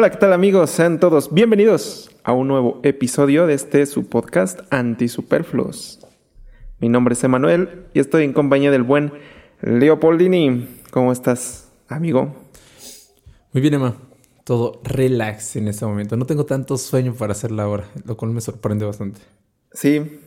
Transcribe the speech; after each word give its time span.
Hola, 0.00 0.08
¿qué 0.08 0.16
tal 0.16 0.32
amigos? 0.32 0.70
Sean 0.70 0.98
todos 0.98 1.30
bienvenidos 1.30 2.10
a 2.24 2.32
un 2.32 2.48
nuevo 2.48 2.80
episodio 2.84 3.46
de 3.46 3.52
este 3.52 3.84
su 3.84 4.08
podcast 4.08 4.60
Antisuperfluos. 4.70 6.00
Mi 6.78 6.88
nombre 6.88 7.12
es 7.12 7.22
Emanuel 7.22 7.84
y 7.92 8.00
estoy 8.00 8.24
en 8.24 8.32
compañía 8.32 8.70
del 8.70 8.82
buen 8.82 9.12
Leopoldini. 9.60 10.66
¿Cómo 10.90 11.12
estás, 11.12 11.68
amigo? 11.86 12.34
Muy 13.52 13.60
bien, 13.60 13.74
Emma. 13.74 13.94
Todo 14.44 14.80
relax 14.84 15.56
en 15.56 15.68
este 15.68 15.84
momento. 15.84 16.16
No 16.16 16.24
tengo 16.24 16.46
tanto 16.46 16.78
sueño 16.78 17.12
para 17.12 17.32
hacerla 17.32 17.64
ahora, 17.64 17.84
lo 18.06 18.16
cual 18.16 18.30
me 18.30 18.40
sorprende 18.40 18.86
bastante. 18.86 19.20
Sí, 19.70 20.18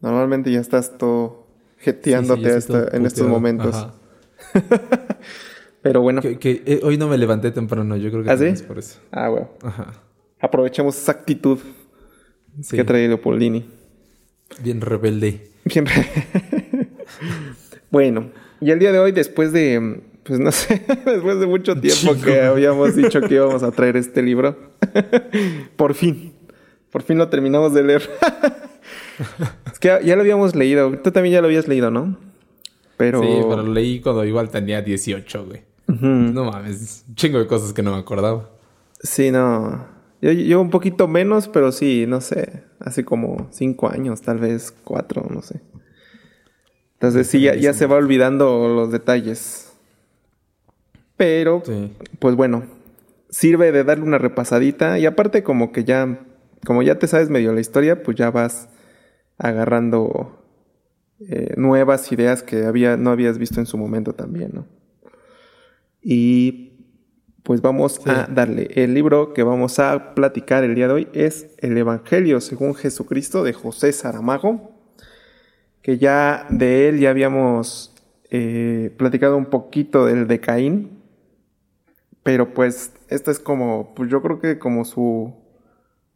normalmente 0.00 0.52
ya 0.52 0.60
estás 0.60 0.98
todo 0.98 1.48
jeteándote 1.78 2.60
en 2.92 3.04
estos 3.04 3.26
momentos. 3.26 3.88
Pero 5.86 6.02
bueno. 6.02 6.20
Que, 6.20 6.62
eh, 6.66 6.80
hoy 6.82 6.98
no 6.98 7.06
me 7.06 7.16
levanté 7.16 7.52
temprano, 7.52 7.96
yo 7.96 8.10
creo 8.10 8.24
que 8.24 8.30
¿Ah, 8.30 8.34
es 8.34 8.62
por 8.62 8.76
eso. 8.76 8.98
Ah, 9.12 9.28
bueno. 9.28 9.50
Ajá. 9.62 9.92
Aprovechemos 10.40 10.96
esa 10.96 11.12
actitud 11.12 11.60
que 12.68 12.82
trae 12.82 13.06
Leopoldini. 13.06 13.64
Bien 14.64 14.80
rebelde. 14.80 15.52
Bien 15.64 15.86
Bueno, 17.92 18.32
y 18.60 18.72
el 18.72 18.80
día 18.80 18.90
de 18.90 18.98
hoy, 18.98 19.12
después 19.12 19.52
de, 19.52 20.00
pues 20.24 20.40
no 20.40 20.50
sé, 20.50 20.84
después 21.06 21.38
de 21.38 21.46
mucho 21.46 21.80
tiempo 21.80 22.16
que 22.20 22.40
habíamos 22.40 22.96
dicho 22.96 23.20
que 23.20 23.34
íbamos 23.34 23.62
a 23.62 23.70
traer 23.70 23.96
este 23.96 24.22
libro, 24.22 24.58
por 25.76 25.94
fin, 25.94 26.32
por 26.90 27.04
fin 27.04 27.16
lo 27.16 27.28
terminamos 27.28 27.72
de 27.74 27.84
leer. 27.84 28.10
es 29.72 29.78
que 29.78 30.00
ya 30.04 30.16
lo 30.16 30.22
habíamos 30.22 30.56
leído, 30.56 30.98
tú 30.98 31.12
también 31.12 31.34
ya 31.34 31.40
lo 31.40 31.46
habías 31.46 31.68
leído, 31.68 31.92
¿no? 31.92 32.18
Pero... 32.96 33.20
Sí, 33.20 33.28
pero 33.48 33.62
lo 33.62 33.72
leí 33.72 34.00
cuando 34.00 34.24
igual 34.24 34.50
tenía 34.50 34.82
18, 34.82 35.46
güey. 35.46 35.75
No 35.88 36.44
mames, 36.44 37.04
chingo 37.14 37.38
de 37.38 37.46
cosas 37.46 37.72
que 37.72 37.82
no 37.82 37.92
me 37.92 37.98
acordaba. 37.98 38.50
Sí, 39.00 39.30
no. 39.30 39.86
Yo, 40.20 40.32
yo 40.32 40.60
un 40.60 40.70
poquito 40.70 41.06
menos, 41.08 41.48
pero 41.48 41.72
sí, 41.72 42.06
no 42.06 42.20
sé. 42.20 42.64
Hace 42.80 43.04
como 43.04 43.48
cinco 43.50 43.88
años, 43.88 44.22
tal 44.22 44.38
vez 44.38 44.74
cuatro, 44.84 45.26
no 45.30 45.42
sé. 45.42 45.60
Entonces 46.94 47.26
sí, 47.26 47.40
ya, 47.40 47.72
se 47.72 47.86
va 47.86 47.96
olvidando 47.96 48.68
los 48.68 48.90
detalles. 48.90 49.72
Pero, 51.16 51.62
pues 52.18 52.34
bueno, 52.36 52.64
sirve 53.28 53.70
de 53.70 53.84
darle 53.84 54.04
una 54.04 54.18
repasadita. 54.18 54.98
Y 54.98 55.06
aparte 55.06 55.42
como 55.42 55.72
que 55.72 55.84
ya, 55.84 56.20
como 56.64 56.82
ya 56.82 56.98
te 56.98 57.06
sabes 57.06 57.28
medio 57.28 57.52
la 57.52 57.60
historia, 57.60 58.02
pues 58.02 58.16
ya 58.16 58.30
vas 58.30 58.70
agarrando 59.38 60.42
eh, 61.20 61.54
nuevas 61.56 62.10
ideas 62.12 62.42
que 62.42 62.64
había, 62.64 62.96
no 62.96 63.10
habías 63.10 63.38
visto 63.38 63.60
en 63.60 63.66
su 63.66 63.76
momento 63.76 64.14
también, 64.14 64.50
¿no? 64.54 64.75
Y 66.08 66.84
pues 67.42 67.62
vamos 67.62 68.00
a 68.06 68.28
darle. 68.28 68.68
El 68.76 68.94
libro 68.94 69.32
que 69.32 69.42
vamos 69.42 69.80
a 69.80 70.14
platicar 70.14 70.62
el 70.62 70.76
día 70.76 70.86
de 70.86 70.94
hoy 70.94 71.08
es 71.12 71.48
El 71.58 71.76
Evangelio 71.76 72.40
según 72.40 72.76
Jesucristo 72.76 73.42
de 73.42 73.52
José 73.52 73.92
Saramago, 73.92 74.70
que 75.82 75.98
ya 75.98 76.46
de 76.48 76.88
él 76.88 77.00
ya 77.00 77.10
habíamos 77.10 77.92
eh, 78.30 78.94
platicado 78.96 79.36
un 79.36 79.46
poquito 79.46 80.06
del 80.06 80.28
de 80.28 80.38
Caín, 80.38 81.02
pero 82.22 82.54
pues 82.54 82.92
esta 83.08 83.32
es 83.32 83.40
como, 83.40 83.92
pues 83.96 84.08
yo 84.08 84.22
creo 84.22 84.38
que 84.38 84.60
como 84.60 84.84
su, 84.84 85.34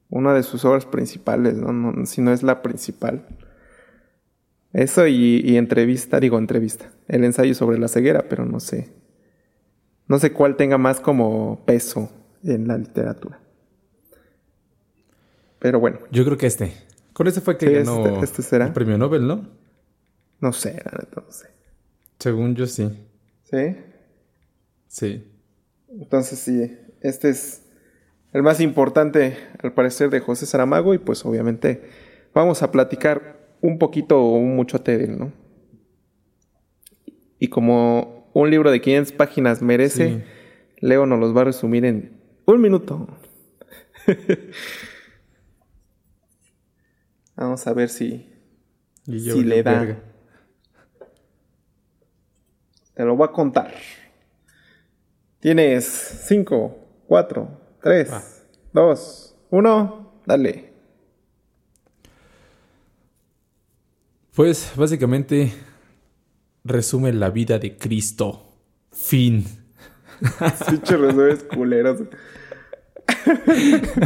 una 0.09 0.35
de 0.35 0.45
sus 0.45 0.65
obras 0.65 0.87
principales, 0.87 1.57
¿no? 1.57 2.07
si 2.07 2.21
no 2.21 2.33
es 2.33 2.45
la 2.45 2.63
principal. 2.63 3.27
Eso 4.73 5.09
y, 5.09 5.41
y 5.45 5.57
entrevista, 5.57 6.21
digo 6.21 6.39
entrevista, 6.39 6.93
el 7.09 7.25
ensayo 7.25 7.57
sobre 7.57 7.77
la 7.77 7.89
ceguera, 7.89 8.27
pero 8.29 8.47
no 8.47 8.61
sé 8.61 9.00
no 10.10 10.19
sé 10.19 10.32
cuál 10.32 10.56
tenga 10.56 10.76
más 10.76 10.98
como 10.98 11.65
peso 11.65 12.10
en 12.43 12.66
la 12.66 12.76
literatura. 12.76 13.38
Pero 15.60 15.78
bueno. 15.78 16.00
Yo 16.10 16.25
creo 16.25 16.37
que 16.37 16.48
este. 16.48 16.72
Con 17.12 17.28
ese 17.28 17.41
fue 17.41 17.56
que 17.56 17.71
ganó 17.71 18.04
este, 18.04 18.25
este, 18.25 18.43
será. 18.43 18.66
el 18.66 18.72
premio 18.72 18.99
Nobel, 18.99 19.25
¿no? 19.25 19.49
No 20.41 20.53
sé, 20.53 20.82
sé. 21.28 21.47
Según 22.19 22.56
yo 22.56 22.66
sí. 22.66 22.91
¿Sí? 23.44 23.76
Sí. 24.88 25.32
Entonces 25.88 26.41
sí, 26.41 26.76
este 27.03 27.28
es 27.28 27.62
el 28.32 28.43
más 28.43 28.60
importante 28.60 29.37
al 29.62 29.75
parecer 29.75 30.10
de 30.10 30.19
José 30.19 30.44
Saramago 30.44 30.93
y 30.93 30.99
pues 30.99 31.25
obviamente 31.25 31.88
vamos 32.34 32.65
a 32.65 32.72
platicar 32.72 33.38
un 33.60 33.78
poquito 33.78 34.20
o 34.20 34.34
un 34.38 34.56
mucho 34.56 34.78
de 34.78 35.04
él, 35.04 35.19
¿no? 35.20 35.32
Y 37.38 37.47
como 37.47 38.19
un 38.33 38.51
libro 38.51 38.71
de 38.71 38.81
500 38.81 39.13
páginas 39.13 39.63
merece, 39.63 40.25
Leo 40.79 41.07
nos 41.07 41.19
los 41.19 41.37
va 41.37 41.43
a 41.43 41.45
resumir 41.45 41.85
en 41.85 42.21
un 42.47 42.61
minuto. 42.61 43.09
Vamos 47.37 47.67
a 47.67 47.73
ver 47.73 47.89
si, 47.89 48.29
si 49.07 49.45
le 49.45 49.63
da. 49.63 49.99
Te 52.95 53.05
lo 53.05 53.17
voy 53.17 53.27
a 53.29 53.33
contar. 53.33 53.73
Tienes 55.41 55.85
5, 56.27 57.05
4, 57.07 57.61
3, 57.83 58.45
2, 58.75 59.37
1, 59.51 60.23
dale. 60.27 60.71
Pues 64.35 64.73
básicamente 64.77 65.53
resume 66.70 67.12
la 67.12 67.31
vida 67.31 67.58
de 67.58 67.76
Cristo. 67.76 68.47
Fin. 68.92 69.44
Pinche 70.69 70.97
resúmenes 70.97 71.44
culeros. 71.44 72.03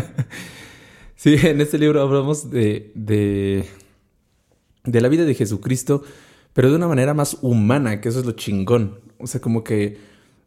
sí, 1.16 1.36
en 1.42 1.60
este 1.60 1.78
libro 1.78 2.02
hablamos 2.02 2.50
de, 2.50 2.92
de, 2.94 3.64
de 4.84 5.00
la 5.00 5.08
vida 5.08 5.24
de 5.24 5.34
Jesucristo, 5.34 6.02
pero 6.52 6.70
de 6.70 6.76
una 6.76 6.88
manera 6.88 7.14
más 7.14 7.38
humana, 7.42 8.00
que 8.00 8.08
eso 8.08 8.20
es 8.20 8.26
lo 8.26 8.32
chingón. 8.32 9.00
O 9.18 9.26
sea, 9.26 9.40
como 9.40 9.64
que 9.64 9.98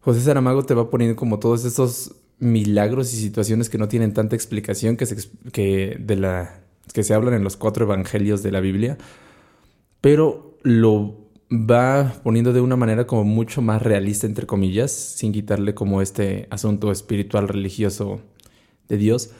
José 0.02 0.22
Saramago 0.22 0.64
te 0.64 0.74
va 0.74 0.90
poniendo 0.90 1.16
como 1.16 1.40
todos 1.40 1.66
esos 1.66 2.16
milagros 2.40 3.14
y 3.14 3.18
situaciones 3.18 3.70
que 3.70 3.78
no 3.78 3.88
tienen 3.88 4.14
tanta 4.14 4.36
explicación 4.36 4.96
que 4.96 5.06
se, 5.06 5.30
que 5.52 5.98
de 6.00 6.16
la, 6.16 6.62
que 6.94 7.04
se 7.04 7.14
hablan 7.14 7.34
en 7.34 7.44
los 7.44 7.58
cuatro 7.58 7.86
evangelios 7.86 8.44
de 8.44 8.52
la 8.52 8.60
Biblia, 8.60 8.98
pero 10.02 10.58
lo 10.64 11.27
va 11.52 12.14
poniendo 12.24 12.52
de 12.54 12.62
una 12.62 12.76
manera 12.76 13.08
como 13.08 13.24
mucho 13.24 13.62
más 13.62 13.82
realista, 13.82 14.28
entre 14.28 14.46
comillas, 14.46 14.92
sin 14.92 15.32
quitarle 15.32 15.74
como 15.74 16.02
este 16.02 16.48
asunto 16.50 16.92
espiritual 16.92 17.48
religioso 17.48 18.22
de 18.90 18.98
Dios, 18.98 19.32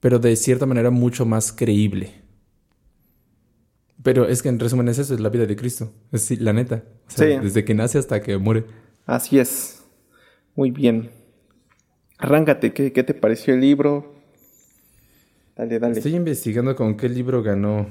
pero 0.00 0.18
de 0.18 0.36
cierta 0.36 0.66
manera 0.66 0.90
mucho 0.90 1.24
más 1.24 1.52
creíble. 1.52 2.12
Pero 4.02 4.28
es 4.28 4.42
que 4.42 4.50
en 4.50 4.60
resumen 4.60 4.88
es 4.88 4.98
eso, 4.98 5.14
es 5.14 5.20
la 5.20 5.30
vida 5.30 5.46
de 5.46 5.56
Cristo, 5.56 5.90
es 6.12 6.38
la 6.38 6.52
neta, 6.52 6.84
desde 7.16 7.64
que 7.64 7.74
nace 7.74 7.98
hasta 7.98 8.20
que 8.20 8.36
muere. 8.36 8.66
Así 9.06 9.38
es, 9.38 9.82
muy 10.54 10.70
bien. 10.70 11.10
Arráncate, 12.18 12.74
¿qué, 12.74 12.92
qué 12.92 13.02
te 13.02 13.14
pareció 13.14 13.54
el 13.54 13.60
libro? 13.60 14.14
Dale, 15.56 15.78
dale. 15.78 15.96
Estoy 15.96 16.14
investigando 16.14 16.76
con 16.76 16.96
qué 16.96 17.08
libro 17.08 17.42
ganó 17.42 17.86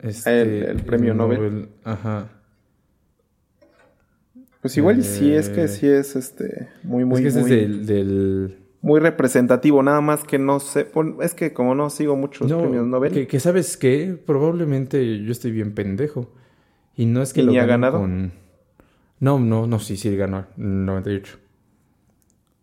este, 0.00 0.70
el, 0.70 0.82
premio 0.82 1.14
Nobel. 1.14 1.68
Ajá. 1.84 2.28
Pues 4.60 4.76
igual 4.76 5.02
sí 5.04 5.32
es 5.32 5.48
que 5.48 5.64
eh, 5.64 5.68
sí 5.68 5.86
es 5.86 6.16
este 6.16 6.68
muy 6.82 7.04
muy 7.04 7.24
es 7.24 7.36
muy, 7.36 7.48
del, 7.48 8.58
muy 8.80 9.00
representativo, 9.00 9.82
nada 9.82 10.00
más 10.00 10.24
que 10.24 10.38
no 10.38 10.60
sé, 10.60 10.88
es 11.22 11.34
que 11.34 11.52
como 11.52 11.74
no 11.74 11.90
sigo 11.90 12.16
muchos 12.16 12.52
premios 12.52 12.86
Nobel. 12.86 13.26
Que, 13.26 13.40
sabes 13.40 13.76
que 13.76 14.20
probablemente 14.26 15.22
yo 15.22 15.32
estoy 15.32 15.52
bien 15.52 15.74
pendejo 15.74 16.32
y 16.96 17.06
no 17.06 17.22
es 17.22 17.32
que 17.32 17.42
lo 17.42 17.52
ni 17.52 17.58
ha 17.58 17.66
ganado. 17.66 18.06
No, 19.18 19.38
no, 19.38 19.66
no, 19.66 19.78
sí, 19.78 19.96
sí 19.96 20.14
ganó 20.16 20.46
el 20.58 20.84
98. 20.84 21.38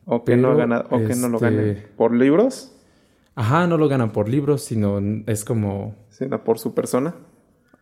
O 0.06 0.24
que 0.24 0.36
no 0.36 0.52
ha 0.52 0.56
ganado, 0.56 0.88
o 0.92 0.98
que 1.00 1.16
no 1.16 1.30
lo 1.30 1.40
gane 1.40 1.72
este 1.72 1.88
por 1.96 2.13
libros. 2.13 2.74
Ajá, 3.36 3.66
no 3.68 3.78
lo 3.78 3.88
ganan 3.88 4.12
por 4.12 4.30
libros, 4.30 4.63
sino 4.63 5.02
es 5.25 5.44
como 5.46 5.96
sino 6.10 6.44
por 6.44 6.60
su 6.60 6.74
persona. 6.74 7.16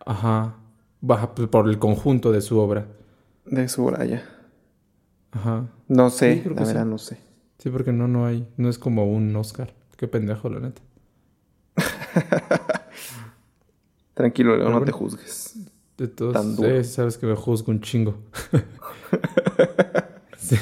Ajá. 0.06 0.56
Baja 1.00 1.34
por 1.34 1.68
el 1.68 1.78
conjunto 1.78 2.32
de 2.32 2.40
su 2.40 2.58
obra. 2.58 2.86
De 3.44 3.68
su 3.68 3.84
obra, 3.84 4.04
ya. 4.04 4.24
Ajá. 5.32 5.66
No 5.88 6.10
sé, 6.10 6.44
la 6.54 6.64
verdad 6.64 6.84
no 6.84 6.98
sé. 6.98 7.18
Sí, 7.58 7.70
porque 7.70 7.92
no, 7.92 8.08
no 8.08 8.26
hay. 8.26 8.46
No 8.56 8.68
es 8.68 8.78
como 8.78 9.04
un 9.06 9.34
Oscar. 9.36 9.72
Qué 9.96 10.08
pendejo, 10.08 10.48
la 10.48 10.60
neta. 10.60 10.82
Tranquilo, 14.14 14.56
Leo, 14.56 14.68
no 14.68 14.82
te 14.84 14.92
juzgues. 14.92 15.54
De 15.96 16.08
todos, 16.08 16.56
sí, 16.56 16.84
sabes 16.84 17.18
que 17.18 17.26
me 17.26 17.34
juzgo 17.34 17.70
un 17.70 17.80
chingo. 17.80 18.18
sí. 20.36 20.56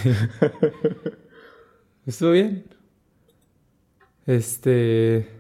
Estuvo 2.07 2.33
bien. 2.33 2.65
Este. 4.27 5.40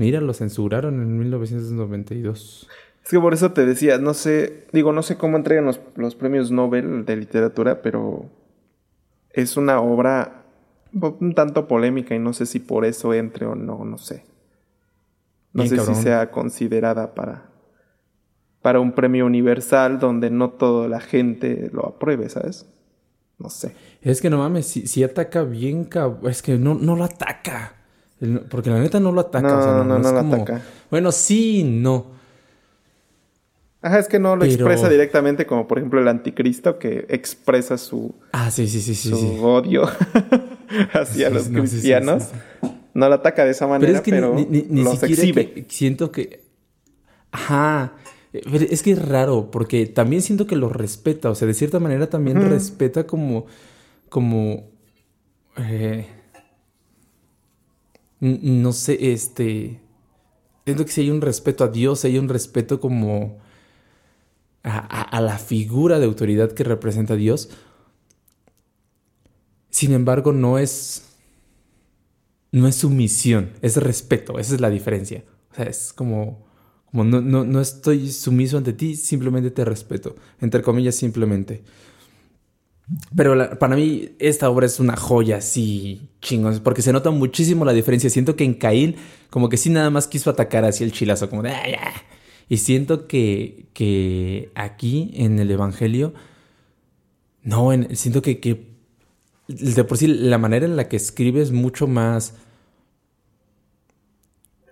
Mira, 0.00 0.22
lo 0.22 0.32
censuraron 0.32 1.02
en 1.02 1.18
1992. 1.18 2.66
Es 3.04 3.10
que 3.10 3.20
por 3.20 3.34
eso 3.34 3.52
te 3.52 3.66
decía, 3.66 3.98
no 3.98 4.14
sé, 4.14 4.66
digo, 4.72 4.94
no 4.94 5.02
sé 5.02 5.18
cómo 5.18 5.36
entregan 5.36 5.66
los, 5.66 5.78
los 5.94 6.14
premios 6.14 6.50
Nobel 6.50 7.04
de 7.04 7.16
literatura, 7.16 7.82
pero 7.82 8.24
es 9.28 9.58
una 9.58 9.78
obra 9.82 10.46
un 10.94 11.34
tanto 11.34 11.68
polémica 11.68 12.14
y 12.14 12.18
no 12.18 12.32
sé 12.32 12.46
si 12.46 12.60
por 12.60 12.86
eso 12.86 13.12
entre 13.12 13.44
o 13.44 13.54
no, 13.54 13.84
no 13.84 13.98
sé. 13.98 14.24
No 15.52 15.66
sé 15.66 15.78
si 15.78 15.94
sea 15.94 16.30
considerada 16.30 17.14
para, 17.14 17.50
para 18.62 18.80
un 18.80 18.92
premio 18.92 19.26
universal 19.26 19.98
donde 19.98 20.30
no 20.30 20.48
toda 20.48 20.88
la 20.88 21.00
gente 21.00 21.68
lo 21.74 21.86
apruebe, 21.86 22.30
¿sabes? 22.30 22.66
No 23.38 23.50
sé. 23.50 23.74
Es 24.00 24.22
que 24.22 24.30
no 24.30 24.38
mames, 24.38 24.64
si, 24.64 25.04
ataca 25.04 25.42
bien, 25.42 25.90
es 26.26 26.40
que 26.40 26.56
no, 26.56 26.74
no 26.74 26.96
lo 26.96 27.04
ataca. 27.04 27.79
Porque 28.50 28.70
la 28.70 28.78
neta 28.78 29.00
no 29.00 29.12
lo 29.12 29.20
ataca. 29.22 29.48
No, 29.48 29.84
no, 29.84 29.98
no, 29.98 30.12
lo 30.12 30.18
ataca. 30.18 30.62
Bueno, 30.90 31.10
sí, 31.10 31.64
no. 31.64 32.06
Ajá, 33.82 33.98
es 33.98 34.08
que 34.08 34.18
no 34.18 34.36
lo 34.36 34.44
expresa 34.44 34.90
directamente 34.90 35.46
como 35.46 35.66
por 35.66 35.78
ejemplo 35.78 36.00
el 36.00 36.08
anticristo 36.08 36.78
que 36.78 37.06
expresa 37.08 37.78
su, 37.78 38.14
ah, 38.32 38.50
sí, 38.50 38.68
sí, 38.68 38.82
sí, 38.82 38.94
sí, 38.94 39.08
su 39.08 39.42
odio 39.42 39.88
hacia 40.92 41.30
los 41.30 41.48
cristianos. 41.48 42.28
No 42.92 43.08
lo 43.08 43.14
ataca 43.14 43.44
de 43.44 43.52
esa 43.52 43.66
manera, 43.66 44.02
pero, 44.04 44.36
es 44.36 44.46
que 44.46 44.66
ni, 44.68 44.82
los 44.82 45.02
exhibe. 45.02 45.64
siento 45.68 46.10
que... 46.10 46.42
Ajá. 47.30 47.94
es 48.32 48.82
que 48.82 48.90
es 48.92 49.08
raro, 49.08 49.50
porque 49.50 49.86
también 49.86 50.22
siento 50.22 50.46
que 50.46 50.56
lo 50.56 50.68
respeta. 50.68 51.30
O 51.30 51.34
sea, 51.34 51.46
de 51.46 51.54
cierta 51.54 51.78
manera 51.78 52.08
también 52.10 52.50
respeta 52.50 53.06
como... 53.06 53.46
Como... 54.08 54.68
Eh, 55.56 56.04
no 58.20 58.72
sé, 58.72 59.12
este... 59.12 59.80
Siento 60.64 60.84
que 60.84 60.92
si 60.92 61.00
hay 61.00 61.10
un 61.10 61.20
respeto 61.20 61.64
a 61.64 61.68
Dios, 61.68 62.04
hay 62.04 62.18
un 62.18 62.28
respeto 62.28 62.80
como... 62.80 63.38
a, 64.62 65.20
la 65.20 65.38
figura 65.38 65.98
de 65.98 66.06
autoridad 66.06 66.52
que 66.52 66.64
representa 66.64 67.14
a 67.14 67.16
Dios. 67.16 67.50
Sin 69.70 69.92
embargo, 69.92 70.32
no 70.32 70.58
es 70.58 71.10
no 72.52 72.66
es 72.66 72.76
sumisión, 72.76 73.50
es 73.62 73.76
respeto, 73.76 74.38
esa 74.38 74.54
es 74.54 74.60
la 74.60 74.70
diferencia. 74.70 75.24
O 75.52 75.54
sea, 75.54 75.66
es 75.66 75.92
como, 75.92 76.46
como 76.90 77.04
no, 77.04 77.20
no, 77.20 77.60
estoy 77.60 78.10
sumiso 78.10 78.58
ante 78.58 78.72
ti, 78.72 78.96
simplemente 78.96 79.50
te 79.50 79.64
respeto, 79.64 80.16
entre 80.40 80.62
comillas, 80.62 80.94
simplemente. 80.94 81.62
Pero 83.14 83.58
para 83.58 83.76
mí 83.76 84.10
esta 84.18 84.50
obra 84.50 84.66
es 84.66 84.80
una 84.80 84.96
joya, 84.96 85.36
así 85.36 86.08
chingón, 86.20 86.60
porque 86.60 86.82
se 86.82 86.92
nota 86.92 87.10
muchísimo 87.10 87.64
la 87.64 87.72
diferencia. 87.72 88.10
Siento 88.10 88.34
que 88.36 88.44
en 88.44 88.54
Caín 88.54 88.96
como 89.30 89.48
que 89.48 89.56
sí 89.56 89.70
nada 89.70 89.90
más 89.90 90.08
quiso 90.08 90.30
atacar 90.30 90.64
así 90.64 90.82
el 90.84 90.92
chilazo, 90.92 91.30
como 91.30 91.42
de... 91.42 91.54
Y 92.48 92.56
siento 92.56 93.06
que, 93.06 93.66
que 93.74 94.50
aquí 94.56 95.12
en 95.14 95.38
el 95.38 95.52
Evangelio, 95.52 96.14
no, 97.44 97.70
siento 97.92 98.22
que, 98.22 98.40
que 98.40 98.70
de 99.46 99.84
por 99.84 99.96
sí 99.98 100.08
la 100.08 100.38
manera 100.38 100.66
en 100.66 100.76
la 100.76 100.88
que 100.88 100.96
escribe 100.96 101.42
es 101.42 101.52
mucho 101.52 101.86
más... 101.86 102.34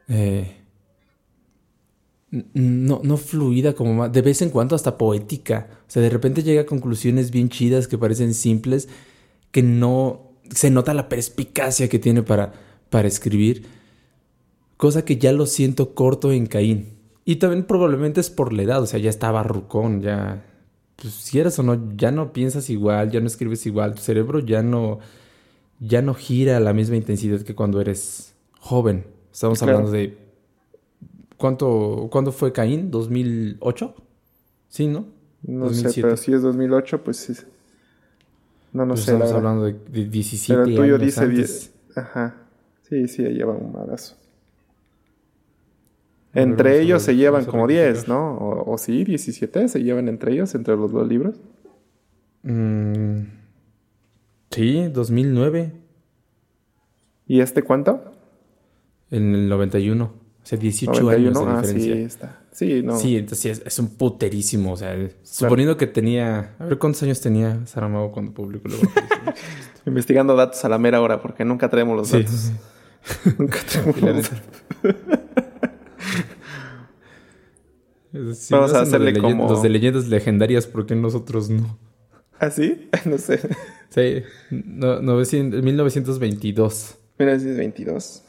Eh, 0.09 0.58
no, 2.31 3.01
no 3.03 3.17
fluida 3.17 3.73
como 3.73 3.95
más, 3.95 4.13
de 4.13 4.23
vez 4.23 4.43
en 4.43 4.51
cuando 4.51 4.77
hasta 4.77 4.99
poética. 4.99 5.69
O 5.87 5.91
sea, 5.91 6.03
de 6.03 6.11
repente 6.11 6.43
llega 6.43 6.63
a 6.63 6.67
conclusiones 6.67 7.31
bien 7.31 7.49
chidas 7.49 7.89
que 7.89 7.99
parecen 7.99 8.35
simples, 8.35 8.89
que 9.51 9.63
no 9.63 10.33
se 10.51 10.71
nota 10.71 10.95
la 10.95 11.09
perspicacia 11.09 11.89
que 11.89 11.99
tiene 11.99 12.23
para, 12.23 12.53
para 12.91 13.09
escribir, 13.09 13.67
cosa 14.77 15.05
que 15.05 15.17
ya 15.17 15.33
lo 15.33 15.47
siento 15.47 15.95
corto 15.95 16.33
en 16.33 16.47
Caín. 16.47 16.99
Y 17.25 17.37
también 17.37 17.65
probablemente 17.65 18.21
es 18.21 18.31
por 18.31 18.53
la 18.53 18.63
edad, 18.63 18.83
o 18.83 18.87
sea, 18.87 18.99
ya 18.99 19.11
estaba 19.11 19.43
rucón, 19.43 20.01
ya 20.01 20.45
pues 21.01 21.15
si 21.15 21.39
eres 21.39 21.59
o 21.59 21.63
no, 21.63 21.95
ya 21.97 22.11
no 22.11 22.33
piensas 22.33 22.71
igual, 22.71 23.11
ya 23.11 23.21
no 23.21 23.29
escribes 23.29 23.65
igual, 23.67 23.95
tu 23.95 24.03
cerebro 24.03 24.41
ya 24.41 24.63
no, 24.63 24.99
ya 25.79 26.03
no 26.03 26.15
gira 26.15 26.57
a 26.57 26.61
la 26.61 26.73
misma 26.73 26.97
intensidad 26.97 27.43
que 27.43 27.55
cuando 27.55 27.81
eres 27.81 28.35
joven. 28.59 29.07
Estamos 29.33 29.63
hablando 29.63 29.91
de... 29.91 30.28
¿Cuánto, 31.39 32.09
¿Cuándo 32.11 32.33
fue 32.33 32.53
Caín? 32.53 32.91
¿2008? 32.91 33.95
Sí, 34.69 34.89
¿no? 34.89 35.07
No 35.43 35.73
sé, 35.73 36.03
pero 36.03 36.17
si 36.17 36.33
es 36.33 36.43
2008, 36.43 37.05
pues 37.05 37.17
sí. 37.17 37.33
No, 38.73 38.85
no 38.85 38.95
pues 38.95 39.05
sé. 39.05 39.13
Estamos 39.13 39.33
hablando 39.33 39.65
de, 39.65 39.75
17 39.89 40.63
pero 40.63 40.69
el 40.69 40.77
tuyo 40.77 40.99
dice 40.99 41.29
10. 41.29 41.75
Ajá. 41.95 42.35
Sí, 42.83 43.07
sí, 43.07 43.23
lleva 43.23 43.55
un 43.55 43.75
abrazo. 43.77 44.17
Entre 46.35 46.81
ellos 46.81 47.03
se 47.03 47.15
llevan 47.17 47.45
como 47.45 47.67
10, 47.67 48.09
¿no? 48.09 48.37
O, 48.39 48.77
sí, 48.77 49.05
17 49.05 49.69
se 49.69 49.83
llevan 49.83 50.09
entre 50.09 50.33
ellos, 50.33 50.55
entre 50.55 50.77
los 50.77 50.93
dos 50.93 51.07
libros. 51.07 51.41
Mm, 52.43 53.23
sí, 54.51 54.89
2009. 54.89 55.73
¿Y 57.27 57.41
este 57.41 57.63
cuánto? 57.63 58.13
En 59.11 59.35
el 59.35 59.49
91. 59.49 60.18
Sea, 60.49 60.57
18 60.57 61.11
años 61.11 61.35
de 61.35 61.41
ah, 61.47 61.61
diferencia. 61.61 61.95
sí, 61.95 62.01
está. 62.01 62.41
Sí, 62.53 62.83
no. 62.83 62.99
Sí, 62.99 63.19
entonces 63.19 63.61
es, 63.67 63.79
un 63.79 63.89
puterísimo. 63.89 64.73
O 64.73 64.79
sea, 64.79 64.97
suponiendo 65.23 65.77
que 65.77 65.87
tenía. 65.87 66.55
A 66.59 66.65
ver 66.65 66.79
cuántos 66.79 67.03
años 67.03 67.21
tenía 67.21 67.67
Saramago 67.67 68.13
cuando 68.13 68.33
publicó 68.33 68.67
el 68.69 68.75
Investigando 69.85 70.35
datos 70.37 70.65
a 70.65 70.71
la 70.71 70.79
mera 70.79 71.03
hora, 71.03 71.21
porque 71.21 71.45
nunca 71.45 71.69
traemos 71.69 71.99
los 71.99 72.11
datos. 72.11 72.53
nunca 73.39 73.59
traemos 73.71 74.01
los 74.01 74.23
datos. 74.23 74.41
Vamos 78.51 78.73
a 78.73 78.81
hacerle 78.81 79.21
como... 79.21 79.51
Los 79.51 79.63
de 79.63 79.69
leyendas 79.69 80.09
legendarias, 80.09 80.67
¿por 80.67 80.87
qué 80.87 80.95
nosotros 80.95 81.51
no? 81.51 81.79
¿Ah, 82.41 82.49
sí? 82.49 82.89
no 83.05 83.19
sé. 83.19 83.39
Sí, 83.91 84.23
no, 84.51 85.03
1922. 85.03 86.95
1922. 87.19 88.23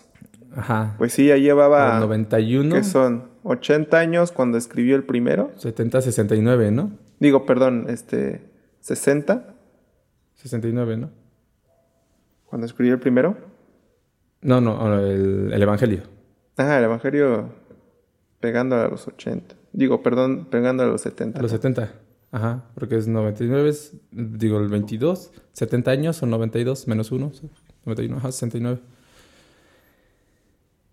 Ajá. 0.60 0.96
Pues 0.98 1.14
sí, 1.14 1.28
ya 1.28 1.38
llevaba... 1.38 2.00
91. 2.00 2.76
¿Qué 2.76 2.84
son? 2.84 3.30
80 3.44 3.98
años 3.98 4.32
cuando 4.32 4.58
escribió 4.58 4.96
el 4.96 5.04
primero. 5.04 5.52
70, 5.56 6.02
69, 6.02 6.72
¿no? 6.72 6.92
Digo, 7.20 7.46
perdón, 7.46 7.86
este... 7.90 8.50
60. 8.82 9.56
69, 10.36 10.98
¿no? 10.98 11.12
Cuando 12.46 12.66
escribió 12.66 12.94
el 12.94 13.00
primero. 13.00 13.38
No, 14.42 14.62
no, 14.62 15.00
el, 15.00 15.52
el 15.54 15.62
Evangelio. 15.62 16.04
Ajá, 16.58 16.78
el 16.80 16.86
Evangelio 16.86 17.50
pegando 18.40 18.76
a 18.76 18.88
los 18.88 19.08
80. 19.08 19.56
Digo, 19.74 20.02
perdón, 20.02 20.48
pegando 20.50 20.84
a 20.84 20.88
los 20.88 21.02
70. 21.02 21.40
A 21.40 21.42
los 21.42 21.52
70. 21.52 21.94
Ajá, 22.32 22.66
porque 22.76 22.96
es 22.96 23.08
99, 23.08 23.74
digo, 24.12 24.60
el 24.60 24.68
22, 24.68 25.32
70 25.54 25.92
años 25.92 26.22
o 26.22 26.28
92, 26.28 26.88
menos 26.88 27.12
1, 27.12 27.32
91, 27.86 28.18
ajá, 28.18 28.32
69. 28.32 28.80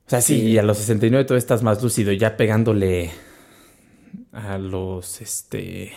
O 0.07 0.11
sea, 0.11 0.21
sí, 0.21 0.41
y 0.41 0.59
a 0.59 0.63
los 0.63 0.79
69 0.79 1.25
tú 1.25 1.35
estás 1.35 1.65
más 1.65 1.83
lúcido, 1.83 2.13
ya 2.13 2.37
pegándole 2.37 3.11
a 4.33 4.57
los, 4.57 5.21
este, 5.21 5.93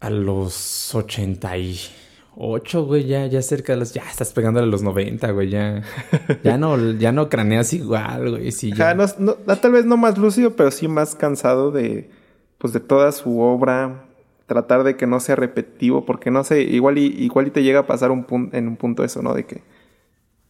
a 0.00 0.10
los 0.10 0.92
80 0.92 1.56
y 1.58 1.78
8, 2.36 2.84
güey, 2.84 3.06
ya, 3.06 3.26
ya 3.26 3.42
cerca 3.42 3.74
de 3.74 3.78
los. 3.80 3.92
Ya 3.92 4.02
estás 4.10 4.32
pegándole 4.32 4.66
a 4.66 4.70
los 4.70 4.82
90, 4.82 5.30
güey, 5.32 5.50
ya. 5.50 5.82
Ya 6.42 6.58
no, 6.58 6.92
ya 6.92 7.12
no 7.12 7.28
craneas 7.28 7.72
igual, 7.74 8.30
güey. 8.30 8.50
Sí, 8.50 8.72
ya. 8.72 8.94
no, 8.94 9.34
tal 9.34 9.72
vez 9.72 9.84
no 9.84 9.96
más 9.96 10.16
lúcido, 10.16 10.56
pero 10.56 10.70
sí 10.70 10.88
más 10.88 11.14
cansado 11.14 11.70
de. 11.70 12.10
Pues 12.58 12.72
de 12.72 12.80
toda 12.80 13.12
su 13.12 13.40
obra. 13.40 14.06
Tratar 14.46 14.82
de 14.82 14.96
que 14.96 15.06
no 15.06 15.20
sea 15.20 15.36
repetitivo, 15.36 16.04
porque 16.04 16.32
no 16.32 16.42
sé, 16.42 16.62
igual 16.62 16.98
y, 16.98 17.06
igual 17.06 17.46
y 17.46 17.50
te 17.50 17.62
llega 17.62 17.80
a 17.80 17.86
pasar 17.86 18.10
un 18.10 18.24
punto, 18.24 18.56
en 18.56 18.66
un 18.66 18.76
punto 18.76 19.04
eso, 19.04 19.22
¿no? 19.22 19.34
De 19.34 19.44
que. 19.44 19.62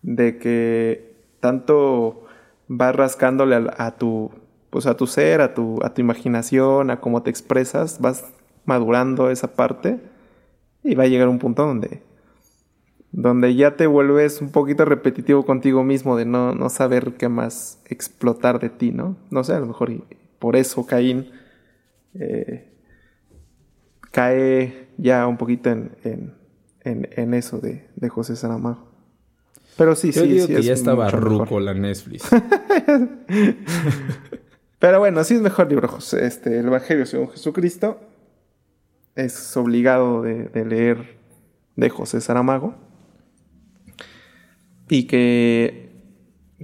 De 0.02 0.38
que 0.38 1.14
tanto 1.40 2.24
vas 2.68 2.94
rascándole 2.94 3.56
a, 3.76 3.96
tu. 3.96 4.30
Pues 4.70 4.86
a 4.86 4.96
tu 4.96 5.06
ser, 5.06 5.40
a 5.40 5.54
tu, 5.54 5.78
a 5.82 5.94
tu 5.94 6.00
imaginación, 6.00 6.90
a 6.90 7.00
cómo 7.00 7.22
te 7.22 7.30
expresas, 7.30 8.00
vas 8.00 8.24
madurando 8.64 9.30
esa 9.30 9.54
parte 9.54 9.98
y 10.82 10.94
va 10.94 11.04
a 11.04 11.08
llegar 11.08 11.28
un 11.28 11.38
punto 11.38 11.66
donde, 11.66 12.02
donde 13.12 13.54
ya 13.54 13.76
te 13.76 13.86
vuelves 13.86 14.40
un 14.40 14.50
poquito 14.50 14.84
repetitivo 14.84 15.44
contigo 15.44 15.82
mismo 15.82 16.16
de 16.16 16.24
no, 16.24 16.54
no 16.54 16.68
saber 16.70 17.14
qué 17.14 17.28
más 17.28 17.80
explotar 17.86 18.60
de 18.60 18.70
ti, 18.70 18.92
¿no? 18.92 19.16
No 19.30 19.44
sé, 19.44 19.54
a 19.54 19.60
lo 19.60 19.66
mejor 19.66 19.90
por 20.38 20.56
eso 20.56 20.86
Caín 20.86 21.30
eh, 22.14 22.72
cae 24.10 24.88
ya 24.96 25.26
un 25.26 25.36
poquito 25.36 25.70
en, 25.70 25.92
en, 26.04 26.34
en, 26.84 27.34
eso 27.34 27.58
de, 27.58 27.86
de, 27.96 28.08
José 28.08 28.36
Saramago. 28.36 28.89
Pero 29.80 29.96
sí, 29.96 30.12
Yo 30.12 30.24
sí, 30.24 30.28
digo 30.28 30.46
sí. 30.46 30.56
Que 30.56 30.62
ya 30.62 30.74
estaba 30.74 31.08
ruco 31.08 31.58
la 31.58 31.72
Netflix. 31.72 32.28
Pero 34.78 34.98
bueno, 34.98 35.24
sí 35.24 35.36
es 35.36 35.40
mejor 35.40 35.70
libro, 35.70 35.88
José. 35.88 36.26
Este, 36.26 36.58
el 36.58 36.66
Evangelio 36.66 37.06
según 37.06 37.30
Jesucristo 37.30 37.98
es 39.14 39.56
obligado 39.56 40.20
de, 40.20 40.50
leer 40.66 41.16
de 41.76 41.88
José 41.88 42.20
Saramago. 42.20 42.74
Y 44.90 45.06
que, 45.06 45.88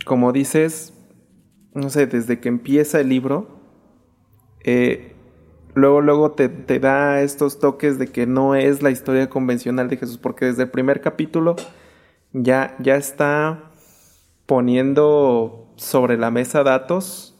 como 0.05 0.31
dices, 0.33 0.93
no 1.73 1.89
sé, 1.89 2.07
desde 2.07 2.39
que 2.39 2.51
empieza 2.51 3.01
el 3.01 3.09
libro, 3.09 3.49
eh, 4.63 5.15
luego, 5.73 6.03
luego 6.03 6.33
te, 6.33 6.51
te, 6.51 6.79
da 6.81 7.23
estos 7.23 7.61
toques 7.61 7.99
de 7.99 8.09
que 8.09 8.27
no 8.27 8.55
es 8.55 8.83
la 8.83 8.91
historia 8.91 9.31
convencional 9.31 9.89
de 9.89 9.97
Jesús, 9.97 10.19
porque 10.19 10.45
desde 10.45 10.65
el 10.65 10.71
primer 10.71 11.01
capítulo 11.01 11.57
ya, 12.33 12.77
ya 12.79 12.97
está 12.97 13.71
poniendo 14.47 15.73
sobre 15.77 16.17
la 16.17 16.31
mesa 16.31 16.63
datos 16.63 17.35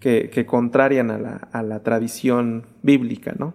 que, 0.00 0.30
que 0.30 0.46
contrarian 0.46 1.10
a 1.10 1.18
la, 1.18 1.36
a 1.52 1.62
la, 1.62 1.82
tradición 1.82 2.66
bíblica, 2.82 3.34
¿no? 3.38 3.54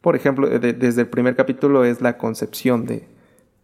Por 0.00 0.16
ejemplo, 0.16 0.48
desde 0.48 1.02
el 1.02 1.08
primer 1.08 1.36
capítulo 1.36 1.84
es 1.84 2.00
la 2.00 2.18
concepción 2.18 2.86
de, 2.86 3.06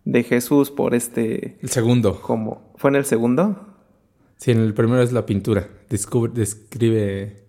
de 0.05 0.23
Jesús 0.23 0.71
por 0.71 0.95
este... 0.95 1.59
El 1.61 1.69
segundo. 1.69 2.21
Como, 2.21 2.73
¿Fue 2.77 2.91
en 2.91 2.97
el 2.97 3.05
segundo? 3.05 3.67
Sí, 4.37 4.53
en 4.53 4.61
el 4.61 4.73
primero 4.73 5.03
es 5.03 5.13
la 5.13 5.27
pintura. 5.27 5.69
describe... 5.89 7.45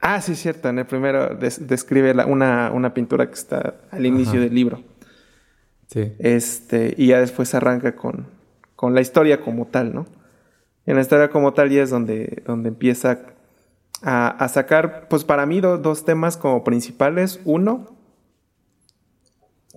Ah, 0.00 0.20
sí, 0.20 0.36
cierto. 0.36 0.68
En 0.68 0.78
el 0.78 0.86
primero 0.86 1.34
describe 1.36 2.12
una, 2.24 2.70
una, 2.70 2.94
pintura 2.94 3.26
que 3.26 3.34
está 3.34 3.80
al 3.90 4.06
inicio 4.06 4.40
del 4.40 4.54
libro. 4.54 4.82
Este, 5.94 6.94
y 6.96 7.08
ya 7.08 7.20
después 7.20 7.54
arranca 7.54 7.96
con, 7.96 8.26
con 8.76 8.94
la 8.94 9.00
historia 9.00 9.40
como 9.40 9.66
tal, 9.66 9.94
¿no? 9.94 10.06
En 10.86 10.96
la 10.96 11.02
historia 11.02 11.30
como 11.30 11.52
tal 11.54 11.70
ya 11.70 11.82
es 11.82 11.90
donde, 11.90 12.42
donde 12.46 12.68
empieza 12.68 13.20
a, 14.02 14.28
a 14.28 14.48
sacar, 14.48 15.08
pues 15.08 15.24
para 15.24 15.46
mí, 15.46 15.60
dos 15.60 16.04
temas 16.04 16.36
como 16.36 16.64
principales. 16.64 17.40
Uno, 17.44 17.96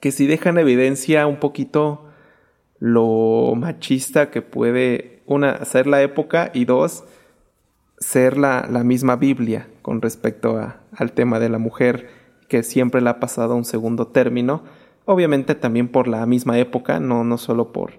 que 0.02 0.12
si 0.12 0.28
dejan 0.28 0.58
evidencia 0.58 1.28
un 1.28 1.38
poquito 1.38 2.06
lo 2.80 3.54
machista 3.56 4.32
que 4.32 4.42
puede, 4.42 5.22
una, 5.28 5.64
ser 5.66 5.86
la 5.88 6.02
época 6.02 6.50
y 6.54 6.66
dos, 6.66 7.04
ser 8.00 8.38
la, 8.38 8.68
la 8.70 8.84
misma 8.84 9.16
Biblia 9.16 9.68
con 9.84 10.02
respecto 10.02 10.58
a, 10.58 10.82
al 10.92 11.12
tema 11.12 11.40
de 11.40 11.50
la 11.50 11.60
mujer 11.60 12.10
que 12.50 12.64
siempre 12.64 13.00
la 13.00 13.12
ha 13.12 13.20
pasado 13.20 13.56
un 13.56 13.64
segundo 13.64 14.08
término, 14.08 14.64
obviamente 15.06 15.56
también 15.56 15.88
por 15.88 16.08
la 16.08 16.26
misma 16.26 16.58
época, 16.60 17.00
no, 17.00 17.24
no, 17.24 17.38
solo 17.38 17.72
por, 17.72 17.94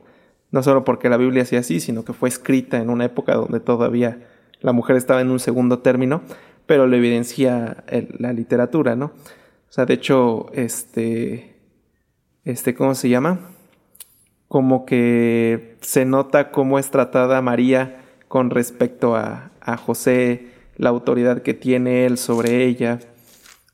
no 0.50 0.62
solo 0.62 0.84
porque 0.84 1.08
la 1.08 1.16
Biblia 1.16 1.44
sea 1.44 1.60
así, 1.60 1.80
sino 1.80 2.04
que 2.04 2.12
fue 2.12 2.28
escrita 2.28 2.78
en 2.78 2.90
una 2.90 3.04
época 3.04 3.34
donde 3.34 3.60
todavía 3.60 4.26
la 4.60 4.72
mujer 4.72 4.96
estaba 4.96 5.20
en 5.20 5.30
un 5.30 5.40
segundo 5.40 5.80
término, 5.80 6.22
pero 6.66 6.86
lo 6.86 6.96
evidencia 6.96 7.84
la 8.18 8.32
literatura, 8.32 8.94
¿no? 8.96 9.06
O 9.06 9.72
sea, 9.72 9.86
de 9.86 9.94
hecho, 9.94 10.46
este, 10.52 11.56
este, 12.44 12.74
¿cómo 12.74 12.94
se 12.94 13.08
llama? 13.08 13.40
como 14.52 14.84
que 14.84 15.78
se 15.80 16.04
nota 16.04 16.50
cómo 16.50 16.78
es 16.78 16.90
tratada 16.90 17.40
María 17.40 18.04
con 18.28 18.50
respecto 18.50 19.16
a, 19.16 19.50
a 19.62 19.78
José, 19.78 20.50
la 20.76 20.90
autoridad 20.90 21.40
que 21.40 21.54
tiene 21.54 22.04
él 22.04 22.18
sobre 22.18 22.66
ella, 22.66 23.00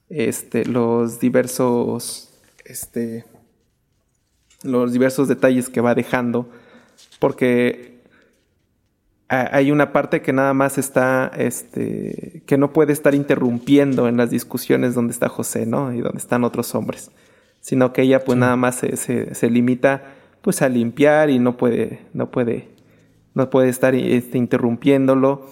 este, 0.08 0.64
los 0.66 1.18
diversos, 1.18 2.27
este, 2.68 3.24
los 4.62 4.92
diversos 4.92 5.28
detalles 5.28 5.68
que 5.68 5.80
va 5.80 5.94
dejando, 5.94 6.48
porque 7.18 7.98
hay 9.28 9.70
una 9.70 9.92
parte 9.92 10.22
que 10.22 10.32
nada 10.32 10.54
más 10.54 10.78
está, 10.78 11.30
este, 11.36 12.42
que 12.46 12.56
no 12.56 12.72
puede 12.72 12.94
estar 12.94 13.14
interrumpiendo 13.14 14.08
en 14.08 14.16
las 14.16 14.30
discusiones 14.30 14.94
donde 14.94 15.12
está 15.12 15.28
José, 15.28 15.66
¿no? 15.66 15.92
Y 15.92 16.00
donde 16.00 16.18
están 16.18 16.44
otros 16.44 16.74
hombres, 16.74 17.10
sino 17.60 17.92
que 17.92 18.02
ella 18.02 18.24
pues 18.24 18.38
nada 18.38 18.56
más 18.56 18.76
se, 18.76 18.96
se, 18.96 19.34
se 19.34 19.50
limita 19.50 20.14
pues 20.40 20.62
a 20.62 20.68
limpiar 20.68 21.28
y 21.28 21.38
no 21.38 21.58
puede, 21.58 22.00
no 22.14 22.30
puede, 22.30 22.70
no 23.34 23.50
puede 23.50 23.68
estar 23.68 23.94
este, 23.94 24.38
interrumpiéndolo. 24.38 25.46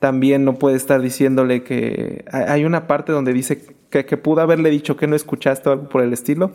También 0.00 0.44
no 0.44 0.56
puede 0.58 0.76
estar 0.76 1.00
diciéndole 1.00 1.62
que 1.62 2.24
hay 2.32 2.64
una 2.64 2.88
parte 2.88 3.12
donde 3.12 3.32
dice 3.32 3.62
que, 3.90 4.04
que 4.04 4.16
pudo 4.16 4.40
haberle 4.40 4.70
dicho 4.70 4.96
que 4.96 5.06
no 5.06 5.14
escuchaste 5.14 5.68
o 5.68 5.72
algo 5.72 5.88
por 5.88 6.02
el 6.02 6.12
estilo 6.12 6.50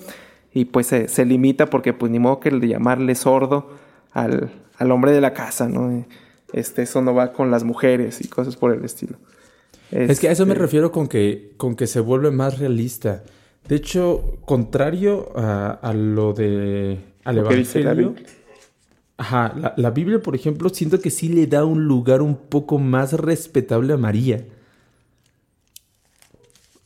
y 0.53 0.65
pues 0.65 0.87
se, 0.87 1.07
se, 1.07 1.25
limita 1.25 1.67
porque 1.67 1.93
pues 1.93 2.11
ni 2.11 2.17
modo 2.17 2.39
que 2.39 2.49
le 2.49 2.67
llamarle 2.67 3.13
sordo 3.15 3.69
al, 4.11 4.51
al, 4.77 4.91
hombre 4.91 5.11
de 5.11 5.21
la 5.21 5.33
casa, 5.33 5.69
¿no? 5.69 6.05
Este, 6.53 6.81
eso 6.81 7.01
no 7.01 7.13
va 7.13 7.33
con 7.33 7.51
las 7.51 7.63
mujeres 7.63 8.19
y 8.21 8.27
cosas 8.27 8.55
por 8.55 8.73
el 8.73 8.83
estilo. 8.83 9.17
Es 9.91 10.19
que 10.19 10.29
a 10.29 10.31
eso 10.31 10.45
me 10.45 10.53
este 10.53 10.63
refiero 10.63 10.91
con 10.91 11.07
que, 11.07 11.53
con 11.57 11.75
que 11.75 11.87
se 11.87 11.99
vuelve 11.99 12.31
más 12.31 12.57
realista. 12.57 13.23
De 13.67 13.75
hecho, 13.75 14.37
contrario 14.45 15.31
a, 15.35 15.71
a 15.71 15.93
lo 15.93 16.33
de 16.33 16.99
al 17.23 17.39
Evangelio. 17.39 18.15
Ajá, 19.17 19.74
la, 19.77 19.91
Biblia, 19.91 20.19
por 20.19 20.36
ejemplo, 20.36 20.69
siento 20.69 21.00
que 21.00 21.10
sí 21.10 21.29
le 21.29 21.48
da 21.48 21.63
un 21.63 21.86
lugar 21.86 22.22
un 22.22 22.36
poco 22.36 22.79
más 22.79 23.13
respetable 23.13 23.93
a 23.93 23.98
María. 23.98 24.45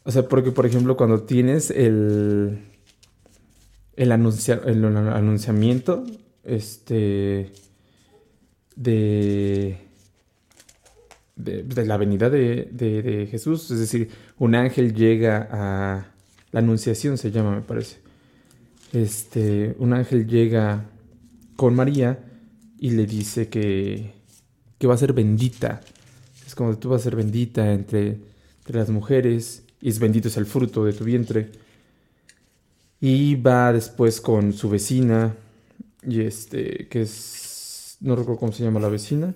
O 0.03 0.11
sea, 0.11 0.27
porque, 0.27 0.51
por 0.51 0.65
ejemplo, 0.65 0.95
cuando 0.95 1.23
tienes 1.23 1.71
el. 1.71 2.59
El, 3.95 4.11
el 4.11 4.11
anunciamiento. 4.11 6.03
Este. 6.43 7.51
De. 8.75 9.77
De, 11.35 11.85
la 11.85 11.97
venida 11.97 12.29
de, 12.29 12.69
de, 12.71 13.27
Jesús. 13.31 13.71
Es 13.71 13.79
decir, 13.79 14.09
un 14.37 14.55
ángel 14.55 14.93
llega 14.93 15.47
a. 15.51 16.05
La 16.51 16.59
anunciación 16.59 17.17
se 17.17 17.31
llama, 17.31 17.55
me 17.55 17.61
parece 17.61 18.09
este, 18.93 19.75
un 19.79 19.93
ángel 19.93 20.27
llega 20.27 20.85
con 21.59 21.75
María 21.75 22.17
y 22.79 22.91
le 22.91 23.05
dice 23.05 23.49
que, 23.49 24.13
que 24.77 24.87
va 24.87 24.93
a 24.93 24.97
ser 24.97 25.11
bendita. 25.11 25.81
Es 26.47 26.55
como 26.55 26.77
tú 26.77 26.87
vas 26.87 27.01
a 27.01 27.03
ser 27.03 27.17
bendita 27.17 27.73
entre, 27.73 28.17
entre 28.59 28.79
las 28.79 28.89
mujeres 28.89 29.63
y 29.81 29.89
es 29.89 29.99
bendito 29.99 30.29
es 30.29 30.37
el 30.37 30.45
fruto 30.45 30.85
de 30.85 30.93
tu 30.93 31.03
vientre. 31.03 31.51
Y 33.01 33.35
va 33.35 33.73
después 33.73 34.21
con 34.21 34.53
su 34.53 34.69
vecina 34.69 35.35
y 36.07 36.21
este, 36.21 36.87
que 36.87 37.01
es, 37.01 37.97
no 37.99 38.15
recuerdo 38.15 38.39
cómo 38.39 38.53
se 38.53 38.63
llama 38.63 38.79
la 38.79 38.87
vecina. 38.87 39.35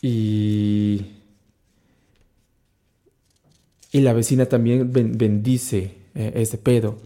Y, 0.00 1.04
y 3.90 4.00
la 4.02 4.12
vecina 4.12 4.46
también 4.46 4.92
bendice 4.92 5.96
eh, 6.14 6.30
ese 6.36 6.58
pedo. 6.58 7.00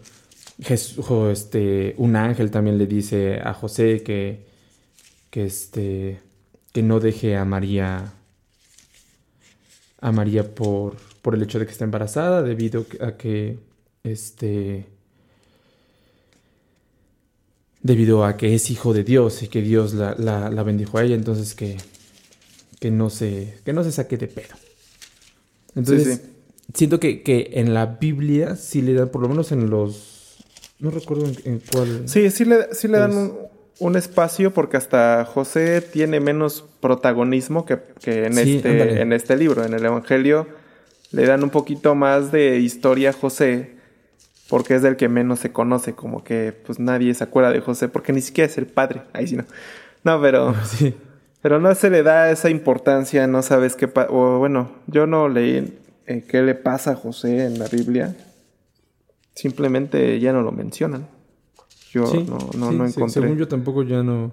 Jesús, 0.61 1.05
este, 1.31 1.95
un 1.97 2.15
ángel 2.15 2.51
también 2.51 2.77
le 2.77 2.85
dice 2.85 3.39
a 3.43 3.53
José 3.53 4.03
que, 4.03 4.45
que, 5.29 5.45
este, 5.45 6.19
que 6.71 6.83
no 6.83 6.99
deje 6.99 7.35
a 7.35 7.45
María 7.45 8.13
a 9.99 10.11
María 10.11 10.53
por, 10.53 10.97
por 11.21 11.33
el 11.33 11.43
hecho 11.43 11.59
de 11.59 11.65
que 11.65 11.71
está 11.71 11.85
embarazada 11.85 12.43
debido 12.43 12.85
a 12.99 13.15
que 13.15 13.57
este 14.03 14.85
debido 17.81 18.25
a 18.25 18.35
que 18.35 18.53
es 18.53 18.69
hijo 18.69 18.93
de 18.93 19.03
Dios 19.03 19.43
y 19.43 19.47
que 19.47 19.61
Dios 19.61 19.93
la, 19.93 20.15
la, 20.15 20.63
bendijo 20.63 20.97
a 20.97 21.03
ella, 21.03 21.15
entonces 21.15 21.53
que, 21.53 21.77
que, 22.79 22.91
no 22.91 23.09
se, 23.09 23.59
que 23.65 23.73
no 23.73 23.83
se 23.83 23.91
saque 23.91 24.17
de 24.17 24.27
pedo. 24.27 24.55
Entonces, 25.75 26.21
siento 26.73 26.99
que, 26.99 27.23
que 27.23 27.51
en 27.55 27.73
la 27.73 27.85
Biblia 27.85 28.55
sí 28.55 28.81
le 28.81 28.93
dan, 28.93 29.09
por 29.09 29.21
lo 29.21 29.27
menos 29.27 29.51
en 29.51 29.69
los 29.69 30.12
no 30.79 30.91
recuerdo 30.91 31.25
en, 31.45 31.59
cuál. 31.71 32.07
Sí, 32.07 32.29
sí 32.31 32.45
le, 32.45 32.73
sí 32.73 32.87
le 32.87 32.99
dan 32.99 33.33
un, 33.79 33.95
espacio 33.95 34.53
porque 34.53 34.77
hasta 34.77 35.25
José 35.25 35.81
tiene 35.81 36.19
menos 36.19 36.65
protagonismo 36.79 37.65
que, 37.65 37.79
en, 38.05 38.37
este, 38.37 39.01
en 39.01 39.13
este 39.13 39.37
libro. 39.37 39.63
En 39.63 39.73
el 39.73 39.85
Evangelio 39.85 40.47
le 41.11 41.25
dan 41.25 41.43
un 41.43 41.49
poquito 41.49 41.95
más 41.95 42.31
de 42.31 42.57
historia 42.59 43.11
a 43.11 43.13
José 43.13 43.75
porque 44.49 44.75
es 44.75 44.81
del 44.81 44.97
que 44.97 45.09
menos 45.09 45.39
se 45.39 45.51
conoce. 45.51 45.93
Como 45.93 46.23
que 46.23 46.53
pues 46.65 46.79
nadie 46.79 47.13
se 47.13 47.23
acuerda 47.23 47.51
de 47.51 47.61
José 47.61 47.87
porque 47.87 48.13
ni 48.13 48.21
siquiera 48.21 48.49
es 48.49 48.57
el 48.57 48.67
padre. 48.67 49.03
Ahí 49.13 49.27
sí 49.27 49.35
no. 49.35 49.45
No, 50.03 50.21
pero. 50.21 50.55
Sí. 50.65 50.93
Pero 51.41 51.59
no 51.59 51.75
se 51.75 51.89
le 51.89 52.03
da 52.03 52.31
esa 52.31 52.49
importancia, 52.49 53.27
no 53.27 53.41
sabes 53.41 53.75
qué 53.75 53.89
pasa. 53.89 54.09
O 54.11 54.39
bueno, 54.39 54.71
yo 54.87 55.07
no 55.07 55.27
leí 55.27 55.77
eh, 56.07 56.23
qué 56.25 56.41
le 56.41 56.55
pasa 56.55 56.91
a 56.91 56.95
José 56.95 57.45
en 57.45 57.59
la 57.59 57.67
Biblia. 57.67 58.15
Simplemente 59.33 60.19
ya 60.19 60.33
no 60.33 60.41
lo 60.41 60.51
mencionan. 60.51 61.07
Yo 61.91 62.11
no, 62.13 62.37
no, 62.57 62.71
no 62.71 62.85
encontré. 62.85 63.09
según 63.21 63.37
yo 63.37 63.47
tampoco 63.47 63.83
ya 63.83 64.03
no. 64.03 64.31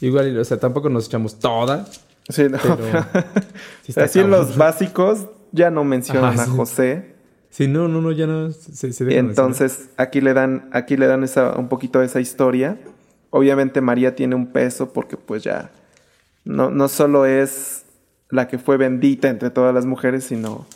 Igual, 0.00 0.36
o 0.38 0.44
sea, 0.44 0.58
tampoco 0.58 0.88
nos 0.88 1.06
echamos 1.06 1.38
toda. 1.38 1.86
Sí, 2.28 2.44
no. 2.48 2.58
Así 3.96 4.20
en 4.20 4.30
los 4.30 4.56
básicos 4.56 5.26
ya 5.52 5.70
no 5.70 5.84
mencionan 5.84 6.38
a 6.38 6.46
José. 6.46 7.14
Sí, 7.50 7.68
no, 7.68 7.86
no, 7.86 8.00
no, 8.00 8.12
ya 8.12 8.26
no 8.26 8.50
se, 8.50 8.92
se 8.92 9.18
Entonces, 9.18 9.90
aquí 9.96 10.20
le 10.20 10.32
dan, 10.32 10.70
aquí 10.72 10.96
le 10.96 11.06
dan 11.06 11.22
esa, 11.22 11.58
un 11.58 11.68
poquito 11.68 12.00
de 12.00 12.06
esa 12.06 12.20
historia. 12.20 12.78
Obviamente 13.30 13.80
María 13.80 14.16
tiene 14.16 14.34
un 14.34 14.52
peso 14.52 14.92
porque 14.92 15.16
pues 15.16 15.42
ya 15.42 15.70
no, 16.44 16.70
no 16.70 16.88
solo 16.88 17.26
es 17.26 17.84
la 18.30 18.48
que 18.48 18.58
fue 18.58 18.76
bendita 18.78 19.28
entre 19.28 19.50
todas 19.50 19.74
las 19.74 19.84
mujeres, 19.84 20.24
sino 20.24 20.66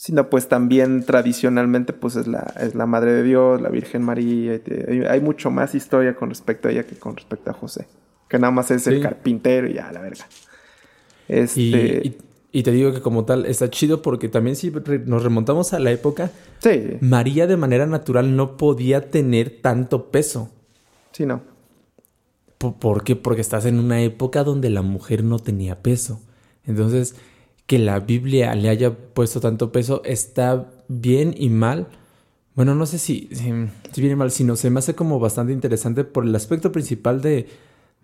sino 0.00 0.30
pues 0.30 0.48
también 0.48 1.04
tradicionalmente 1.04 1.92
pues 1.92 2.16
es 2.16 2.26
la, 2.26 2.54
es 2.58 2.74
la 2.74 2.86
Madre 2.86 3.12
de 3.12 3.22
Dios, 3.22 3.60
la 3.60 3.68
Virgen 3.68 4.02
María, 4.02 4.58
hay, 5.06 5.20
mucho 5.20 5.50
más 5.50 5.74
historia 5.74 6.16
con 6.16 6.30
respecto 6.30 6.68
a 6.68 6.70
ella 6.70 6.84
que 6.84 6.96
con 6.96 7.16
respecto 7.16 7.50
a 7.50 7.52
José, 7.52 7.86
que 8.26 8.38
nada 8.38 8.50
más 8.50 8.70
es 8.70 8.86
el 8.86 9.02
carpintero 9.02 9.68
y 9.68 9.74
ya, 9.74 9.92
la 9.92 10.00
verga. 10.00 10.24
Este... 11.28 12.16
Y, 12.50 12.62
te 12.62 12.70
digo 12.70 12.94
que 12.94 13.02
como 13.02 13.26
tal 13.26 13.44
está 13.44 13.68
chido 13.68 14.00
porque 14.00 14.30
también 14.30 14.56
si 14.56 14.72
nos 15.04 15.22
remontamos 15.22 15.74
a 15.74 15.78
la 15.78 15.92
época, 15.92 16.30
sí. 16.60 16.96
María 17.02 17.46
de 17.46 17.58
manera 17.58 17.84
natural 17.84 18.34
no 18.34 18.56
podía 18.56 19.10
tener 19.10 19.60
tanto 19.60 20.10
peso. 20.10 20.50
Sí, 21.12 21.26
no. 21.26 21.42
¿Por 22.56 23.04
qué? 23.04 23.16
Porque 23.16 23.42
estás 23.42 23.66
en 23.66 23.78
una 23.78 24.00
época 24.00 24.44
donde 24.44 24.70
la 24.70 24.80
mujer 24.80 25.24
no 25.24 25.38
tenía 25.38 25.82
peso. 25.82 26.22
Entonces, 26.64 27.16
que 27.70 27.78
la 27.78 28.00
Biblia 28.00 28.52
le 28.56 28.68
haya 28.68 28.90
puesto 28.90 29.38
tanto 29.38 29.70
peso 29.70 30.02
está 30.04 30.72
bien 30.88 31.32
y 31.38 31.50
mal. 31.50 31.86
Bueno, 32.56 32.74
no 32.74 32.84
sé 32.84 32.98
si, 32.98 33.28
si, 33.30 33.52
si 33.92 34.00
bien 34.00 34.14
y 34.14 34.16
mal, 34.16 34.32
sino 34.32 34.56
se 34.56 34.70
me 34.70 34.80
hace 34.80 34.96
como 34.96 35.20
bastante 35.20 35.52
interesante 35.52 36.02
por 36.02 36.24
el 36.24 36.34
aspecto 36.34 36.72
principal 36.72 37.22
de, 37.22 37.46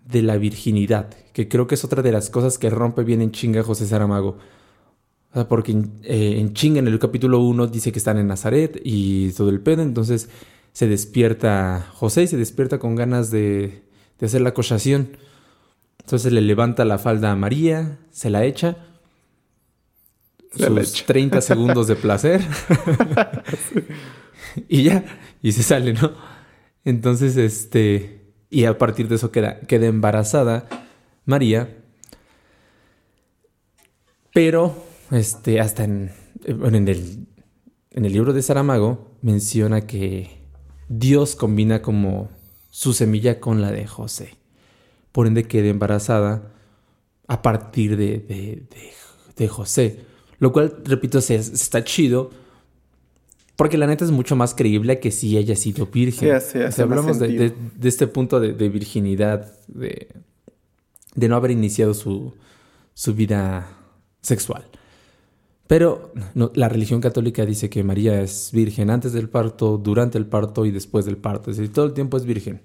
de 0.09 0.21
la 0.21 0.37
virginidad, 0.37 1.09
que 1.33 1.49
creo 1.49 1.67
que 1.67 1.75
es 1.75 1.83
otra 1.83 2.01
de 2.01 2.13
las 2.13 2.29
cosas 2.29 2.57
que 2.57 2.69
rompe 2.69 3.03
bien 3.03 3.21
en 3.21 3.31
chinga 3.31 3.61
José 3.61 3.87
Saramago. 3.87 4.37
porque 5.49 5.73
eh, 6.03 6.35
en 6.39 6.53
chinga, 6.53 6.79
en 6.79 6.87
el 6.87 6.97
capítulo 6.97 7.41
1, 7.41 7.67
dice 7.67 7.91
que 7.91 7.99
están 7.99 8.17
en 8.19 8.27
Nazaret 8.27 8.79
y 8.85 9.33
todo 9.33 9.49
el 9.49 9.59
pedo, 9.59 9.81
entonces 9.81 10.29
se 10.71 10.87
despierta 10.87 11.89
José 11.91 12.23
y 12.23 12.27
se 12.27 12.37
despierta 12.37 12.79
con 12.79 12.95
ganas 12.95 13.31
de, 13.31 13.83
de 14.17 14.25
hacer 14.25 14.39
la 14.39 14.53
cochación. 14.53 15.17
Entonces 15.99 16.31
le 16.31 16.39
levanta 16.39 16.85
la 16.85 16.99
falda 16.99 17.33
a 17.33 17.35
María, 17.35 17.99
se 18.11 18.29
la 18.29 18.45
echa. 18.45 18.77
Sus 20.57 21.05
30 21.05 21.41
segundos 21.41 21.87
de 21.87 21.95
placer. 21.95 22.41
Y 24.69 24.83
ya, 24.83 25.05
y 25.43 25.51
se 25.51 25.61
sale, 25.61 25.93
¿no? 25.93 26.13
Entonces, 26.83 27.37
este, 27.37 28.33
y 28.49 28.65
a 28.65 28.77
partir 28.79 29.07
de 29.07 29.15
eso 29.15 29.29
queda, 29.29 29.59
queda 29.59 29.85
embarazada 29.85 30.67
María. 31.25 31.77
Pero, 34.33 34.83
este, 35.11 35.59
hasta 35.59 35.83
en, 35.83 36.11
en, 36.45 36.87
el, 36.87 37.27
en 37.91 38.05
el 38.05 38.13
libro 38.13 38.33
de 38.33 38.41
Saramago 38.41 39.11
menciona 39.21 39.81
que 39.81 40.41
Dios 40.89 41.35
combina 41.35 41.81
como 41.81 42.29
su 42.69 42.93
semilla 42.93 43.39
con 43.39 43.61
la 43.61 43.71
de 43.71 43.85
José. 43.85 44.37
Por 45.11 45.27
ende 45.27 45.43
queda 45.43 45.67
embarazada 45.67 46.53
a 47.27 47.41
partir 47.41 47.97
de, 47.97 48.65
de, 49.35 49.47
José. 49.47 50.05
Lo 50.39 50.51
cual, 50.51 50.75
repito, 50.83 51.19
está 51.19 51.83
chido. 51.83 52.31
Porque 53.55 53.77
la 53.77 53.87
neta 53.87 54.05
es 54.05 54.11
mucho 54.11 54.35
más 54.35 54.53
creíble 54.53 54.99
que 54.99 55.11
si 55.11 55.35
ella 55.35 55.53
ha 55.53 55.57
sido 55.57 55.87
virgen. 55.87 56.39
Sí, 56.41 56.47
sí, 56.51 56.71
si 56.71 56.81
hablamos 56.81 57.17
de, 57.17 57.53
este 57.81 58.05
punto 58.05 58.39
de, 58.39 58.69
virginidad, 58.69 59.51
de, 59.67 60.09
no 61.15 61.35
haber 61.35 61.51
iniciado 61.51 61.95
su, 61.95 62.33
su 62.93 63.15
vida 63.15 63.67
sexual. 64.21 64.63
Pero 65.65 66.13
la 66.53 66.69
religión 66.69 67.01
católica 67.01 67.45
dice 67.45 67.69
que 67.69 67.83
María 67.83 68.21
es 68.21 68.51
virgen 68.53 68.91
antes 68.91 69.11
del 69.11 69.27
parto, 69.27 69.77
durante 69.77 70.19
el 70.19 70.27
parto 70.27 70.65
y 70.65 70.71
después 70.71 71.05
del 71.05 71.17
parto. 71.17 71.49
Es 71.49 71.57
decir, 71.57 71.73
todo 71.73 71.85
el 71.85 71.93
tiempo 71.93 72.15
es 72.15 72.25
virgen. 72.25 72.61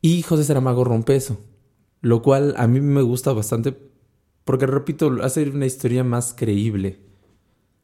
Y 0.00 0.22
José 0.22 0.44
Saramago 0.44 0.84
rompe 0.84 1.14
eso. 1.14 1.38
Lo 2.00 2.22
cual 2.22 2.54
a 2.56 2.66
mí 2.66 2.80
me 2.80 3.02
gusta 3.02 3.32
bastante 3.32 3.76
porque, 4.44 4.66
repito, 4.66 5.18
hace 5.22 5.48
una 5.48 5.66
historia 5.66 6.04
más 6.04 6.34
creíble. 6.36 7.00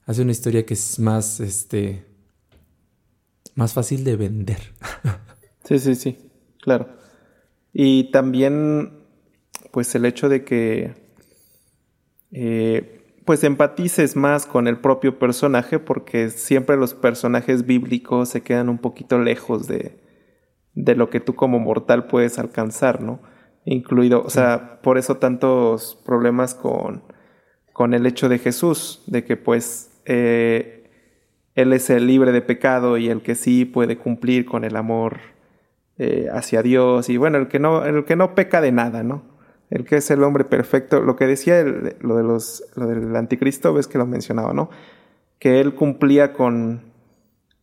Hace 0.06 0.22
una 0.22 0.32
historia 0.32 0.64
que 0.64 0.74
es 0.74 0.98
más, 0.98 1.40
este, 1.40 2.06
más 3.54 3.74
fácil 3.74 4.04
de 4.04 4.16
vender. 4.16 4.58
sí, 5.64 5.78
sí, 5.78 5.94
sí, 5.94 6.18
claro. 6.62 6.88
Y 7.72 8.10
también, 8.10 9.04
pues 9.70 9.94
el 9.94 10.06
hecho 10.06 10.28
de 10.28 10.44
que 10.44 10.94
eh, 12.32 12.98
pues 13.24 13.44
empatices 13.44 14.16
más 14.16 14.46
con 14.46 14.66
el 14.68 14.78
propio 14.78 15.18
personaje 15.18 15.78
porque 15.78 16.30
siempre 16.30 16.78
los 16.78 16.94
personajes 16.94 17.66
bíblicos 17.66 18.30
se 18.30 18.42
quedan 18.42 18.70
un 18.70 18.78
poquito 18.78 19.18
lejos 19.18 19.66
de, 19.66 20.00
de 20.72 20.94
lo 20.94 21.10
que 21.10 21.20
tú 21.20 21.34
como 21.34 21.58
mortal 21.58 22.06
puedes 22.06 22.38
alcanzar, 22.38 23.02
¿no? 23.02 23.20
Incluido, 23.70 24.22
o 24.22 24.30
sea, 24.30 24.80
por 24.82 24.96
eso 24.96 25.16
tantos 25.16 25.98
problemas 26.06 26.54
con, 26.54 27.02
con 27.72 27.92
el 27.92 28.06
hecho 28.06 28.28
de 28.28 28.38
Jesús, 28.38 29.02
de 29.06 29.24
que 29.24 29.36
pues 29.36 29.90
eh, 30.06 30.90
Él 31.54 31.72
es 31.72 31.90
el 31.90 32.06
libre 32.06 32.32
de 32.32 32.40
pecado 32.40 32.96
y 32.96 33.08
el 33.08 33.20
que 33.20 33.34
sí 33.34 33.64
puede 33.64 33.98
cumplir 33.98 34.46
con 34.46 34.64
el 34.64 34.76
amor 34.76 35.18
eh, 35.98 36.28
hacia 36.32 36.62
Dios 36.62 37.10
y 37.10 37.16
bueno, 37.18 37.38
el 37.38 37.48
que 37.48 37.58
no, 37.58 37.84
el 37.84 38.04
que 38.04 38.16
no 38.16 38.34
peca 38.34 38.60
de 38.60 38.72
nada, 38.72 39.02
¿no? 39.02 39.38
el 39.70 39.84
que 39.84 39.96
es 39.96 40.10
el 40.10 40.22
hombre 40.22 40.44
perfecto, 40.44 41.00
lo 41.00 41.16
que 41.16 41.26
decía 41.26 41.62
lo, 41.62 42.16
de 42.16 42.22
los, 42.22 42.64
lo 42.74 42.86
del 42.86 43.14
anticristo, 43.14 43.74
ves 43.74 43.86
que 43.86 43.98
lo 43.98 44.06
mencionaba, 44.06 44.52
¿no? 44.54 44.70
Que 45.38 45.60
él 45.60 45.74
cumplía 45.74 46.32
con 46.32 46.87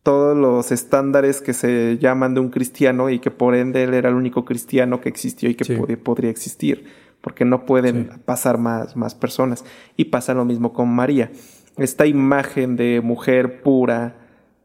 todos 0.06 0.36
los 0.36 0.70
estándares 0.70 1.40
que 1.40 1.52
se 1.52 1.98
llaman 1.98 2.32
de 2.32 2.38
un 2.38 2.50
cristiano 2.50 3.10
y 3.10 3.18
que 3.18 3.32
por 3.32 3.56
ende 3.56 3.82
él 3.82 3.92
era 3.92 4.08
el 4.08 4.14
único 4.14 4.44
cristiano 4.44 5.00
que 5.00 5.08
existió 5.08 5.50
y 5.50 5.56
que 5.56 5.96
podría 5.96 6.30
existir, 6.30 6.84
porque 7.20 7.44
no 7.44 7.66
pueden 7.66 8.10
pasar 8.24 8.56
más, 8.56 8.94
más 8.94 9.16
personas. 9.16 9.64
Y 9.96 10.04
pasa 10.04 10.32
lo 10.32 10.44
mismo 10.44 10.72
con 10.72 10.94
María. 10.94 11.32
Esta 11.76 12.06
imagen 12.06 12.76
de 12.76 13.00
mujer 13.02 13.62
pura, 13.62 14.14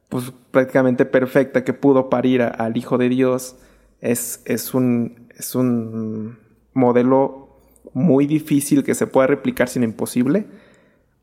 pues 0.09 0.31
prácticamente 0.51 1.05
perfecta, 1.05 1.63
que 1.63 1.73
pudo 1.73 2.07
parir 2.07 2.43
al 2.43 2.77
Hijo 2.77 2.99
de 2.99 3.09
Dios, 3.09 3.55
es, 3.99 4.43
es 4.45 4.75
un... 4.75 5.27
Es 5.35 5.55
un 5.55 6.37
modelo 6.73 7.57
muy 7.93 8.27
difícil 8.27 8.83
que 8.83 8.93
se 8.93 9.07
pueda 9.07 9.25
replicar 9.25 9.69
sin 9.69 9.81
imposible. 9.81 10.45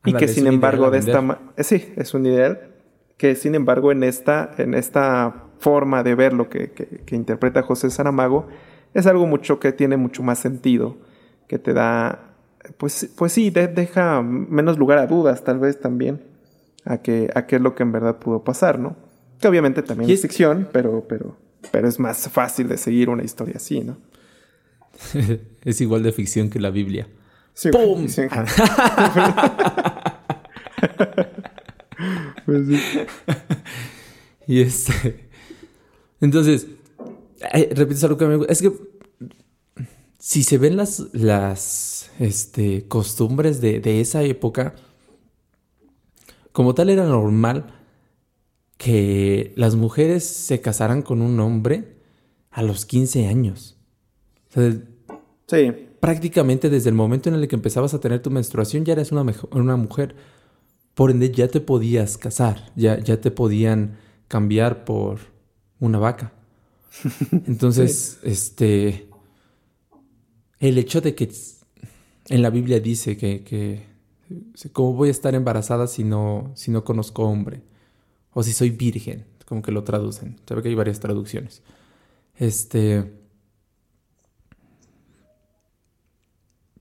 Y 0.04 0.12
que 0.12 0.26
sin 0.26 0.48
embargo 0.48 0.90
de 0.90 0.98
esta... 0.98 1.38
Sí, 1.58 1.92
es 1.94 2.14
un 2.14 2.26
ideal. 2.26 2.77
Que 3.18 3.34
sin 3.34 3.54
embargo 3.54 3.92
en 3.92 4.02
esta, 4.02 4.50
en 4.56 4.72
esta 4.72 5.44
forma 5.58 6.02
de 6.02 6.14
ver 6.14 6.32
lo 6.32 6.48
que, 6.48 6.70
que, 6.70 7.14
interpreta 7.14 7.62
José 7.62 7.90
Saramago 7.90 8.46
es 8.94 9.06
algo 9.06 9.26
mucho 9.26 9.60
que 9.60 9.72
tiene 9.72 9.98
mucho 9.98 10.22
más 10.22 10.38
sentido. 10.38 10.96
Que 11.46 11.58
te 11.58 11.74
da... 11.74 12.34
Pues, 12.76 13.10
pues 13.16 13.32
sí, 13.32 13.50
deja 13.50 14.22
menos 14.22 14.78
lugar 14.78 14.98
a 14.98 15.06
dudas 15.06 15.44
tal 15.44 15.58
vez 15.58 15.78
también. 15.80 16.22
A, 16.84 16.98
que, 16.98 17.30
a 17.34 17.46
qué 17.46 17.56
es 17.56 17.62
lo 17.62 17.74
que 17.74 17.82
en 17.82 17.92
verdad 17.92 18.18
pudo 18.18 18.44
pasar, 18.44 18.78
¿no? 18.78 18.96
Que 19.40 19.48
obviamente 19.48 19.82
también 19.82 20.10
es 20.10 20.22
ficción, 20.22 20.68
pero, 20.72 21.04
pero, 21.06 21.36
pero 21.70 21.86
es 21.86 21.98
más 21.98 22.28
fácil 22.30 22.68
de 22.68 22.78
seguir 22.78 23.10
una 23.10 23.24
historia 23.24 23.56
así, 23.56 23.80
¿no? 23.80 23.98
es 25.64 25.80
igual 25.80 26.02
de 26.02 26.12
ficción 26.12 26.50
que 26.50 26.60
la 26.60 26.70
Biblia. 26.70 27.08
¡Pum! 27.72 28.06
pues 32.48 32.66
sí. 32.66 32.80
y 34.46 34.62
este. 34.62 35.28
Entonces, 36.18 36.66
eh, 37.52 37.70
repito 37.74 38.06
algo 38.06 38.16
que 38.16 38.24
me 38.24 38.46
Es 38.48 38.62
que 38.62 38.72
si 40.18 40.42
se 40.42 40.56
ven 40.56 40.78
las, 40.78 41.08
las 41.12 42.10
este, 42.18 42.88
costumbres 42.88 43.60
de, 43.60 43.80
de 43.80 44.00
esa 44.00 44.22
época, 44.22 44.76
como 46.52 46.74
tal 46.74 46.88
era 46.88 47.04
normal 47.04 47.74
que 48.78 49.52
las 49.56 49.74
mujeres 49.74 50.24
se 50.24 50.62
casaran 50.62 51.02
con 51.02 51.20
un 51.20 51.38
hombre 51.40 51.98
a 52.50 52.62
los 52.62 52.86
15 52.86 53.26
años. 53.26 53.76
sí. 54.54 55.74
Prácticamente 56.00 56.70
desde 56.70 56.88
el 56.88 56.94
momento 56.94 57.28
en 57.28 57.34
el 57.34 57.46
que 57.46 57.56
empezabas 57.56 57.92
a 57.92 58.00
tener 58.00 58.22
tu 58.22 58.30
menstruación 58.30 58.86
ya 58.86 58.94
eres 58.94 59.12
una, 59.12 59.26
una 59.50 59.76
mujer. 59.76 60.16
Por 60.98 61.12
ende 61.12 61.30
ya 61.30 61.46
te 61.46 61.60
podías 61.60 62.18
casar, 62.18 62.72
ya, 62.74 62.98
ya 62.98 63.20
te 63.20 63.30
podían 63.30 63.98
cambiar 64.26 64.84
por 64.84 65.20
una 65.78 66.00
vaca. 66.00 66.32
Entonces, 67.46 68.18
este, 68.24 69.08
el 70.58 70.76
hecho 70.76 71.00
de 71.00 71.14
que 71.14 71.30
en 72.30 72.42
la 72.42 72.50
Biblia 72.50 72.80
dice 72.80 73.16
que, 73.16 73.44
que 73.44 73.86
¿cómo 74.72 74.94
voy 74.94 75.06
a 75.06 75.12
estar 75.12 75.36
embarazada 75.36 75.86
si 75.86 76.02
no, 76.02 76.50
si 76.56 76.72
no 76.72 76.82
conozco 76.82 77.22
hombre? 77.22 77.62
O 78.32 78.42
si 78.42 78.52
soy 78.52 78.70
virgen, 78.70 79.24
como 79.46 79.62
que 79.62 79.70
lo 79.70 79.84
traducen. 79.84 80.40
Sabe 80.48 80.62
que 80.62 80.68
hay 80.70 80.74
varias 80.74 80.98
traducciones. 80.98 81.62
Este, 82.36 83.04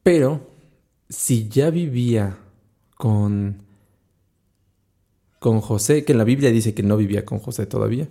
Pero 0.02 0.50
si 1.08 1.50
ya 1.50 1.70
vivía 1.70 2.40
con, 2.96 3.67
con 5.40 5.62
José, 5.62 6.04
que 6.04 6.14
en 6.14 6.18
la 6.18 6.24
Biblia 6.24 6.52
dice 6.52 6.74
que 6.74 6.84
no 6.84 6.98
vivía 6.98 7.26
con 7.26 7.40
José 7.40 7.66
todavía, 7.66 8.08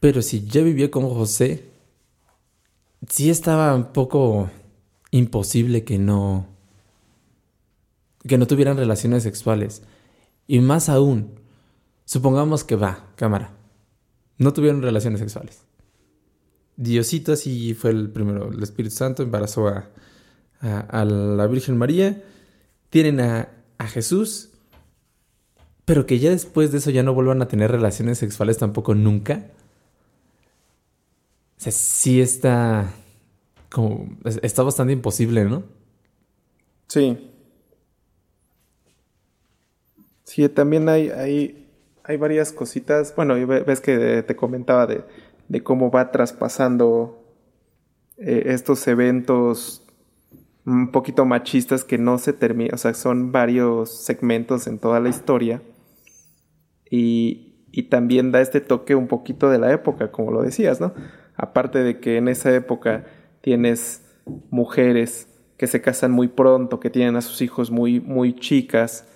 pero 0.00 0.22
si 0.22 0.46
ya 0.46 0.62
vivía 0.62 0.90
con 0.90 1.08
José, 1.08 1.64
sí 3.08 3.30
estaba 3.30 3.74
un 3.74 3.92
poco 3.92 4.50
imposible 5.10 5.84
que 5.84 5.98
no 5.98 6.46
que 8.26 8.38
no 8.38 8.46
tuvieran 8.46 8.76
relaciones 8.76 9.22
sexuales. 9.22 9.82
Y 10.46 10.60
más 10.60 10.88
aún, 10.88 11.30
supongamos 12.04 12.64
que 12.64 12.76
va, 12.76 13.06
cámara, 13.16 13.52
no 14.38 14.52
tuvieron 14.52 14.82
relaciones 14.82 15.20
sexuales. 15.20 15.62
Diosito 16.76 17.32
así 17.32 17.74
fue 17.74 17.90
el 17.90 18.10
primero, 18.10 18.50
el 18.50 18.62
Espíritu 18.62 18.96
Santo 18.96 19.22
embarazó 19.22 19.68
a, 19.68 19.90
a, 20.60 21.04
la 21.04 21.46
Virgen 21.46 21.76
María, 21.76 22.22
tienen 22.88 23.20
a, 23.20 23.48
a, 23.78 23.86
Jesús, 23.86 24.49
pero 25.84 26.06
que 26.06 26.18
ya 26.18 26.30
después 26.30 26.72
de 26.72 26.78
eso 26.78 26.90
ya 26.90 27.02
no 27.02 27.14
vuelvan 27.14 27.42
a 27.42 27.48
tener 27.48 27.70
relaciones 27.70 28.18
sexuales 28.18 28.58
tampoco 28.58 28.94
nunca. 28.94 29.46
O 31.58 31.62
sea, 31.62 31.72
sí 31.72 32.20
está 32.20 32.92
como, 33.70 34.08
está 34.24 34.62
bastante 34.62 34.92
imposible, 34.92 35.44
¿no? 35.44 35.62
Sí. 36.88 37.30
Sí, 40.24 40.48
también 40.48 40.88
hay, 40.88 41.10
hay, 41.10 41.68
hay 42.04 42.16
varias 42.16 42.52
cositas. 42.52 43.14
Bueno, 43.14 43.34
ves 43.46 43.80
que 43.80 44.22
te 44.22 44.36
comentaba 44.36 44.86
de, 44.86 45.04
de 45.48 45.62
cómo 45.62 45.90
va 45.90 46.12
traspasando 46.12 47.24
eh, 48.16 48.44
estos 48.46 48.86
eventos 48.86 49.82
un 50.66 50.90
poquito 50.92 51.24
machistas 51.24 51.84
que 51.84 51.98
no 51.98 52.18
se 52.18 52.32
terminan, 52.32 52.74
o 52.74 52.78
sea, 52.78 52.94
son 52.94 53.32
varios 53.32 53.90
segmentos 54.04 54.66
en 54.66 54.78
toda 54.78 55.00
la 55.00 55.08
historia. 55.08 55.62
Y, 56.90 57.66
y, 57.70 57.84
también 57.84 58.32
da 58.32 58.40
este 58.40 58.60
toque 58.60 58.94
un 58.94 59.06
poquito 59.06 59.48
de 59.48 59.58
la 59.58 59.72
época, 59.72 60.10
como 60.10 60.32
lo 60.32 60.42
decías, 60.42 60.80
¿no? 60.80 60.92
Aparte 61.36 61.78
de 61.78 62.00
que 62.00 62.16
en 62.16 62.28
esa 62.28 62.52
época 62.54 63.04
tienes 63.40 64.04
mujeres 64.50 65.28
que 65.56 65.66
se 65.66 65.80
casan 65.80 66.10
muy 66.10 66.28
pronto, 66.28 66.80
que 66.80 66.90
tienen 66.90 67.16
a 67.16 67.20
sus 67.20 67.42
hijos 67.42 67.70
muy, 67.70 68.00
muy 68.00 68.34
chicas, 68.34 69.06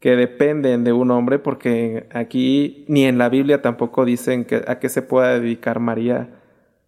que 0.00 0.16
dependen 0.16 0.84
de 0.84 0.92
un 0.92 1.10
hombre, 1.10 1.38
porque 1.38 2.08
aquí 2.12 2.84
ni 2.88 3.04
en 3.04 3.16
la 3.16 3.28
Biblia 3.28 3.62
tampoco 3.62 4.04
dicen 4.04 4.44
que, 4.44 4.62
a 4.66 4.78
qué 4.78 4.88
se 4.88 5.02
pueda 5.02 5.38
dedicar 5.38 5.80
María 5.80 6.42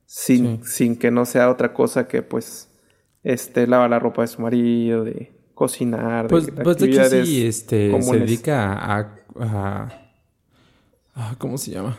sin, 0.05 0.65
sin 0.65 0.99
que 0.99 1.11
no 1.11 1.25
sea 1.25 1.51
otra 1.51 1.73
cosa 1.73 2.09
que 2.09 2.23
pues 2.23 2.66
este 3.27 3.67
lavar 3.67 3.91
la 3.91 3.99
ropa 3.99 4.23
de 4.23 4.29
su 4.29 4.41
marido, 4.41 5.03
de 5.03 5.33
cocinar, 5.53 6.29
pues, 6.29 6.47
de, 6.47 6.53
pues 6.53 6.79
de 6.79 6.87
hecho 6.87 7.05
sí, 7.25 7.45
este, 7.45 8.01
se 8.01 8.19
dedica 8.21 8.73
a, 8.73 9.19
a, 11.13 11.35
¿cómo 11.37 11.59
se 11.59 11.73
llama? 11.73 11.99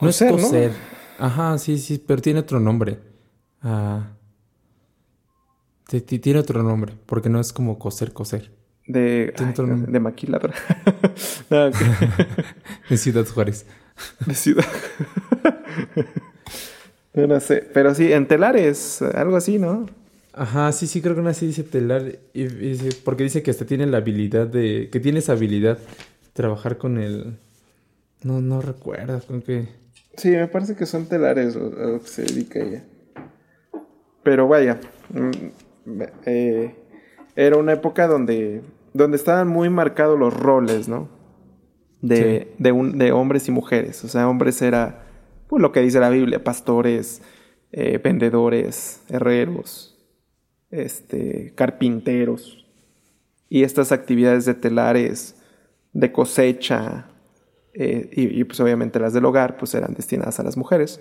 no 0.00 0.08
es 0.08 0.18
coser. 0.18 0.72
Ajá, 1.18 1.56
sí, 1.58 1.78
sí, 1.78 2.02
pero 2.04 2.20
tiene 2.20 2.40
otro 2.40 2.58
nombre. 2.58 2.98
Ah, 3.62 4.08
tiene 5.86 6.40
otro 6.40 6.60
nombre, 6.62 6.94
porque 7.06 7.28
no 7.28 7.38
es 7.38 7.52
como 7.52 7.78
coser, 7.78 8.12
coser. 8.12 8.50
De, 8.88 9.32
de 9.88 10.00
maquiladora. 10.00 10.54
de 12.90 12.96
Ciudad 12.96 13.26
Juárez. 13.26 13.64
De 14.26 14.34
Ciudad. 14.34 14.66
no 17.14 17.38
sé, 17.38 17.68
pero 17.72 17.94
sí, 17.94 18.12
en 18.12 18.26
telares, 18.26 19.02
algo 19.02 19.36
así, 19.36 19.60
¿no? 19.60 19.86
Ajá, 20.36 20.70
sí, 20.72 20.86
sí, 20.86 21.00
creo 21.00 21.14
que 21.14 21.22
una 21.22 21.34
sí 21.34 21.46
dice 21.46 21.62
telar, 21.62 22.18
y, 22.34 22.76
porque 23.04 23.24
dice 23.24 23.42
que 23.42 23.50
hasta 23.50 23.64
tiene 23.64 23.86
la 23.86 23.96
habilidad 23.96 24.46
de, 24.46 24.90
que 24.92 25.00
tiene 25.00 25.20
esa 25.20 25.32
habilidad 25.32 25.78
de 25.78 26.30
trabajar 26.34 26.76
con 26.76 26.98
el, 26.98 27.38
no, 28.22 28.40
no 28.40 28.60
recuerdo, 28.60 29.20
con 29.26 29.40
qué. 29.42 29.68
Sí, 30.16 30.30
me 30.30 30.46
parece 30.46 30.76
que 30.76 30.86
son 30.86 31.06
telares 31.06 31.56
o, 31.56 31.70
lo 31.70 32.02
que 32.02 32.08
se 32.08 32.22
dedica 32.22 32.60
ella. 32.60 32.84
Pero 34.22 34.46
vaya, 34.46 34.78
mm, 35.10 36.00
eh, 36.26 36.74
era 37.34 37.56
una 37.56 37.72
época 37.72 38.06
donde 38.06 38.62
donde 38.96 39.16
estaban 39.16 39.48
muy 39.48 39.70
marcados 39.70 40.18
los 40.18 40.34
roles, 40.34 40.88
¿no? 40.88 41.08
De, 42.00 42.52
de, 42.58 42.72
un, 42.72 42.98
de 42.98 43.12
hombres 43.12 43.48
y 43.48 43.52
mujeres. 43.52 44.04
O 44.04 44.08
sea, 44.08 44.28
hombres 44.28 44.62
era, 44.62 45.06
pues 45.48 45.60
lo 45.60 45.72
que 45.72 45.80
dice 45.80 46.00
la 46.00 46.10
Biblia, 46.10 46.42
pastores, 46.42 47.22
eh, 47.72 47.98
vendedores, 48.02 49.00
herreros, 49.08 49.95
este, 50.70 51.52
carpinteros. 51.54 52.66
Y 53.48 53.62
estas 53.62 53.92
actividades 53.92 54.44
de 54.44 54.54
telares, 54.54 55.36
de 55.92 56.12
cosecha, 56.12 57.06
eh, 57.74 58.08
y, 58.12 58.44
pues 58.44 58.58
obviamente 58.60 58.98
las 58.98 59.12
del 59.12 59.24
hogar, 59.26 59.58
pues 59.58 59.74
eran 59.74 59.94
destinadas 59.94 60.40
a 60.40 60.42
las 60.42 60.56
mujeres. 60.56 61.00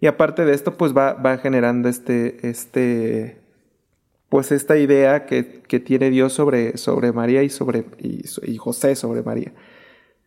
Y 0.00 0.06
aparte 0.06 0.44
de 0.44 0.54
esto, 0.54 0.76
pues 0.76 0.96
va, 0.96 1.14
va 1.14 1.38
generando 1.38 1.88
este, 1.88 2.46
este 2.48 3.44
pues 4.34 4.50
esta 4.50 4.76
idea 4.76 5.26
que, 5.26 5.62
tiene 5.84 6.10
Dios 6.10 6.32
sobre, 6.32 6.76
sobre 6.76 7.12
María 7.12 7.44
y, 7.44 7.48
sobre, 7.48 7.84
y, 8.00 8.56
José 8.56 8.96
sobre 8.96 9.22
María. 9.22 9.52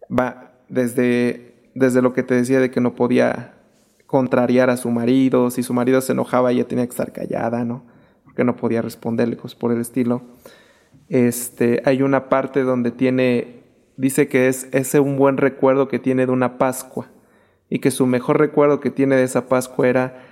Va 0.09 0.53
desde, 0.69 1.55
desde 1.75 2.01
lo 2.01 2.13
que 2.13 2.23
te 2.23 2.35
decía 2.35 2.61
de 2.61 2.71
que 2.71 2.79
no 2.79 2.95
podía 2.95 3.55
contrariar 4.05 4.69
a 4.69 4.77
su 4.77 4.91
marido, 4.91 5.51
si 5.51 5.61
su 5.61 5.73
marido 5.73 5.99
se 5.99 6.13
enojaba 6.13 6.53
ella 6.53 6.65
tenía 6.65 6.85
que 6.85 6.91
estar 6.91 7.11
callada, 7.11 7.65
¿no? 7.65 7.83
Porque 8.37 8.45
no 8.45 8.55
podía 8.55 8.83
responderle, 8.83 9.35
pues 9.35 9.55
por 9.55 9.71
el 9.71 9.81
estilo. 9.81 10.21
Este, 11.09 11.81
hay 11.85 12.03
una 12.03 12.29
parte 12.29 12.61
donde 12.61 12.91
tiene, 12.91 13.63
dice 13.95 14.27
que 14.27 14.47
es 14.47 14.67
ese 14.73 14.99
un 14.99 15.17
buen 15.17 15.37
recuerdo 15.37 15.87
que 15.87 15.97
tiene 15.97 16.27
de 16.27 16.31
una 16.31 16.59
Pascua 16.59 17.07
y 17.67 17.79
que 17.79 17.89
su 17.89 18.05
mejor 18.05 18.37
recuerdo 18.37 18.79
que 18.79 18.91
tiene 18.91 19.15
de 19.15 19.23
esa 19.23 19.47
Pascua 19.47 19.87
era 19.87 20.23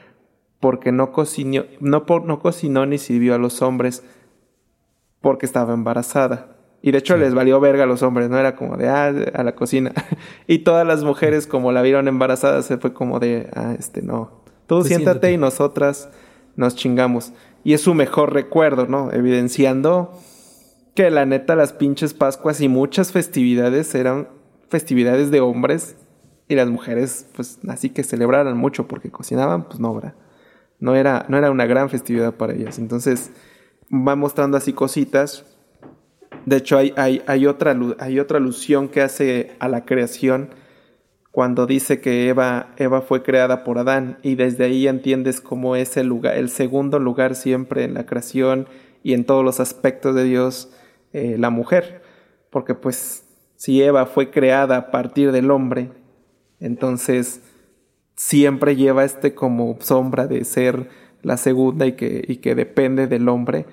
porque 0.59 0.91
no 0.91 1.11
cocinó, 1.11 1.63
no, 1.79 2.05
no 2.25 2.39
cocinó 2.39 2.85
ni 2.85 2.99
sirvió 2.99 3.33
a 3.33 3.39
los 3.39 3.63
hombres 3.63 4.03
porque 5.19 5.47
estaba 5.47 5.73
embarazada. 5.73 6.57
Y 6.83 6.91
de 6.91 6.99
hecho 6.99 7.17
les 7.17 7.33
valió 7.33 7.59
verga 7.59 7.85
a 7.85 7.87
los 7.87 8.03
hombres, 8.03 8.29
no 8.29 8.37
era 8.37 8.55
como 8.55 8.77
de, 8.77 8.87
ah, 8.87 9.11
a 9.33 9.43
la 9.43 9.55
cocina. 9.55 9.93
y 10.45 10.59
todas 10.59 10.85
las 10.85 11.03
mujeres 11.03 11.47
como 11.47 11.71
la 11.71 11.81
vieron 11.81 12.07
embarazada 12.07 12.61
se 12.61 12.77
fue 12.77 12.93
como 12.93 13.19
de, 13.19 13.49
ah, 13.55 13.73
este 13.79 14.03
no. 14.03 14.43
Tú 14.67 14.83
siéntate, 14.83 15.31
y 15.31 15.37
nosotras 15.37 16.11
nos 16.55 16.75
chingamos. 16.75 17.33
Y 17.65 17.73
es 17.73 17.81
su 17.81 17.95
mejor 17.95 18.31
recuerdo, 18.31 18.85
¿no? 18.85 19.11
Evidenciando 19.11 20.11
que 20.93 21.09
la 21.09 21.25
neta 21.25 21.55
las 21.55 21.73
pinches 21.73 22.13
Pascuas 22.13 22.61
y 22.61 22.69
muchas 22.69 23.11
festividades 23.11 23.95
eran 23.95 24.29
festividades 24.69 25.31
de 25.31 25.41
hombres 25.41 25.97
y 26.47 26.53
las 26.53 26.69
mujeres 26.69 27.27
pues 27.35 27.57
así 27.67 27.89
que 27.89 28.03
celebraran 28.03 28.55
mucho 28.55 28.87
porque 28.87 29.09
cocinaban, 29.09 29.63
pues 29.63 29.79
no. 29.79 29.99
No 30.79 30.95
era, 30.95 31.25
no 31.27 31.37
era 31.39 31.49
una 31.49 31.65
gran 31.65 31.89
festividad 31.89 32.35
para 32.35 32.53
ellas. 32.53 32.77
Entonces 32.77 33.31
va 33.91 34.15
mostrando 34.15 34.57
así 34.57 34.71
cositas. 34.71 35.43
De 36.45 36.57
hecho, 36.57 36.77
hay, 36.77 36.93
hay, 36.95 37.47
otra, 37.47 37.75
hay 37.97 38.19
otra 38.19 38.37
alusión 38.37 38.89
que 38.89 39.01
hace 39.01 39.53
a 39.57 39.67
la 39.69 39.85
creación 39.85 40.51
cuando 41.35 41.65
dice 41.65 41.99
que 41.99 42.29
Eva, 42.29 42.73
Eva 42.77 43.01
fue 43.01 43.21
creada 43.21 43.65
por 43.65 43.77
Adán 43.77 44.19
y 44.23 44.35
desde 44.35 44.63
ahí 44.63 44.87
entiendes 44.87 45.41
cómo 45.41 45.75
es 45.75 45.97
el 45.97 46.07
lugar, 46.07 46.37
el 46.37 46.47
segundo 46.47 46.97
lugar 46.97 47.35
siempre 47.35 47.83
en 47.83 47.93
la 47.93 48.05
creación 48.05 48.69
y 49.03 49.11
en 49.11 49.25
todos 49.25 49.43
los 49.43 49.59
aspectos 49.59 50.15
de 50.15 50.23
Dios, 50.23 50.71
eh, 51.11 51.35
la 51.37 51.49
mujer. 51.49 52.03
Porque 52.51 52.73
pues 52.73 53.25
si 53.57 53.83
Eva 53.83 54.05
fue 54.05 54.31
creada 54.31 54.77
a 54.77 54.91
partir 54.91 55.33
del 55.33 55.51
hombre, 55.51 55.91
entonces 56.61 57.41
siempre 58.15 58.77
lleva 58.77 59.03
este 59.03 59.35
como 59.35 59.75
sombra 59.81 60.27
de 60.27 60.45
ser 60.45 60.87
la 61.21 61.35
segunda 61.35 61.85
y 61.85 61.97
que, 61.97 62.23
y 62.25 62.37
que 62.37 62.55
depende 62.55 63.07
del 63.07 63.27
hombre 63.27 63.65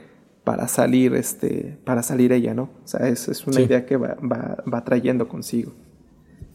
para 0.42 0.66
salir, 0.66 1.14
este, 1.14 1.78
para 1.84 2.02
salir 2.02 2.32
ella, 2.32 2.54
¿no? 2.54 2.70
O 2.82 2.88
sea, 2.88 3.06
es, 3.06 3.28
es 3.28 3.46
una 3.46 3.60
idea 3.60 3.86
que 3.86 3.96
va, 3.96 4.16
va, 4.20 4.64
va, 4.68 4.82
trayendo 4.82 5.28
consigo. 5.28 5.72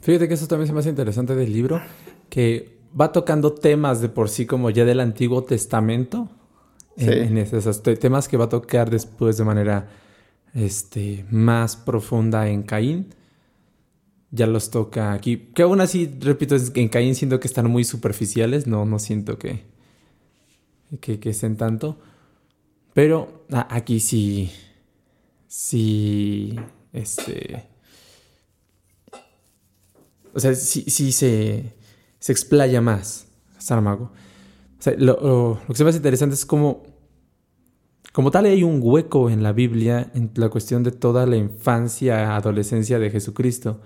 Fíjate 0.08 0.30
que 0.30 0.36
eso 0.36 0.48
también 0.48 0.68
se 0.68 0.74
me 0.74 0.80
hace 0.80 0.88
interesante 0.88 1.36
del 1.36 1.52
libro, 1.52 1.82
que 2.30 2.78
va 2.98 3.12
tocando 3.12 3.52
temas 3.52 4.00
de 4.00 4.08
por 4.08 4.30
sí 4.30 4.46
como 4.46 4.70
ya 4.70 4.86
del 4.86 5.02
Antiguo 5.02 5.44
Testamento, 5.44 6.30
en, 6.96 7.38
esos 7.38 7.84
temas 7.84 8.30
que 8.30 8.38
va 8.38 8.46
a 8.46 8.50
tocar 8.50 8.90
después 8.90 9.36
de 9.36 9.44
manera 9.44 9.90
este, 10.54 11.26
más 11.30 11.76
profunda 11.76 12.48
en 12.48 12.64
Caín 12.64 13.08
ya 14.32 14.48
los 14.48 14.72
toca 14.72 15.12
aquí. 15.12 15.50
Que 15.54 15.64
aún 15.64 15.82
así, 15.82 16.10
repito, 16.22 16.56
en 16.56 16.88
Caín 16.88 17.14
siento 17.14 17.42
que 17.42 17.48
están 17.48 17.70
muy 17.70 17.84
superficiales. 17.84 18.66
No, 18.66 18.86
no 18.86 19.00
siento 19.00 19.38
que, 19.38 19.66
que, 21.02 21.20
que 21.20 21.32
estén 21.32 21.58
tanto. 21.58 21.98
Pero 22.94 23.44
aquí 23.50 24.00
sí. 24.00 24.54
Sí. 25.48 26.58
Este. 26.94 27.77
O 30.38 30.40
sea, 30.40 30.54
sí, 30.54 30.84
sí 30.88 31.12
se, 31.12 31.74
se 32.20 32.32
explaya 32.32 32.80
más 32.80 33.28
Saramago. 33.58 34.12
O 34.78 34.82
sea, 34.82 34.94
lo, 34.96 35.58
lo, 35.68 35.68
que 35.68 35.74
se 35.74 35.84
me 35.84 35.90
hace 35.90 35.98
interesante 35.98 36.36
es 36.36 36.46
como. 36.46 36.84
Como 38.14 38.30
tal, 38.30 38.46
hay 38.46 38.62
un 38.62 38.80
hueco 38.84 39.32
en 39.32 39.42
la 39.42 39.52
Biblia 39.52 40.12
en 40.14 40.30
la 40.36 40.50
cuestión 40.50 40.84
de 40.84 40.92
toda 40.92 41.26
la 41.26 41.38
infancia, 41.38 42.36
adolescencia 42.36 43.00
de 43.00 43.10
Jesucristo. 43.10 43.82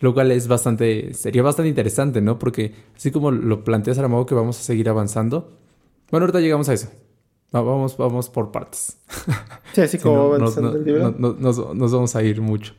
Lo 0.00 0.12
cual 0.12 0.32
es 0.32 0.48
bastante, 0.48 1.14
sería 1.14 1.44
bastante 1.44 1.68
interesante, 1.68 2.20
¿no? 2.20 2.36
Porque 2.36 2.74
así 2.96 3.12
como 3.12 3.30
lo 3.30 3.62
planteas 3.62 3.96
Saramago 3.96 4.26
que 4.26 4.34
vamos 4.34 4.58
a 4.58 4.62
seguir 4.64 4.88
avanzando. 4.88 5.56
Bueno, 6.10 6.24
ahorita 6.24 6.40
llegamos 6.40 6.68
a 6.68 6.72
eso. 6.74 6.90
Vamos, 7.52 7.96
vamos 7.96 8.28
por 8.28 8.50
partes. 8.50 8.98
Sí, 9.72 9.82
así 9.82 9.98
como 9.98 10.36
nos, 10.38 10.56
nos, 10.56 11.92
vamos 11.92 12.16
a 12.16 12.22
ir 12.24 12.40
mucho. 12.40 12.72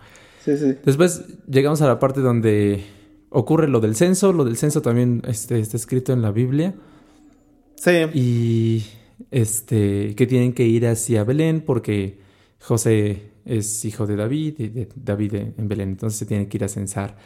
Sí, 0.44 0.58
sí. 0.58 0.76
Después 0.84 1.24
llegamos 1.48 1.82
a 1.82 1.88
la 1.88 2.00
parte 2.00 2.22
donde 2.22 2.97
ocurre 3.38 3.68
lo 3.68 3.80
del 3.80 3.96
censo. 3.96 4.34
Lo 4.34 4.46
del 4.46 4.58
censo 4.58 4.82
también 4.82 5.22
este, 5.28 5.60
está 5.60 5.78
escrito 5.78 6.14
en 6.14 6.22
la 6.22 6.32
Biblia. 6.32 6.74
Sí. 7.76 7.92
Y 8.14 8.86
este, 9.32 10.16
que 10.16 10.26
tienen 10.26 10.54
que 10.54 10.66
ir 10.66 10.88
hacia 10.88 11.24
Belén 11.24 11.62
porque 11.62 12.20
José 12.60 13.32
es 13.46 13.86
hijo 13.86 14.08
de 14.08 14.16
David 14.16 14.56
y 14.58 14.68
de 14.70 14.90
David 14.96 15.36
en 15.58 15.68
Belén. 15.68 15.90
Entonces 15.90 16.20
se 16.20 16.26
tienen 16.26 16.48
que 16.48 16.58
ir 16.58 16.64
a 16.64 16.68
censar 16.68 17.18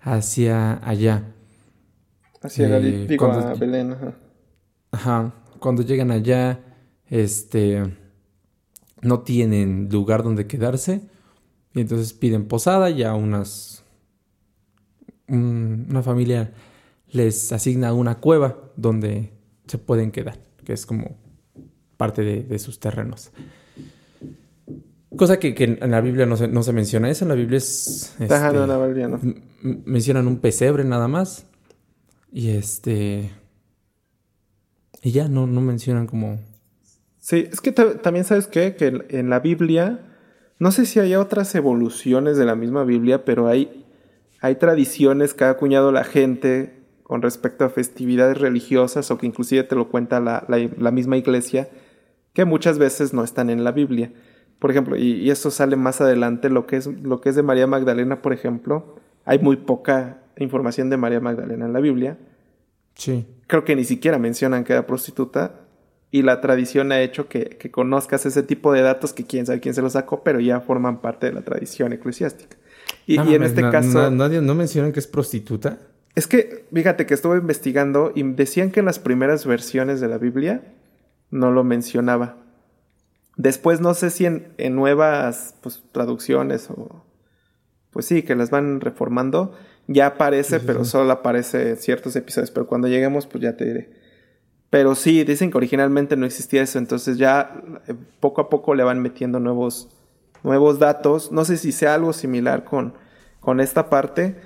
hacia 0.00 0.86
allá. 0.86 1.34
Hacia 2.40 2.78
eh, 2.78 3.06
Belén, 3.58 3.92
ajá. 3.92 4.14
Ajá. 4.90 5.34
Cuando 5.60 5.82
llegan 5.82 6.10
allá, 6.10 6.60
este, 7.08 7.84
no 9.02 9.20
tienen 9.20 9.88
lugar 9.90 10.22
donde 10.22 10.46
quedarse 10.46 11.02
y 11.74 11.80
entonces 11.80 12.12
piden 12.12 12.48
posada 12.48 12.90
y 12.90 13.02
a 13.02 13.14
unas, 13.14 13.81
una 15.28 16.02
familia 16.02 16.52
les 17.10 17.52
asigna 17.52 17.92
una 17.92 18.16
cueva 18.16 18.58
donde 18.76 19.32
se 19.66 19.78
pueden 19.78 20.10
quedar, 20.10 20.38
que 20.64 20.72
es 20.72 20.86
como 20.86 21.16
parte 21.96 22.22
de, 22.22 22.58
sus 22.58 22.80
terrenos. 22.80 23.30
Cosa 25.16 25.38
que, 25.38 25.54
en 25.58 25.90
la 25.90 26.00
Biblia 26.00 26.26
no 26.26 26.36
se, 26.36 26.48
no 26.48 26.62
se, 26.62 26.72
menciona 26.72 27.10
eso, 27.10 27.24
en 27.24 27.28
la 27.28 27.34
Biblia 27.34 27.58
es... 27.58 28.16
Este, 28.18 28.28
la 28.28 28.86
Biblia 28.86 29.08
no. 29.08 29.20
Mencionan 29.62 30.26
un 30.26 30.38
pesebre 30.38 30.84
nada 30.84 31.06
más. 31.06 31.46
Y 32.32 32.50
este... 32.50 33.30
Y 35.02 35.12
ya, 35.12 35.28
no, 35.28 35.46
no 35.46 35.60
mencionan 35.60 36.06
como... 36.06 36.40
Sí, 37.18 37.46
es 37.52 37.60
que 37.60 37.70
también 37.72 38.24
sabes 38.24 38.46
qué, 38.46 38.74
que 38.74 39.04
en 39.10 39.30
la 39.30 39.38
Biblia, 39.38 40.00
no 40.58 40.72
sé 40.72 40.86
si 40.86 40.98
hay 40.98 41.14
otras 41.14 41.54
evoluciones 41.54 42.36
de 42.36 42.46
la 42.46 42.56
misma 42.56 42.82
Biblia, 42.82 43.24
pero 43.24 43.46
hay, 43.46 43.81
hay 44.42 44.56
tradiciones 44.56 45.34
que 45.34 45.44
ha 45.44 45.50
acuñado 45.50 45.92
la 45.92 46.02
gente 46.02 46.74
con 47.04 47.22
respecto 47.22 47.64
a 47.64 47.70
festividades 47.70 48.38
religiosas 48.38 49.08
o 49.12 49.16
que 49.16 49.26
inclusive 49.26 49.62
te 49.62 49.76
lo 49.76 49.88
cuenta 49.88 50.18
la, 50.18 50.44
la, 50.48 50.90
misma 50.90 51.16
iglesia, 51.16 51.68
que 52.32 52.44
muchas 52.44 52.76
veces 52.76 53.14
no 53.14 53.22
están 53.22 53.50
en 53.50 53.62
la 53.62 53.70
Biblia. 53.70 54.12
Por 54.58 54.72
ejemplo, 54.72 54.96
y, 54.96 55.30
eso 55.30 55.52
sale 55.52 55.76
más 55.76 56.00
adelante, 56.00 56.50
lo 56.50 56.66
que, 56.66 56.76
es, 56.76 56.88
lo 56.88 57.20
que 57.20 57.28
es 57.28 57.36
de 57.36 57.44
María 57.44 57.68
Magdalena, 57.68 58.20
por 58.20 58.32
ejemplo, 58.32 58.96
hay 59.24 59.38
muy 59.38 59.56
poca 59.58 60.22
información 60.36 60.90
de 60.90 60.96
María 60.96 61.20
Magdalena 61.20 61.66
en 61.66 61.72
la 61.72 61.80
Biblia. 61.80 62.18
Sí. 62.96 63.28
Creo 63.46 63.64
que 63.64 63.76
ni 63.76 63.84
siquiera 63.84 64.18
mencionan 64.18 64.64
que 64.64 64.72
era 64.72 64.88
prostituta. 64.88 65.60
Y 66.10 66.22
la 66.22 66.40
tradición 66.40 66.90
ha 66.90 67.00
hecho 67.00 67.28
que, 67.28 67.44
que 67.44 67.70
conozcas 67.70 68.26
ese 68.26 68.42
tipo 68.42 68.72
de 68.72 68.82
datos 68.82 69.12
que 69.12 69.24
quién 69.24 69.46
sabe 69.46 69.60
quién 69.60 69.74
se 69.74 69.82
los 69.82 69.92
sacó, 69.92 70.24
pero 70.24 70.40
ya 70.40 70.60
forman 70.60 71.00
parte 71.00 71.26
de 71.28 71.32
la 71.32 71.42
tradición 71.42 71.92
eclesiástica. 71.92 72.56
Y, 73.06 73.16
en 73.16 73.42
este 73.42 73.62
caso. 73.62 74.10
¿Nadie 74.10 74.40
no 74.40 74.54
mencionan 74.54 74.92
que 74.92 75.00
es 75.00 75.06
prostituta? 75.06 75.78
Es 76.14 76.26
que, 76.26 76.66
fíjate 76.72 77.06
que 77.06 77.14
estuve 77.14 77.38
investigando 77.38 78.12
y 78.14 78.22
decían 78.22 78.70
que 78.70 78.80
en 78.80 78.86
las 78.86 78.98
primeras 78.98 79.46
versiones 79.46 80.00
de 80.00 80.08
la 80.08 80.18
Biblia 80.18 80.62
no 81.30 81.50
lo 81.50 81.64
mencionaba. 81.64 82.36
Después 83.36 83.80
no 83.80 83.94
sé 83.94 84.10
si 84.10 84.26
en, 84.26 84.52
nuevas 84.74 85.54
pues, 85.62 85.82
traducciones 85.92 86.68
o... 86.70 87.04
Pues 87.90 88.06
sí, 88.06 88.22
que 88.22 88.34
las 88.34 88.50
van 88.50 88.80
reformando. 88.80 89.54
Ya 89.86 90.06
aparece, 90.06 90.60
pero 90.60 90.84
solo 90.84 91.12
aparece 91.12 91.76
ciertos 91.76 92.16
episodios. 92.16 92.50
Pero 92.50 92.66
cuando 92.66 92.88
lleguemos, 92.88 93.26
pues 93.26 93.42
ya 93.42 93.56
te 93.56 93.66
diré. 93.66 93.90
Pero 94.70 94.94
sí, 94.94 95.24
dicen 95.24 95.50
que 95.50 95.58
originalmente 95.58 96.16
no 96.16 96.24
existía 96.24 96.62
eso. 96.62 96.78
Entonces 96.78 97.18
ya 97.18 97.62
eh, 97.88 97.94
poco 98.20 98.40
a 98.40 98.48
poco 98.48 98.74
le 98.74 98.84
van 98.84 99.02
metiendo 99.02 99.40
nuevos, 99.40 99.90
nuevos 100.42 100.78
datos. 100.78 101.32
No 101.32 101.44
sé 101.44 101.56
si 101.56 101.72
sea 101.72 101.94
algo 101.94 102.12
similar 102.12 102.64
con, 102.64 102.94
con 103.40 103.60
esta 103.60 103.90
parte 103.90 104.36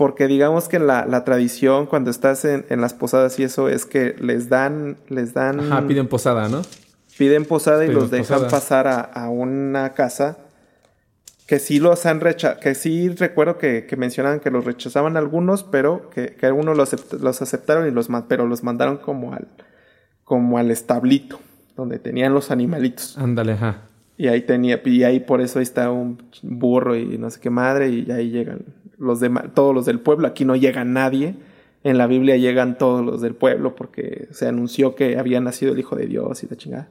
porque 0.00 0.28
digamos 0.28 0.66
que 0.66 0.78
la, 0.78 1.04
la 1.04 1.24
tradición 1.24 1.84
cuando 1.84 2.10
estás 2.10 2.46
en, 2.46 2.64
en, 2.70 2.80
las 2.80 2.94
posadas 2.94 3.38
y 3.38 3.42
eso 3.42 3.68
es 3.68 3.84
que 3.84 4.16
les 4.18 4.48
dan, 4.48 4.96
les 5.08 5.34
dan... 5.34 5.60
Ajá, 5.60 5.86
piden 5.86 6.08
posada, 6.08 6.48
¿no? 6.48 6.62
Piden 7.18 7.44
posada 7.44 7.84
y 7.84 7.88
los 7.88 8.10
dejan 8.10 8.48
pasar 8.48 8.88
a, 8.88 9.00
a, 9.00 9.28
una 9.28 9.92
casa 9.92 10.38
que 11.46 11.58
sí 11.58 11.80
los 11.80 12.06
han 12.06 12.20
rechazado, 12.20 12.60
que 12.60 12.74
sí 12.74 13.10
recuerdo 13.10 13.58
que, 13.58 13.84
que, 13.84 13.96
mencionaban 13.98 14.40
que 14.40 14.50
los 14.50 14.64
rechazaban 14.64 15.18
algunos, 15.18 15.64
pero 15.64 16.08
que, 16.08 16.34
que 16.34 16.46
algunos 16.46 16.78
los, 16.78 17.12
los, 17.20 17.42
aceptaron 17.42 17.86
y 17.86 17.90
los, 17.90 18.08
pero 18.26 18.46
los 18.46 18.62
mandaron 18.62 18.96
como 18.96 19.34
al, 19.34 19.48
como 20.24 20.56
al 20.56 20.70
establito, 20.70 21.40
donde 21.76 21.98
tenían 21.98 22.32
los 22.32 22.50
animalitos. 22.50 23.18
Ándale, 23.18 23.52
ajá. 23.52 23.82
Y 24.20 24.28
ahí 24.28 24.42
tenía, 24.42 24.82
y 24.84 25.02
ahí 25.02 25.18
por 25.18 25.40
eso 25.40 25.60
ahí 25.60 25.62
está 25.62 25.90
un 25.90 26.22
burro 26.42 26.94
y 26.94 27.16
no 27.16 27.30
sé 27.30 27.40
qué 27.40 27.48
madre, 27.48 27.88
y 27.88 28.10
ahí 28.10 28.28
llegan 28.28 28.66
los 28.98 29.18
todos 29.54 29.74
los 29.74 29.86
del 29.86 29.98
pueblo, 29.98 30.26
aquí 30.26 30.44
no 30.44 30.56
llega 30.56 30.84
nadie. 30.84 31.36
En 31.84 31.96
la 31.96 32.06
Biblia 32.06 32.36
llegan 32.36 32.76
todos 32.76 33.02
los 33.02 33.22
del 33.22 33.34
pueblo 33.34 33.74
porque 33.74 34.28
se 34.30 34.46
anunció 34.46 34.94
que 34.94 35.16
había 35.16 35.40
nacido 35.40 35.72
el 35.72 35.78
Hijo 35.78 35.96
de 35.96 36.04
Dios 36.04 36.42
y 36.42 36.48
la 36.48 36.56
chingada. 36.56 36.90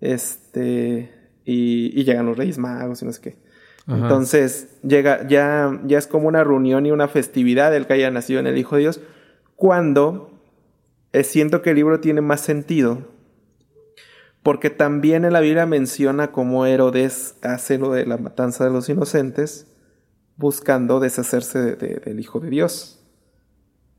Este, 0.00 1.10
y, 1.44 2.04
llegan 2.04 2.26
los 2.26 2.36
Reyes 2.38 2.58
Magos 2.58 3.02
y 3.02 3.06
no 3.06 3.12
sé 3.12 3.20
qué. 3.22 3.36
Entonces, 3.88 4.78
llega, 4.84 5.26
ya, 5.26 5.80
ya 5.84 5.98
es 5.98 6.06
como 6.06 6.28
una 6.28 6.44
reunión 6.44 6.86
y 6.86 6.92
una 6.92 7.08
festividad 7.08 7.74
el 7.74 7.88
que 7.88 7.94
haya 7.94 8.12
nacido 8.12 8.38
en 8.38 8.46
el 8.46 8.56
Hijo 8.56 8.76
de 8.76 8.82
Dios, 8.82 9.00
cuando 9.56 10.30
eh, 11.12 11.24
siento 11.24 11.60
que 11.60 11.70
el 11.70 11.76
libro 11.76 11.98
tiene 11.98 12.20
más 12.20 12.40
sentido. 12.40 13.15
Porque 14.46 14.70
también 14.70 15.24
en 15.24 15.32
la 15.32 15.40
Biblia 15.40 15.66
menciona 15.66 16.30
cómo 16.30 16.66
Herodes 16.66 17.34
hace 17.42 17.78
lo 17.78 17.90
de 17.90 18.06
la 18.06 18.16
matanza 18.16 18.62
de 18.62 18.70
los 18.70 18.88
inocentes 18.88 19.66
buscando 20.36 21.00
deshacerse 21.00 21.74
del 21.74 22.20
Hijo 22.20 22.38
de 22.38 22.50
Dios. 22.50 23.00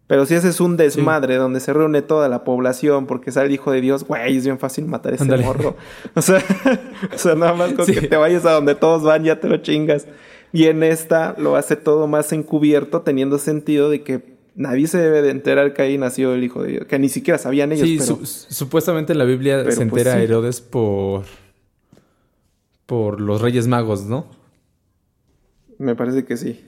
Pero 0.08 0.26
si 0.26 0.36
ese 0.36 0.48
es 0.48 0.62
un 0.62 0.78
desmadre 0.78 1.36
donde 1.36 1.60
se 1.60 1.74
reúne 1.74 2.02
toda 2.02 2.30
la 2.30 2.46
población 2.46 3.08
porque 3.08 3.34
sale 3.34 3.48
el 3.48 3.56
Hijo 3.56 3.74
de 3.74 3.82
Dios, 3.82 4.06
güey, 4.06 4.38
es 4.38 4.46
bien 4.46 4.58
fácil 4.58 4.86
matar 4.86 5.12
a 5.12 5.16
ese 5.18 5.26
morro. 5.26 5.76
O 6.16 6.22
sea, 6.22 6.42
o 7.14 7.18
sea, 7.18 7.36
nada 7.36 7.54
más 7.54 7.74
con 7.74 7.86
que 7.86 8.08
te 8.08 8.16
vayas 8.16 8.46
a 8.46 8.54
donde 8.54 8.74
todos 8.74 9.04
van 9.04 9.26
ya 9.26 9.42
te 9.42 9.50
lo 9.50 9.58
chingas. 9.58 10.08
Y 10.54 10.68
en 10.68 10.82
esta 10.82 11.36
lo 11.38 11.58
hace 11.58 11.76
todo 11.76 12.08
más 12.08 12.32
encubierto, 12.32 13.02
teniendo 13.02 13.38
sentido 13.38 13.90
de 13.90 14.02
que 14.02 14.37
nadie 14.58 14.88
se 14.88 14.98
debe 14.98 15.22
de 15.22 15.30
enterar 15.30 15.74
que 15.74 15.84
ahí 15.84 15.98
nació 15.98 16.34
el 16.34 16.44
Hijo 16.44 16.64
de 16.64 16.72
Dios. 16.72 16.86
Que 16.88 17.00
ni 17.00 17.08
siquiera 17.08 17.38
sabían 17.38 17.72
ellos. 17.72 17.88
Sí, 17.88 18.00
supuestamente 18.54 19.14
en 19.14 19.20
la 19.20 19.26
Biblia 19.26 19.60
se 19.60 19.66
pues 19.66 19.80
entera 19.80 20.22
Herodes 20.22 20.60
por... 20.60 21.24
por 22.86 23.22
los 23.22 23.40
Reyes 23.40 23.68
Magos, 23.68 24.06
¿no? 24.06 24.28
Me 25.78 25.96
parece 25.96 26.26
que 26.26 26.36
sí. 26.36 26.66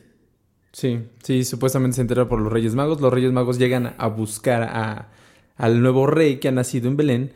Sí, 0.72 1.00
sí, 1.24 1.44
supuestamente 1.44 1.96
se 1.96 2.02
entera 2.02 2.30
por 2.30 2.40
los 2.40 2.54
Reyes 2.54 2.76
Magos. 2.76 3.02
Los 3.02 3.12
Reyes 3.12 3.32
Magos 3.32 3.58
llegan 3.58 3.96
a 3.98 4.08
buscar 4.08 4.64
a, 4.64 5.10
al 5.58 5.82
nuevo 5.82 6.06
rey 6.06 6.38
que 6.38 6.48
ha 6.48 6.52
nacido 6.52 6.88
en 6.88 6.96
Belén. 6.96 7.32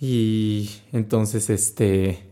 Y 0.00 0.70
entonces, 0.92 1.50
este. 1.50 2.23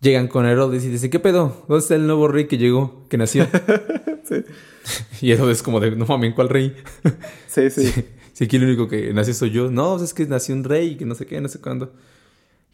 Llegan 0.00 0.28
con 0.28 0.46
Herodes 0.46 0.84
y 0.84 0.88
dicen: 0.88 1.10
¿Qué 1.10 1.18
pedo? 1.18 1.64
¿Dónde 1.68 1.82
está 1.82 1.94
el 1.96 2.06
nuevo 2.06 2.28
rey 2.28 2.46
que 2.46 2.58
llegó, 2.58 3.06
que 3.08 3.18
nació? 3.18 3.46
sí. 4.24 4.44
Y 5.20 5.32
Herodes, 5.32 5.62
como 5.62 5.80
de: 5.80 5.90
No 5.92 6.06
mames, 6.06 6.34
¿cuál 6.34 6.48
rey? 6.48 6.74
sí, 7.48 7.70
sí. 7.70 7.92
Si 8.32 8.44
aquí 8.44 8.56
el 8.56 8.64
único 8.64 8.88
que 8.88 9.12
nació 9.12 9.34
soy 9.34 9.50
yo. 9.50 9.70
No, 9.70 10.02
es 10.02 10.14
que 10.14 10.26
nació 10.26 10.54
un 10.54 10.64
rey, 10.64 10.96
que 10.96 11.04
no 11.04 11.14
sé 11.14 11.26
qué, 11.26 11.40
no 11.40 11.48
sé 11.48 11.60
cuándo. 11.60 11.92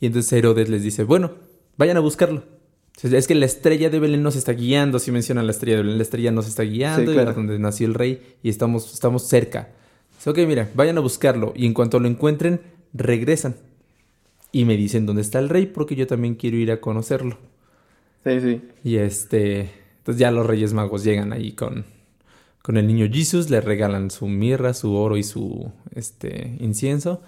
Y 0.00 0.06
entonces 0.06 0.32
Herodes 0.32 0.68
les 0.68 0.82
dice: 0.82 1.04
Bueno, 1.04 1.32
vayan 1.76 1.96
a 1.96 2.00
buscarlo. 2.00 2.44
Es 3.02 3.26
que 3.26 3.34
la 3.34 3.46
estrella 3.46 3.90
de 3.90 3.98
Belén 3.98 4.22
nos 4.22 4.36
está 4.36 4.52
guiando, 4.52 5.00
si 5.00 5.10
mencionan 5.10 5.46
la 5.46 5.52
estrella 5.52 5.78
de 5.78 5.82
Belén, 5.82 5.98
la 5.98 6.04
estrella 6.04 6.30
nos 6.30 6.46
está 6.46 6.62
guiando 6.62 7.12
y 7.12 7.18
es 7.18 7.34
donde 7.34 7.58
nació 7.58 7.88
el 7.88 7.94
rey 7.94 8.36
y 8.42 8.48
estamos, 8.48 8.94
estamos 8.94 9.26
cerca. 9.26 9.70
ok, 10.24 10.38
mira, 10.46 10.70
vayan 10.74 10.96
a 10.98 11.00
buscarlo 11.00 11.52
y 11.56 11.66
en 11.66 11.74
cuanto 11.74 11.98
lo 11.98 12.06
encuentren, 12.06 12.60
regresan. 12.92 13.56
Y 14.54 14.66
me 14.66 14.76
dicen 14.76 15.04
dónde 15.04 15.22
está 15.22 15.40
el 15.40 15.48
rey 15.48 15.66
porque 15.66 15.96
yo 15.96 16.06
también 16.06 16.36
quiero 16.36 16.56
ir 16.56 16.70
a 16.70 16.80
conocerlo. 16.80 17.38
Sí, 18.22 18.40
sí. 18.40 18.62
Y 18.84 18.98
este, 18.98 19.68
entonces 19.98 20.20
ya 20.20 20.30
los 20.30 20.46
reyes 20.46 20.72
magos 20.72 21.02
llegan 21.02 21.32
ahí 21.32 21.50
con, 21.54 21.84
con 22.62 22.76
el 22.76 22.86
niño 22.86 23.08
Jesús, 23.12 23.50
le 23.50 23.60
regalan 23.60 24.12
su 24.12 24.28
mirra, 24.28 24.72
su 24.72 24.94
oro 24.94 25.16
y 25.16 25.24
su 25.24 25.72
este, 25.92 26.56
incienso. 26.60 27.20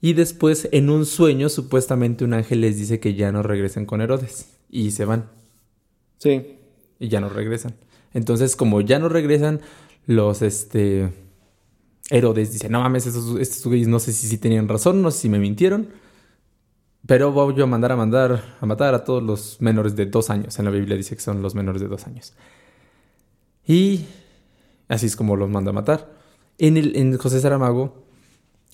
Y 0.00 0.14
después, 0.14 0.70
en 0.72 0.88
un 0.88 1.04
sueño, 1.04 1.50
supuestamente 1.50 2.24
un 2.24 2.32
ángel 2.32 2.62
les 2.62 2.78
dice 2.78 2.98
que 2.98 3.12
ya 3.12 3.30
no 3.30 3.42
regresen 3.42 3.84
con 3.84 4.00
Herodes. 4.00 4.48
Y 4.70 4.92
se 4.92 5.04
van. 5.04 5.26
Sí. 6.16 6.56
Y 6.98 7.08
ya 7.08 7.20
no 7.20 7.28
regresan. 7.28 7.74
Entonces, 8.14 8.56
como 8.56 8.80
ya 8.80 8.98
no 8.98 9.10
regresan, 9.10 9.60
los 10.06 10.40
este. 10.40 11.10
Herodes 12.10 12.52
dice: 12.52 12.68
No 12.68 12.80
mames, 12.80 13.06
estos, 13.06 13.38
estos 13.38 13.64
güeyes 13.64 13.88
no 13.88 13.98
sé 13.98 14.12
si, 14.12 14.26
si 14.26 14.38
tenían 14.38 14.68
razón, 14.68 15.02
no 15.02 15.10
sé 15.10 15.20
si 15.20 15.28
me 15.28 15.38
mintieron. 15.38 15.88
Pero 17.06 17.32
voy 17.32 17.60
a 17.60 17.66
mandar 17.66 17.92
a 17.92 17.96
mandar 17.96 18.56
a 18.60 18.66
matar 18.66 18.94
a 18.94 19.04
todos 19.04 19.22
los 19.22 19.60
menores 19.60 19.96
de 19.96 20.06
dos 20.06 20.30
años. 20.30 20.58
En 20.58 20.64
la 20.64 20.70
Biblia 20.70 20.96
dice 20.96 21.14
que 21.14 21.22
son 21.22 21.42
los 21.42 21.54
menores 21.54 21.80
de 21.80 21.88
dos 21.88 22.06
años. 22.06 22.34
Y 23.66 24.04
así 24.88 25.06
es 25.06 25.16
como 25.16 25.36
los 25.36 25.48
manda 25.48 25.70
a 25.70 25.74
matar. 25.74 26.12
En, 26.58 26.76
el, 26.76 26.96
en 26.96 27.16
José 27.16 27.40
Saramago 27.40 28.08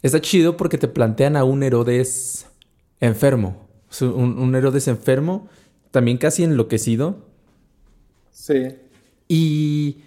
Está 0.04 0.20
chido 0.20 0.58
porque 0.58 0.76
te 0.76 0.86
plantean 0.86 1.34
a 1.34 1.44
un 1.44 1.62
Herodes 1.62 2.44
enfermo. 3.00 3.66
Un, 4.02 4.54
Herodes 4.54 4.86
enfermo, 4.86 5.48
también 5.90 6.18
casi 6.18 6.44
enloquecido. 6.44 7.24
Sí. 8.30 8.76
Y 9.28 10.02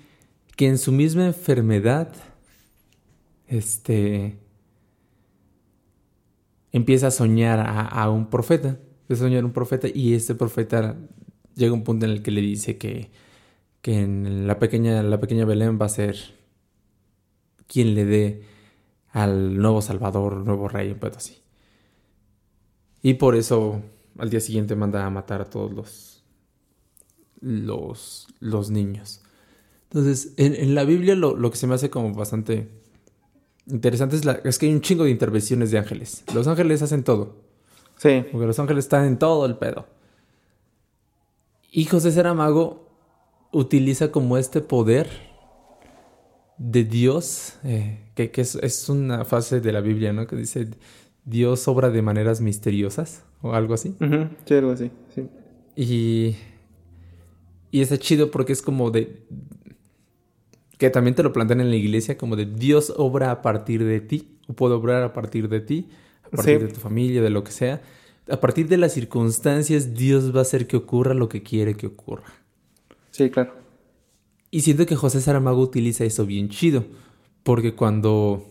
que 0.56 0.68
en 0.68 0.78
su 0.78 0.92
misma 0.92 1.26
enfermedad 1.26 2.10
este, 3.48 4.38
empieza 6.72 7.08
a 7.08 7.12
soñar 7.12 7.60
a, 7.66 8.10
un 8.10 8.30
profeta, 8.30 8.80
empieza 9.02 9.24
a 9.24 9.28
soñar 9.28 9.46
un 9.46 9.54
profeta 9.54 9.88
y 9.94 10.14
este 10.14 10.36
profeta 10.36 10.98
llega 11.56 11.72
a 11.72 11.74
un 11.74 11.84
punto 11.84 12.06
en 12.06 12.12
el 12.12 12.22
que 12.22 12.32
le 12.32 12.42
dice 12.42 12.78
que, 12.78 13.10
que 13.82 14.00
en 14.02 14.48
la 14.48 14.60
pequeña, 14.60 15.02
la 15.04 15.20
pequeña 15.20 15.46
Belén 15.46 15.80
va 15.82 15.86
a 15.86 15.90
ser 15.90 16.18
quien 17.68 17.96
le 17.96 18.06
dé 18.06 18.44
al 19.12 19.58
nuevo 19.58 19.82
Salvador, 19.82 20.38
nuevo 20.46 20.68
rey, 20.68 20.92
un 20.92 21.00
pedo 21.00 21.18
así. 21.18 21.38
Y 23.02 23.16
por 23.16 23.36
eso 23.36 23.82
al 24.18 24.30
día 24.30 24.40
siguiente 24.40 24.76
manda 24.76 25.06
a 25.06 25.10
matar 25.10 25.42
a 25.42 25.50
todos 25.50 25.72
los, 25.72 26.24
los, 27.40 28.28
los 28.40 28.70
niños. 28.70 29.22
Entonces, 29.84 30.34
en, 30.38 30.76
la 30.76 30.84
Biblia 30.84 31.16
lo, 31.16 31.36
lo, 31.36 31.50
que 31.50 31.58
se 31.58 31.68
me 31.68 31.76
hace 31.76 31.90
como 31.90 32.14
bastante 32.14 32.70
interesante 33.70 34.16
es, 34.16 34.26
la, 34.26 34.40
es 34.44 34.58
que 34.58 34.68
hay 34.68 34.74
un 34.74 34.82
chingo 34.82 35.04
de 35.04 35.12
intervenciones 35.12 35.72
de 35.72 35.78
ángeles. 35.78 36.24
Los 36.34 36.48
ángeles 36.48 36.82
hacen 36.82 37.04
todo. 37.04 37.36
Sí. 37.98 38.24
Porque 38.32 38.48
los 38.48 38.60
ángeles 38.60 38.86
están 38.86 39.06
en 39.06 39.18
todo 39.18 39.46
el 39.46 39.58
pedo. 39.58 39.86
Y 41.72 41.86
José 41.86 42.12
Saramago 42.12 42.88
utiliza 43.52 44.12
como 44.12 44.38
este 44.38 44.62
poder 44.62 45.08
de 46.58 46.84
Dios, 46.84 47.60
eh, 47.64 48.00
que, 48.16 48.32
que 48.32 48.42
es, 48.42 48.90
una 48.90 49.26
fase 49.26 49.62
de 49.62 49.72
la 49.72 49.82
Biblia, 49.82 50.14
¿no? 50.14 50.28
Que 50.28 50.36
dice, 50.36 50.68
Dios 51.26 51.68
obra 51.68 51.90
de 51.90 52.02
maneras 52.02 52.42
misteriosas, 52.42 53.24
o 53.42 53.54
algo 53.54 53.74
así. 53.74 53.96
Sí, 54.46 54.54
algo 54.54 54.72
así, 54.72 54.92
sí. 55.14 55.28
Y, 55.76 56.36
y 57.70 57.82
está 57.82 57.98
chido 57.98 58.32
porque 58.32 58.54
es 58.54 58.62
como 58.62 58.90
de, 58.90 59.28
que 60.78 60.90
también 60.90 61.16
te 61.16 61.24
lo 61.24 61.34
plantean 61.34 61.62
en 61.62 61.70
la 61.70 61.76
iglesia 61.76 62.18
como 62.18 62.36
de 62.36 62.46
Dios 62.46 62.94
obra 62.96 63.32
a 63.32 63.42
partir 63.42 63.84
de 63.84 64.00
ti, 64.00 64.38
o 64.48 64.54
puedo 64.54 64.78
obrar 64.78 65.04
a 65.04 65.14
partir 65.14 65.50
de 65.50 65.60
ti, 65.60 65.90
a 66.24 66.30
partir 66.30 66.62
de 66.62 66.74
tu 66.74 66.80
familia, 66.80 67.22
de 67.22 67.30
lo 67.30 67.44
que 67.44 67.52
sea. 67.52 67.82
A 68.30 68.40
partir 68.40 68.68
de 68.68 68.78
las 68.78 68.94
circunstancias, 68.94 69.94
Dios 69.94 70.36
va 70.36 70.40
a 70.40 70.42
hacer 70.44 70.68
que 70.68 70.78
ocurra 70.78 71.14
lo 71.14 71.30
que 71.30 71.44
quiere 71.44 71.76
que 71.76 71.88
ocurra. 71.88 72.32
Sí, 73.12 73.30
claro. 73.30 73.54
Y 74.52 74.62
siento 74.62 74.86
que 74.86 74.96
José 74.96 75.22
Saramago 75.22 75.62
utiliza 75.62 76.04
eso 76.04 76.26
bien 76.26 76.50
chido, 76.50 76.86
porque 77.44 77.74
cuando, 77.74 78.46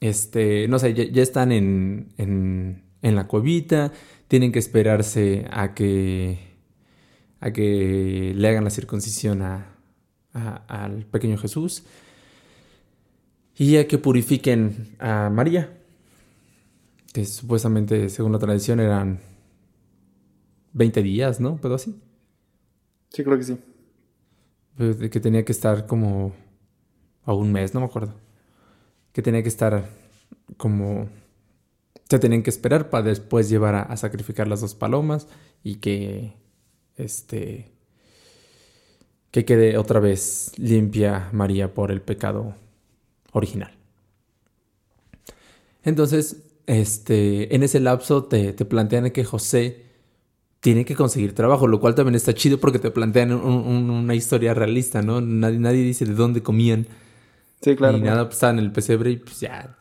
este, 0.00 0.68
no 0.68 0.78
sé, 0.78 0.94
ya, 0.94 1.22
están 1.22 1.52
en, 1.52 2.12
en, 2.18 2.84
en 3.02 3.16
la 3.16 3.26
cuevita, 3.26 3.92
tienen 4.28 4.52
que 4.52 4.58
esperarse 4.58 5.46
a 5.50 5.74
que, 5.74 6.38
a 7.40 7.52
que 7.52 8.32
le 8.34 8.48
hagan 8.48 8.64
la 8.64 8.70
circuncisión 8.70 9.42
a, 9.42 9.75
al 10.36 11.06
pequeño 11.06 11.38
Jesús 11.38 11.84
y 13.56 13.76
a 13.76 13.88
que 13.88 13.98
purifiquen 13.98 14.96
a 14.98 15.30
María, 15.30 15.78
que 17.12 17.24
supuestamente, 17.24 18.10
según 18.10 18.32
la 18.32 18.38
tradición, 18.38 18.80
eran 18.80 19.20
20 20.74 21.02
días, 21.02 21.40
¿no? 21.40 21.58
¿Pero 21.60 21.74
así? 21.74 21.98
Sí, 23.08 23.24
creo 23.24 23.38
que 23.38 23.44
sí. 23.44 23.58
Pues, 24.76 24.96
que 24.96 25.20
tenía 25.20 25.44
que 25.44 25.52
estar 25.52 25.86
como 25.86 26.34
a 27.24 27.32
un 27.32 27.50
mes, 27.50 27.72
no 27.72 27.80
me 27.80 27.86
acuerdo. 27.86 28.12
Que 29.12 29.22
tenía 29.22 29.42
que 29.42 29.48
estar 29.48 29.88
como... 30.58 31.08
Se 32.10 32.18
tenían 32.18 32.42
que 32.42 32.50
esperar 32.50 32.90
para 32.90 33.04
después 33.04 33.48
llevar 33.48 33.74
a, 33.74 33.82
a 33.82 33.96
sacrificar 33.96 34.46
las 34.46 34.60
dos 34.60 34.74
palomas 34.74 35.26
y 35.64 35.76
que 35.76 36.34
este 36.96 37.75
que 39.36 39.44
quede 39.44 39.76
otra 39.76 40.00
vez 40.00 40.52
limpia 40.56 41.28
María 41.30 41.74
por 41.74 41.90
el 41.90 42.00
pecado 42.00 42.54
original. 43.32 43.70
Entonces, 45.84 46.38
este, 46.64 47.54
en 47.54 47.62
ese 47.62 47.78
lapso 47.80 48.24
te, 48.24 48.54
plantean 48.54 49.10
que 49.10 49.24
José 49.24 49.82
tiene 50.60 50.86
que 50.86 50.94
conseguir 50.94 51.34
trabajo, 51.34 51.66
lo 51.66 51.80
cual 51.80 51.94
también 51.94 52.14
está 52.14 52.32
chido 52.32 52.58
porque 52.58 52.78
te 52.78 52.90
plantean 52.90 53.30
una 53.30 54.14
historia 54.14 54.54
realista, 54.54 55.02
¿no? 55.02 55.20
Nadie, 55.20 55.58
nadie, 55.58 55.82
dice 55.82 56.06
de 56.06 56.14
dónde 56.14 56.42
comían. 56.42 56.86
Sí, 57.60 57.76
claro. 57.76 57.98
Y 57.98 58.00
nada, 58.00 58.24
pues 58.24 58.36
está 58.36 58.48
en 58.48 58.58
el 58.58 58.72
pesebre 58.72 59.10
y 59.10 59.16
pues 59.18 59.38
ya 59.40 59.76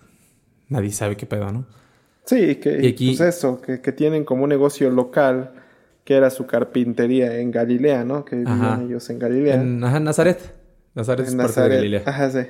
nadie 0.67 0.91
sabe 0.91 1.15
qué 1.15 1.25
pedo, 1.25 1.49
¿no? 1.53 1.65
Sí, 2.25 2.57
que 2.57 2.83
y 2.83 2.87
aquí, 2.87 3.15
pues 3.15 3.21
eso, 3.21 3.61
que, 3.61 3.79
que, 3.79 3.93
tienen 3.93 4.25
como 4.25 4.43
un 4.43 4.49
negocio 4.49 4.89
local 4.89 5.53
que 6.05 6.15
era 6.15 6.29
su 6.29 6.45
carpintería 6.45 7.39
en 7.39 7.51
Galilea, 7.51 8.05
¿no? 8.05 8.23
Que 8.23 8.37
vivían 8.37 8.83
ellos 8.83 9.09
en 9.09 9.19
Galilea. 9.19 9.55
En, 9.55 9.83
ajá, 9.83 9.99
Nazaret. 9.99 10.53
Nazaret 10.93 11.27
es 11.27 11.35
parte 11.35 11.61
de 11.61 11.69
Galilea. 11.69 12.03
Ajá, 12.05 12.29
sí. 12.29 12.47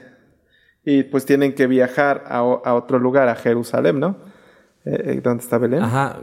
Y 0.83 1.03
pues 1.03 1.25
tienen 1.25 1.55
que 1.55 1.65
viajar 1.65 2.25
a, 2.27 2.43
otro 2.43 2.99
lugar, 2.99 3.29
a 3.29 3.35
Jerusalén, 3.35 3.99
¿no? 3.99 4.17
Eh, 4.83 5.03
eh, 5.05 5.21
¿Dónde 5.23 5.41
está 5.41 5.57
Belén? 5.57 5.81
Ajá. 5.81 6.19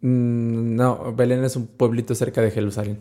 Mm, 0.00 0.76
no, 0.76 1.14
Belén 1.14 1.42
es 1.44 1.56
un 1.56 1.66
pueblito 1.66 2.14
cerca 2.14 2.42
de 2.42 2.50
Jerusalén. 2.50 3.00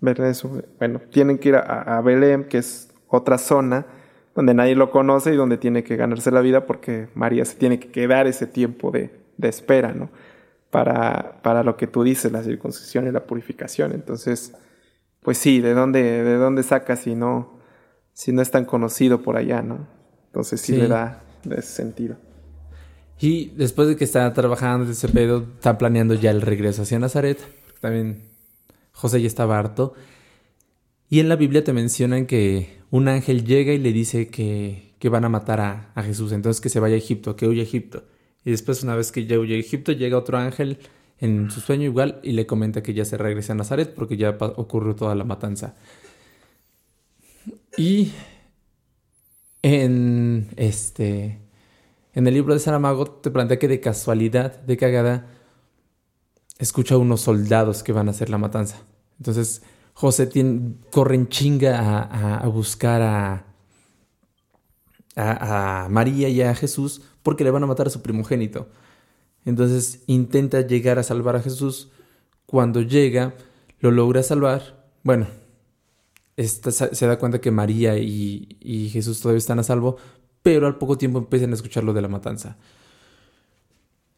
Belén 0.00 0.26
es 0.26 0.42
bueno, 0.78 1.00
tienen 1.10 1.38
que 1.38 1.50
ir 1.50 1.56
a, 1.56 2.00
Belén, 2.00 2.44
que 2.44 2.58
es 2.58 2.88
otra 3.06 3.38
zona 3.38 3.86
donde 4.34 4.54
nadie 4.54 4.74
lo 4.74 4.90
conoce 4.90 5.32
y 5.32 5.36
donde 5.36 5.58
tiene 5.58 5.84
que 5.84 5.96
ganarse 5.96 6.30
la 6.30 6.40
vida 6.40 6.66
porque 6.66 7.08
María 7.14 7.44
se 7.44 7.56
tiene 7.56 7.78
que 7.78 7.90
quedar 7.92 8.26
ese 8.26 8.46
tiempo 8.46 8.90
de, 8.90 9.10
de 9.36 9.48
espera, 9.48 9.92
¿no? 9.92 10.10
Para, 10.74 11.40
para 11.40 11.62
lo 11.62 11.76
que 11.76 11.86
tú 11.86 12.02
dices, 12.02 12.32
la 12.32 12.42
circuncisión 12.42 13.06
y 13.06 13.12
la 13.12 13.28
purificación. 13.28 13.92
Entonces, 13.92 14.54
pues 15.20 15.38
sí, 15.38 15.60
¿de 15.60 15.72
dónde, 15.72 16.02
de 16.02 16.34
dónde 16.34 16.64
sacas 16.64 16.98
si 16.98 17.14
no, 17.14 17.60
si 18.12 18.32
no 18.32 18.42
es 18.42 18.50
tan 18.50 18.64
conocido 18.64 19.22
por 19.22 19.36
allá, 19.36 19.62
no? 19.62 19.86
Entonces 20.26 20.60
sí, 20.60 20.72
le 20.72 20.88
da 20.88 21.22
ese 21.44 21.62
sentido. 21.62 22.16
Y 23.20 23.50
después 23.50 23.86
de 23.86 23.94
que 23.94 24.02
está 24.02 24.32
trabajando 24.32 24.90
ese 24.90 25.08
pedo, 25.08 25.46
está 25.54 25.78
planeando 25.78 26.14
ya 26.14 26.32
el 26.32 26.42
regreso 26.42 26.82
hacia 26.82 26.98
Nazaret. 26.98 27.38
También 27.80 28.24
José 28.90 29.20
ya 29.20 29.28
estaba 29.28 29.56
harto. 29.56 29.94
Y 31.08 31.20
en 31.20 31.28
la 31.28 31.36
Biblia 31.36 31.62
te 31.62 31.72
mencionan 31.72 32.26
que 32.26 32.80
un 32.90 33.06
ángel 33.06 33.44
llega 33.44 33.72
y 33.72 33.78
le 33.78 33.92
dice 33.92 34.26
que, 34.26 34.96
que 34.98 35.08
van 35.08 35.24
a 35.24 35.28
matar 35.28 35.60
a, 35.60 35.92
a, 35.94 36.02
Jesús. 36.02 36.32
Entonces 36.32 36.60
que 36.60 36.68
se 36.68 36.80
vaya 36.80 36.96
a 36.96 36.98
Egipto, 36.98 37.36
que 37.36 37.46
huya 37.46 37.60
a 37.60 37.64
Egipto. 37.64 38.02
Y 38.44 38.50
después, 38.50 38.82
una 38.82 38.94
vez 38.94 39.10
que 39.10 39.26
ya 39.26 39.38
huye 39.38 39.54
a 39.56 39.58
Egipto, 39.58 39.92
llega 39.92 40.18
otro 40.18 40.38
ángel 40.38 40.78
en 41.18 41.50
su 41.50 41.60
sueño 41.60 41.84
igual 41.84 42.20
y 42.22 42.32
le 42.32 42.46
comenta 42.46 42.82
que 42.82 42.94
ya 42.94 43.04
se 43.04 43.16
regresa 43.16 43.52
a 43.52 43.56
Nazaret 43.56 43.94
porque 43.94 44.16
ya 44.16 44.36
ocurrió 44.56 44.94
toda 44.94 45.14
la 45.14 45.24
matanza. 45.24 45.74
Y 47.76 48.12
en 49.62 50.48
este 50.56 51.40
en 52.12 52.26
el 52.26 52.34
libro 52.34 52.54
de 52.54 52.60
Saramago 52.60 53.06
te 53.06 53.30
plantea 53.30 53.58
que 53.58 53.66
de 53.66 53.80
casualidad, 53.80 54.60
de 54.62 54.76
cagada, 54.76 55.26
escucha 56.58 56.94
a 56.94 56.98
unos 56.98 57.22
soldados 57.22 57.82
que 57.82 57.92
van 57.92 58.08
a 58.08 58.12
hacer 58.12 58.30
la 58.30 58.38
matanza. 58.38 58.82
Entonces 59.18 59.62
José 59.94 60.26
tiene, 60.26 60.76
corre 60.92 61.16
en 61.16 61.28
chinga 61.28 62.02
a, 62.38 62.46
buscar 62.48 63.02
a, 63.02 63.46
a, 65.16 65.84
a 65.84 65.88
María 65.88 66.28
y 66.28 66.42
a 66.42 66.54
Jesús 66.54 67.02
porque 67.24 67.42
le 67.42 67.50
van 67.50 67.64
a 67.64 67.66
matar 67.66 67.88
a 67.88 67.90
su 67.90 68.02
primogénito. 68.02 68.68
Entonces 69.44 70.04
intenta 70.06 70.60
llegar 70.60 71.00
a 71.00 71.02
salvar 71.02 71.34
a 71.34 71.42
Jesús. 71.42 71.90
Cuando 72.46 72.82
llega, 72.82 73.34
lo 73.80 73.90
logra 73.90 74.22
salvar. 74.22 74.86
Bueno, 75.02 75.26
se 76.36 77.06
da 77.06 77.18
cuenta 77.18 77.40
que 77.40 77.50
María 77.50 77.96
y, 77.98 78.90
Jesús 78.92 79.20
todavía 79.20 79.38
están 79.38 79.58
a 79.58 79.62
salvo, 79.62 79.96
pero 80.42 80.66
al 80.66 80.76
poco 80.76 80.98
tiempo 80.98 81.18
empiezan 81.18 81.50
a 81.50 81.54
escuchar 81.54 81.82
lo 81.82 81.94
de 81.94 82.02
la 82.02 82.08
matanza. 82.08 82.56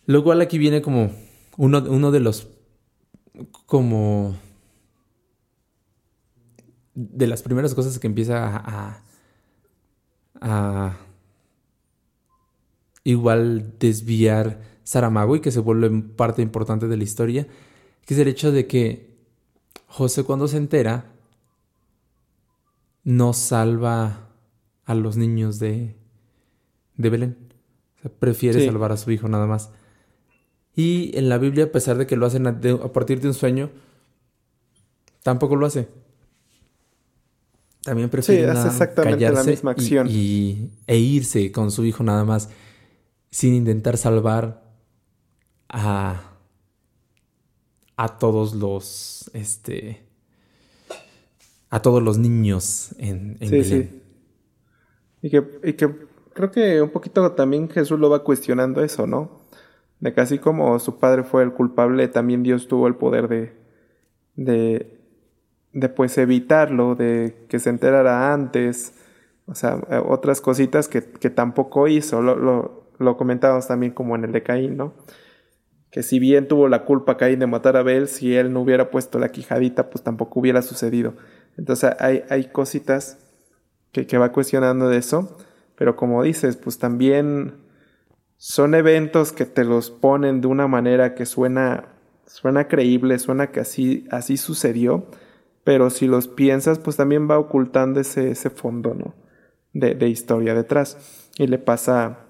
Lo 0.04 0.22
cual 0.24 0.40
aquí 0.40 0.58
viene 0.58 0.82
como 0.82 1.12
uno, 1.56 2.10
de 2.10 2.20
los... 2.20 2.48
como... 3.66 4.36
de 6.94 7.26
las 7.28 7.42
primeras 7.42 7.72
cosas 7.74 8.00
que 8.00 8.08
empieza 8.08 8.56
a, 8.56 9.02
a 10.40 11.05
igual 13.06 13.74
desviar 13.78 14.60
Saramago 14.82 15.36
y 15.36 15.40
que 15.40 15.52
se 15.52 15.60
vuelve 15.60 15.88
parte 16.16 16.42
importante 16.42 16.88
de 16.88 16.96
la 16.96 17.04
historia, 17.04 17.46
que 18.04 18.14
es 18.14 18.20
el 18.20 18.26
hecho 18.26 18.50
de 18.50 18.66
que 18.66 19.14
José 19.86 20.24
cuando 20.24 20.48
se 20.48 20.56
entera 20.56 21.12
no 23.04 23.32
salva 23.32 24.28
a 24.84 24.94
los 24.96 25.16
niños 25.16 25.60
de, 25.60 25.94
de 26.96 27.10
Belén. 27.10 27.36
prefiere 28.18 28.66
salvar 28.66 28.90
a 28.90 28.96
su 28.96 29.12
hijo 29.12 29.28
nada 29.28 29.46
más. 29.46 29.70
Y 30.74 31.16
en 31.16 31.28
la 31.28 31.38
Biblia, 31.38 31.66
a 31.66 31.72
pesar 31.72 31.98
de 31.98 32.08
que 32.08 32.16
lo 32.16 32.26
hacen 32.26 32.48
a, 32.48 32.60
partir 32.92 33.20
de 33.20 33.28
un 33.28 33.34
sueño, 33.34 33.70
tampoco 35.22 35.54
lo 35.54 35.66
hace. 35.66 35.88
También 37.82 38.10
prefiere 38.10 38.52
sí, 38.52 38.66
exactamente 38.66 39.30
la 39.30 39.44
misma 39.44 39.70
acción. 39.70 40.08
y, 40.10 40.70
e 40.88 40.98
irse 40.98 41.52
con 41.52 41.70
su 41.70 41.84
hijo 41.84 42.02
nada 42.02 42.24
más 42.24 42.48
sin 43.30 43.54
intentar 43.54 43.96
salvar 43.96 44.62
a, 45.68 46.36
a 47.96 48.18
todos 48.18 48.54
los, 48.54 49.30
este, 49.34 50.06
a 51.70 51.82
todos 51.82 52.02
los 52.02 52.18
niños 52.18 52.94
en, 52.98 53.36
en 53.40 53.48
sí, 53.48 53.64
Sí. 53.64 54.02
Y 55.22 55.30
que, 55.30 55.44
y 55.64 55.72
que 55.72 55.92
creo 56.34 56.50
que 56.50 56.82
un 56.82 56.90
poquito 56.90 57.32
también 57.32 57.68
Jesús 57.68 57.98
lo 57.98 58.10
va 58.10 58.22
cuestionando 58.22 58.84
eso, 58.84 59.06
¿no? 59.06 59.40
De 59.98 60.12
casi 60.12 60.38
como 60.38 60.78
su 60.78 60.98
padre 60.98 61.24
fue 61.24 61.42
el 61.42 61.52
culpable, 61.52 62.06
también 62.08 62.42
Dios 62.42 62.68
tuvo 62.68 62.86
el 62.86 62.94
poder 62.94 63.26
de, 63.28 63.56
de, 64.36 65.00
de 65.72 65.88
pues 65.88 66.18
evitarlo, 66.18 66.94
de 66.94 67.46
que 67.48 67.58
se 67.58 67.70
enterara 67.70 68.32
antes, 68.34 68.92
o 69.46 69.54
sea, 69.54 69.80
otras 70.06 70.40
cositas 70.40 70.88
que, 70.88 71.02
que 71.02 71.30
tampoco 71.30 71.88
hizo, 71.88 72.20
lo, 72.20 72.36
lo, 72.36 72.75
lo, 72.98 73.16
comentábamos 73.16 73.66
también 73.66 73.92
como 73.92 74.14
en 74.16 74.24
el 74.24 74.32
de 74.32 74.42
Caín, 74.42 74.76
¿no? 74.76 74.94
Que 75.90 76.02
si 76.02 76.18
bien 76.18 76.48
tuvo 76.48 76.68
la 76.68 76.84
culpa 76.84 77.16
Caín 77.16 77.38
de 77.38 77.46
matar 77.46 77.76
a 77.76 77.80
Abel, 77.80 78.08
si 78.08 78.34
él 78.36 78.52
no 78.52 78.60
hubiera 78.60 78.90
puesto 78.90 79.18
la 79.18 79.30
quijadita, 79.30 79.90
pues 79.90 80.02
tampoco 80.02 80.40
hubiera 80.40 80.62
sucedido. 80.62 81.14
Entonces 81.56 81.92
hay, 81.98 82.24
hay 82.28 82.44
cositas 82.46 83.18
que, 83.92 84.06
que 84.06 84.18
va 84.18 84.32
cuestionando 84.32 84.88
de 84.88 84.98
eso, 84.98 85.38
pero 85.76 85.96
como 85.96 86.22
dices, 86.22 86.56
pues 86.56 86.78
también 86.78 87.66
son 88.36 88.74
eventos 88.74 89.32
que 89.32 89.46
te 89.46 89.64
los 89.64 89.90
ponen 89.90 90.40
de 90.40 90.48
una 90.48 90.68
manera 90.68 91.14
que 91.14 91.24
suena, 91.24 91.94
suena 92.26 92.68
creíble, 92.68 93.18
suena 93.18 93.50
que 93.50 93.60
así, 93.60 94.06
así 94.10 94.36
sucedió, 94.36 95.06
pero 95.64 95.90
si 95.90 96.06
los 96.06 96.28
piensas, 96.28 96.78
pues 96.78 96.96
también 96.96 97.28
va 97.28 97.38
ocultando 97.38 97.98
ese, 98.00 98.30
ese 98.30 98.50
fondo, 98.50 98.94
¿no? 98.94 99.14
De, 99.72 99.94
de, 99.94 100.08
historia 100.08 100.54
detrás. 100.54 101.30
Y 101.38 101.48
le 101.48 101.58
pasa, 101.58 102.25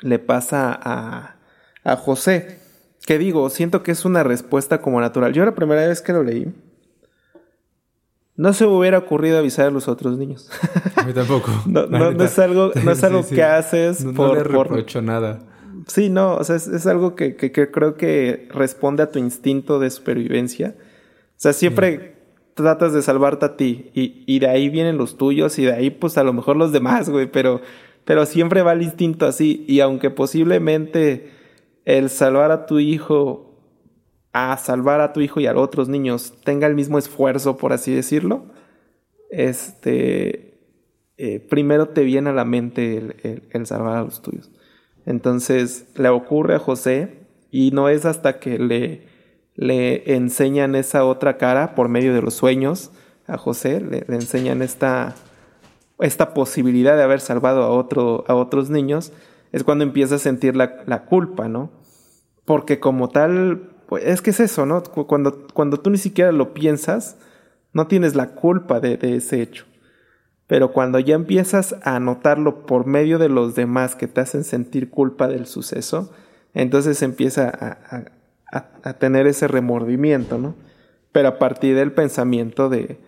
le 0.00 0.18
pasa 0.18 0.78
a, 0.82 1.36
a 1.84 1.96
José, 1.96 2.58
que 3.06 3.18
digo, 3.18 3.48
siento 3.50 3.82
que 3.82 3.92
es 3.92 4.04
una 4.04 4.22
respuesta 4.22 4.80
como 4.80 5.00
natural. 5.00 5.32
Yo 5.32 5.44
la 5.44 5.54
primera 5.54 5.86
vez 5.86 6.02
que 6.02 6.12
lo 6.12 6.22
leí, 6.22 6.52
no 8.36 8.52
se 8.52 8.66
me 8.66 8.72
hubiera 8.72 8.98
ocurrido 8.98 9.38
avisar 9.38 9.66
a 9.66 9.70
los 9.70 9.88
otros 9.88 10.18
niños. 10.18 10.50
A 10.94 11.04
mí 11.04 11.12
tampoco. 11.12 11.50
no, 11.66 11.86
no, 11.86 12.10
no, 12.12 12.24
es 12.24 12.38
algo, 12.38 12.70
no 12.84 12.90
es 12.90 13.02
algo 13.02 13.22
sí, 13.22 13.30
sí. 13.30 13.34
que 13.36 13.42
haces 13.42 14.04
no, 14.04 14.12
por... 14.12 14.28
No 14.28 14.34
le 14.34 14.44
reprocho 14.44 15.00
nada. 15.00 15.40
Sí, 15.86 16.10
no, 16.10 16.34
o 16.34 16.44
sea, 16.44 16.56
es, 16.56 16.66
es 16.66 16.86
algo 16.86 17.14
que, 17.14 17.36
que, 17.36 17.52
que, 17.52 17.70
creo 17.70 17.96
que 17.96 18.48
responde 18.52 19.02
a 19.02 19.10
tu 19.10 19.18
instinto 19.18 19.78
de 19.78 19.90
supervivencia. 19.90 20.74
O 20.76 21.34
sea, 21.36 21.52
siempre 21.52 21.98
mm. 21.98 22.54
tratas 22.54 22.92
de 22.92 23.02
salvarte 23.02 23.46
a 23.46 23.56
ti 23.56 23.90
y, 23.94 24.24
y, 24.26 24.38
de 24.40 24.48
ahí 24.48 24.68
vienen 24.68 24.98
los 24.98 25.16
tuyos 25.16 25.58
y 25.58 25.64
de 25.64 25.72
ahí 25.72 25.90
pues 25.90 26.18
a 26.18 26.24
lo 26.24 26.32
mejor 26.32 26.56
los 26.56 26.72
demás, 26.72 27.08
güey, 27.08 27.30
pero, 27.30 27.60
pero 28.06 28.24
siempre 28.24 28.62
va 28.62 28.72
el 28.72 28.82
instinto 28.82 29.26
así 29.26 29.64
y 29.68 29.80
aunque 29.80 30.10
posiblemente 30.10 31.30
el 31.84 32.08
salvar 32.08 32.52
a 32.52 32.64
tu 32.64 32.78
hijo 32.78 33.46
a 34.32 34.56
salvar 34.58 35.00
a 35.00 35.12
tu 35.12 35.20
hijo 35.20 35.40
y 35.40 35.46
a 35.46 35.56
otros 35.56 35.88
niños 35.88 36.34
tenga 36.44 36.66
el 36.66 36.74
mismo 36.74 36.98
esfuerzo, 36.98 37.56
por 37.56 37.72
así 37.72 37.94
decirlo, 37.94 38.44
este, 39.30 40.60
eh, 41.16 41.40
primero 41.40 41.88
te 41.88 42.02
viene 42.02 42.30
a 42.30 42.34
la 42.34 42.44
mente 42.44 42.98
el, 42.98 43.44
el, 43.50 43.66
salvar 43.66 43.96
a 43.96 44.02
los 44.02 44.20
tuyos. 44.20 44.50
Entonces 45.06 45.86
le 45.96 46.10
ocurre 46.10 46.56
a 46.56 46.58
José 46.58 47.26
y 47.50 47.70
no 47.70 47.88
es 47.88 48.04
hasta 48.04 48.38
que 48.38 48.58
le, 48.58 49.06
le 49.54 50.14
enseñan 50.14 50.74
esa 50.74 51.06
otra 51.06 51.38
cara 51.38 51.74
por 51.74 51.88
medio 51.88 52.12
de 52.12 52.20
los 52.20 52.34
sueños 52.34 52.90
a 53.26 53.38
José, 53.38 53.80
le 53.80 54.04
enseñan 54.14 54.60
esta, 54.60 55.16
esta 55.98 56.34
posibilidad 56.34 56.96
de 56.96 57.02
haber 57.02 57.20
salvado 57.20 57.62
a, 57.62 57.70
otro, 57.70 58.24
a 58.28 58.34
otros 58.34 58.70
niños, 58.70 59.12
es 59.52 59.64
cuando 59.64 59.84
empieza 59.84 60.16
a 60.16 60.18
sentir 60.18 60.56
la, 60.56 60.82
la 60.86 61.04
culpa, 61.04 61.48
¿no? 61.48 61.70
Porque 62.44 62.78
como 62.78 63.08
tal, 63.08 63.70
pues 63.88 64.04
es 64.04 64.20
que 64.20 64.30
es 64.30 64.40
eso, 64.40 64.66
¿no? 64.66 64.82
Cuando, 64.82 65.46
cuando 65.54 65.78
tú 65.78 65.90
ni 65.90 65.98
siquiera 65.98 66.32
lo 66.32 66.52
piensas, 66.52 67.16
no 67.72 67.86
tienes 67.86 68.14
la 68.14 68.34
culpa 68.34 68.80
de, 68.80 68.96
de, 68.96 69.16
ese 69.16 69.40
hecho. 69.40 69.64
Pero 70.46 70.72
cuando 70.72 70.98
ya 70.98 71.14
empiezas 71.14 71.76
a 71.82 71.98
notarlo 71.98 72.66
por 72.66 72.86
medio 72.86 73.18
de 73.18 73.28
los 73.28 73.54
demás 73.54 73.96
que 73.96 74.06
te 74.06 74.20
hacen 74.20 74.44
sentir 74.44 74.90
culpa 74.90 75.28
del 75.28 75.46
suceso, 75.46 76.12
entonces 76.54 77.02
empieza 77.02 77.48
a, 77.48 78.04
a, 78.52 78.68
a 78.82 78.92
tener 78.94 79.26
ese 79.26 79.48
remordimiento, 79.48 80.38
¿no? 80.38 80.54
Pero 81.10 81.28
a 81.28 81.38
partir 81.38 81.74
del 81.74 81.92
pensamiento 81.92 82.68
de, 82.68 82.98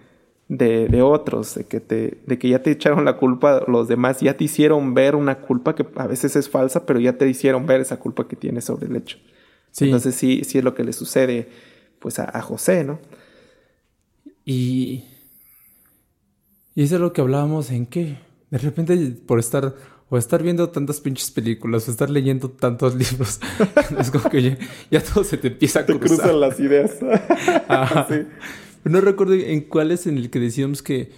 de, 0.48 0.88
de, 0.88 1.02
otros, 1.02 1.54
de 1.54 1.64
que, 1.64 1.80
te, 1.80 2.22
de 2.26 2.38
que 2.38 2.48
ya 2.48 2.62
te 2.62 2.70
echaron 2.70 3.04
la 3.04 3.16
culpa, 3.16 3.62
los 3.66 3.86
demás 3.86 4.20
ya 4.20 4.36
te 4.36 4.44
hicieron 4.44 4.94
ver 4.94 5.14
una 5.14 5.40
culpa 5.40 5.74
que 5.74 5.86
a 5.96 6.06
veces 6.06 6.36
es 6.36 6.48
falsa, 6.48 6.86
pero 6.86 6.98
ya 6.98 7.18
te 7.18 7.28
hicieron 7.28 7.66
ver 7.66 7.80
esa 7.80 7.98
culpa 7.98 8.26
que 8.26 8.36
tienes 8.36 8.64
sobre 8.64 8.86
el 8.86 8.96
hecho. 8.96 9.18
Sí. 9.70 9.84
Entonces 9.84 10.14
sí, 10.14 10.42
sí 10.44 10.58
es 10.58 10.64
lo 10.64 10.74
que 10.74 10.84
le 10.84 10.92
sucede 10.92 11.48
pues 11.98 12.18
a, 12.18 12.36
a 12.36 12.40
José, 12.40 12.84
¿no? 12.84 12.98
Y, 14.44 15.04
y 16.74 16.82
eso 16.82 16.94
es 16.94 17.00
lo 17.00 17.12
que 17.12 17.20
hablábamos 17.20 17.70
en 17.70 17.86
que 17.86 18.18
de 18.50 18.58
repente 18.58 18.96
por 19.26 19.38
estar 19.38 19.74
o 20.08 20.16
estar 20.16 20.42
viendo 20.42 20.70
tantas 20.70 21.00
pinches 21.00 21.30
películas 21.30 21.86
o 21.86 21.90
estar 21.90 22.08
leyendo 22.08 22.50
tantos 22.50 22.94
libros, 23.12 23.40
es 23.98 24.10
como 24.10 24.30
que 24.30 24.42
ya, 24.42 24.58
ya, 24.90 25.02
todo 25.02 25.22
se 25.22 25.36
te 25.36 25.48
empieza 25.48 25.80
a 25.80 25.84
cruzar. 25.86 26.00
Te 26.00 26.14
cruzan 26.14 26.40
las 26.40 26.58
ideas. 26.58 26.92
sí. 28.08 28.26
No 28.84 29.00
recuerdo 29.00 29.34
en 29.34 29.62
cuál 29.62 29.90
es 29.90 30.06
en 30.06 30.18
el 30.18 30.30
que 30.30 30.40
decíamos 30.40 30.82
que 30.82 31.10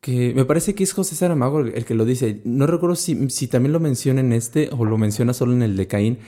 que 0.00 0.32
me 0.34 0.44
parece 0.44 0.74
que 0.74 0.84
es 0.84 0.92
José 0.92 1.16
Saramago 1.16 1.60
el, 1.60 1.74
el 1.74 1.84
que 1.84 1.94
lo 1.94 2.04
dice. 2.04 2.40
No 2.44 2.66
recuerdo 2.66 2.96
si, 2.96 3.30
si, 3.30 3.48
también 3.48 3.72
lo 3.72 3.80
menciona 3.80 4.20
en 4.20 4.32
este 4.32 4.70
o 4.72 4.84
lo 4.84 4.96
menciona 4.98 5.32
solo 5.32 5.52
en 5.52 5.62
el 5.62 5.76
de 5.76 5.86
Caín, 5.86 6.18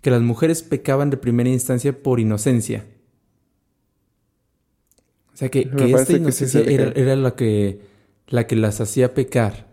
que 0.00 0.10
las 0.10 0.22
mujeres 0.22 0.62
pecaban 0.62 1.10
de 1.10 1.16
primera 1.16 1.48
instancia 1.50 2.02
por 2.02 2.20
inocencia. 2.20 2.86
O 5.34 5.36
sea, 5.36 5.48
que, 5.48 5.68
que 5.68 5.92
esta 5.92 6.12
inocencia 6.14 6.62
que 6.62 6.68
sí 6.68 6.74
era, 6.74 6.92
era, 6.94 7.16
la, 7.16 7.34
que, 7.34 7.80
la 8.28 8.46
que 8.46 8.56
las 8.56 8.80
hacía 8.80 9.14
pecar. 9.14 9.68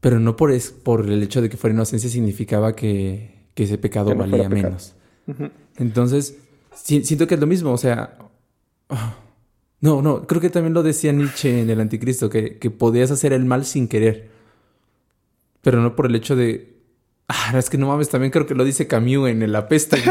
Pero 0.00 0.18
no 0.18 0.36
por, 0.36 0.52
es, 0.52 0.70
por 0.70 1.08
el 1.08 1.22
hecho 1.22 1.42
de 1.42 1.50
que 1.50 1.56
fuera 1.56 1.74
inocencia 1.74 2.08
significaba 2.08 2.74
que, 2.74 3.46
que 3.54 3.64
ese 3.64 3.78
pecado 3.78 4.10
que 4.10 4.14
no 4.16 4.20
valía 4.20 4.48
menos. 4.48 4.94
Uh 5.26 5.32
-huh. 5.32 5.50
Entonces, 5.76 6.38
si, 6.74 7.04
siento 7.04 7.26
que 7.26 7.34
es 7.34 7.40
lo 7.40 7.46
mismo. 7.46 7.72
O 7.72 7.78
sea, 7.78 8.16
no, 9.80 10.02
no, 10.02 10.26
creo 10.26 10.40
que 10.40 10.50
también 10.50 10.74
lo 10.74 10.82
decía 10.82 11.12
Nietzsche 11.12 11.60
en 11.60 11.70
el 11.70 11.80
Anticristo, 11.80 12.30
que, 12.30 12.58
que 12.58 12.70
podías 12.70 13.10
hacer 13.10 13.32
el 13.32 13.44
mal 13.44 13.64
sin 13.64 13.88
querer. 13.88 14.30
Pero 15.62 15.80
no 15.80 15.94
por 15.94 16.06
el 16.06 16.14
hecho 16.14 16.36
de 16.36 16.80
Ah, 17.32 17.56
es 17.56 17.70
que 17.70 17.78
no 17.78 17.86
mames, 17.86 18.08
también 18.08 18.32
creo 18.32 18.44
que 18.44 18.56
lo 18.56 18.64
dice 18.64 18.88
Camus 18.88 19.28
en 19.28 19.42
El 19.42 19.54
Apesta. 19.54 19.96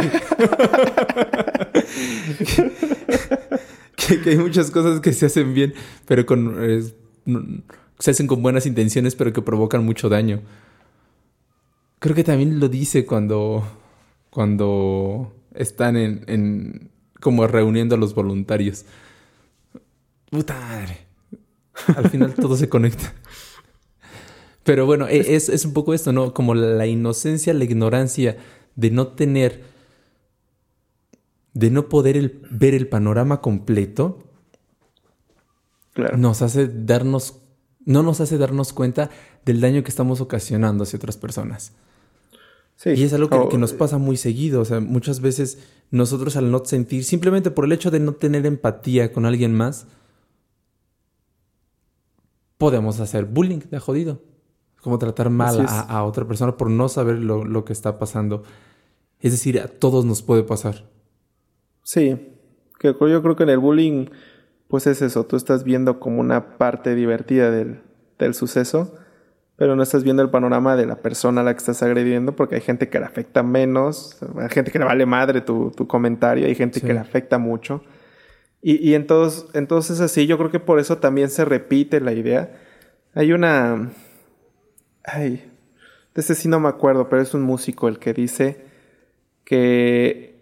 que, 3.97 4.21
que, 4.21 4.29
hay 4.29 4.37
muchas 4.37 4.71
cosas 4.71 5.01
que 5.01 5.11
se 5.11 5.25
hacen 5.25 5.53
bien, 5.53 5.73
pero 6.05 6.25
con. 6.25 6.55
Se 7.99 8.11
hacen 8.11 8.25
con 8.25 8.41
buenas 8.41 8.65
intenciones, 8.65 9.15
pero 9.15 9.33
que 9.33 9.41
provocan 9.41 9.83
mucho 9.83 10.07
daño. 10.07 10.39
Creo 11.99 12.15
que 12.15 12.23
también 12.23 12.57
lo 12.61 12.69
dice 12.69 13.05
cuando. 13.05 13.67
Cuando 14.29 15.33
están 15.53 15.97
en. 15.97 16.23
en 16.27 16.89
como 17.19 17.47
reuniendo 17.47 17.95
a 17.95 17.97
los 17.97 18.13
voluntarios. 18.13 18.85
Puta 20.29 20.59
madre. 20.59 20.97
Al 21.95 22.09
final 22.09 22.33
todo 22.35 22.55
se 22.55 22.69
conecta. 22.69 23.13
Pero 24.63 24.85
bueno, 24.85 25.07
e, 25.07 25.35
es, 25.35 25.49
es 25.49 25.65
un 25.65 25.73
poco 25.73 25.93
esto, 25.93 26.11
¿no? 26.11 26.33
Como 26.33 26.53
la 26.53 26.85
inocencia, 26.85 27.53
la 27.53 27.63
ignorancia 27.63 28.37
de 28.75 28.91
no 28.91 29.07
tener, 29.07 29.63
de 31.53 31.71
no 31.71 31.89
poder 31.89 32.17
el, 32.17 32.41
ver 32.51 32.73
el 32.73 32.87
panorama 32.87 33.41
completo, 33.41 34.19
claro. 35.93 36.17
nos 36.17 36.41
hace 36.41 36.67
darnos, 36.67 37.41
no 37.85 38.03
nos 38.03 38.21
hace 38.21 38.37
darnos 38.37 38.73
cuenta 38.73 39.09
del 39.45 39.59
daño 39.59 39.83
que 39.83 39.89
estamos 39.89 40.21
ocasionando 40.21 40.83
hacia 40.83 40.97
otras 40.97 41.17
personas. 41.17 41.73
Sí. 42.79 42.91
Y 42.91 43.03
es 43.03 43.11
algo 43.11 43.27
que, 43.27 43.35
oh, 43.35 43.49
que, 43.49 43.57
nos 43.57 43.73
pasa 43.73 43.97
muy 43.97 44.15
seguido. 44.15 44.61
O 44.61 44.65
sea, 44.65 44.79
muchas 44.79 45.19
veces 45.19 45.57
nosotros 45.91 46.37
al 46.37 46.49
no 46.49 46.63
sentir, 46.63 47.03
simplemente 47.03 47.51
por 47.51 47.65
el 47.65 47.73
hecho 47.73 47.91
de 47.91 47.99
no 47.99 48.13
tener 48.13 48.45
empatía 48.45 49.11
con 49.11 49.25
alguien 49.25 49.53
más, 49.53 49.85
podemos 52.57 53.01
hacer 53.01 53.25
bullying 53.25 53.59
de 53.69 53.79
jodido 53.79 54.21
como 54.81 54.97
tratar 54.97 55.29
mal 55.29 55.65
a, 55.67 55.81
a, 55.81 56.05
otra 56.05 56.25
persona 56.25 56.55
por 56.55 56.69
no 56.69 56.87
saber 56.87 57.17
lo, 57.17 57.43
lo, 57.43 57.65
que 57.65 57.73
está 57.73 57.99
pasando. 57.99 58.43
Es 59.19 59.33
decir, 59.33 59.59
a 59.59 59.67
todos 59.67 60.05
nos 60.05 60.21
puede 60.21 60.43
pasar. 60.43 60.85
Sí, 61.83 62.15
que 62.79 62.95
yo 62.97 63.21
creo 63.21 63.35
que 63.35 63.43
en 63.43 63.49
el 63.49 63.59
bullying, 63.59 64.05
pues 64.69 64.87
es 64.87 65.01
eso, 65.01 65.25
tú 65.25 65.35
estás 65.35 65.65
viendo 65.65 65.99
como 65.99 66.21
una 66.21 66.57
parte 66.57 66.95
divertida 66.95 67.51
del, 67.51 67.81
del 68.17 68.33
suceso, 68.33 68.95
pero 69.59 69.75
no 69.75 69.83
estás 69.83 70.03
viendo 70.03 70.23
el 70.23 70.31
panorama 70.31 70.75
de 70.75 70.87
la 70.87 70.95
persona 70.95 71.41
a 71.41 71.43
la 71.43 71.53
que 71.53 71.59
estás 71.59 71.83
agrediendo, 71.83 72.35
porque 72.35 72.55
hay 72.55 72.61
gente 72.61 72.89
que 72.89 72.99
le 72.99 73.05
afecta 73.05 73.43
menos, 73.43 74.17
hay 74.37 74.49
gente 74.49 74.71
que 74.71 74.79
le 74.79 74.85
vale 74.85 75.05
madre 75.05 75.41
tu, 75.41 75.69
tu 75.69 75.85
comentario, 75.87 76.47
hay 76.47 76.55
gente 76.55 76.79
sí. 76.79 76.87
que 76.87 76.93
le 76.93 76.99
afecta 76.99 77.37
mucho. 77.37 77.83
Y, 78.61 78.89
y 78.89 78.95
entonces, 78.95 79.45
entonces 79.53 79.99
así, 79.99 80.25
yo 80.25 80.37
creo 80.39 80.49
que 80.49 80.59
por 80.59 80.79
eso 80.79 80.97
también 80.97 81.29
se 81.29 81.45
repite 81.45 82.01
la 82.01 82.13
idea. 82.13 82.51
Hay 83.13 83.33
una, 83.33 83.91
Ay, 85.03 85.51
de 86.13 86.21
ese 86.21 86.35
sí 86.35 86.47
no 86.47 86.59
me 86.59 86.69
acuerdo, 86.69 87.09
pero 87.09 87.21
es 87.21 87.33
un 87.33 87.41
músico 87.41 87.87
el 87.87 87.99
que 87.99 88.13
dice 88.13 88.65
que. 89.43 90.39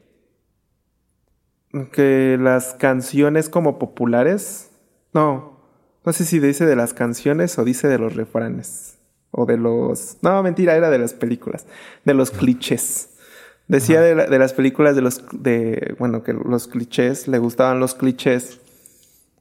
que 1.92 2.38
las 2.40 2.74
canciones 2.74 3.50
como 3.50 3.80
populares. 3.80 4.72
No, 5.14 5.60
no 6.06 6.14
sé 6.14 6.26
si 6.26 6.40
dice 6.40 6.66
de 6.66 6.76
las 6.76 6.94
canciones 6.94 7.58
o 7.58 7.64
dice 7.64 7.88
de 7.88 8.00
los 8.00 8.16
refranes. 8.16 8.97
O 9.32 9.46
de 9.46 9.58
los... 9.58 10.18
No, 10.22 10.42
mentira, 10.44 10.76
era 10.76 10.90
de 10.90 11.00
las 11.00 11.14
películas, 11.14 11.66
de 12.06 12.14
los 12.14 12.32
clichés. 12.32 13.10
Decía 13.68 14.02
de, 14.02 14.16
de, 14.16 14.40
las 14.40 14.54
películas 14.54 14.96
de 14.96 15.02
los... 15.02 15.24
de 15.32 15.96
Bueno, 16.00 16.24
que 16.24 16.34
los 16.34 16.68
clichés, 16.68 17.28
le 17.28 17.38
gustaban 17.38 17.80
los 17.80 17.96
clichés, 17.96 18.60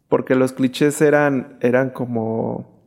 porque 0.08 0.34
los 0.34 0.52
clichés 0.52 1.00
eran, 1.00 1.58
eran 1.60 1.90
como... 1.90 2.82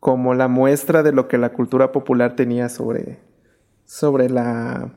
como 0.00 0.34
la 0.34 0.48
muestra 0.48 1.02
de 1.02 1.12
lo 1.12 1.28
que 1.28 1.38
la 1.38 1.52
cultura 1.52 1.92
popular 1.92 2.36
tenía 2.36 2.68
sobre... 2.68 3.18
sobre 3.84 4.28
la... 4.28 4.94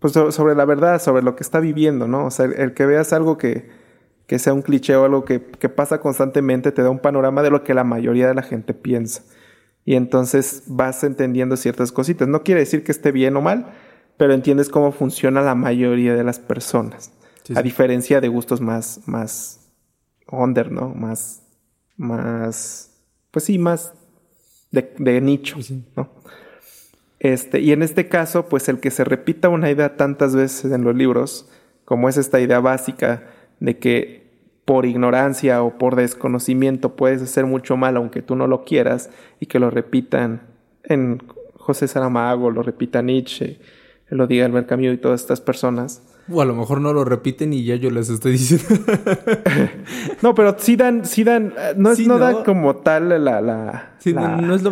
Pues 0.00 0.12
sobre 0.12 0.54
la 0.54 0.64
verdad, 0.64 1.02
sobre 1.02 1.22
lo 1.22 1.34
que 1.34 1.42
está 1.42 1.58
viviendo, 1.58 2.06
¿no? 2.06 2.26
O 2.26 2.30
sea, 2.30 2.46
el 2.46 2.72
que 2.72 2.86
veas 2.86 3.12
algo 3.12 3.36
que, 3.36 3.68
que 4.28 4.38
sea 4.38 4.54
un 4.54 4.62
cliché 4.62 4.94
o 4.94 5.04
algo 5.04 5.24
que, 5.24 5.42
que 5.42 5.68
pasa 5.68 6.00
constantemente 6.00 6.70
te 6.70 6.82
da 6.82 6.90
un 6.90 7.00
panorama 7.00 7.42
de 7.42 7.50
lo 7.50 7.64
que 7.64 7.74
la 7.74 7.82
mayoría 7.82 8.28
de 8.28 8.34
la 8.34 8.42
gente 8.42 8.74
piensa 8.74 9.24
y 9.88 9.94
entonces 9.96 10.64
vas 10.66 11.02
entendiendo 11.02 11.56
ciertas 11.56 11.92
cositas. 11.92 12.28
No 12.28 12.42
quiere 12.42 12.60
decir 12.60 12.84
que 12.84 12.92
esté 12.92 13.10
bien 13.10 13.34
o 13.38 13.40
mal, 13.40 13.72
pero 14.18 14.34
entiendes 14.34 14.68
cómo 14.68 14.92
funciona 14.92 15.40
la 15.40 15.54
mayoría 15.54 16.14
de 16.14 16.24
las 16.24 16.38
personas. 16.38 17.10
A 17.54 17.62
diferencia 17.62 18.20
de 18.20 18.28
gustos 18.28 18.60
más, 18.60 19.00
más 19.06 19.72
under, 20.30 20.70
¿no? 20.70 20.90
Más, 20.90 21.40
más, 21.96 23.00
pues 23.30 23.46
sí, 23.46 23.56
más 23.56 23.94
de, 24.72 24.92
de 24.98 25.22
nicho, 25.22 25.56
¿no? 25.96 26.10
Este, 27.18 27.60
y 27.60 27.72
en 27.72 27.82
este 27.82 28.10
caso, 28.10 28.46
pues 28.46 28.68
el 28.68 28.80
que 28.80 28.90
se 28.90 29.04
repita 29.04 29.48
una 29.48 29.70
idea 29.70 29.96
tantas 29.96 30.36
veces 30.36 30.70
en 30.70 30.84
los 30.84 30.94
libros, 30.94 31.48
como 31.86 32.10
es 32.10 32.18
esta 32.18 32.40
idea 32.40 32.60
básica 32.60 33.30
de 33.58 33.78
que 33.78 34.27
por 34.68 34.84
ignorancia 34.84 35.62
o 35.62 35.78
por 35.78 35.96
desconocimiento 35.96 36.94
puedes 36.94 37.22
hacer 37.22 37.46
mucho 37.46 37.78
mal 37.78 37.96
aunque 37.96 38.20
tú 38.20 38.36
no 38.36 38.46
lo 38.46 38.66
quieras 38.66 39.08
y 39.40 39.46
que 39.46 39.58
lo 39.58 39.70
repitan 39.70 40.42
en 40.84 41.22
José 41.54 41.88
Saramago, 41.88 42.50
lo 42.50 42.62
repita 42.62 43.00
Nietzsche, 43.00 43.58
lo 44.10 44.26
diga 44.26 44.44
Albert 44.44 44.68
Camus 44.68 44.92
y 44.92 44.98
todas 44.98 45.22
estas 45.22 45.40
personas. 45.40 46.02
O 46.30 46.42
a 46.42 46.44
lo 46.44 46.54
mejor 46.54 46.82
no 46.82 46.92
lo 46.92 47.06
repiten 47.06 47.54
y 47.54 47.64
ya 47.64 47.76
yo 47.76 47.90
les 47.90 48.10
estoy 48.10 48.32
diciendo. 48.32 48.66
no, 50.22 50.34
pero 50.34 50.54
sí 50.58 50.76
dan, 50.76 51.06
sí 51.06 51.24
dan, 51.24 51.54
no, 51.78 51.92
es, 51.92 52.06
no, 52.06 52.18
dan 52.18 52.44
como 52.44 52.76
tal 52.76 53.08
la, 53.24 53.40
la, 53.40 53.92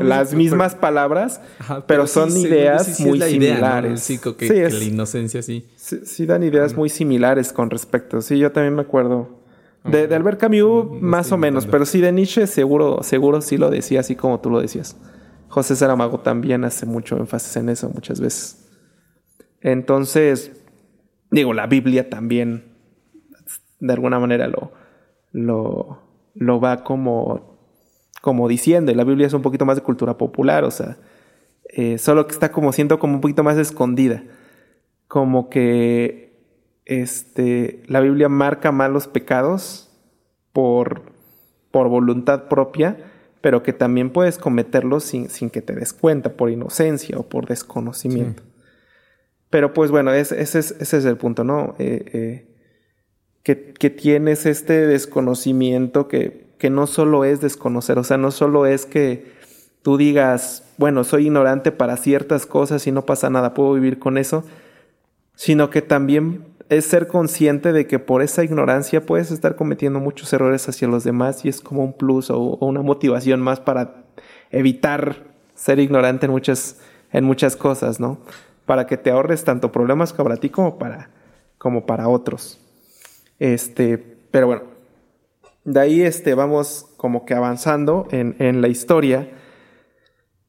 las 0.02 0.34
mismas 0.34 0.74
palabras, 0.74 1.40
pero, 1.86 2.06
son 2.06 2.36
ideas 2.36 3.00
muy 3.00 3.18
similares. 3.18 4.02
Sí, 4.02 4.18
que, 4.18 4.68
la 4.68 4.84
inocencia 4.84 5.40
sí. 5.40 5.66
sí. 5.76 6.26
dan 6.26 6.42
ideas 6.42 6.76
muy 6.76 6.90
similares 6.90 7.50
con 7.54 7.70
respecto. 7.70 8.20
Sí, 8.20 8.38
yo 8.38 8.52
también 8.52 8.74
me 8.74 8.82
acuerdo 8.82 9.45
de, 9.90 10.14
Albert 10.14 10.40
Camus, 10.40 11.00
más 11.00 11.32
o 11.32 11.36
menos, 11.36 11.66
pero 11.66 11.86
sí 11.86 12.00
de 12.00 12.12
Nietzsche, 12.12 12.46
seguro, 12.46 13.02
seguro 13.02 13.40
sí 13.40 13.56
lo 13.56 13.70
decía 13.70 14.00
así 14.00 14.16
como 14.16 14.40
tú 14.40 14.50
lo 14.50 14.60
decías. 14.60 14.96
José 15.48 15.76
Saramago 15.76 16.20
también 16.20 16.64
hace 16.64 16.86
mucho 16.86 17.16
énfasis 17.16 17.56
en 17.56 17.68
eso 17.68 17.88
muchas 17.88 18.20
veces. 18.20 18.68
Entonces, 19.60 20.52
digo, 21.30 21.54
la 21.54 21.66
Biblia 21.66 22.10
también, 22.10 22.64
de 23.80 23.92
alguna 23.92 24.18
manera, 24.18 24.48
lo, 24.48 24.72
lo, 25.32 26.02
lo 26.34 26.60
va 26.60 26.84
como, 26.84 27.58
como 28.20 28.48
diciendo. 28.48 28.92
Y 28.92 28.94
la 28.94 29.04
Biblia 29.04 29.26
es 29.26 29.32
un 29.32 29.42
poquito 29.42 29.64
más 29.64 29.76
de 29.76 29.82
cultura 29.82 30.18
popular, 30.18 30.64
o 30.64 30.70
sea, 30.70 30.98
eh, 31.68 31.98
solo 31.98 32.26
que 32.26 32.32
está 32.32 32.52
como 32.52 32.72
siendo 32.72 32.98
como 32.98 33.14
un 33.14 33.20
poquito 33.20 33.42
más 33.42 33.58
escondida. 33.58 34.22
Como 35.08 35.48
que 35.48 36.25
este, 36.86 37.82
la 37.88 38.00
Biblia 38.00 38.28
marca 38.28 38.72
malos 38.72 39.08
pecados 39.08 39.90
por, 40.52 41.02
por 41.70 41.88
voluntad 41.88 42.44
propia, 42.44 42.96
pero 43.40 43.62
que 43.62 43.72
también 43.72 44.10
puedes 44.10 44.38
cometerlos 44.38 45.04
sin, 45.04 45.28
sin, 45.28 45.50
que 45.50 45.60
te 45.60 45.74
des 45.74 45.92
cuenta, 45.92 46.32
por 46.32 46.50
inocencia 46.50 47.18
o 47.18 47.24
por 47.24 47.46
desconocimiento. 47.46 48.42
Pero 49.50 49.72
pues 49.74 49.90
bueno, 49.90 50.12
ese, 50.12 50.40
es, 50.40 50.54
ese, 50.54 50.76
es, 50.80 51.04
el 51.04 51.16
punto, 51.16 51.44
¿no? 51.44 51.74
Eh, 51.78 52.04
eh, 52.12 52.46
que, 53.42 53.74
que, 53.74 53.90
tienes 53.90 54.46
este 54.46 54.86
desconocimiento 54.86 56.08
que, 56.08 56.46
que 56.58 56.70
no 56.70 56.86
solo 56.86 57.24
es 57.24 57.40
desconocer, 57.40 57.98
o 57.98 58.04
sea, 58.04 58.16
no 58.16 58.30
solo 58.30 58.66
es 58.66 58.86
que 58.86 59.26
tú 59.82 59.96
digas, 59.96 60.64
bueno, 60.78 61.04
soy 61.04 61.26
ignorante 61.26 61.70
para 61.70 61.96
ciertas 61.96 62.46
cosas 62.46 62.86
y 62.88 62.92
no 62.92 63.06
pasa 63.06 63.30
nada, 63.30 63.54
puedo 63.54 63.74
vivir 63.74 64.00
con 64.00 64.18
eso, 64.18 64.44
sino 65.36 65.70
que 65.70 65.82
también 65.82 66.55
es 66.68 66.84
ser 66.84 67.06
consciente 67.06 67.72
de 67.72 67.86
que 67.86 67.98
por 67.98 68.22
esa 68.22 68.42
ignorancia 68.42 69.04
puedes 69.04 69.30
estar 69.30 69.56
cometiendo 69.56 70.00
muchos 70.00 70.32
errores 70.32 70.68
hacia 70.68 70.88
los 70.88 71.04
demás 71.04 71.44
y 71.44 71.48
es 71.48 71.60
como 71.60 71.84
un 71.84 71.92
plus 71.92 72.30
o, 72.30 72.38
una 72.60 72.82
motivación 72.82 73.40
más 73.40 73.60
para 73.60 74.04
evitar 74.50 75.24
ser 75.54 75.78
ignorante 75.78 76.26
en 76.26 76.32
muchas, 76.32 76.78
en 77.12 77.24
muchas 77.24 77.56
cosas, 77.56 78.00
¿no? 78.00 78.18
Para 78.64 78.86
que 78.86 78.96
te 78.96 79.10
ahorres 79.10 79.44
tanto 79.44 79.70
problemas 79.70 80.12
para 80.12 80.36
ti 80.36 80.50
como 80.50 80.78
para, 80.78 81.10
como 81.58 81.86
para 81.86 82.08
otros. 82.08 82.60
Este, 83.38 83.98
pero 84.30 84.48
bueno, 84.48 84.62
de 85.64 85.80
ahí 85.80 86.02
este, 86.02 86.34
vamos 86.34 86.88
como 86.96 87.24
que 87.24 87.34
avanzando 87.34 88.08
en, 88.10 88.34
en 88.38 88.60
la 88.60 88.68
historia. 88.68 89.30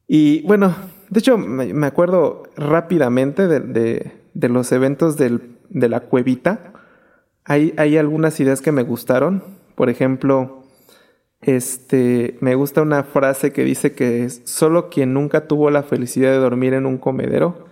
Y 0.08 0.42
bueno, 0.42 0.74
de 1.10 1.20
hecho 1.20 1.38
me, 1.38 1.86
acuerdo 1.86 2.44
rápidamente 2.56 3.46
de, 3.46 4.12
de 4.34 4.48
los 4.48 4.72
eventos 4.72 5.16
del 5.16 5.57
de 5.68 5.88
la 5.88 6.00
cuevita, 6.00 6.72
hay, 7.44 7.74
hay 7.76 7.96
algunas 7.96 8.38
ideas 8.40 8.60
que 8.60 8.72
me 8.72 8.82
gustaron. 8.82 9.42
Por 9.74 9.90
ejemplo, 9.90 10.64
este, 11.40 12.36
me 12.40 12.54
gusta 12.54 12.82
una 12.82 13.04
frase 13.04 13.52
que 13.52 13.64
dice 13.64 13.92
que 13.92 14.24
es, 14.24 14.42
solo 14.44 14.90
quien 14.90 15.14
nunca 15.14 15.46
tuvo 15.46 15.70
la 15.70 15.82
felicidad 15.82 16.30
de 16.30 16.38
dormir 16.38 16.74
en 16.74 16.86
un 16.86 16.98
comedero 16.98 17.68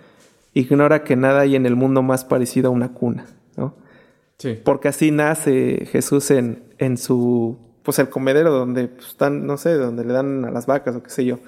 ignora 0.55 1.05
que 1.05 1.17
nada 1.17 1.41
hay 1.41 1.55
en 1.55 1.67
el 1.67 1.77
mundo 1.77 2.03
más 2.03 2.25
parecido 2.25 2.69
a 2.69 2.71
una 2.71 2.95
cuna, 2.95 3.27
¿no? 3.57 3.75
Sí. 4.39 4.59
Porque 4.65 4.89
así 4.89 5.11
nace 5.11 5.87
Jesús 5.91 6.31
en, 6.31 6.63
en 6.79 6.97
su, 6.97 7.59
pues 7.83 7.99
el 7.99 8.09
comedero 8.09 8.51
donde 8.51 8.89
pues, 8.89 9.09
están, 9.09 9.47
no 9.47 9.59
sé, 9.59 9.75
donde 9.75 10.05
le 10.05 10.15
dan 10.15 10.47
a 10.47 10.51
las 10.51 10.65
vacas 10.65 10.97
o 10.97 11.03
qué 11.03 11.11
sé 11.11 11.27
yo. 11.27 11.41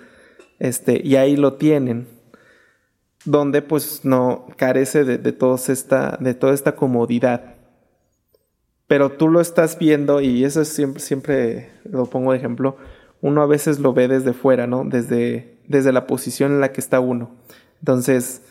Este, 0.59 1.01
y 1.03 1.17
ahí 1.17 1.37
lo 1.37 1.55
tienen 1.55 2.07
donde 3.25 3.63
pues 3.63 4.05
no 4.05 4.47
carece 4.57 5.05
de, 5.05 5.19
de, 5.19 5.37
esta, 5.69 6.17
de 6.21 6.35
toda 6.35 6.55
esta 6.55 6.75
comodidad. 6.77 7.57
Pero 8.87 9.11
tú 9.11 9.29
lo 9.29 9.41
estás 9.41 9.79
viendo 9.79 10.21
y 10.21 10.45
eso 10.45 10.63
es 10.63 10.69
siempre, 10.69 11.01
siempre 11.01 11.71
lo 11.85 12.07
pongo 12.07 12.33
de 12.33 12.39
ejemplo, 12.39 12.77
uno 13.21 13.43
a 13.43 13.47
veces 13.47 13.81
lo 13.81 13.93
ve 13.93 14.09
desde 14.09 14.33
fuera, 14.33 14.67
¿no? 14.67 14.85
Desde, 14.85 15.59
desde 15.67 15.93
la 15.93 16.07
posición 16.07 16.53
en 16.53 16.61
la 16.61 16.73
que 16.73 16.81
está 16.81 17.01
uno. 17.01 17.37
Entonces, 17.81 18.43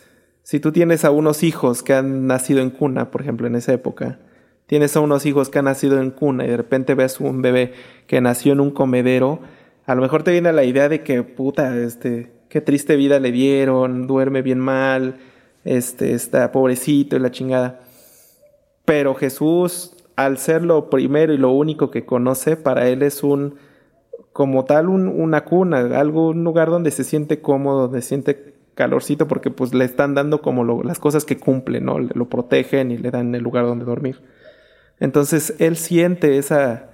si 0.43 0.59
tú 0.59 0.71
tienes 0.71 1.05
a 1.05 1.11
unos 1.11 1.43
hijos 1.43 1.83
que 1.83 1.93
han 1.93 2.27
nacido 2.27 2.61
en 2.61 2.69
cuna, 2.69 3.11
por 3.11 3.21
ejemplo, 3.21 3.47
en 3.47 3.55
esa 3.55 3.73
época, 3.73 4.19
tienes 4.67 4.95
a 4.95 4.99
unos 4.99 5.25
hijos 5.25 5.49
que 5.49 5.59
han 5.59 5.65
nacido 5.65 5.99
en 5.99 6.11
cuna 6.11 6.45
y 6.45 6.49
de 6.49 6.57
repente 6.57 6.93
ves 6.93 7.19
un 7.19 7.41
bebé 7.41 7.73
que 8.05 8.21
nació 8.21 8.53
en 8.53 8.59
un 8.59 8.71
comedero, 8.71 9.39
a 9.85 9.95
lo 9.95 10.01
mejor 10.01 10.23
te 10.23 10.31
viene 10.31 10.53
la 10.53 10.65
idea 10.65 10.89
de 10.89 11.01
que, 11.01 11.23
puta, 11.23 11.75
este, 11.77 12.31
qué 12.49 12.61
triste 12.61 12.95
vida 12.95 13.19
le 13.19 13.31
dieron, 13.31 14.07
duerme 14.07 14.41
bien 14.41 14.59
mal, 14.59 15.17
este, 15.63 16.13
está 16.13 16.51
pobrecito 16.51 17.15
y 17.15 17.19
la 17.19 17.31
chingada. 17.31 17.81
Pero 18.85 19.15
Jesús, 19.15 19.95
al 20.15 20.37
ser 20.37 20.63
lo 20.63 20.89
primero 20.89 21.33
y 21.33 21.37
lo 21.37 21.51
único 21.51 21.91
que 21.91 22.05
conoce, 22.05 22.55
para 22.55 22.87
él 22.87 23.03
es 23.03 23.23
un, 23.23 23.55
como 24.31 24.65
tal, 24.65 24.87
un, 24.89 25.07
una 25.07 25.43
cuna, 25.43 25.99
algo, 25.99 26.29
un 26.29 26.43
lugar 26.43 26.69
donde 26.69 26.91
se 26.91 27.03
siente 27.03 27.41
cómodo, 27.41 27.83
donde 27.83 28.01
se 28.01 28.09
siente 28.09 28.53
calorcito, 28.75 29.27
porque 29.27 29.49
pues 29.49 29.73
le 29.73 29.83
están 29.83 30.13
dando 30.13 30.41
como 30.41 30.63
las 30.83 30.99
cosas 30.99 31.25
que 31.25 31.37
cumple, 31.37 31.81
¿no? 31.81 31.99
Lo 31.99 32.29
protegen 32.29 32.91
y 32.91 32.97
le 32.97 33.11
dan 33.11 33.33
el 33.35 33.43
lugar 33.43 33.65
donde 33.65 33.83
dormir. 33.83 34.21
Entonces 34.99 35.55
él 35.59 35.75
siente 35.75 36.37
esa, 36.37 36.91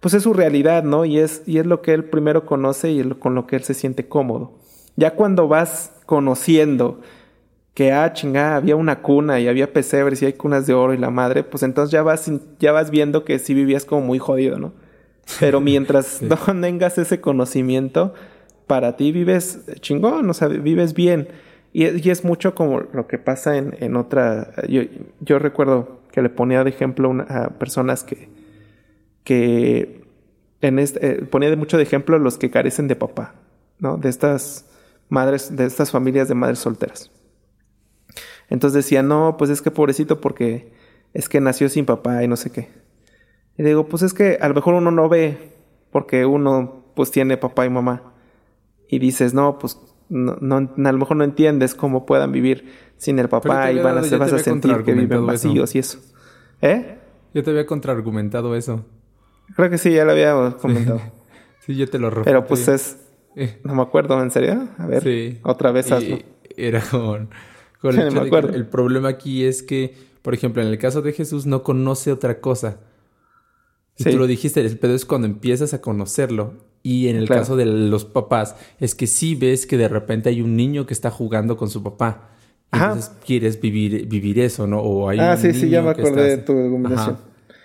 pues 0.00 0.14
es 0.14 0.22
su 0.22 0.34
realidad, 0.34 0.84
¿no? 0.84 1.04
Y 1.04 1.18
es, 1.18 1.42
y 1.46 1.58
es 1.58 1.66
lo 1.66 1.82
que 1.82 1.94
él 1.94 2.04
primero 2.04 2.46
conoce 2.46 2.90
y 2.92 3.02
con 3.14 3.34
lo 3.34 3.46
que 3.46 3.56
él 3.56 3.62
se 3.62 3.74
siente 3.74 4.06
cómodo. 4.06 4.61
Ya 4.96 5.12
cuando 5.12 5.48
vas 5.48 5.92
conociendo 6.06 7.00
que, 7.74 7.92
ah, 7.92 8.12
chingada, 8.12 8.56
había 8.56 8.76
una 8.76 9.00
cuna 9.00 9.40
y 9.40 9.48
había 9.48 9.72
pesebres 9.72 10.20
y 10.22 10.26
hay 10.26 10.34
cunas 10.34 10.66
de 10.66 10.74
oro 10.74 10.92
y 10.92 10.98
la 10.98 11.10
madre, 11.10 11.42
pues 11.42 11.62
entonces 11.62 11.90
ya 11.90 12.02
vas, 12.02 12.30
ya 12.58 12.72
vas 12.72 12.90
viendo 12.90 13.24
que 13.24 13.38
sí 13.38 13.54
vivías 13.54 13.84
como 13.84 14.02
muy 14.02 14.18
jodido, 14.18 14.58
¿no? 14.58 14.72
Pero 15.40 15.60
mientras 15.62 16.20
no 16.20 16.36
tengas 16.36 16.98
ese 16.98 17.20
conocimiento, 17.20 18.12
para 18.66 18.96
ti 18.96 19.12
vives 19.12 19.60
chingón, 19.80 20.28
o 20.28 20.34
sea, 20.34 20.48
vives 20.48 20.94
bien. 20.94 21.28
Y, 21.72 22.10
es 22.10 22.24
mucho 22.24 22.54
como 22.54 22.80
lo 22.80 23.06
que 23.06 23.18
pasa 23.18 23.56
en, 23.56 23.74
en 23.80 23.96
otra... 23.96 24.52
Yo, 24.68 24.82
yo, 25.20 25.38
recuerdo 25.38 26.02
que 26.12 26.20
le 26.20 26.28
ponía 26.28 26.62
de 26.64 26.70
ejemplo 26.70 27.12
a 27.28 27.50
personas 27.58 28.04
que... 28.04 28.28
que 29.24 30.02
en 30.60 30.78
este, 30.78 31.06
eh, 31.06 31.24
ponía 31.24 31.50
de 31.50 31.56
mucho 31.56 31.76
de 31.76 31.82
ejemplo 31.82 32.16
a 32.16 32.18
los 32.18 32.36
que 32.38 32.50
carecen 32.50 32.88
de 32.88 32.94
papá, 32.94 33.34
¿no? 33.78 33.96
De 33.96 34.10
estas 34.10 34.66
madres, 35.08 35.54
de 35.56 35.64
estas 35.64 35.90
familias 35.90 36.28
de 36.28 36.34
madres 36.34 36.58
solteras. 36.58 37.10
Entonces 38.48 38.84
decía, 38.84 39.02
no, 39.02 39.36
pues 39.38 39.50
es 39.50 39.62
que 39.62 39.70
pobrecito 39.70 40.20
porque 40.20 40.72
es 41.14 41.28
que 41.28 41.40
nació 41.40 41.68
sin 41.68 41.86
papá 41.86 42.22
y 42.22 42.28
no 42.28 42.36
sé 42.36 42.50
qué. 42.50 42.68
Y 43.56 43.62
digo, 43.62 43.86
pues 43.86 44.02
es 44.02 44.14
que 44.14 44.38
a 44.40 44.48
lo 44.48 44.54
mejor 44.54 44.74
uno 44.74 44.90
no 44.90 45.08
ve 45.08 45.52
porque 45.90 46.26
uno 46.26 46.84
pues 46.94 47.10
tiene 47.10 47.36
papá 47.36 47.64
y 47.66 47.70
mamá. 47.70 48.12
y 48.88 48.98
dices, 48.98 49.32
no, 49.32 49.58
pues 49.58 49.78
no, 50.08 50.36
no, 50.40 50.56
a 50.56 50.92
lo 50.92 50.98
mejor 50.98 51.16
no 51.16 51.24
entiendes 51.24 51.74
cómo 51.74 52.04
puedan 52.04 52.32
vivir 52.32 52.70
sin 52.98 53.18
el 53.18 53.28
papá 53.28 53.72
y 53.72 53.78
van 53.78 53.98
a, 53.98 54.18
vas 54.18 54.32
a 54.32 54.38
sentir 54.38 54.82
que 54.84 54.92
viven 54.92 55.26
vacíos 55.26 55.74
y 55.74 55.78
eso. 55.78 55.98
¿Eh? 56.60 56.98
Yo 57.32 57.42
te 57.42 57.50
había 57.50 57.66
contraargumentado 57.66 58.54
eso. 58.54 58.84
Creo 59.56 59.70
que 59.70 59.78
sí, 59.78 59.92
ya 59.92 60.04
lo 60.04 60.12
había 60.12 60.56
comentado. 60.60 61.00
sí, 61.60 61.74
yo 61.74 61.88
te 61.88 61.98
lo 61.98 62.10
refuté. 62.10 62.30
Pero 62.30 62.46
pues 62.46 62.68
es... 62.68 62.98
Eh. 63.36 63.60
No 63.64 63.74
me 63.74 63.82
acuerdo, 63.82 64.20
¿en 64.22 64.30
serio? 64.30 64.68
A 64.78 64.86
ver, 64.86 65.02
sí. 65.02 65.38
otra 65.42 65.72
vez 65.72 65.90
hazlo. 65.90 66.18
Era 66.56 66.80
con... 66.80 67.30
con 67.80 67.98
el, 67.98 68.12
me 68.12 68.38
el 68.38 68.66
problema 68.66 69.08
aquí 69.08 69.44
es 69.44 69.62
que, 69.62 69.94
por 70.22 70.34
ejemplo, 70.34 70.62
en 70.62 70.68
el 70.68 70.78
caso 70.78 71.02
de 71.02 71.12
Jesús 71.12 71.46
no 71.46 71.62
conoce 71.62 72.12
otra 72.12 72.40
cosa. 72.40 72.80
Y 73.98 74.04
tú 74.04 74.18
lo 74.18 74.26
dijiste, 74.26 74.60
el 74.60 74.78
pedo 74.78 74.94
es 74.94 75.04
cuando 75.04 75.26
empiezas 75.26 75.74
a 75.74 75.80
conocerlo. 75.80 76.54
Y 76.82 77.08
en 77.08 77.16
el 77.16 77.28
caso 77.28 77.56
de 77.56 77.66
los 77.66 78.04
papás, 78.04 78.56
es 78.80 78.94
que 78.94 79.06
sí 79.06 79.36
ves 79.36 79.66
que 79.66 79.76
de 79.76 79.86
repente 79.86 80.30
hay 80.30 80.42
un 80.42 80.56
niño 80.56 80.84
que 80.86 80.94
está 80.94 81.10
jugando 81.10 81.56
con 81.56 81.70
su 81.70 81.82
papá. 81.82 82.30
Y 82.72 82.76
entonces 82.76 83.12
quieres 83.24 83.60
vivir, 83.60 84.06
vivir 84.08 84.40
eso, 84.40 84.66
¿no? 84.66 84.80
O 84.80 85.08
hay 85.08 85.20
ah, 85.20 85.36
sí, 85.36 85.52
sí, 85.52 85.68
ya 85.68 85.82
me 85.82 85.90
acordé 85.90 86.22
de 86.22 86.38
tu 86.38 86.52
argumentación. 86.58 87.18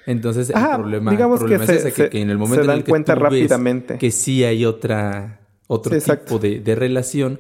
Entonces, 0.06 0.50
el 0.50 0.56
problema, 0.56 1.12
digamos 1.12 1.44
que, 1.44 1.56
es 1.56 1.94
que, 1.94 2.10
en 2.22 2.30
el 2.30 2.38
momento 2.38 2.64
se 2.64 2.68
dan 2.68 2.76
en 2.76 2.80
el 2.80 2.84
que 2.86 2.90
cuenta 2.90 3.16
rápidamente. 3.16 3.98
que 3.98 4.12
sí 4.12 4.44
hay 4.44 4.66
otra, 4.66 5.42
otro 5.68 5.98
tipo 5.98 6.40
de, 6.40 6.60
de, 6.60 6.76
relación 6.76 7.40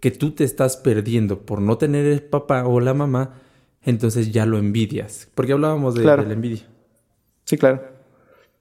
que 0.00 0.10
tú 0.10 0.32
te 0.32 0.44
estás 0.44 0.76
perdiendo 0.76 1.40
por 1.40 1.60
no 1.60 1.78
tener 1.78 2.04
el 2.06 2.22
papá 2.22 2.66
o 2.66 2.80
la 2.80 2.94
mamá, 2.94 3.40
entonces 3.82 4.32
ya 4.32 4.44
lo 4.44 4.58
envidias. 4.58 5.28
Porque 5.34 5.52
hablábamos 5.52 5.94
de, 5.94 6.02
de 6.02 6.16
la 6.16 6.32
envidia. 6.32 6.66
Sí, 7.44 7.56
claro. 7.56 7.82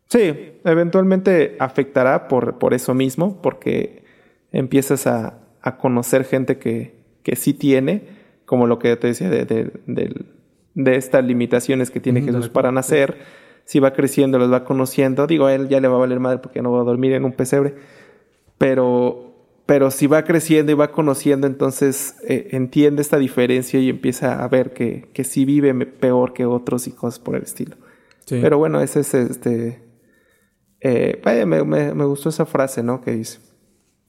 Sí, 0.08 0.60
eventualmente 0.64 1.56
afectará 1.60 2.28
por, 2.28 2.60
por 2.60 2.74
eso 2.74 2.94
mismo, 2.94 3.42
porque 3.42 4.04
empiezas 4.52 5.08
a, 5.08 5.40
a 5.62 5.78
conocer 5.78 6.26
gente 6.26 6.60
que, 6.60 6.96
que, 7.24 7.36
sí 7.36 7.54
tiene, 7.54 8.04
como 8.46 8.68
lo 8.68 8.78
que 8.78 8.96
te 8.96 9.08
decía 9.08 9.30
de, 9.30 9.46
de, 9.46 10.26
de 10.76 10.96
estas 10.96 11.24
limitaciones 11.24 11.90
que 11.90 12.00
tiene 12.00 12.22
Jesús 12.22 12.50
para 12.50 12.72
nacer. 12.72 13.18
Si 13.66 13.80
va 13.80 13.94
creciendo, 13.94 14.38
los 14.38 14.52
va 14.52 14.66
conociendo. 14.66 15.26
Digo, 15.26 15.46
a 15.46 15.56
él 15.56 15.70
ya 15.70 15.80
le 15.80 15.88
va 15.88 15.96
a 15.96 16.00
valer 16.00 16.20
madre 16.20 16.40
porque 16.40 16.62
no 16.62 16.72
va 16.72 16.82
a 16.82 16.84
dormir 16.84 17.14
en 17.14 17.24
un 17.24 17.32
pesebre. 17.32 17.76
Pero, 18.64 19.36
pero 19.66 19.92
si 19.92 20.08
va 20.08 20.24
creciendo 20.24 20.72
y 20.72 20.76
va 20.76 20.92
conociendo, 20.92 21.48
entonces 21.48 22.16
eh, 22.26 22.48
entiende 22.52 23.02
esta 23.02 23.18
diferencia 23.18 23.78
y 23.82 23.90
empieza 23.90 24.42
a 24.42 24.48
ver 24.48 24.72
que, 24.72 25.10
que 25.14 25.26
sí 25.26 25.44
vive 25.44 25.74
peor 25.86 26.32
que 26.32 26.46
otros 26.46 26.88
y 26.88 26.92
cosas 26.92 27.20
por 27.20 27.36
el 27.36 27.44
estilo. 27.44 27.76
Pero 28.30 28.58
bueno, 28.58 28.80
ese 28.80 29.02
es 29.02 29.14
este 29.14 29.84
eh, 30.80 31.22
vaya, 31.24 31.46
me, 31.46 31.64
me, 31.64 32.06
gustó 32.06 32.30
esa 32.30 32.46
frase, 32.46 32.84
¿no? 32.84 33.02
Que 33.02 33.12
dice. 33.12 33.40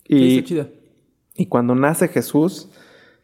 Y, 0.07 0.43
chida. 0.43 0.69
y 1.35 1.47
cuando 1.47 1.75
nace 1.75 2.09
Jesús, 2.09 2.69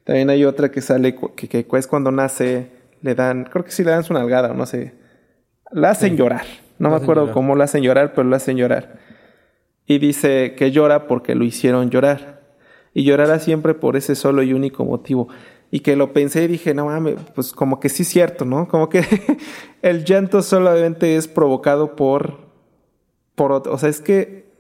también 0.05 0.31
hay 0.31 0.45
otra 0.45 0.71
que 0.71 0.81
sale, 0.81 1.17
que, 1.37 1.49
que, 1.49 1.67
es 1.73 1.87
cuando 1.87 2.11
nace, 2.11 2.71
le 3.03 3.15
dan, 3.15 3.45
creo 3.45 3.65
que 3.65 3.71
sí 3.71 3.85
le 3.85 3.93
dan 3.93 4.03
su 4.03 4.15
nalgada, 4.15 4.55
no 4.55 4.67
sé. 4.67 4.95
La 5.71 5.91
hacen 5.91 6.17
llorar. 6.17 6.45
No 6.79 6.91
me 6.91 6.97
acuerdo 6.97 7.31
cómo 7.33 7.55
la 7.55 7.65
hacen 7.65 7.83
llorar, 7.83 8.15
pero 8.15 8.29
la 8.29 8.37
hacen 8.37 8.57
llorar. 8.57 8.99
Y 9.91 9.99
dice 9.99 10.55
que 10.55 10.71
llora 10.71 11.09
porque 11.09 11.35
lo 11.35 11.43
hicieron 11.43 11.91
llorar. 11.91 12.43
Y 12.95 13.03
llorará 13.03 13.41
siempre 13.41 13.75
por 13.75 13.97
ese 13.97 14.15
solo 14.15 14.45
y 14.45 14.53
único 14.53 14.85
motivo. 14.85 15.27
Y 15.73 15.81
que 15.81 15.97
lo 15.97 16.13
pensé 16.13 16.45
y 16.45 16.47
dije, 16.47 16.75
no 16.75 16.85
mames, 16.85 17.17
pues 17.35 17.51
como 17.51 17.81
que 17.81 17.89
sí 17.89 18.05
es 18.05 18.09
cierto, 18.09 18.45
¿no? 18.45 18.69
Como 18.69 18.89
que 18.89 19.03
el 19.83 20.05
llanto 20.05 20.43
solamente 20.43 21.17
es 21.17 21.27
provocado 21.27 21.97
por 21.97 22.49
o 23.37 23.79
sea, 23.79 23.89
es 23.89 24.01
que 24.01 24.53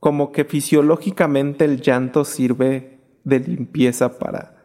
como 0.00 0.32
que 0.32 0.44
fisiológicamente 0.44 1.64
el 1.64 1.80
llanto 1.80 2.24
sirve 2.24 2.98
de 3.22 3.38
limpieza 3.38 4.18
para, 4.18 4.64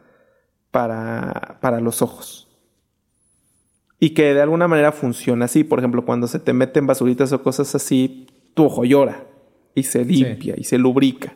para, 0.72 1.60
para 1.62 1.80
los 1.80 2.02
ojos. 2.02 2.50
Y 4.00 4.16
que 4.16 4.34
de 4.34 4.42
alguna 4.42 4.68
manera 4.68 4.94
funciona 4.94 5.46
así. 5.46 5.64
Por 5.64 5.78
ejemplo, 5.78 6.06
cuando 6.06 6.26
se 6.26 6.40
te 6.40 6.54
meten 6.54 6.88
basuritas 6.88 7.32
o 7.34 7.44
cosas 7.44 7.76
así, 7.76 8.26
tu 8.56 8.66
ojo 8.66 8.84
llora 8.84 9.28
y 9.76 9.84
se 9.84 10.06
limpia 10.06 10.56
y 10.58 10.64
se 10.64 10.78
lubrica. 10.78 11.34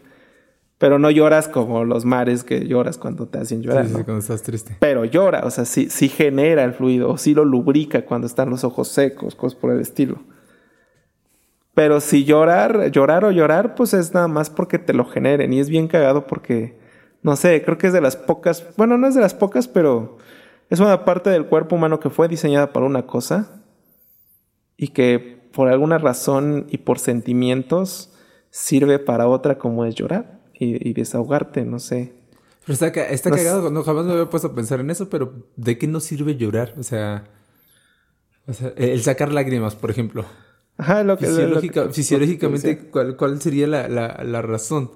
Pero 0.77 0.99
no 0.99 1.09
lloras 1.09 1.47
como 1.47 1.85
los 1.85 2.03
mares 2.03 2.43
que 2.43 2.67
lloras 2.67 2.97
cuando 2.97 3.27
te 3.27 3.37
hacen 3.37 3.61
llorar. 3.61 3.85
Sí, 3.85 3.93
sí, 3.95 4.03
cuando 4.03 4.19
estás 4.19 4.43
triste. 4.43 4.75
Pero 4.79 5.05
llora, 5.05 5.41
o 5.45 5.51
sea, 5.51 5.63
sí, 5.63 5.89
sí 5.89 6.09
genera 6.09 6.63
el 6.65 6.73
fluido, 6.73 7.09
o 7.09 7.17
sí 7.17 7.33
lo 7.33 7.45
lubrica 7.45 8.05
cuando 8.05 8.27
están 8.27 8.49
los 8.49 8.65
ojos 8.65 8.89
secos, 8.89 9.35
cosas 9.35 9.57
por 9.57 9.71
el 9.71 9.79
estilo. 9.79 10.19
Pero 11.73 12.01
si 12.01 12.25
llorar, 12.25 12.91
llorar 12.91 13.23
o 13.25 13.31
llorar, 13.31 13.75
pues 13.75 13.93
es 13.93 14.13
nada 14.13 14.27
más 14.27 14.49
porque 14.49 14.79
te 14.79 14.93
lo 14.93 15.05
generen. 15.05 15.53
Y 15.53 15.59
es 15.59 15.69
bien 15.69 15.87
cagado 15.87 16.27
porque, 16.27 16.77
no 17.21 17.35
sé, 17.35 17.61
creo 17.63 17.77
que 17.77 17.87
es 17.87 17.93
de 17.93 18.01
las 18.01 18.17
pocas, 18.17 18.65
bueno, 18.77 18.97
no 18.97 19.07
es 19.07 19.15
de 19.15 19.21
las 19.21 19.33
pocas, 19.33 19.67
pero 19.67 20.17
es 20.69 20.79
una 20.79 21.05
parte 21.05 21.29
del 21.29 21.45
cuerpo 21.45 21.75
humano 21.75 21.99
que 21.99 22.09
fue 22.09 22.27
diseñada 22.27 22.73
para 22.73 22.85
una 22.85 23.05
cosa 23.05 23.61
y 24.77 24.89
que 24.89 25.49
por 25.53 25.69
alguna 25.69 25.97
razón 25.97 26.65
y 26.69 26.79
por 26.79 26.99
sentimientos 26.99 28.14
sirve 28.55 28.99
para 28.99 29.27
otra 29.27 29.57
como 29.57 29.83
es 29.83 29.95
llorar 29.95 30.39
y, 30.53 30.93
desahogarte, 30.93 31.65
no 31.65 31.77
sé. 31.77 32.13
Pero 32.65 32.73
está, 32.73 32.87
está 32.87 33.29
cagado, 33.29 33.69
no, 33.69 33.83
jamás 33.83 34.05
me 34.05 34.13
había 34.13 34.29
puesto 34.29 34.47
a 34.47 34.55
pensar 34.55 34.79
en 34.79 34.89
eso, 34.89 35.09
pero 35.09 35.49
¿de 35.57 35.77
qué 35.77 35.87
nos 35.87 36.05
sirve 36.05 36.37
llorar? 36.37 36.73
O 36.77 36.83
sea, 36.83 37.25
o 38.47 38.53
sea 38.53 38.71
el 38.77 39.03
sacar 39.03 39.33
lágrimas, 39.33 39.75
por 39.75 39.91
ejemplo. 39.91 40.23
Ajá, 40.77 41.03
lo 41.03 41.17
que... 41.17 41.27
fisiológicamente, 41.91 42.89
¿cuál, 42.89 43.17
¿cuál, 43.17 43.41
sería 43.41 43.67
la, 43.67 43.89
la, 43.89 44.23
la 44.23 44.41
razón? 44.41 44.91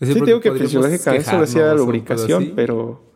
sí, 0.00 0.14
digo 0.14 0.40
que 0.40 0.52
fisiológicamente 0.52 1.28
eso 1.28 1.40
decía 1.40 1.66
la 1.66 1.74
lubricación, 1.74 2.52
pero... 2.54 3.11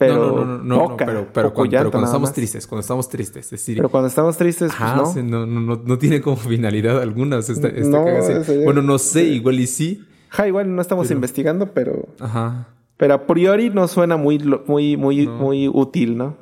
Pero 0.00 0.14
no, 0.14 0.44
no, 0.46 0.58
no, 0.64 0.88
no, 0.88 0.96
pero, 0.96 1.28
pero, 1.30 1.52
cuando, 1.52 1.90
cuando 1.90 2.06
estamos 2.06 2.32
tristes, 2.32 2.66
cuando 2.66 2.80
estamos 2.80 3.06
tristes, 3.10 3.44
es 3.44 3.50
decir... 3.50 3.76
Pero 3.76 3.90
cuando 3.90 4.08
estamos 4.08 4.34
tristes, 4.34 4.72
pues 4.72 5.16
no. 5.26 5.44
no, 5.44 5.60
no, 5.60 5.82
no, 5.84 5.98
tiene 5.98 6.22
como 6.22 6.38
finalidad 6.38 7.02
alguna, 7.02 7.36
o 7.36 7.42
sea, 7.42 7.54
esta, 7.54 7.68
esta 7.68 8.02
Bueno, 8.64 8.80
no 8.80 8.96
sé, 8.96 9.24
igual 9.24 9.60
y 9.60 9.66
sí. 9.66 10.02
Ajá, 10.30 10.48
igual 10.48 10.74
no 10.74 10.80
estamos 10.80 11.10
investigando, 11.10 11.74
pero... 11.74 12.08
Ajá. 12.18 12.68
Pero 12.96 13.12
a 13.12 13.26
priori 13.26 13.68
no 13.68 13.86
suena 13.88 14.16
muy, 14.16 14.38
muy, 14.66 14.96
muy, 14.96 15.28
muy 15.28 15.68
útil, 15.68 16.16
¿no? 16.16 16.38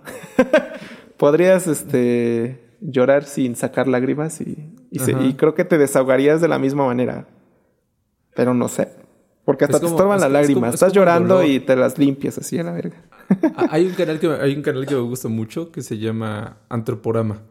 Podrías, 1.16 1.66
este 1.66 2.76
llorar 2.80 3.24
sin 3.24 3.56
sacar 3.56 3.88
lágrimas 3.88 4.40
y, 4.40 4.72
y, 4.92 5.34
creo 5.34 5.56
que 5.56 5.64
te 5.64 5.78
desahogarías 5.78 6.40
de 6.40 6.46
la 6.46 6.60
misma 6.60 6.86
manera. 6.86 7.26
Pero 8.36 8.54
no 8.54 8.68
sé. 8.68 8.88
Porque 9.44 9.64
hasta 9.64 9.80
te 9.80 9.86
estorban 9.86 10.20
las 10.20 10.30
lágrimas. 10.30 10.74
Estás 10.74 10.92
llorando 10.92 11.42
y 11.42 11.58
te 11.58 11.74
las 11.74 11.98
limpias 11.98 12.38
así 12.38 12.56
a 12.56 12.62
la 12.62 12.70
verga. 12.70 13.02
Ah, 13.56 13.68
hay, 13.72 13.86
un 13.86 13.92
canal 13.92 14.18
que, 14.18 14.26
hay 14.26 14.54
un 14.54 14.62
canal 14.62 14.86
que 14.86 14.94
me 14.94 15.00
gusta 15.02 15.28
mucho 15.28 15.70
que 15.70 15.82
se 15.82 15.98
llama 15.98 16.58
Antroporama. 16.68 17.42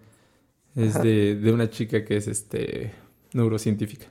Es 0.76 1.02
de, 1.02 1.36
de, 1.36 1.52
una 1.52 1.70
chica 1.70 2.06
que 2.06 2.18
es 2.18 2.28
este 2.28 2.92
neurocientífica. 3.34 4.08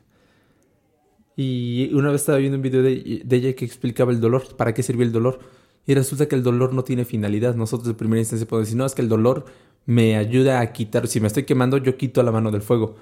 Y 1.36 1.92
una 1.94 2.10
vez 2.10 2.22
estaba 2.22 2.38
viendo 2.38 2.56
un 2.56 2.62
video 2.62 2.82
de, 2.82 3.22
de, 3.24 3.36
ella 3.36 3.52
que 3.54 3.64
explicaba 3.64 4.10
el 4.10 4.20
dolor, 4.20 4.56
para 4.56 4.74
qué 4.74 4.82
sirve 4.82 5.04
el 5.04 5.12
dolor. 5.12 5.40
Y 5.86 5.94
resulta 5.94 6.26
que 6.26 6.34
el 6.34 6.42
dolor 6.42 6.72
no 6.72 6.82
tiene 6.82 7.04
finalidad. 7.04 7.54
Nosotros 7.54 7.86
de 7.86 7.94
primera 7.94 8.20
instancia 8.20 8.46
podemos 8.46 8.68
decir, 8.68 8.78
no, 8.78 8.86
es 8.86 8.94
que 8.94 9.02
el 9.02 9.08
dolor 9.08 9.44
me 9.84 10.16
ayuda 10.16 10.60
a 10.60 10.72
quitar, 10.72 11.06
si 11.06 11.20
me 11.20 11.28
estoy 11.28 11.44
quemando, 11.44 11.78
yo 11.78 11.96
quito 11.96 12.22
la 12.22 12.32
mano 12.32 12.50
del 12.50 12.62
fuego. 12.62 12.96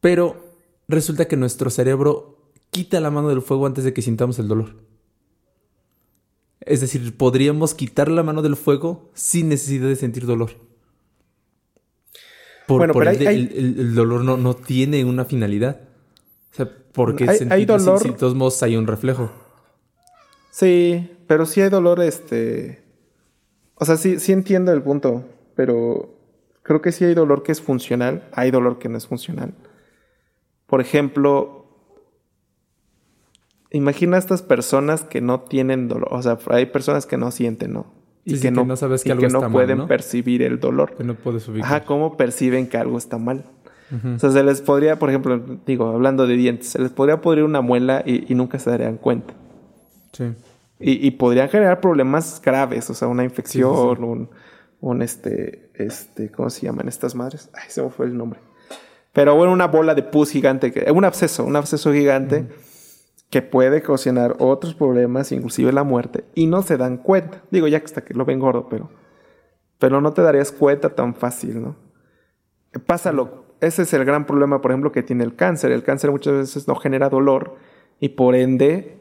Pero 0.00 0.36
resulta 0.88 1.26
que 1.26 1.36
nuestro 1.36 1.70
cerebro 1.70 2.50
quita 2.70 3.00
la 3.00 3.10
mano 3.10 3.30
del 3.30 3.40
fuego 3.40 3.66
antes 3.66 3.84
de 3.84 3.94
que 3.94 4.02
sintamos 4.02 4.38
el 4.38 4.48
dolor. 4.48 4.76
Es 6.64 6.80
decir, 6.80 7.16
podríamos 7.16 7.74
quitar 7.74 8.08
la 8.08 8.22
mano 8.22 8.42
del 8.42 8.56
fuego 8.56 9.10
sin 9.14 9.48
necesidad 9.48 9.88
de 9.88 9.96
sentir 9.96 10.26
dolor. 10.26 10.50
bueno, 12.68 12.94
pero 12.94 13.10
el, 13.10 13.94
dolor 13.94 14.22
no, 14.22 14.36
no, 14.36 14.54
tiene 14.54 15.04
una 15.04 15.24
finalidad. 15.24 15.80
O 16.52 16.54
sea, 16.54 16.70
porque 16.92 17.28
hay, 17.28 17.38
hay 17.50 17.64
dolor. 17.64 18.00
Si, 18.00 18.10
de 18.10 18.14
todos 18.14 18.34
modos 18.34 18.62
hay 18.62 18.76
un 18.76 18.86
reflejo. 18.86 19.30
Sí, 20.50 21.10
pero 21.26 21.46
sí 21.46 21.60
hay 21.60 21.70
dolor, 21.70 22.00
este. 22.00 22.82
O 23.74 23.84
sea, 23.84 23.96
sí, 23.96 24.20
sí 24.20 24.32
entiendo 24.32 24.72
el 24.72 24.82
punto, 24.82 25.24
pero 25.56 26.14
creo 26.62 26.80
que 26.80 26.92
sí 26.92 27.04
hay 27.04 27.14
dolor 27.14 27.42
que 27.42 27.52
es 27.52 27.60
funcional, 27.60 28.28
hay 28.32 28.50
dolor 28.50 28.78
que 28.78 28.88
no 28.88 28.98
es 28.98 29.06
funcional. 29.06 29.54
Por 30.66 30.80
ejemplo, 30.80 31.61
imagina 33.72 34.16
a 34.16 34.18
estas 34.18 34.42
personas 34.42 35.02
que 35.02 35.20
no 35.20 35.40
tienen 35.40 35.88
dolor, 35.88 36.08
o 36.10 36.22
sea, 36.22 36.38
hay 36.48 36.66
personas 36.66 37.06
que 37.06 37.16
no 37.16 37.30
sienten, 37.30 37.72
¿no? 37.72 37.86
Y 38.24 38.38
que, 38.38 38.52
no, 38.52 38.76
sabes 38.76 39.02
que, 39.02 39.14
no 39.14 39.50
pueden 39.50 39.88
percibir 39.88 40.42
el 40.42 40.60
dolor. 40.60 40.94
Que 40.94 41.02
no 41.02 41.16
puedes 41.16 41.48
ubicar. 41.48 41.66
Ajá, 41.66 41.84
¿cómo 41.84 42.16
perciben 42.16 42.68
que 42.68 42.76
algo 42.76 42.96
está 42.96 43.18
mal? 43.18 43.44
O 44.14 44.18
sea, 44.18 44.30
se 44.30 44.42
les 44.42 44.62
podría, 44.62 44.98
por 44.98 45.10
ejemplo, 45.10 45.42
digo, 45.66 45.88
hablando 45.88 46.26
de 46.26 46.34
dientes, 46.36 46.68
se 46.68 46.78
les 46.78 46.92
podría 46.92 47.20
pudrir 47.20 47.44
una 47.44 47.60
muela 47.60 48.02
y, 48.06 48.32
y 48.32 48.34
nunca 48.34 48.58
se 48.58 48.70
darían 48.70 48.96
cuenta. 48.96 49.34
Sí. 50.12 50.32
Y, 50.78 51.06
y, 51.06 51.10
podrían 51.10 51.48
generar 51.48 51.80
problemas 51.80 52.40
graves, 52.42 52.88
o 52.88 52.94
sea, 52.94 53.08
una 53.08 53.22
infección, 53.22 54.02
un, 54.02 54.30
un 54.80 55.02
este, 55.02 55.70
este, 55.74 56.30
¿cómo 56.30 56.48
se 56.48 56.64
llaman 56.64 56.88
estas 56.88 57.14
madres? 57.14 57.50
Ay, 57.52 57.64
se 57.68 57.82
me 57.82 57.90
fue 57.90 58.06
el 58.06 58.16
nombre. 58.16 58.40
Pero 59.12 59.36
bueno, 59.36 59.52
una 59.52 59.66
bola 59.66 59.94
de 59.94 60.02
pus 60.04 60.30
gigante, 60.30 60.72
un 60.90 61.04
absceso, 61.04 61.44
un 61.44 61.56
absceso 61.56 61.92
gigante 61.92 62.46
que 63.32 63.40
puede 63.40 63.78
ocasionar 63.78 64.36
otros 64.40 64.74
problemas, 64.74 65.32
inclusive 65.32 65.72
la 65.72 65.84
muerte, 65.84 66.24
y 66.34 66.46
no 66.46 66.60
se 66.60 66.76
dan 66.76 66.98
cuenta. 66.98 67.40
Digo, 67.50 67.66
ya 67.66 67.80
que 67.80 67.86
hasta 67.86 68.04
que 68.04 68.12
lo 68.12 68.26
ven 68.26 68.38
gordo, 68.38 68.68
pero, 68.68 68.90
pero 69.78 70.02
no 70.02 70.12
te 70.12 70.20
darías 70.20 70.52
cuenta 70.52 70.90
tan 70.90 71.14
fácil, 71.14 71.62
¿no? 71.62 71.76
Pásalo. 72.84 73.46
Ese 73.62 73.82
es 73.82 73.94
el 73.94 74.04
gran 74.04 74.26
problema, 74.26 74.60
por 74.60 74.70
ejemplo, 74.70 74.92
que 74.92 75.02
tiene 75.02 75.24
el 75.24 75.34
cáncer. 75.34 75.72
El 75.72 75.82
cáncer 75.82 76.10
muchas 76.10 76.34
veces 76.34 76.68
no 76.68 76.74
genera 76.74 77.08
dolor 77.08 77.56
y 78.00 78.10
por 78.10 78.34
ende 78.34 78.98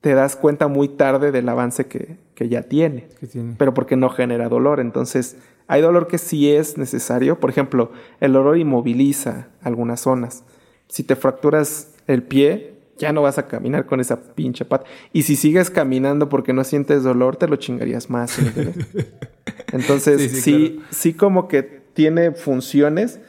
te 0.00 0.14
das 0.14 0.34
cuenta 0.34 0.66
muy 0.66 0.88
tarde 0.88 1.30
del 1.30 1.48
avance 1.48 1.86
que, 1.86 2.18
ya 2.48 2.64
tiene, 2.64 3.06
tiene, 3.30 3.54
pero 3.56 3.72
porque 3.72 3.94
no 3.94 4.08
genera 4.08 4.48
dolor. 4.48 4.80
Entonces, 4.80 5.36
hay 5.68 5.80
dolor 5.80 6.08
que 6.08 6.18
sí 6.18 6.50
es 6.50 6.76
necesario. 6.76 7.38
Por 7.38 7.50
ejemplo, 7.50 7.92
el 8.18 8.32
dolor 8.32 8.58
inmoviliza 8.58 9.50
algunas 9.62 10.00
zonas. 10.00 10.42
Si 10.88 11.04
te 11.04 11.14
fracturas 11.14 11.94
el 12.08 12.24
pie, 12.24 12.74
ya 12.98 13.12
no 13.12 13.22
vas 13.22 13.38
a 13.38 13.46
caminar 13.46 13.86
con 13.86 14.00
esa 14.00 14.34
pinche 14.34 14.64
pata. 14.64 14.86
Y 15.12 15.22
si 15.22 15.36
sigues 15.36 15.70
caminando 15.70 16.28
porque 16.28 16.52
no 16.52 16.64
sientes 16.64 17.02
dolor, 17.02 17.36
te 17.36 17.48
lo 17.48 17.56
chingarías 17.56 18.10
más. 18.10 18.38
Entonces, 19.72 20.42
sí, 20.42 20.80
sí, 20.90 21.14
como 21.14 21.48
que 21.48 21.62
tiene 21.62 22.32
funciones, 22.32 23.20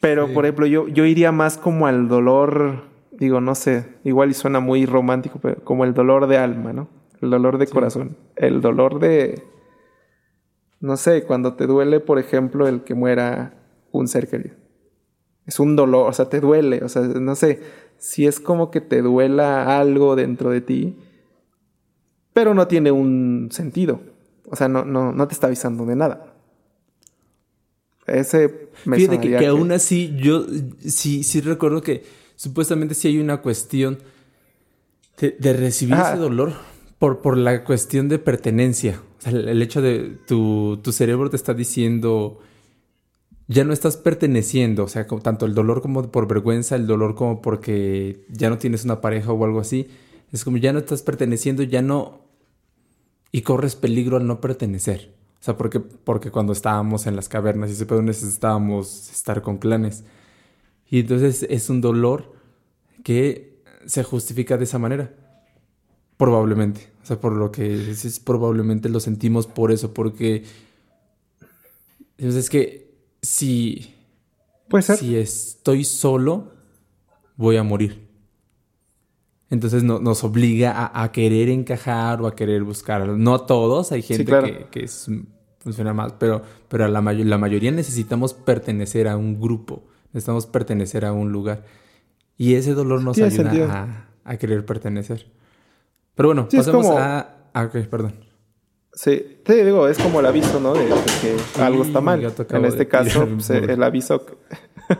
pero 0.00 0.32
por 0.32 0.44
ejemplo, 0.44 0.66
yo, 0.66 0.88
yo 0.88 1.04
iría 1.04 1.32
más 1.32 1.58
como 1.58 1.86
al 1.86 2.08
dolor, 2.08 2.84
digo, 3.12 3.40
no 3.40 3.54
sé, 3.54 3.86
igual 4.04 4.30
y 4.30 4.34
suena 4.34 4.60
muy 4.60 4.86
romántico, 4.86 5.38
pero 5.40 5.62
como 5.64 5.84
el 5.84 5.94
dolor 5.94 6.26
de 6.26 6.38
alma, 6.38 6.72
¿no? 6.72 6.88
El 7.20 7.30
dolor 7.30 7.58
de 7.58 7.66
corazón. 7.66 8.16
El 8.36 8.60
dolor 8.60 9.00
de, 9.00 9.42
no 10.80 10.96
sé, 10.96 11.24
cuando 11.24 11.54
te 11.54 11.66
duele, 11.66 12.00
por 12.00 12.18
ejemplo, 12.18 12.68
el 12.68 12.82
que 12.82 12.94
muera 12.94 13.54
un 13.90 14.06
ser 14.06 14.28
querido. 14.28 14.54
Es 15.48 15.58
un 15.58 15.76
dolor, 15.76 16.10
o 16.10 16.12
sea, 16.12 16.28
te 16.28 16.40
duele, 16.40 16.84
o 16.84 16.90
sea, 16.90 17.00
no 17.00 17.34
sé 17.34 17.60
si 17.96 18.26
es 18.26 18.38
como 18.38 18.70
que 18.70 18.82
te 18.82 19.00
duela 19.00 19.80
algo 19.80 20.14
dentro 20.14 20.50
de 20.50 20.60
ti, 20.60 20.94
pero 22.34 22.52
no 22.52 22.68
tiene 22.68 22.90
un 22.90 23.48
sentido. 23.50 24.02
O 24.44 24.56
sea, 24.56 24.68
no, 24.68 24.84
no, 24.84 25.10
no 25.12 25.26
te 25.26 25.32
está 25.32 25.46
avisando 25.46 25.86
de 25.86 25.96
nada. 25.96 26.34
Ese 28.06 28.68
me 28.84 28.98
Fíjate 28.98 29.20
que, 29.20 29.38
que, 29.38 29.46
aún 29.46 29.72
así 29.72 30.14
yo 30.18 30.44
sí, 30.80 31.24
sí 31.24 31.40
recuerdo 31.40 31.80
que 31.80 32.04
supuestamente 32.36 32.94
sí 32.94 33.08
hay 33.08 33.18
una 33.18 33.38
cuestión 33.38 33.98
de, 35.18 35.52
recibir 35.54 35.96
ese 35.96 36.16
dolor 36.16 36.52
por, 36.98 37.22
por 37.22 37.38
la 37.38 37.64
cuestión 37.64 38.10
de 38.10 38.18
pertenencia. 38.18 39.00
O 39.18 39.22
sea, 39.22 39.32
el, 39.32 39.62
hecho 39.62 39.80
de 39.80 40.18
tu, 40.26 40.78
tu 40.82 40.92
cerebro 40.92 41.30
te 41.30 41.36
está 41.36 41.54
diciendo 41.54 42.38
ya 43.48 43.64
no 43.64 43.72
estás 43.72 43.96
perteneciendo, 43.96 44.84
o 44.84 44.88
sea, 44.88 45.06
tanto 45.06 45.46
el 45.46 45.54
dolor 45.54 45.80
como 45.80 46.10
por 46.10 46.28
vergüenza, 46.28 46.76
el 46.76 46.86
dolor 46.86 47.14
como 47.14 47.40
porque 47.40 48.24
ya 48.28 48.50
no 48.50 48.58
tienes 48.58 48.84
una 48.84 49.00
pareja 49.00 49.32
o 49.32 49.44
algo 49.44 49.58
así, 49.60 49.88
es 50.32 50.44
como 50.44 50.58
ya 50.58 50.72
no 50.72 50.78
estás 50.78 51.02
perteneciendo, 51.02 51.62
ya 51.62 51.80
no... 51.80 52.20
y 53.32 53.40
corres 53.42 53.74
peligro 53.74 54.18
al 54.18 54.26
no 54.26 54.40
pertenecer. 54.42 55.14
O 55.40 55.44
sea, 55.44 55.56
porque, 55.56 55.80
porque 55.80 56.30
cuando 56.30 56.52
estábamos 56.52 57.06
en 57.06 57.16
las 57.16 57.28
cavernas 57.28 57.70
y 57.70 57.74
se 57.74 57.86
puede 57.86 58.02
necesitábamos 58.02 59.10
estar 59.10 59.40
con 59.40 59.58
clanes. 59.58 60.04
Y 60.90 61.00
entonces 61.00 61.46
es 61.48 61.70
un 61.70 61.80
dolor 61.80 62.32
que 63.04 63.62
se 63.86 64.02
justifica 64.02 64.58
de 64.58 64.64
esa 64.64 64.78
manera. 64.78 65.14
Probablemente. 66.16 66.88
O 67.02 67.06
sea, 67.06 67.20
por 67.20 67.32
lo 67.32 67.52
que 67.52 67.90
es, 67.90 68.20
probablemente 68.20 68.88
lo 68.88 69.00
sentimos 69.00 69.46
por 69.46 69.72
eso, 69.72 69.94
porque... 69.94 70.44
Entonces 72.18 72.44
es 72.44 72.50
que 72.50 72.87
si, 73.28 73.94
si 74.96 75.16
estoy 75.16 75.84
solo, 75.84 76.54
voy 77.36 77.58
a 77.58 77.62
morir. 77.62 78.08
Entonces 79.50 79.82
nos 79.82 80.24
obliga 80.24 80.90
a, 80.94 81.12
querer 81.12 81.50
encajar 81.50 82.22
o 82.22 82.26
a 82.26 82.34
querer 82.34 82.64
buscar. 82.64 83.06
No 83.06 83.34
a 83.34 83.46
todos, 83.46 83.92
hay 83.92 84.02
gente 84.02 84.24
que, 84.70 84.88
funciona 85.58 85.92
más, 85.92 86.14
pero, 86.18 86.42
pero 86.68 86.86
a 86.86 86.88
la, 86.88 87.00
la 87.02 87.38
mayoría 87.38 87.70
necesitamos 87.70 88.32
pertenecer 88.32 89.08
a 89.08 89.16
un 89.16 89.38
grupo, 89.40 89.84
necesitamos 90.12 90.46
pertenecer 90.46 91.04
a 91.04 91.12
un 91.12 91.30
lugar. 91.30 91.64
Y 92.38 92.54
ese 92.54 92.72
dolor 92.72 93.02
nos 93.02 93.18
ayuda 93.18 94.08
a, 94.24 94.36
querer 94.36 94.64
pertenecer. 94.64 95.26
Pero 96.14 96.30
bueno, 96.30 96.48
pasemos 96.48 96.86
a... 96.86 97.36
Ah, 97.52 97.64
ok, 97.64 97.86
perdón. 97.88 98.27
Sí, 98.98 99.38
te 99.44 99.64
digo, 99.64 99.86
es 99.86 99.96
como 99.96 100.18
el 100.18 100.26
aviso, 100.26 100.58
¿no? 100.58 100.74
De, 100.74 100.88
que 101.20 101.62
algo 101.62 101.84
está 101.84 102.00
mal. 102.00 102.20
En 102.20 102.64
este 102.64 102.88
caso, 102.88 103.28
pues, 103.28 103.48
el 103.50 103.80
aviso, 103.84 104.26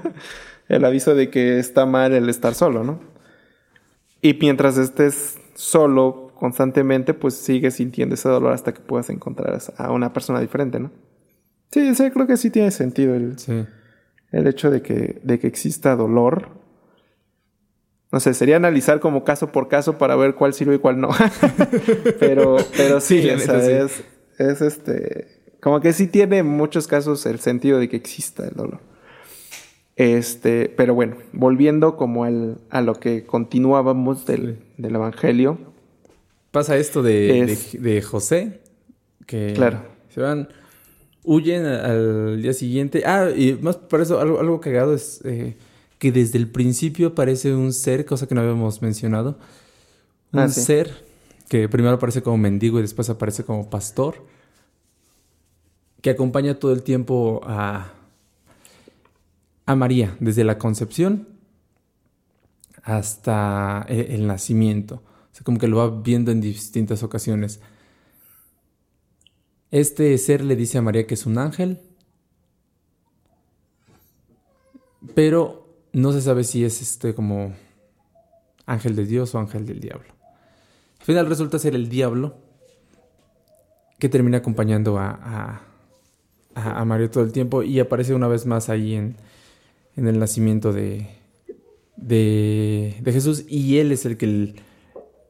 el 0.68 0.84
aviso 0.84 1.16
de 1.16 1.30
que 1.30 1.58
está 1.58 1.84
mal 1.84 2.12
el 2.12 2.28
estar 2.28 2.54
solo, 2.54 2.84
¿no? 2.84 3.00
Y 4.22 4.34
mientras 4.34 4.78
estés 4.78 5.40
solo 5.54 6.30
constantemente, 6.36 7.12
pues 7.12 7.34
sigues 7.34 7.74
sintiendo 7.74 8.14
ese 8.14 8.28
dolor 8.28 8.52
hasta 8.52 8.72
que 8.72 8.80
puedas 8.80 9.10
encontrar 9.10 9.58
a 9.76 9.90
una 9.90 10.12
persona 10.12 10.40
diferente, 10.40 10.78
¿no? 10.78 10.92
Sí, 11.72 11.92
sí, 11.96 12.08
creo 12.12 12.28
que 12.28 12.36
sí 12.36 12.50
tiene 12.50 12.70
sentido 12.70 13.16
el, 13.16 13.34
el 14.30 14.46
hecho 14.46 14.70
de 14.70 14.80
que, 14.80 15.20
de 15.24 15.40
que 15.40 15.48
exista 15.48 15.96
dolor 15.96 16.50
no 18.10 18.20
sé, 18.20 18.32
sería 18.34 18.56
analizar 18.56 19.00
como 19.00 19.24
caso 19.24 19.52
por 19.52 19.68
caso 19.68 19.98
para 19.98 20.16
ver 20.16 20.34
cuál 20.34 20.54
sirve 20.54 20.76
y 20.76 20.78
cuál 20.78 21.00
no. 21.00 21.10
pero, 22.20 22.56
pero 22.76 23.00
sí, 23.00 23.28
es, 23.28 23.48
es 24.38 24.60
este. 24.62 25.38
Como 25.60 25.80
que 25.80 25.92
sí 25.92 26.06
tiene 26.06 26.38
en 26.38 26.46
muchos 26.46 26.86
casos 26.86 27.26
el 27.26 27.40
sentido 27.40 27.78
de 27.78 27.88
que 27.88 27.96
exista 27.96 28.46
el 28.46 28.54
dolor. 28.54 28.80
Este, 29.96 30.72
pero 30.76 30.94
bueno, 30.94 31.16
volviendo 31.32 31.96
como 31.96 32.22
al, 32.22 32.58
a 32.70 32.80
lo 32.82 32.94
que 32.94 33.26
continuábamos 33.26 34.26
del, 34.26 34.60
del 34.76 34.94
Evangelio. 34.94 35.58
Pasa 36.52 36.76
esto 36.76 37.02
de, 37.02 37.58
de, 37.72 38.02
José, 38.02 38.60
que 39.26 39.52
claro. 39.54 39.82
se 40.08 40.20
van, 40.20 40.48
huyen 41.24 41.66
al 41.66 42.40
día 42.40 42.52
siguiente. 42.52 43.02
Ah, 43.04 43.28
y 43.36 43.54
más 43.60 43.76
por 43.76 44.00
eso, 44.00 44.20
algo, 44.20 44.38
algo 44.38 44.60
cagado 44.60 44.94
es 44.94 45.20
eh, 45.24 45.56
que 45.98 46.12
desde 46.12 46.38
el 46.38 46.48
principio 46.48 47.08
aparece 47.08 47.54
un 47.54 47.72
ser, 47.72 48.04
cosa 48.04 48.26
que 48.26 48.34
no 48.34 48.40
habíamos 48.40 48.82
mencionado. 48.82 49.38
Un 50.32 50.40
ah, 50.40 50.48
ser 50.48 51.06
que 51.48 51.68
primero 51.68 51.94
aparece 51.94 52.22
como 52.22 52.36
mendigo 52.36 52.78
y 52.78 52.82
después 52.82 53.08
aparece 53.10 53.44
como 53.44 53.70
pastor, 53.70 54.24
que 56.02 56.10
acompaña 56.10 56.58
todo 56.58 56.72
el 56.72 56.82
tiempo 56.82 57.40
a, 57.44 57.92
a 59.66 59.74
María, 59.74 60.16
desde 60.20 60.44
la 60.44 60.58
concepción 60.58 61.26
hasta 62.82 63.84
e, 63.88 64.14
el, 64.14 64.26
nacimiento. 64.26 64.96
O 64.96 65.34
sea, 65.34 65.42
como 65.44 65.58
que 65.58 65.68
lo 65.68 65.78
va 65.78 65.90
viendo 65.90 66.30
en 66.30 66.40
distintas 66.40 67.02
ocasiones. 67.02 67.60
Este 69.70 70.16
ser 70.18 70.44
le 70.44 70.56
dice 70.56 70.78
a 70.78 70.82
María 70.82 71.06
que 71.06 71.14
es 71.14 71.26
un 71.26 71.38
ángel, 71.38 71.80
pero 75.14 75.67
no 75.98 76.12
se 76.12 76.22
sabe 76.22 76.44
si 76.44 76.64
es 76.64 76.80
este 76.80 77.14
como 77.14 77.54
ángel 78.66 78.94
de 78.94 79.04
Dios 79.04 79.34
o 79.34 79.38
ángel 79.38 79.66
del 79.66 79.80
diablo. 79.80 80.08
Al 81.00 81.04
final 81.04 81.26
resulta 81.26 81.58
ser 81.58 81.74
el 81.74 81.88
diablo 81.88 82.36
que 83.98 84.08
termina 84.08 84.38
acompañando 84.38 84.98
a, 84.98 85.62
a, 86.54 86.84
Mario 86.84 87.10
todo 87.10 87.24
el 87.24 87.32
tiempo 87.32 87.62
y 87.62 87.80
aparece 87.80 88.14
una 88.14 88.28
vez 88.28 88.46
más 88.46 88.68
ahí 88.68 88.94
en, 88.94 89.16
en 89.96 90.06
el 90.06 90.18
nacimiento 90.18 90.72
de, 90.72 91.08
de, 91.96 93.00
Jesús 93.04 93.44
y 93.48 93.78
él 93.78 93.90
es 93.90 94.06
el 94.06 94.16
que 94.16 94.54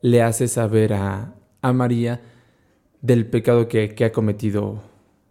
le 0.03 0.23
hace 0.23 0.49
saber 0.49 0.93
a, 0.93 1.35
a 1.63 1.73
María 1.73 2.21
del 3.01 3.27
pecado 3.27 3.69
que, 3.69 3.95
que 3.95 4.05
ha 4.05 4.13
cometido 4.13 4.83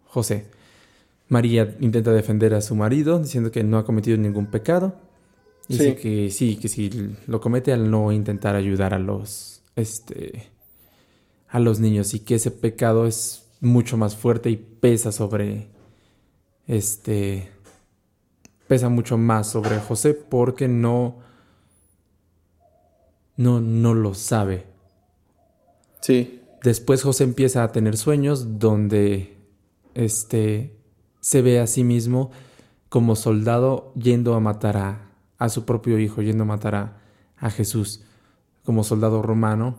José. 0.06 0.46
María 1.28 1.76
intenta 1.80 2.12
defender 2.12 2.54
a 2.54 2.60
su 2.60 2.74
marido 2.74 3.20
diciendo 3.20 3.52
que 3.52 3.62
no 3.62 3.78
ha 3.78 3.84
cometido 3.84 4.16
ningún 4.16 4.46
pecado 4.46 5.07
Dice 5.68 5.96
que 5.96 6.30
sí, 6.30 6.56
que 6.56 6.68
si 6.68 6.90
lo 7.26 7.40
comete 7.42 7.72
al 7.74 7.90
no 7.90 8.10
intentar 8.10 8.56
ayudar 8.56 8.94
a 8.94 8.98
los, 8.98 9.62
este, 9.76 10.48
a 11.46 11.60
los 11.60 11.78
niños 11.78 12.14
y 12.14 12.20
que 12.20 12.36
ese 12.36 12.50
pecado 12.50 13.06
es 13.06 13.44
mucho 13.60 13.98
más 13.98 14.16
fuerte 14.16 14.48
y 14.48 14.56
pesa 14.56 15.12
sobre, 15.12 15.68
este, 16.66 17.50
pesa 18.66 18.88
mucho 18.88 19.18
más 19.18 19.50
sobre 19.50 19.78
José 19.78 20.14
porque 20.14 20.68
no, 20.68 21.18
no, 23.36 23.60
no 23.60 23.92
lo 23.92 24.14
sabe. 24.14 24.64
Sí. 26.00 26.40
Después 26.62 27.02
José 27.02 27.24
empieza 27.24 27.62
a 27.62 27.72
tener 27.72 27.98
sueños 27.98 28.58
donde, 28.58 29.36
este, 29.94 30.78
se 31.20 31.42
ve 31.42 31.60
a 31.60 31.66
sí 31.66 31.84
mismo 31.84 32.30
como 32.88 33.16
soldado 33.16 33.92
yendo 33.94 34.34
a 34.34 34.40
matar 34.40 34.76
a, 34.78 35.07
a 35.38 35.48
su 35.48 35.64
propio 35.64 35.98
hijo 35.98 36.22
yendo 36.22 36.44
a 36.44 36.46
matar 36.46 36.74
a, 36.74 37.50
Jesús 37.50 38.02
como 38.64 38.82
soldado 38.82 39.22
romano. 39.22 39.76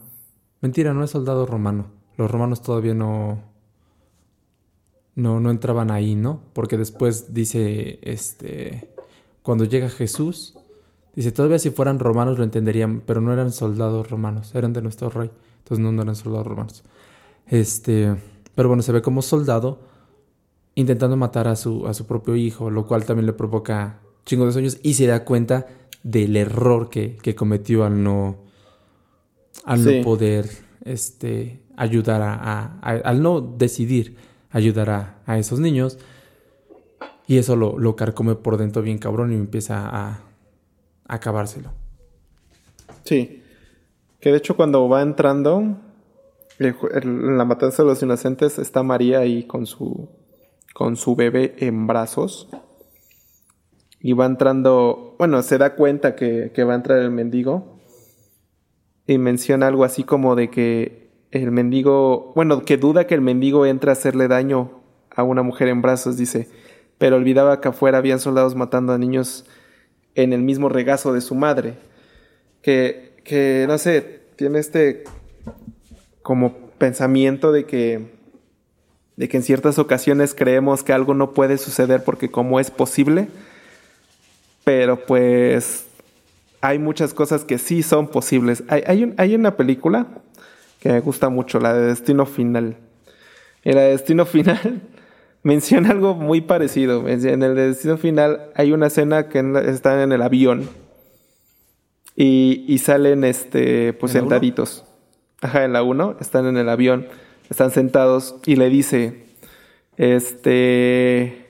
Mentira, 0.61 0.93
no 0.93 1.03
es 1.03 1.11
soldado 1.11 1.45
romano. 1.45 1.87
Los 2.17 2.31
romanos 2.31 2.61
todavía 2.61 2.93
no, 2.93 3.39
no, 5.15 5.39
no 5.39 5.51
entraban 5.51 5.91
ahí, 5.91 6.15
¿no? 6.15 6.41
Porque 6.53 6.77
después 6.77 7.33
dice, 7.33 7.99
este, 8.01 8.93
cuando 9.41 9.65
llega 9.65 9.89
Jesús, 9.89 10.57
Dice, 11.19 11.33
todavía 11.33 11.59
si 11.59 11.69
fueran 11.71 11.99
romanos 11.99 12.37
lo 12.37 12.43
entenderían, 12.45 13.01
pero 13.01 13.19
no 13.19 13.33
eran 13.33 13.51
soldados 13.51 14.09
romanos, 14.09 14.53
eran 14.55 14.71
de 14.71 14.81
nuestro 14.81 15.09
rey. 15.09 15.29
Entonces 15.57 15.79
no, 15.79 16.01
eran 16.01 16.15
soldados 16.15 16.47
romanos. 16.47 16.83
Este, 17.47 18.15
pero 18.55 18.69
bueno, 18.69 18.83
se 18.83 18.91
ve 18.91 19.01
como 19.01 19.21
soldado 19.21 19.79
intentando 20.75 21.17
matar 21.17 21.47
a 21.47 21.55
su, 21.55 21.87
a 21.87 21.93
su 21.93 22.05
propio 22.05 22.35
hijo, 22.35 22.69
lo 22.69 22.85
cual 22.85 23.03
también 23.03 23.25
le 23.25 23.33
provoca 23.33 23.99
chingos 24.29 24.47
de 24.47 24.53
sueños 24.53 24.77
y 24.83 24.93
se 24.93 25.07
da 25.07 25.25
cuenta 25.25 25.65
del 26.03 26.37
error 26.37 26.91
que, 26.91 27.17
cometió 27.35 27.83
al 27.83 28.03
no, 28.03 28.37
al 29.65 29.83
no 29.83 30.03
poder 30.03 30.47
este, 30.85 31.63
ayudar 31.75 32.21
a, 32.21 32.79
al 32.79 33.23
no 33.23 33.41
decidir 33.41 34.15
ayudar 34.51 34.91
a, 34.91 35.21
a 35.25 35.39
esos 35.39 35.59
niños. 35.59 35.97
Y 37.25 37.39
eso 37.39 37.55
lo, 37.55 37.79
lo, 37.79 37.95
carcome 37.95 38.35
por 38.35 38.57
dentro 38.57 38.83
bien 38.83 38.99
cabrón 38.99 39.31
y 39.31 39.35
empieza 39.35 39.87
a, 39.87 40.09
a 40.09 40.19
acabárselo. 41.07 41.71
Sí. 43.03 43.41
Que 44.19 44.31
de 44.31 44.37
hecho 44.37 44.55
cuando 44.55 44.87
va 44.87 45.01
entrando 45.01 45.77
en 46.59 47.37
la 47.37 47.45
matanza 47.45 47.81
de 47.81 47.89
los 47.89 48.03
inocentes 48.03 48.59
está 48.59 48.83
María 48.83 49.19
ahí 49.19 49.43
con 49.43 49.65
su 49.65 50.09
con 50.73 50.97
su 50.97 51.15
bebé 51.15 51.55
en 51.57 51.87
brazos. 51.87 52.47
Y 53.99 54.13
va 54.13 54.25
entrando, 54.25 55.15
bueno, 55.19 55.41
se 55.43 55.57
da 55.57 55.75
cuenta 55.75 56.15
que, 56.15 56.51
que 56.53 56.63
va 56.63 56.73
a 56.73 56.77
entrar 56.77 56.99
el 56.99 57.11
mendigo. 57.11 57.79
Y 59.05 59.17
menciona 59.17 59.67
algo 59.67 59.83
así 59.83 60.03
como 60.03 60.35
de 60.35 60.49
que 60.49 61.09
el 61.31 61.51
mendigo, 61.51 62.31
bueno, 62.35 62.63
que 62.63 62.77
duda 62.77 63.07
que 63.07 63.15
el 63.15 63.21
mendigo 63.21 63.65
entre 63.65 63.91
a 63.91 63.93
hacerle 63.93 64.27
daño 64.27 64.81
a 65.09 65.23
una 65.23 65.43
mujer 65.43 65.67
en 65.67 65.81
brazos, 65.81 66.17
dice, 66.17 66.47
pero 66.97 67.15
olvidaba 67.15 67.61
que 67.61 67.67
afuera 67.67 67.97
habían 67.97 68.19
soldados 68.19 68.55
matando 68.55 68.93
a 68.93 68.97
niños 68.97 69.45
en 70.15 70.33
el 70.33 70.41
mismo 70.41 70.69
regazo 70.69 71.13
de 71.13 71.21
su 71.21 71.35
madre. 71.35 71.75
Que, 72.61 73.15
que 73.23 73.65
no 73.67 73.77
sé, 73.77 74.21
tiene 74.35 74.59
este 74.59 75.03
como 76.21 76.53
pensamiento 76.77 77.51
de 77.51 77.65
que, 77.65 78.11
de 79.15 79.29
que 79.29 79.37
en 79.37 79.43
ciertas 79.43 79.79
ocasiones 79.79 80.33
creemos 80.33 80.83
que 80.83 80.93
algo 80.93 81.13
no 81.13 81.33
puede 81.33 81.57
suceder 81.57 82.03
porque 82.03 82.29
como 82.29 82.59
es 82.59 82.69
posible, 82.69 83.29
pero 84.63 85.05
pues 85.05 85.87
hay 86.61 86.79
muchas 86.79 87.13
cosas 87.13 87.45
que 87.45 87.57
sí 87.57 87.83
son 87.83 88.07
posibles. 88.07 88.63
Hay, 88.67 88.83
hay, 88.85 89.13
hay 89.17 89.35
una 89.35 89.55
película 89.55 90.07
que 90.79 90.89
me 90.89 90.99
gusta 90.99 91.29
mucho, 91.29 91.59
la 91.59 91.73
de 91.73 91.87
Destino 91.87 92.25
Final. 92.25 92.77
En 93.63 93.75
la 93.75 93.81
de 93.81 93.89
Destino 93.91 94.25
Final 94.25 94.81
menciona 95.43 95.91
algo 95.91 96.15
muy 96.15 96.41
parecido. 96.41 97.07
En 97.07 97.43
el 97.43 97.55
Destino 97.55 97.97
Final 97.97 98.51
hay 98.55 98.71
una 98.71 98.87
escena 98.87 99.29
que 99.29 99.39
están 99.67 99.99
en 99.99 100.11
el 100.11 100.21
avión 100.21 100.69
y, 102.15 102.65
y 102.67 102.77
salen 102.79 103.23
este, 103.23 103.93
pues 103.93 104.11
sentaditos. 104.11 104.85
Ajá, 105.41 105.63
en 105.63 105.73
la 105.73 105.83
1 105.83 106.17
están 106.19 106.47
en 106.47 106.57
el 106.57 106.67
avión, 106.67 107.07
están 107.49 107.71
sentados 107.71 108.35
y 108.45 108.57
le 108.57 108.69
dice, 108.69 109.23
este, 109.95 111.48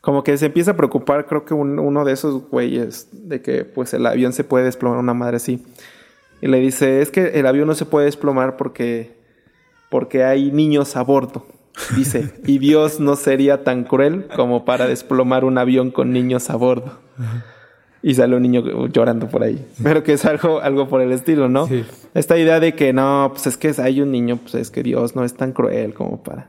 como 0.00 0.24
que 0.24 0.36
se 0.38 0.46
empieza 0.46 0.72
a 0.72 0.76
preocupar, 0.76 1.26
creo 1.26 1.44
que 1.44 1.54
uno 1.54 2.04
de 2.04 2.12
esos 2.12 2.48
güeyes, 2.48 3.08
de 3.12 3.42
que 3.42 3.64
pues 3.64 3.92
el 3.92 4.06
avión 4.06 4.32
se 4.32 4.44
puede 4.44 4.64
desplomar, 4.64 4.98
una 4.98 5.14
madre 5.14 5.36
así. 5.36 5.62
Y 6.40 6.48
le 6.48 6.58
dice, 6.58 7.02
es 7.02 7.10
que 7.10 7.38
el 7.38 7.46
avión 7.46 7.66
no 7.66 7.74
se 7.74 7.84
puede 7.84 8.06
desplomar 8.06 8.56
porque, 8.56 9.12
porque 9.90 10.24
hay 10.24 10.50
niños 10.50 10.96
a 10.96 11.02
bordo. 11.02 11.46
Dice, 11.96 12.32
y 12.46 12.58
Dios 12.58 12.98
no 12.98 13.14
sería 13.14 13.62
tan 13.62 13.84
cruel 13.84 14.26
como 14.34 14.64
para 14.64 14.86
desplomar 14.86 15.44
un 15.44 15.58
avión 15.58 15.90
con 15.90 16.12
niños 16.12 16.48
a 16.48 16.56
bordo. 16.56 16.98
Y 18.02 18.14
sale 18.14 18.34
un 18.34 18.42
niño 18.42 18.86
llorando 18.86 19.28
por 19.28 19.42
ahí. 19.42 19.62
Pero 19.82 20.02
que 20.02 20.14
es 20.14 20.24
algo, 20.24 20.60
algo 20.60 20.88
por 20.88 21.02
el 21.02 21.12
estilo, 21.12 21.50
¿no? 21.50 21.68
Esta 22.14 22.38
idea 22.38 22.58
de 22.58 22.74
que 22.74 22.94
no, 22.94 23.28
pues 23.32 23.46
es 23.46 23.58
que 23.58 23.74
hay 23.78 24.00
un 24.00 24.10
niño, 24.10 24.38
pues 24.38 24.54
es 24.54 24.70
que 24.70 24.82
Dios 24.82 25.14
no 25.14 25.24
es 25.24 25.34
tan 25.34 25.52
cruel 25.52 25.92
como 25.92 26.22
para. 26.22 26.48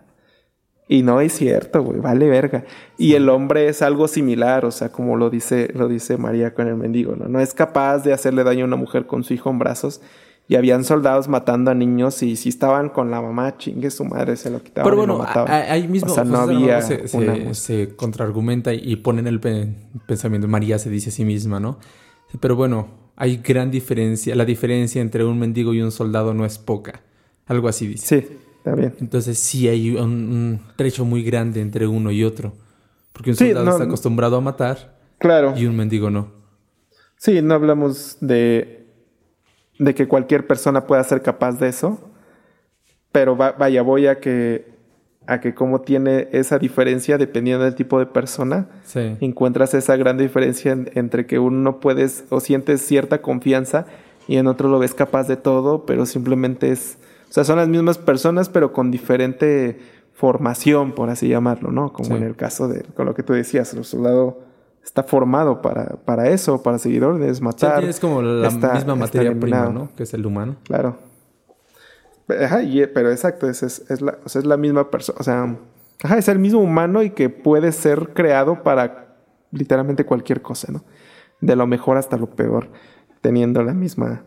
Y 0.91 1.03
no 1.03 1.21
es 1.21 1.31
cierto, 1.31 1.83
güey, 1.83 2.01
vale 2.01 2.27
verga. 2.27 2.65
Y 2.97 3.13
el 3.13 3.29
hombre 3.29 3.69
es 3.69 3.81
algo 3.81 4.09
similar, 4.09 4.65
o 4.65 4.71
sea, 4.71 4.91
como 4.91 5.15
lo 5.15 5.29
dice, 5.29 5.71
lo 5.73 5.87
dice 5.87 6.17
María 6.17 6.53
con 6.53 6.67
el 6.67 6.75
mendigo, 6.75 7.15
¿no? 7.15 7.29
No 7.29 7.39
es 7.39 7.53
capaz 7.53 7.99
de 7.99 8.11
hacerle 8.11 8.43
daño 8.43 8.65
a 8.65 8.67
una 8.67 8.75
mujer 8.75 9.05
con 9.05 9.23
su 9.23 9.33
hijo 9.33 9.49
en 9.49 9.57
brazos 9.57 10.01
y 10.49 10.57
habían 10.57 10.83
soldados 10.83 11.29
matando 11.29 11.71
a 11.71 11.75
niños 11.75 12.21
y 12.23 12.35
si 12.35 12.49
estaban 12.49 12.89
con 12.89 13.09
la 13.09 13.21
mamá, 13.21 13.55
chingue 13.57 13.89
su 13.89 14.03
madre, 14.03 14.35
se 14.35 14.49
lo 14.49 14.61
quitaban. 14.61 14.83
Pero 14.83 14.97
bueno, 14.97 15.13
y 15.13 15.17
lo 15.19 15.23
mataban. 15.23 15.49
ahí 15.49 15.87
mismo 15.87 16.11
o 16.11 16.13
sea, 16.13 16.25
no 16.25 16.39
había 16.39 16.81
se, 16.81 17.07
se, 17.53 17.95
contraargumenta 17.95 18.73
y 18.73 18.93
ponen 18.97 19.27
el 19.27 19.39
pensamiento, 19.39 20.49
María 20.49 20.77
se 20.77 20.89
dice 20.89 21.07
a 21.07 21.13
sí 21.13 21.23
misma, 21.23 21.61
¿no? 21.61 21.79
Pero 22.41 22.57
bueno, 22.57 22.89
hay 23.15 23.37
gran 23.37 23.71
diferencia, 23.71 24.35
la 24.35 24.43
diferencia 24.43 25.01
entre 25.01 25.23
un 25.23 25.39
mendigo 25.39 25.73
y 25.73 25.81
un 25.81 25.93
soldado 25.93 26.33
no 26.33 26.43
es 26.45 26.57
poca, 26.57 26.99
algo 27.45 27.69
así 27.69 27.87
dice. 27.87 28.23
Sí, 28.23 28.37
está 28.61 28.75
bien. 28.75 28.95
Entonces 28.99 29.39
sí 29.39 29.67
hay 29.67 29.95
un, 29.95 30.59
trecho 30.75 31.05
muy 31.05 31.23
grande 31.23 31.61
entre 31.61 31.87
uno 31.87 32.11
y 32.11 32.23
otro, 32.23 32.53
porque 33.13 33.31
un 33.31 33.35
soldado 33.35 33.69
está 33.71 33.83
acostumbrado 33.83 34.37
a 34.37 34.41
matar 34.41 34.97
claro. 35.17 35.53
y 35.57 35.65
un 35.65 35.75
mendigo 35.75 36.09
no. 36.09 36.31
Sí, 37.17 37.41
no 37.41 37.53
hablamos 37.53 38.17
de 38.19 38.81
de 39.81 39.95
que 39.95 40.07
cualquier 40.07 40.45
persona 40.45 40.85
pueda 40.85 41.03
ser 41.03 41.23
capaz 41.23 41.53
de 41.53 41.67
eso. 41.67 41.99
Pero 43.11 43.35
vaya, 43.35 43.81
voy 43.81 44.05
a 44.05 44.19
que 44.19 44.69
a 45.27 45.39
que 45.39 45.53
como 45.53 45.81
tiene 45.81 46.29
esa 46.31 46.59
diferencia 46.59 47.17
dependiendo 47.17 47.65
del 47.65 47.75
tipo 47.75 47.99
de 47.99 48.05
persona, 48.05 48.69
encuentras 49.21 49.73
esa 49.73 49.95
gran 49.95 50.17
diferencia 50.17 50.77
entre 50.93 51.25
que 51.25 51.39
uno 51.39 51.79
puedes 51.79 52.25
o 52.29 52.39
sientes 52.39 52.81
cierta 52.81 53.21
confianza 53.21 53.85
y 54.27 54.37
en 54.37 54.47
otro 54.47 54.69
lo 54.69 54.79
ves 54.79 54.93
capaz 54.93 55.27
de 55.27 55.37
todo, 55.37 55.85
pero 55.85 56.05
simplemente 56.05 56.71
es, 56.71 56.97
o 57.31 57.33
sea, 57.33 57.45
son 57.45 57.55
las 57.55 57.69
mismas 57.69 57.97
personas 57.97 58.49
pero 58.49 58.73
con 58.73 58.91
diferente 58.91 59.79
formación, 60.11 60.91
por 60.91 61.09
así 61.09 61.29
llamarlo, 61.29 61.71
¿no? 61.71 61.93
Como 61.93 62.17
en 62.17 62.23
el 62.23 62.35
caso 62.35 62.67
de 62.67 62.83
con 62.93 63.05
lo 63.05 63.15
que 63.15 63.23
tú 63.23 63.31
decías, 63.31 63.73
el 63.73 63.85
soldado 63.85 64.41
está 64.83 65.03
formado 65.03 65.61
para, 65.61 65.95
para 66.03 66.27
eso, 66.27 66.61
para 66.61 66.77
seguidores, 66.77 67.39
matar. 67.39 67.83
Sí, 67.83 67.89
es 67.89 68.01
como 68.01 68.21
la 68.21 68.49
misma 68.49 68.95
materia 68.95 69.33
prima, 69.39 69.69
¿no? 69.69 69.95
Que 69.95 70.03
es 70.03 70.13
el 70.13 70.25
humano. 70.25 70.57
Claro. 70.65 70.97
Ajá, 72.27 72.59
pero 72.93 73.11
exacto, 73.11 73.49
es, 73.49 73.63
es, 73.63 74.01
la, 74.01 74.17
o 74.25 74.29
sea, 74.29 74.39
es 74.39 74.45
la 74.45 74.57
misma 74.57 74.91
persona, 74.91 75.17
o 75.19 75.23
sea, 75.23 75.55
ajá, 76.03 76.17
es 76.17 76.27
el 76.27 76.39
mismo 76.39 76.59
humano 76.59 77.01
y 77.01 77.11
que 77.11 77.29
puede 77.29 77.71
ser 77.71 78.09
creado 78.13 78.61
para 78.61 79.15
literalmente 79.51 80.05
cualquier 80.05 80.41
cosa, 80.41 80.69
¿no? 80.73 80.83
De 81.39 81.55
lo 81.55 81.65
mejor 81.65 81.95
hasta 81.95 82.17
lo 82.17 82.27
peor, 82.27 82.67
teniendo 83.21 83.63
la 83.63 83.73
misma 83.73 84.25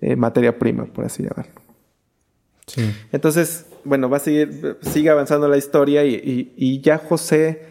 eh, 0.00 0.14
materia 0.14 0.56
prima, 0.60 0.84
por 0.84 1.04
así 1.04 1.24
llamarlo. 1.24 1.65
Entonces, 3.12 3.66
bueno, 3.84 4.10
va 4.10 4.16
a 4.16 4.20
seguir, 4.20 4.78
sigue 4.80 5.10
avanzando 5.10 5.48
la 5.48 5.56
historia 5.56 6.04
y, 6.04 6.14
y, 6.14 6.52
y 6.56 6.80
ya 6.80 6.98
José 6.98 7.68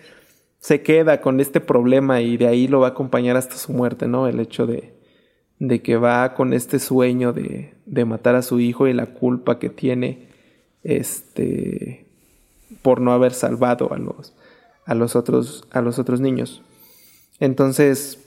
se 0.59 0.81
queda 0.81 1.21
con 1.21 1.39
este 1.39 1.61
problema 1.61 2.21
y 2.21 2.37
de 2.37 2.47
ahí 2.47 2.67
lo 2.67 2.79
va 2.79 2.87
a 2.87 2.89
acompañar 2.91 3.37
hasta 3.37 3.55
su 3.55 3.73
muerte, 3.73 4.07
¿no? 4.07 4.27
El 4.27 4.39
hecho 4.39 4.65
de, 4.65 4.95
de 5.59 5.81
que 5.81 5.97
va 5.97 6.33
con 6.33 6.53
este 6.53 6.79
sueño 6.79 7.33
de, 7.33 7.75
de, 7.85 8.05
matar 8.05 8.35
a 8.35 8.41
su 8.41 8.59
hijo 8.59 8.87
y 8.87 8.93
la 8.93 9.07
culpa 9.13 9.59
que 9.59 9.69
tiene 9.69 10.29
este, 10.83 12.07
por 12.81 12.99
no 13.01 13.11
haber 13.11 13.33
salvado 13.33 13.93
a 13.93 13.97
los, 13.97 14.33
a 14.85 14.95
los, 14.95 15.15
otros, 15.15 15.67
a 15.71 15.81
los 15.81 15.99
otros 15.99 16.19
niños. 16.19 16.63
Entonces, 17.39 18.19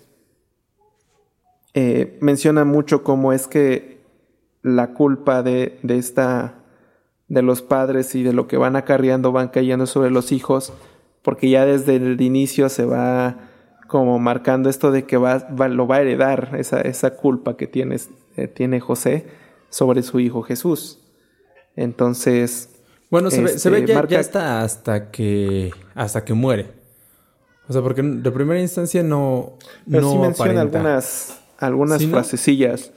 eh, 1.75 2.19
menciona 2.21 2.65
mucho 2.65 3.03
cómo 3.03 3.33
es 3.33 3.47
que 3.47 3.99
la 4.63 4.93
culpa 4.95 5.43
de, 5.43 5.79
de 5.83 5.99
esta 5.99 6.58
de 7.29 7.43
los 7.43 7.63
padres 7.63 8.15
y 8.15 8.23
de 8.23 8.33
lo 8.33 8.47
que 8.47 8.57
van 8.57 8.77
acarreando 8.77 9.33
van 9.33 9.49
cayendo 9.49 9.87
sobre 9.87 10.11
los 10.11 10.33
hijos 10.33 10.73
porque 11.23 11.51
ya 11.51 11.67
desde 11.67 11.97
el 11.97 12.21
inicio 12.21 12.69
se 12.69 12.85
va 12.85 13.37
como 13.87 14.19
marcando 14.19 14.71
esto 14.71 14.91
de 14.91 15.05
que 15.05 15.17
va, 15.17 15.47
lo 15.69 15.87
va 15.87 15.97
a 15.97 16.01
heredar 16.01 16.55
esa, 16.59 16.81
esa 16.81 17.17
culpa 17.17 17.57
que 17.57 17.71
eh, 18.37 18.49
tiene 18.49 18.81
José 18.81 19.27
sobre 19.71 20.03
su 20.03 20.21
hijo 20.21 20.43
Jesús. 20.43 21.01
Entonces. 21.77 22.71
Bueno, 23.11 23.31
se, 23.31 23.43
ve, 23.43 23.59
se 23.59 23.71
ve, 23.71 23.87
ya, 23.87 24.07
ya 24.07 24.21
hasta, 24.21 24.63
hasta 24.63 25.11
que 25.11 25.71
hasta 25.95 26.25
que 26.25 26.35
muere. 26.35 26.67
O 27.69 27.73
sea, 27.73 27.83
porque 27.83 28.03
de 28.03 28.31
primera 28.31 28.61
instancia 28.61 29.03
no. 29.03 29.55
Pero 29.91 30.03
no 30.03 30.13
sí 30.13 30.19
menciona 30.19 30.61
algunas, 30.63 31.41
algunas 31.59 32.07
frasecillas. 32.07 32.93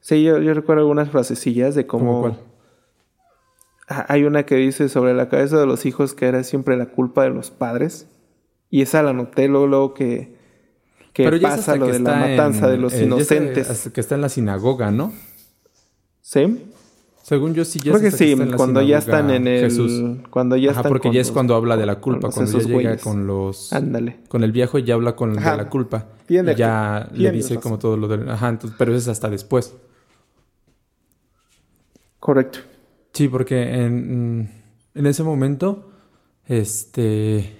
Sí, 0.00 0.22
yo, 0.22 0.38
yo, 0.38 0.52
recuerdo 0.54 0.82
algunas 0.82 1.10
frasecillas 1.10 1.74
de 1.74 1.86
cómo. 1.86 2.04
¿Cómo 2.04 2.20
cuál? 2.20 2.53
Ah, 3.88 4.06
hay 4.08 4.24
una 4.24 4.44
que 4.46 4.56
dice 4.56 4.88
sobre 4.88 5.14
la 5.14 5.28
cabeza 5.28 5.58
de 5.58 5.66
los 5.66 5.84
hijos 5.86 6.14
que 6.14 6.26
era 6.26 6.42
siempre 6.42 6.76
la 6.76 6.86
culpa 6.86 7.22
de 7.24 7.30
los 7.30 7.50
padres. 7.50 8.08
Y 8.70 8.82
esa 8.82 9.02
la 9.02 9.12
noté 9.12 9.46
luego, 9.48 9.94
que, 9.94 10.36
que 11.12 11.30
pasa 11.40 11.76
lo 11.76 11.86
de 11.86 12.00
la 12.00 12.16
matanza 12.16 12.68
de 12.68 12.78
los 12.78 12.92
eh, 12.94 13.04
inocentes. 13.04 13.90
que 13.92 14.00
está 14.00 14.14
en 14.14 14.22
la 14.22 14.28
sinagoga, 14.28 14.90
¿no? 14.90 15.12
Sí. 16.20 16.70
Según 17.22 17.54
yo 17.54 17.64
sí 17.64 17.78
ya 17.78 17.92
Creo 17.92 18.02
que 18.02 18.10
sí, 18.10 18.36
cuando 18.56 18.82
ya 18.82 18.98
están 18.98 19.30
en 19.30 19.46
el 19.46 19.60
Jesús. 19.60 20.18
cuando 20.28 20.56
ya 20.56 20.72
Ajá, 20.72 20.82
porque 20.82 21.10
ya 21.10 21.22
es 21.22 21.30
cuando 21.30 21.54
habla 21.54 21.76
de 21.78 21.86
la 21.86 21.98
culpa, 21.98 22.28
cuando 22.30 22.58
ya 22.58 22.66
llega 22.68 22.96
con 22.98 23.26
los 23.26 23.72
Ándale. 23.72 24.18
con 24.28 24.44
el 24.44 24.52
viejo 24.52 24.78
y 24.78 24.84
ya 24.84 24.92
habla 24.92 25.16
con 25.16 25.30
el 25.30 25.36
de 25.36 25.56
la 25.56 25.70
culpa. 25.70 26.08
y 26.28 26.34
ya 26.54 27.08
le 27.12 27.30
dice 27.30 27.56
como 27.56 27.78
todo 27.78 27.96
lo 27.96 28.08
de 28.08 28.30
Ajá, 28.30 28.50
entonces, 28.50 28.76
pero 28.78 28.92
eso 28.92 28.98
es 28.98 29.08
hasta 29.08 29.30
después. 29.30 29.74
Correcto. 32.20 32.58
Sí, 33.14 33.28
porque 33.28 33.62
en, 33.62 34.50
en 34.94 35.06
ese 35.06 35.22
momento 35.22 35.90
este 36.46 37.56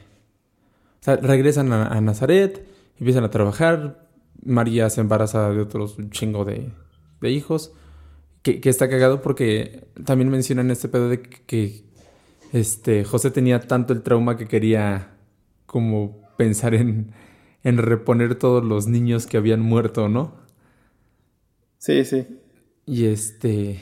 regresan 1.07 1.73
a, 1.73 2.01
Nazaret, 2.01 2.67
empiezan 2.99 3.25
a 3.25 3.31
trabajar, 3.31 4.09
María 4.43 4.91
se 4.91 5.01
embaraza 5.01 5.51
de 5.51 5.61
otros 5.61 5.99
un 5.99 6.11
chingo 6.11 6.45
de, 6.45 6.71
de 7.21 7.31
hijos 7.31 7.73
que, 8.43 8.61
está 8.65 8.89
cagado 8.89 9.23
porque 9.23 9.87
también 10.05 10.29
mencionan 10.31 10.71
este 10.71 10.89
pedo 10.89 11.09
de 11.09 11.23
que, 11.23 11.85
este, 12.53 13.05
José 13.05 13.31
tenía 13.31 13.61
tanto 13.61 13.93
el 13.93 14.03
trauma 14.03 14.37
que 14.37 14.47
quería 14.47 15.17
como 15.67 16.23
pensar 16.37 16.75
en, 16.75 17.13
en 17.63 17.79
reponer 17.79 18.37
todos 18.37 18.65
los 18.65 18.87
niños 18.87 19.27
que 19.27 19.37
habían 19.37 19.61
muerto, 19.61 20.09
¿no? 20.09 20.35
Sí, 21.79 22.05
sí. 22.05 22.27
Y 22.87 23.07
este... 23.07 23.81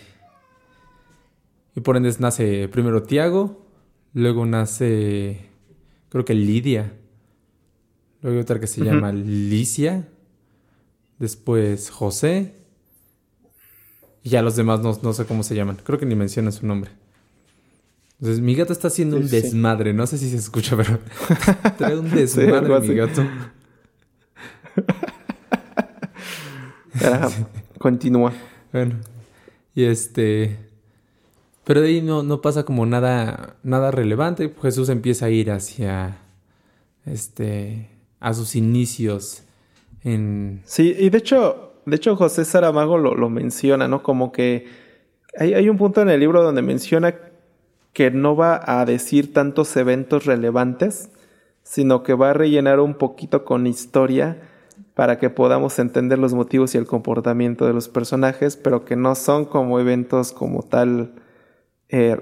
Y 1.74 1.80
por 1.80 1.96
ende 1.96 2.14
nace 2.18 2.68
primero 2.68 3.02
Tiago, 3.02 3.66
luego 4.12 4.44
nace, 4.46 5.48
creo 6.10 6.24
que 6.24 6.34
Lidia, 6.34 6.92
luego 8.20 8.40
otra 8.40 8.60
que 8.60 8.66
se 8.66 8.84
llama 8.84 9.12
Licia, 9.12 10.08
después 11.18 11.90
José, 11.90 12.54
y 14.22 14.30
ya 14.30 14.42
los 14.42 14.56
demás 14.56 14.80
no, 14.80 15.12
sé 15.12 15.24
cómo 15.24 15.42
se 15.42 15.54
llaman. 15.54 15.78
Creo 15.82 15.98
que 15.98 16.06
ni 16.06 16.14
mencionan 16.14 16.52
su 16.52 16.66
nombre. 16.66 16.90
Entonces, 18.20 18.40
mi 18.40 18.54
gato 18.54 18.72
está 18.72 18.86
haciendo 18.86 19.16
un 19.16 19.28
desmadre. 19.28 19.92
No 19.92 20.06
sé 20.06 20.16
si 20.16 20.30
se 20.30 20.36
escucha, 20.36 20.76
pero 20.76 21.00
trae 21.78 21.98
un 21.98 22.08
desmadre 22.08 22.80
mi 22.80 22.94
gato. 22.94 23.26
continúa. 27.78 28.32
Bueno. 28.72 28.94
Y 29.74 29.84
este. 29.84 30.71
Pero 31.64 31.80
de 31.80 31.88
ahí 31.88 32.02
no, 32.02 32.22
no 32.22 32.40
pasa 32.40 32.64
como 32.64 32.86
nada, 32.86 33.56
nada 33.62 33.90
relevante. 33.90 34.52
Jesús 34.60 34.88
empieza 34.88 35.26
a 35.26 35.30
ir 35.30 35.50
hacia. 35.50 36.18
Este. 37.04 37.88
a 38.20 38.34
sus 38.34 38.56
inicios 38.56 39.44
en. 40.04 40.62
Sí, 40.64 40.94
y 40.98 41.10
de 41.10 41.18
hecho, 41.18 41.72
de 41.86 41.96
hecho, 41.96 42.16
José 42.16 42.44
Saramago 42.44 42.98
lo, 42.98 43.14
lo 43.14 43.28
menciona, 43.28 43.88
¿no? 43.88 44.02
Como 44.02 44.32
que 44.32 44.66
hay, 45.38 45.54
hay, 45.54 45.68
un 45.68 45.78
punto 45.78 46.00
en 46.02 46.10
el 46.10 46.20
libro 46.20 46.42
donde 46.42 46.62
menciona 46.62 47.14
que 47.92 48.10
no 48.10 48.36
va 48.36 48.60
a 48.64 48.84
decir 48.84 49.32
tantos 49.32 49.76
eventos 49.76 50.24
relevantes, 50.26 51.10
sino 51.62 52.02
que 52.02 52.14
va 52.14 52.30
a 52.30 52.34
rellenar 52.34 52.80
un 52.80 52.94
poquito 52.94 53.44
con 53.44 53.66
historia 53.66 54.40
para 54.94 55.18
que 55.18 55.30
podamos 55.30 55.78
entender 55.78 56.18
los 56.18 56.34
motivos 56.34 56.74
y 56.74 56.78
el 56.78 56.86
comportamiento 56.86 57.66
de 57.66 57.72
los 57.72 57.88
personajes, 57.88 58.56
pero 58.56 58.84
que 58.84 58.96
no 58.96 59.14
son 59.14 59.44
como 59.44 59.80
eventos 59.80 60.32
como 60.32 60.62
tal 60.62 61.12
eh, 61.93 62.16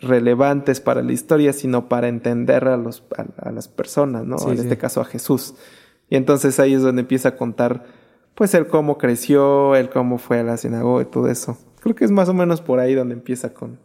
relevantes 0.00 0.80
para 0.80 1.02
la 1.02 1.12
historia, 1.12 1.52
sino 1.52 1.88
para 1.88 2.08
entender 2.08 2.66
a, 2.68 2.76
los, 2.76 3.04
a, 3.36 3.50
las 3.50 3.68
personas, 3.68 4.24
¿no? 4.24 4.36
en 4.50 4.58
este 4.58 4.78
caso 4.78 5.00
a 5.00 5.04
Jesús. 5.04 5.54
Y 6.08 6.16
entonces 6.16 6.58
ahí 6.60 6.74
es 6.74 6.82
donde 6.82 7.00
empieza 7.00 7.30
a 7.30 7.36
contar 7.36 7.84
pues 8.34 8.54
el 8.54 8.68
cómo 8.68 8.98
creció, 8.98 9.74
el 9.74 9.90
cómo 9.90 10.18
fue 10.18 10.38
a 10.38 10.42
la 10.44 10.56
sinagoga 10.56 11.02
y 11.02 11.06
todo 11.06 11.28
eso. 11.28 11.58
Creo 11.80 11.94
que 11.94 12.04
es 12.04 12.10
más 12.10 12.28
o 12.28 12.34
menos 12.34 12.60
por 12.60 12.78
ahí 12.78 12.94
donde 12.94 13.14
empieza 13.14 13.52
con 13.52 13.78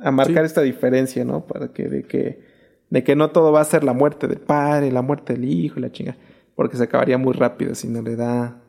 a 0.00 0.10
marcar 0.10 0.44
esta 0.44 0.60
diferencia, 0.60 1.24
¿no? 1.24 1.46
Para 1.46 1.72
que 1.72 1.88
de 1.88 2.02
que 2.04 2.46
de 2.90 3.04
que 3.04 3.16
no 3.16 3.30
todo 3.30 3.52
va 3.52 3.60
a 3.60 3.64
ser 3.64 3.84
la 3.84 3.92
muerte 3.92 4.28
del 4.28 4.40
padre, 4.40 4.90
la 4.90 5.02
muerte 5.02 5.34
del 5.34 5.44
hijo 5.44 5.78
y 5.78 5.82
la 5.82 5.92
chinga, 5.92 6.16
porque 6.54 6.76
se 6.76 6.84
acabaría 6.84 7.18
muy 7.18 7.32
rápido 7.32 7.74
si 7.74 7.88
no 7.88 8.02
le 8.02 8.16
da 8.16 8.60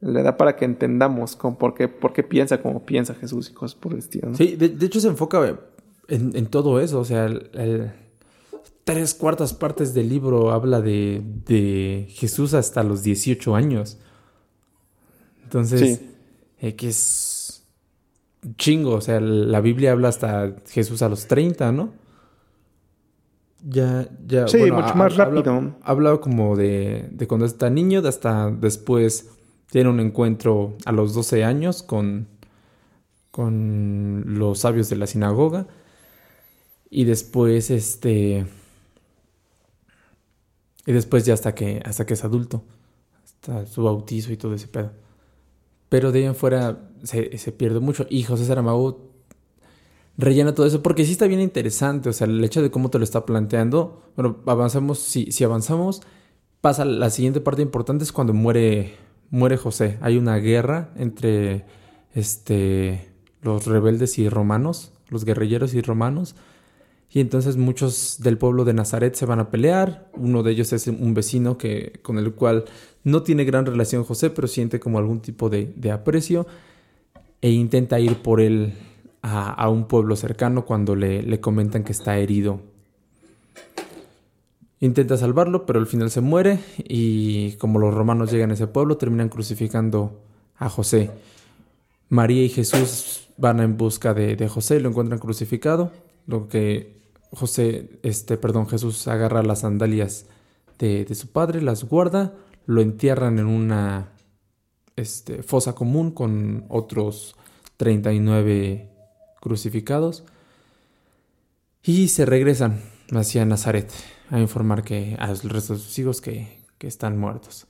le 0.00 0.22
da 0.22 0.36
para 0.36 0.56
que 0.56 0.64
entendamos 0.64 1.36
con 1.36 1.56
por 1.56 1.74
qué, 1.74 1.88
por 1.88 2.12
qué 2.12 2.22
piensa 2.22 2.60
como 2.60 2.84
piensa 2.84 3.14
Jesús 3.14 3.50
y 3.50 3.52
cosas 3.52 3.74
por 3.74 3.92
el 3.92 3.98
estilo. 3.98 4.30
¿no? 4.30 4.36
Sí, 4.36 4.56
de, 4.56 4.86
hecho 4.86 5.00
se 5.00 5.08
enfoca 5.08 5.58
en, 6.08 6.46
todo 6.46 6.80
eso, 6.80 7.00
o 7.00 7.04
sea, 7.04 7.26
el 7.26 7.92
tres 8.86 9.14
cuartas 9.14 9.52
partes 9.52 9.94
del 9.94 10.08
libro 10.08 10.52
habla 10.52 10.80
de, 10.80 11.20
de 11.44 12.06
Jesús 12.08 12.54
hasta 12.54 12.84
los 12.84 13.02
18 13.02 13.56
años. 13.56 13.98
Entonces, 15.42 16.02
eh, 16.60 16.76
que 16.76 16.90
es 16.90 17.64
chingo, 18.56 18.92
o 18.92 19.00
sea, 19.00 19.18
la 19.18 19.60
Biblia 19.60 19.90
habla 19.90 20.06
hasta 20.06 20.54
Jesús 20.68 21.02
a 21.02 21.08
los 21.08 21.26
30, 21.26 21.72
¿no? 21.72 21.94
Ya, 23.64 24.08
ya. 24.24 24.46
Sí, 24.46 24.70
mucho 24.70 24.94
más 24.94 25.16
rápido. 25.16 25.74
Habla 25.82 26.18
como 26.18 26.54
de, 26.54 27.08
de 27.10 27.26
cuando 27.26 27.44
está 27.44 27.68
niño, 27.68 28.02
hasta 28.06 28.52
después 28.52 29.35
tiene 29.70 29.90
un 29.90 30.00
encuentro 30.00 30.76
a 30.84 30.92
los 30.92 31.14
12 31.14 31.44
años 31.44 31.82
con, 31.82 32.28
con 33.30 34.38
los 34.38 34.60
sabios 34.60 34.88
de 34.88 34.96
la 34.96 35.06
sinagoga. 35.06 35.66
Y 36.90 37.04
después, 37.04 37.70
este 37.70 38.46
y 40.86 40.92
después 40.92 41.26
ya 41.26 41.34
hasta 41.34 41.54
que, 41.54 41.82
hasta 41.84 42.06
que 42.06 42.14
es 42.14 42.24
adulto. 42.24 42.62
Hasta 43.24 43.66
su 43.66 43.82
bautizo 43.82 44.32
y 44.32 44.36
todo 44.36 44.54
ese 44.54 44.68
pedo. 44.68 44.92
Pero 45.88 46.12
de 46.12 46.20
ahí 46.20 46.24
en 46.26 46.36
fuera 46.36 46.90
se, 47.02 47.36
se 47.38 47.52
pierde 47.52 47.80
mucho. 47.80 48.06
Y 48.08 48.22
José 48.22 48.46
Saramago 48.46 49.10
rellena 50.16 50.54
todo 50.54 50.66
eso 50.66 50.82
porque 50.82 51.04
sí 51.04 51.12
está 51.12 51.26
bien 51.26 51.40
interesante. 51.40 52.08
O 52.08 52.12
sea, 52.12 52.28
el 52.28 52.42
hecho 52.44 52.62
de 52.62 52.70
cómo 52.70 52.88
te 52.88 52.98
lo 52.98 53.04
está 53.04 53.26
planteando. 53.26 54.02
Bueno, 54.16 54.38
avanzamos. 54.46 55.00
Si, 55.00 55.32
si 55.32 55.42
avanzamos, 55.42 56.02
pasa 56.60 56.84
la 56.84 57.10
siguiente 57.10 57.40
parte 57.40 57.62
importante 57.62 58.04
es 58.04 58.12
cuando 58.12 58.32
muere, 58.32 58.94
muere 59.30 59.56
José. 59.56 59.98
Hay 60.00 60.16
una 60.16 60.36
guerra 60.36 60.90
entre 60.96 61.64
este, 62.14 63.08
los 63.42 63.66
rebeldes 63.66 64.18
y 64.18 64.28
romanos, 64.28 64.92
los 65.08 65.24
guerrilleros 65.24 65.74
y 65.74 65.80
romanos. 65.80 66.34
Y 67.10 67.20
entonces 67.20 67.56
muchos 67.56 68.18
del 68.20 68.36
pueblo 68.36 68.64
de 68.64 68.74
Nazaret 68.74 69.14
se 69.14 69.26
van 69.26 69.38
a 69.38 69.50
pelear. 69.50 70.10
Uno 70.14 70.42
de 70.42 70.52
ellos 70.52 70.72
es 70.72 70.86
un 70.88 71.14
vecino 71.14 71.56
que, 71.56 72.00
con 72.02 72.18
el 72.18 72.32
cual 72.34 72.64
no 73.04 73.22
tiene 73.22 73.44
gran 73.44 73.64
relación 73.64 74.04
José, 74.04 74.30
pero 74.30 74.48
siente 74.48 74.80
como 74.80 74.98
algún 74.98 75.20
tipo 75.20 75.48
de, 75.48 75.72
aprecio. 75.90 76.46
E 77.40 77.50
intenta 77.50 78.00
ir 78.00 78.16
por 78.22 78.40
él 78.40 78.74
a, 79.22 79.68
un 79.68 79.86
pueblo 79.86 80.16
cercano 80.16 80.64
cuando 80.64 80.96
le, 80.96 81.22
le, 81.22 81.40
comentan 81.40 81.84
que 81.84 81.92
está 81.92 82.18
herido. 82.18 82.60
Intenta 84.80 85.16
salvarlo, 85.16 85.66
pero 85.66 85.78
al 85.78 85.86
final 85.86 86.10
se 86.10 86.20
muere. 86.20 86.60
Y 86.78 87.52
como 87.52 87.78
los 87.78 87.94
romanos 87.94 88.30
llegan 88.30 88.50
a 88.50 88.54
ese 88.54 88.66
pueblo, 88.66 88.96
terminan 88.96 89.28
crucificando 89.28 90.20
a 90.56 90.68
José. 90.68 91.10
María 92.08 92.42
y 92.42 92.48
Jesús 92.48 93.28
van 93.36 93.60
en 93.60 93.76
busca 93.76 94.14
de, 94.14 94.36
de 94.36 94.48
José 94.48 94.76
y 94.76 94.80
lo 94.80 94.88
encuentran 94.90 95.18
crucificado. 95.18 95.92
Lo 96.26 96.48
que 96.48 96.96
José, 97.30 97.98
este, 98.02 98.36
perdón, 98.36 98.68
Jesús 98.68 99.06
agarra 99.08 99.42
las 99.42 99.60
sandalias 99.60 100.26
de, 100.78 101.06
su 101.14 101.28
padre, 101.28 101.62
las 101.62 101.84
guarda, 101.84 102.34
lo 102.66 102.80
entierran 102.80 103.38
en 103.38 103.46
una 103.46 104.08
este, 104.96 105.42
fosa 105.42 105.74
común 105.74 106.10
con 106.10 106.64
otros 106.68 107.36
39 107.76 108.90
crucificados 109.40 110.24
y 111.82 112.08
se 112.08 112.26
regresan 112.26 112.80
hacia 113.12 113.44
Nazaret 113.44 113.90
a 114.30 114.40
informar 114.40 114.82
que 114.82 115.16
a 115.18 115.28
los 115.28 115.44
resto 115.44 115.74
de 115.74 115.78
sus 115.78 115.98
hijos 115.98 116.20
que, 116.20 116.58
que 116.78 116.86
están 116.86 117.18
muertos. 117.18 117.66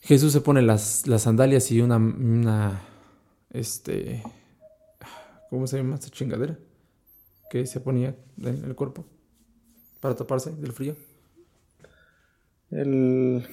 Jesús 0.00 0.32
se 0.32 0.40
pone 0.40 0.62
las, 0.62 1.06
las 1.06 1.22
sandalias 1.22 1.70
y 1.70 1.80
una, 1.80 1.96
una, 1.96 2.82
este, 3.50 4.22
¿cómo 5.48 5.66
se 5.66 5.78
llama 5.78 5.94
esta 5.94 6.10
chingadera? 6.10 6.58
que 7.54 7.66
se 7.66 7.78
ponía 7.78 8.16
en 8.42 8.64
el 8.64 8.74
cuerpo 8.74 9.04
para 10.00 10.16
taparse 10.16 10.50
del 10.50 10.72
frío? 10.72 10.96
El... 12.72 13.46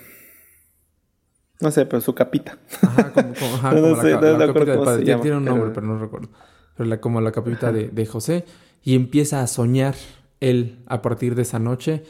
No 1.60 1.70
sé, 1.70 1.86
pero 1.86 2.02
su 2.02 2.16
capita. 2.16 2.58
Ajá, 2.82 3.14
como, 3.14 3.28
no, 3.96 4.02
sé, 4.02 4.10
la, 4.10 4.48
capita 4.48 4.72
de 4.72 4.78
padre. 4.80 5.04
Tiene 5.04 5.38
un 5.38 5.46
nombre, 5.46 5.70
pero 5.70 5.86
no 5.86 6.00
recuerdo. 6.00 6.30
Pero 6.76 6.90
la, 6.90 7.00
como 7.00 7.22
la 7.22 7.32
capita 7.32 7.72
de, 7.72 7.90
de, 7.90 8.06
José. 8.08 8.46
Y 8.84 8.96
empieza 8.96 9.44
a 9.44 9.48
soñar 9.48 9.94
él 10.42 10.84
a 10.88 11.02
partir 11.02 11.36
de 11.36 11.44
esa 11.44 11.60
noche. 11.60 12.04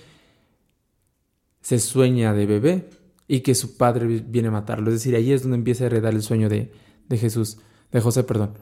Se 1.62 1.78
sueña 1.80 2.34
de 2.34 2.48
bebé 2.48 2.90
y 3.28 3.42
que 3.42 3.54
su 3.54 3.78
padre 3.78 4.08
viene 4.26 4.48
a 4.48 4.52
matarlo. 4.52 4.90
Es 4.90 4.96
decir, 4.96 5.16
ahí 5.16 5.32
es 5.32 5.44
donde 5.44 5.58
empieza 5.58 5.84
a 5.84 5.88
heredar 5.88 6.16
el 6.16 6.24
sueño 6.24 6.50
de, 6.50 6.72
de 7.08 7.18
Jesús, 7.20 7.60
de 7.92 8.02
José, 8.02 8.24
perdón 8.24 8.56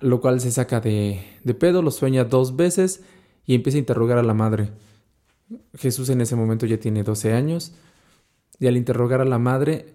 lo 0.00 0.20
cual 0.20 0.40
se 0.40 0.50
saca 0.50 0.80
de, 0.80 1.20
de 1.42 1.54
pedo, 1.54 1.82
lo 1.82 1.90
sueña 1.90 2.24
dos 2.24 2.56
veces 2.56 3.02
y 3.44 3.54
empieza 3.54 3.76
a 3.76 3.80
interrogar 3.80 4.18
a 4.18 4.22
la 4.22 4.34
madre. 4.34 4.70
Jesús 5.74 6.08
en 6.08 6.20
ese 6.20 6.36
momento 6.36 6.66
ya 6.66 6.78
tiene 6.78 7.02
12 7.02 7.32
años 7.32 7.72
y 8.58 8.66
al 8.66 8.76
interrogar 8.76 9.20
a 9.20 9.26
la 9.26 9.38
madre 9.38 9.94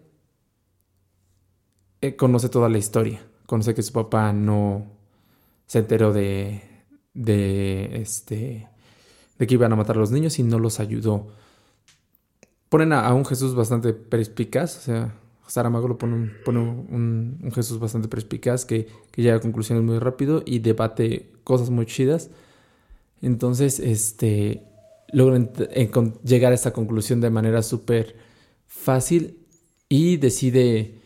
eh, 2.02 2.16
conoce 2.16 2.50
toda 2.50 2.70
la 2.70 2.78
historia, 2.78 3.26
conoce 3.46 3.74
que 3.74 3.82
su 3.82 3.92
papá 3.92 4.32
no 4.32 4.86
se 5.66 5.80
enteró 5.80 6.14
de, 6.14 6.62
de, 7.14 8.02
este, 8.02 8.68
de 9.38 9.48
que 9.48 9.54
iban 9.54 9.74
a 9.74 9.76
matar 9.76 9.98
a 9.98 10.00
los 10.00 10.12
niños 10.12 10.40
y 10.40 10.44
no 10.44 10.60
los 10.60 10.80
ayudó. 10.80 11.28
Ponen 12.70 12.94
a, 12.94 13.14
un 13.14 13.26
Jesús 13.26 13.56
bastante 13.56 13.94
perspicaz, 13.94 14.78
o 14.78 14.82
sea, 14.82 15.16
Saramago 15.48 15.88
lo 15.88 15.98
pone, 15.98 16.32
un, 16.48 17.52
Jesús 17.54 17.80
bastante 17.80 18.08
perspicaz 18.08 18.66
que, 18.66 18.88
que, 19.12 19.24
llega 19.24 19.38
a 19.38 19.40
conclusiones 19.40 19.84
muy 19.84 19.98
rápido 19.98 20.44
y 20.46 20.60
debate 20.60 21.32
cosas 21.44 21.72
muy 21.72 21.88
chidas. 21.88 22.30
Entonces, 23.22 23.80
este, 23.80 24.64
logran 25.12 25.52
llegar 26.24 26.52
a 26.52 26.56
esta 26.56 26.72
conclusión 26.72 27.20
de 27.22 27.32
manera 27.32 27.64
súper 27.64 28.16
fácil 28.68 29.40
y 29.90 30.18
decide 30.18 31.00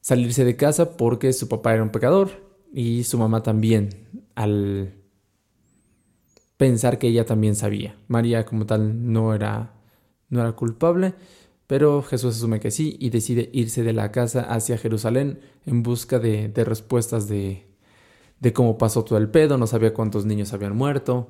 salirse 0.00 0.44
de 0.44 0.56
casa 0.56 0.96
porque 0.96 1.32
su 1.32 1.48
papá 1.48 1.74
era 1.74 1.82
un 1.82 1.90
pecador 1.90 2.30
y 2.72 3.02
su 3.04 3.18
mamá 3.18 3.42
también, 3.42 3.90
al 4.36 4.94
pensar 6.60 6.98
que 6.98 7.08
ella 7.08 7.24
también 7.24 7.56
sabía. 7.56 7.96
María 8.06 8.44
como 8.44 8.66
tal 8.66 9.10
no 9.10 9.34
era, 9.34 9.72
no 10.28 10.42
era 10.42 10.52
culpable, 10.52 11.14
pero 11.66 12.02
Jesús 12.02 12.36
asume 12.36 12.60
que 12.60 12.70
sí 12.70 12.98
y 13.00 13.08
decide 13.08 13.48
irse 13.54 13.82
de 13.82 13.94
la 13.94 14.12
casa 14.12 14.42
hacia 14.42 14.76
Jerusalén 14.76 15.40
en 15.64 15.82
busca 15.82 16.18
de, 16.18 16.52
respuestas 16.54 17.28
de, 17.28 17.66
de 18.40 18.52
cómo 18.52 18.76
pasó 18.76 19.04
todo 19.04 19.18
el 19.18 19.30
pedo, 19.30 19.56
no 19.56 19.66
sabía 19.66 19.94
cuántos 19.94 20.26
niños 20.26 20.52
habían 20.52 20.76
muerto 20.76 21.28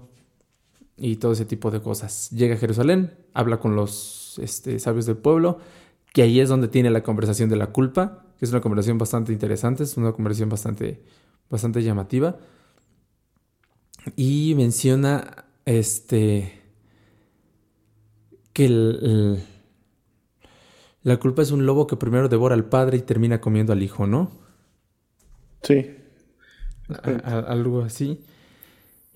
y 0.96 1.14
todo 1.14 1.30
ese 1.30 1.44
tipo 1.44 1.70
de 1.70 1.80
cosas. 1.80 2.30
Llega 2.30 2.56
a 2.56 2.58
Jerusalén, 2.58 3.14
habla 3.32 3.60
con 3.60 3.76
los 3.76 4.36
este, 4.42 4.80
sabios 4.80 5.06
del 5.06 5.16
pueblo, 5.16 5.58
que 6.12 6.22
ahí 6.22 6.40
es 6.40 6.48
donde 6.48 6.66
tiene 6.66 6.90
la 6.90 7.04
conversación 7.04 7.48
de 7.48 7.54
la 7.54 7.68
culpa, 7.68 8.24
que 8.36 8.46
es 8.46 8.50
una 8.50 8.60
conversación 8.60 8.98
bastante 8.98 9.32
interesante, 9.32 9.84
es 9.84 9.96
una 9.96 10.10
conversación 10.10 10.48
bastante, 10.48 11.04
bastante 11.48 11.84
llamativa. 11.84 12.36
Y 14.16 14.54
menciona 14.54 15.44
este 15.64 16.60
que 18.52 18.68
la 21.02 21.16
culpa 21.18 21.42
es 21.42 21.50
un 21.50 21.64
lobo 21.66 21.86
que 21.86 21.96
primero 21.96 22.28
devora 22.28 22.54
al 22.54 22.68
padre 22.68 22.98
y 22.98 23.02
termina 23.02 23.40
comiendo 23.40 23.72
al 23.72 23.82
hijo, 23.82 24.06
¿no? 24.06 24.30
Sí. 25.62 25.96
algo 27.24 27.82
así. 27.82 28.22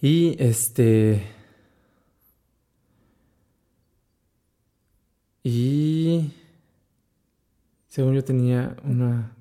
Y 0.01 0.37
este. 0.39 1.22
Y. 5.43 6.32
Según 7.89 8.14
yo 8.14 8.24
tenía 8.24 8.76
una. 8.85 9.32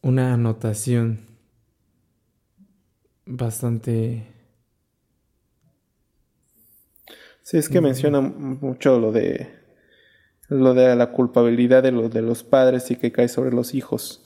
Una 0.00 0.34
anotación 0.34 1.31
bastante. 3.32 4.26
Sí, 7.42 7.56
es 7.56 7.68
que 7.68 7.80
menciona 7.80 8.20
mucho 8.20 8.98
lo 8.98 9.12
de. 9.12 9.48
Lo 10.48 10.74
de 10.74 10.94
la 10.96 11.12
culpabilidad 11.12 11.82
de, 11.82 11.92
de 11.92 12.22
los 12.22 12.44
padres 12.44 12.90
y 12.90 12.96
que 12.96 13.10
cae 13.10 13.28
sobre 13.28 13.52
los 13.52 13.74
hijos. 13.74 14.24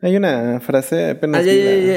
Hay 0.00 0.16
una 0.16 0.60
frase 0.60 1.10
apenas. 1.10 1.44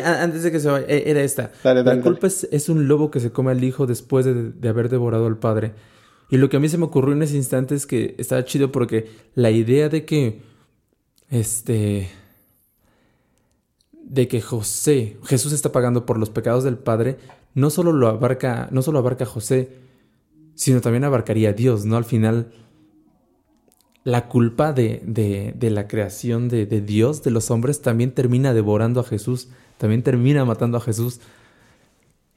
Ah, 0.03 0.24
antes 0.24 0.43
de 0.43 0.51
que 0.51 0.60
se 0.60 0.70
vaya, 0.70 0.86
e, 0.88 1.10
era 1.10 1.22
esta. 1.22 1.51
la 1.64 2.01
culpa 2.01 2.28
es, 2.28 2.70
un 2.70 2.88
lobo 2.88 3.10
que 3.10 3.20
se 3.20 3.32
come 3.32 3.51
al 3.51 3.64
hijo 3.64 3.88
después 3.88 4.26
de, 4.26 4.51
de 4.51 4.70
haber 4.70 4.89
devorado 4.89 5.28
al 5.28 5.38
padre. 5.38 5.74
Y 6.30 6.38
lo 6.38 6.49
que 6.49 6.57
a 6.57 6.60
mí 6.60 6.70
se 6.70 6.78
me 6.78 6.86
ocurrió 6.86 7.14
en 7.14 7.24
ese 7.24 7.36
instante 7.36 7.76
es 7.76 7.88
que 7.88 8.16
estaba 8.18 8.43
chido 8.43 8.72
porque 8.72 9.10
la 9.34 9.49
idea 9.51 9.89
de 9.89 10.05
que, 10.05 10.41
este, 11.30 12.10
de 14.10 14.28
que 14.28 14.41
José, 14.41 15.18
Jesús 15.24 15.53
está 15.53 15.72
pagando 15.72 16.05
por 16.05 16.18
los 16.18 16.30
pecados 16.30 16.64
del 16.64 16.78
Padre, 16.78 17.18
no 17.53 17.70
solo 17.70 17.93
lo 17.93 18.07
abarca, 18.07 18.68
no 18.72 18.82
solo 18.82 18.99
abarca 18.99 19.24
a 19.24 19.28
José, 19.28 19.78
sino 20.55 20.82
también 20.82 21.05
abarcaría 21.05 21.49
a 21.49 21.53
Dios, 21.53 21.86
¿no? 21.86 21.95
Al 21.95 22.03
final, 22.03 22.51
la 24.03 24.28
culpa 24.28 24.74
de, 24.74 25.01
de, 25.05 25.53
de 25.55 25.70
la 25.70 25.88
creación 25.88 26.49
de, 26.49 26.66
de, 26.66 26.82
Dios, 26.82 27.24
de 27.24 27.32
los 27.32 27.51
hombres, 27.51 27.82
también 27.82 28.12
termina 28.14 28.53
devorando 28.53 28.99
a 28.99 29.03
Jesús, 29.03 29.49
también 29.78 30.03
termina 30.03 30.43
matando 30.43 30.78
a 30.78 30.82
Jesús. 30.82 31.22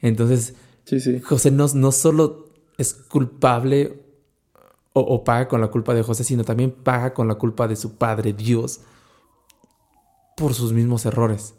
Entonces, 0.00 0.54
sí, 0.84 1.00
sí. 1.00 1.20
José 1.20 1.50
no, 1.50 1.66
no 1.74 1.90
solo 1.90 2.50
es 2.78 2.94
culpable 2.94 4.02
o, 4.94 5.24
paga 5.24 5.48
con 5.48 5.62
la 5.62 5.68
culpa 5.68 5.94
de 5.94 6.02
José, 6.02 6.22
sino 6.22 6.44
también 6.44 6.70
paga 6.70 7.14
con 7.14 7.26
la 7.28 7.36
culpa 7.36 7.66
de 7.66 7.76
su 7.76 7.96
padre 7.96 8.34
Dios 8.34 8.80
por 10.36 10.52
sus 10.52 10.74
mismos 10.74 11.06
errores. 11.06 11.54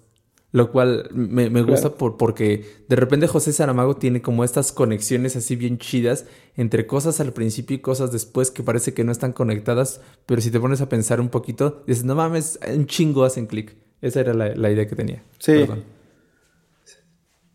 Lo 0.54 0.72
cual 0.72 1.10
me, 1.12 1.50
gusta 1.64 1.96
por, 1.96 2.16
porque 2.16 2.64
de 2.88 2.96
repente 2.96 3.28
José 3.28 3.52
Saramago 3.52 3.98
tiene 3.98 4.22
como 4.22 4.46
estas 4.46 4.72
conexiones 4.72 5.36
así 5.36 5.56
bien 5.56 5.80
chidas 5.80 6.26
entre 6.56 6.88
cosas 6.88 7.20
al 7.20 7.34
principio 7.34 7.76
y 7.76 7.80
cosas 7.80 8.12
después 8.12 8.52
que 8.52 8.64
parece 8.64 8.94
que 8.94 9.04
no 9.04 9.12
están 9.12 9.34
conectadas, 9.34 10.00
pero 10.26 10.42
si 10.42 10.52
te 10.52 10.60
pones 10.60 10.80
a 10.80 10.88
pensar 10.88 11.20
un 11.20 11.30
poquito, 11.30 11.84
dices, 11.88 12.06
no 12.06 12.14
mames, 12.14 12.60
un 12.72 12.86
chingo 12.86 13.26
hacen 13.26 13.48
clic. 13.48 13.76
Esa 14.00 14.22
era 14.22 14.34
la, 14.34 14.72
idea 14.72 14.88
que 14.88 14.96
tenía. 14.96 15.24
Sí. 15.40 15.66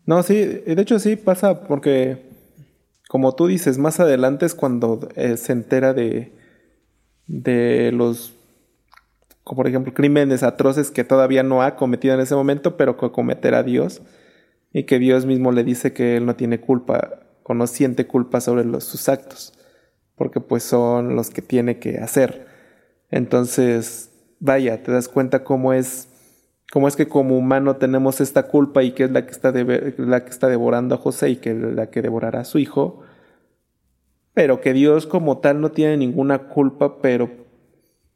No, 0.05 0.21
sí, 0.21 0.35
de 0.35 0.81
hecho 0.81 0.99
sí 0.99 1.15
pasa 1.15 1.67
porque 1.67 2.29
como 3.09 3.33
tú 3.33 3.47
dices, 3.47 3.79
más 3.79 3.99
adelante 3.99 4.45
es 4.45 4.53
cuando 4.53 5.09
eh, 5.15 5.35
se 5.35 5.51
entera 5.51 5.95
de, 5.95 6.31
de 7.25 7.91
los, 7.91 8.35
por 9.55 9.67
ejemplo, 9.67 9.93
crímenes 9.93 10.43
atroces 10.43 10.91
que 10.91 11.03
todavía 11.03 11.43
no 11.43 11.61
ha 11.61 11.75
cometido 11.75 12.13
en 12.13 12.19
ese 12.19 12.35
momento, 12.35 12.77
pero 12.77 12.97
que 12.97 13.11
cometerá 13.11 13.63
Dios. 13.63 14.01
Y 14.71 14.83
que 14.83 14.99
Dios 14.99 15.25
mismo 15.25 15.51
le 15.51 15.63
dice 15.63 15.93
que 15.93 16.17
él 16.17 16.25
no 16.25 16.35
tiene 16.35 16.59
culpa 16.59 17.21
o 17.43 17.55
no 17.55 17.65
siente 17.65 18.05
culpa 18.05 18.41
sobre 18.41 18.63
sus 18.81 19.09
actos, 19.09 19.53
porque 20.15 20.39
pues 20.39 20.61
son 20.61 21.15
los 21.15 21.31
que 21.31 21.41
tiene 21.41 21.79
que 21.79 21.97
hacer. 21.97 22.45
Entonces, 23.09 24.11
vaya, 24.39 24.83
te 24.83 24.91
das 24.91 25.07
cuenta 25.07 25.43
cómo 25.43 25.73
es 25.73 26.09
cómo 26.71 26.87
es 26.87 26.95
que 26.95 27.07
como 27.07 27.37
humano 27.37 27.77
tenemos 27.77 28.21
esta 28.21 28.43
culpa 28.43 28.83
y 28.83 28.91
que 28.91 29.05
es 29.05 29.11
la 29.11 29.25
que 29.25 29.31
está, 29.31 29.51
la 29.51 30.23
que 30.23 30.29
está 30.29 30.47
devorando 30.47 30.95
a 30.95 30.99
José 30.99 31.31
y 31.31 31.35
que 31.37 31.51
es 31.51 31.57
la 31.57 31.89
que 31.89 32.01
devorará 32.03 32.41
a 32.41 32.45
su 32.45 32.59
hijo, 32.59 33.01
pero 34.33 34.61
que 34.61 34.73
Dios 34.73 35.07
como 35.07 35.39
tal 35.39 35.61
no 35.61 35.71
tiene 35.71 35.97
ninguna 35.97 36.49
culpa, 36.49 37.01
pero 37.01 37.38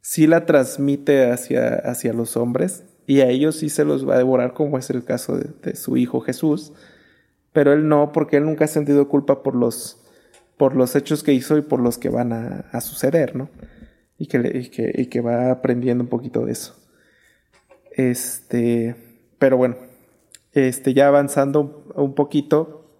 sí 0.04 0.26
la 0.26 0.44
transmite 0.44 1.30
hacia, 1.30 1.76
hacia 1.76 2.12
los 2.12 2.36
hombres 2.36 2.84
y 3.06 3.22
a 3.22 3.30
ellos 3.30 3.56
sí 3.56 3.70
se 3.70 3.86
los 3.86 4.06
va 4.06 4.16
a 4.16 4.18
devorar 4.18 4.52
como 4.52 4.76
es 4.76 4.90
el 4.90 5.02
caso 5.02 5.38
de, 5.38 5.74
su 5.76 5.96
hijo 5.96 6.20
Jesús, 6.20 6.74
pero 7.54 7.72
él 7.72 7.88
no, 7.88 8.12
porque 8.12 8.36
él 8.36 8.44
nunca 8.44 8.66
ha 8.66 8.68
sentido 8.68 9.08
culpa 9.08 9.42
por 9.42 9.54
los, 9.54 10.04
por 10.58 10.76
los 10.76 10.94
hechos 10.94 11.22
que 11.22 11.32
hizo 11.32 11.56
y 11.56 11.62
por 11.62 11.80
los 11.80 11.96
que 11.96 12.10
van 12.10 12.34
a, 12.34 12.80
suceder, 12.82 13.34
¿no? 13.34 13.48
Y 14.18 14.26
que, 14.26 14.38
y 14.54 14.68
que, 14.68 14.92
y 14.94 15.06
que 15.06 15.22
va 15.22 15.50
aprendiendo 15.50 16.04
un 16.04 16.10
poquito 16.10 16.44
de 16.44 16.52
eso. 16.52 16.76
Este, 17.92 18.96
pero 19.38 19.56
bueno, 19.56 19.76
este, 20.52 20.92
ya 20.92 21.08
avanzando 21.08 21.82
un 21.94 22.14
poquito, 22.14 22.90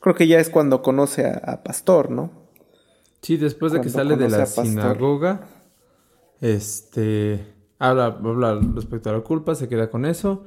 creo 0.00 0.16
que 0.16 0.26
ya 0.26 0.40
es 0.40 0.50
cuando 0.50 0.82
conoce 0.82 1.26
a, 1.26 1.62
Pastor, 1.62 2.10
¿no? 2.10 2.32
Sí, 3.22 3.36
después 3.36 3.72
de 3.72 3.80
que 3.80 3.88
sale 3.88 4.16
de 4.16 4.28
la 4.28 4.46
sinagoga, 4.46 5.55
este, 6.40 7.46
habla, 7.78 8.06
habla 8.06 8.60
respecto 8.74 9.10
a 9.10 9.14
la 9.14 9.20
culpa, 9.20 9.54
se 9.54 9.68
queda 9.68 9.90
con 9.90 10.04
eso, 10.04 10.44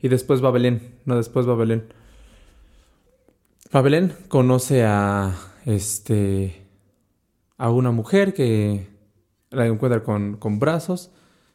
y 0.00 0.08
después 0.08 0.44
va 0.44 0.50
Belén, 0.50 0.96
no, 1.04 1.16
después 1.16 1.48
va 1.48 1.54
Belén. 1.54 1.84
Va 3.74 3.82
Belén, 3.82 4.12
conoce 4.28 4.84
a, 4.84 5.34
este, 5.64 6.66
a 7.58 7.70
una 7.70 7.90
mujer 7.90 8.34
que 8.34 8.86
la 9.50 9.66
encuentra 9.66 10.02
con, 10.02 10.36
con 10.36 10.58
brazos, 10.58 11.10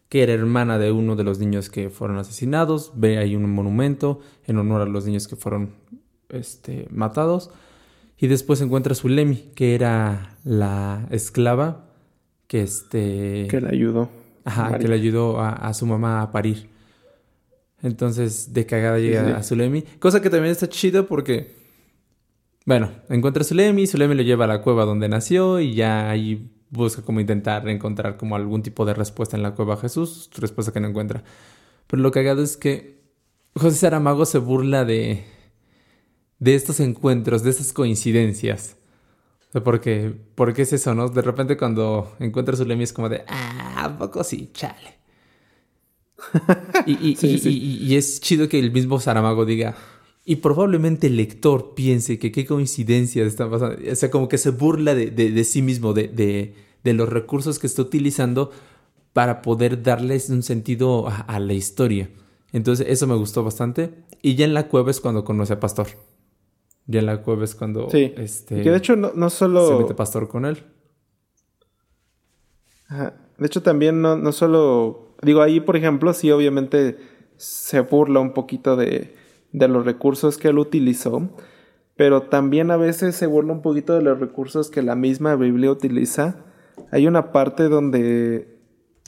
que 0.10 0.24
era 0.24 0.34
hermana 0.34 0.78
de 0.78 0.92
uno 0.92 1.16
de 1.16 1.24
los 1.24 1.40
niños 1.40 1.70
que 1.70 1.90
fueron 1.90 2.18
asesinados, 2.18 2.92
ve 2.96 3.18
ahí 3.18 3.36
un 3.36 3.50
monumento 3.50 4.20
en 4.46 4.58
honor 4.58 4.82
a 4.82 4.86
los 4.86 5.06
niños 5.06 5.28
que 5.28 5.38
fueron 5.38 5.76
este, 6.30 6.88
matados, 6.92 7.52
y 8.18 8.28
después 8.28 8.62
encuentra 8.62 8.92
a 8.92 8.96
Zulemi, 8.96 9.52
que 9.56 9.74
era 9.74 10.38
la 10.44 11.08
esclava 11.12 11.91
que 12.52 12.64
este... 12.64 13.48
Que 13.50 13.62
le 13.62 13.70
ayudó. 13.70 14.10
Ajá, 14.44 14.78
que 14.78 14.90
le 14.90 14.96
ayudó 14.96 15.40
a, 15.40 15.74
su 15.74 15.86
mamá 15.86 16.22
a 16.22 16.34
parir. 16.34 16.68
Entonces, 17.82 18.52
de 18.52 18.66
cagada 18.66 19.00
llega 19.00 19.38
a 19.38 19.42
Zulemi. 19.42 19.84
Cosa 20.00 20.22
que 20.22 20.30
también 20.30 20.52
está 20.52 20.68
chido 20.68 21.08
porque... 21.08 21.56
Bueno, 22.66 22.92
encuentra 23.08 23.40
a 23.40 23.46
Zulemi, 23.46 23.88
Zulemi 23.88 24.16
lo 24.16 24.24
lleva 24.24 24.44
a 24.44 24.48
la 24.50 24.62
cueva 24.62 24.84
donde 24.84 25.08
nació 25.08 25.62
y 25.62 25.76
ya 25.76 26.10
ahí 26.10 26.52
busca 26.70 27.04
como 27.04 27.22
intentar 27.22 27.70
encontrar 27.70 28.18
como 28.18 28.36
algún 28.36 28.64
tipo 28.64 28.84
de 28.84 28.96
respuesta 28.96 29.38
en 29.38 29.44
la 29.44 29.56
cueva 29.56 29.76
a 29.76 29.78
Jesús, 29.78 30.30
respuesta 30.36 30.74
que 30.74 30.82
no 30.82 30.90
encuentra. 30.90 31.24
Pero 31.88 32.02
lo 32.02 32.12
cagado 32.12 32.44
es 32.44 32.58
que 32.58 33.00
José 33.56 33.78
Saramago 33.78 34.26
se 34.26 34.40
burla 34.40 34.84
de, 34.84 35.24
de 36.40 36.56
estos 36.56 36.82
encuentros, 36.82 37.44
de 37.44 37.52
estas 37.52 37.72
coincidencias. 37.72 38.76
Porque, 39.60 40.14
porque 40.36 40.62
es 40.62 40.74
eso, 40.74 40.96
¿no? 40.96 41.10
De 41.10 41.22
repente 41.22 41.58
cuando 41.58 42.16
encuentra 42.20 42.56
su 42.56 42.64
Lemi 42.66 42.84
es 42.84 42.94
como 42.94 43.10
de, 43.10 43.24
ah, 43.28 43.84
¿a 43.84 43.98
poco 43.98 44.24
sí, 44.24 44.50
chale. 44.54 45.02
y, 46.86 47.18
y, 47.20 47.96
es 47.96 48.22
chido 48.22 48.48
que 48.48 48.60
el 48.60 48.72
mismo 48.72 49.00
Saramago 49.00 49.44
diga, 49.44 49.76
y 50.24 50.38
probablemente 50.38 51.08
el 51.08 51.18
lector 51.18 51.74
piense 51.74 52.20
que 52.20 52.32
qué 52.32 52.46
coincidencia 52.46 53.24
está 53.26 53.50
pasando. 53.50 53.78
O 53.92 53.96
sea, 53.96 54.12
como 54.12 54.28
que 54.28 54.38
se 54.38 54.52
burla 54.52 54.94
de, 54.94 55.44
sí 55.44 55.62
mismo, 55.62 55.94
de, 55.94 56.54
los 56.84 57.10
recursos 57.10 57.58
que 57.60 57.68
está 57.68 57.82
utilizando 57.82 58.52
para 59.14 59.42
poder 59.42 59.82
darles 59.82 60.30
un 60.30 60.44
sentido 60.44 61.08
a, 61.10 61.40
la 61.40 61.54
historia. 61.54 62.10
Entonces, 62.54 62.86
eso 62.90 63.08
me 63.08 63.16
gustó 63.16 63.44
bastante. 63.44 63.94
Y 64.22 64.36
ya 64.36 64.46
en 64.46 64.54
la 64.54 64.68
cueva 64.68 64.92
es 64.92 65.02
cuando 65.02 65.26
conoce 65.26 65.54
a 65.54 65.60
Pastor. 65.60 65.88
Ya 66.88 67.00
en 67.00 67.06
la 67.06 67.22
cueva 67.22 67.44
es 67.44 67.56
cuando. 67.56 67.90
Sí. 67.90 68.14
Este, 68.18 68.62
que 68.62 68.72
de 68.72 68.78
hecho 68.78 68.96
no, 68.96 69.30
solo. 69.30 69.68
Se 69.68 69.76
mete 69.76 69.94
Pastor 69.94 70.28
con 70.28 70.46
él. 70.46 70.64
De 72.90 73.48
hecho, 73.48 73.64
también 73.64 74.02
no, 74.02 74.18
no 74.18 74.32
solo. 74.32 75.16
Digo, 75.22 75.42
ahí, 75.42 75.60
por 75.60 75.78
ejemplo, 75.78 76.14
sí, 76.14 76.32
obviamente 76.32 76.98
se 77.38 77.80
burla 77.80 78.20
un 78.20 78.34
poquito 78.34 78.76
de 78.76 79.16
de 79.52 79.68
los 79.68 79.86
recursos 79.86 80.38
que 80.38 80.50
él 80.50 80.60
utilizó, 80.60 81.30
pero 81.96 82.24
también 82.24 82.72
a 82.72 82.78
veces 82.78 83.16
se 83.16 83.28
burla 83.28 83.54
un 83.54 83.62
poquito 83.62 83.94
de 83.94 84.02
los 84.02 84.20
recursos 84.20 84.70
que 84.70 84.82
la 84.82 84.96
misma 84.96 85.36
Biblia 85.36 85.72
utiliza. 85.72 86.38
Hay 86.92 87.08
una 87.08 87.32
parte 87.32 87.70
donde, 87.70 88.60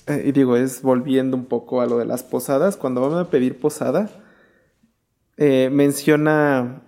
eh, 0.07 0.23
y 0.25 0.31
digo, 0.31 0.55
es 0.57 0.81
volviendo 0.81 1.37
un 1.37 1.45
poco 1.45 1.81
a 1.81 1.85
lo 1.85 1.97
de 1.97 2.05
las 2.05 2.23
posadas, 2.23 2.77
cuando 2.77 3.01
van 3.01 3.17
a 3.17 3.29
pedir 3.29 3.59
posada, 3.59 4.09
eh, 5.37 5.69
menciona 5.71 6.83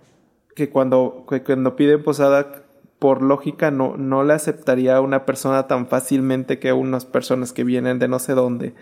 que 0.56 0.70
cuando, 0.70 1.24
cuando 1.44 1.76
piden 1.76 2.02
posada, 2.02 2.64
por 2.98 3.22
lógica 3.22 3.70
no, 3.70 3.96
no 3.96 4.24
le 4.24 4.32
aceptaría 4.32 4.96
a 4.96 5.00
una 5.00 5.26
persona 5.26 5.68
tan 5.68 5.86
fácilmente 5.86 6.58
que 6.58 6.70
a 6.70 6.74
unas 6.74 7.04
personas 7.04 7.52
que 7.52 7.62
vienen 7.62 8.00
de 8.00 8.08
no 8.08 8.18
sé 8.18 8.32
dónde 8.32 8.74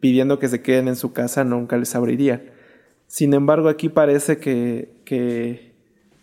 pidiendo 0.00 0.38
que 0.38 0.48
se 0.48 0.62
queden 0.62 0.88
en 0.88 0.96
su 0.96 1.12
casa 1.12 1.44
nunca 1.44 1.76
les 1.76 1.94
abriría. 1.94 2.42
Sin 3.06 3.34
embargo, 3.34 3.68
aquí 3.68 3.88
parece 3.88 4.38
que, 4.38 4.94
que, 5.04 5.72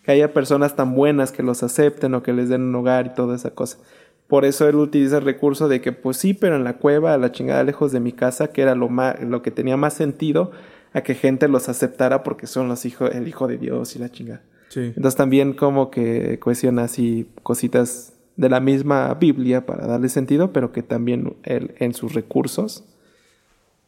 haya 0.06 0.32
personas 0.32 0.74
tan 0.74 0.96
buenas 0.96 1.30
que 1.30 1.44
los 1.44 1.62
acepten 1.62 2.14
o 2.14 2.22
que 2.24 2.32
les 2.32 2.48
den 2.48 2.62
un 2.62 2.74
hogar 2.74 3.06
y 3.06 3.14
toda 3.14 3.36
esa 3.36 3.50
cosa. 3.50 3.78
Por 4.26 4.44
eso 4.44 4.68
él 4.68 4.74
utiliza 4.74 5.18
el 5.18 5.24
recurso 5.24 5.68
de 5.68 5.80
que, 5.80 5.92
pues 5.92 6.16
sí, 6.16 6.34
pero 6.34 6.56
en 6.56 6.64
la 6.64 6.78
cueva, 6.78 7.14
a 7.14 7.18
la 7.18 7.30
chingada 7.30 7.62
lejos 7.62 7.92
de 7.92 8.00
mi 8.00 8.10
casa, 8.10 8.48
que 8.48 8.62
era 8.62 8.74
lo, 8.74 8.88
más, 8.88 9.22
lo 9.22 9.40
que 9.40 9.52
tenía 9.52 9.76
más 9.76 9.94
sentido 9.94 10.50
a 10.92 11.02
que 11.02 11.14
gente 11.14 11.46
los 11.46 11.68
aceptara 11.68 12.24
porque 12.24 12.48
son 12.48 12.66
los 12.66 12.84
hijos, 12.84 13.14
el 13.14 13.28
hijo 13.28 13.46
de 13.46 13.58
Dios 13.58 13.94
y 13.94 14.00
la 14.00 14.10
chingada. 14.10 14.42
Entonces 14.74 15.16
también 15.16 15.52
como 15.52 15.90
que 15.90 16.38
cuestiona 16.38 16.84
así 16.84 17.28
cositas 17.42 18.12
de 18.36 18.48
la 18.48 18.60
misma 18.60 19.12
Biblia 19.14 19.66
para 19.66 19.86
darle 19.86 20.08
sentido, 20.08 20.52
pero 20.52 20.72
que 20.72 20.82
también 20.82 21.36
él 21.42 21.74
en 21.78 21.92
sus 21.92 22.14
recursos 22.14 22.84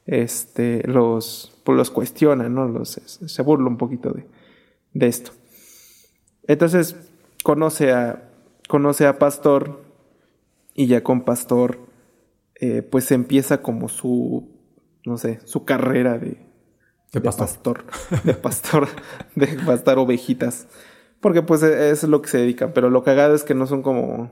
este, 0.07 0.87
los, 0.87 1.57
pues 1.65 1.77
los 1.77 1.91
cuestiona, 1.91 2.49
¿no? 2.49 2.67
Los, 2.67 3.01
se 3.05 3.43
burla 3.43 3.69
un 3.69 3.77
poquito 3.77 4.11
de, 4.11 4.27
de 4.95 5.07
esto. 5.07 5.33
Entonces, 6.47 6.97
conoce 7.45 7.93
a, 7.93 8.29
conoce 8.69 9.07
a 9.07 9.19
Pastor 9.19 9.83
y 10.75 10.87
ya 10.87 11.03
con 11.03 11.23
Pastor, 11.23 11.79
eh, 12.57 12.83
pues 12.83 13.11
empieza 13.13 13.63
como 13.63 13.89
su, 13.89 14.49
no 15.05 15.19
sé, 15.19 15.41
su 15.45 15.65
carrera 15.65 16.19
de, 16.19 16.39
de, 17.13 17.21
pastor. 17.21 17.85
de 18.25 18.35
pastor, 18.35 18.89
de 19.35 19.47
pastar 19.67 19.99
ovejitas. 19.99 20.67
Porque 21.21 21.43
pues 21.43 21.63
e, 21.63 21.91
es 21.91 22.03
lo 22.05 22.23
que 22.23 22.29
se 22.29 22.39
dedican, 22.39 22.73
pero 22.75 22.91
lo 22.91 23.05
cagado 23.05 23.35
es 23.35 23.45
que 23.45 23.55
no 23.55 23.67
son 23.67 23.83
como 23.83 24.31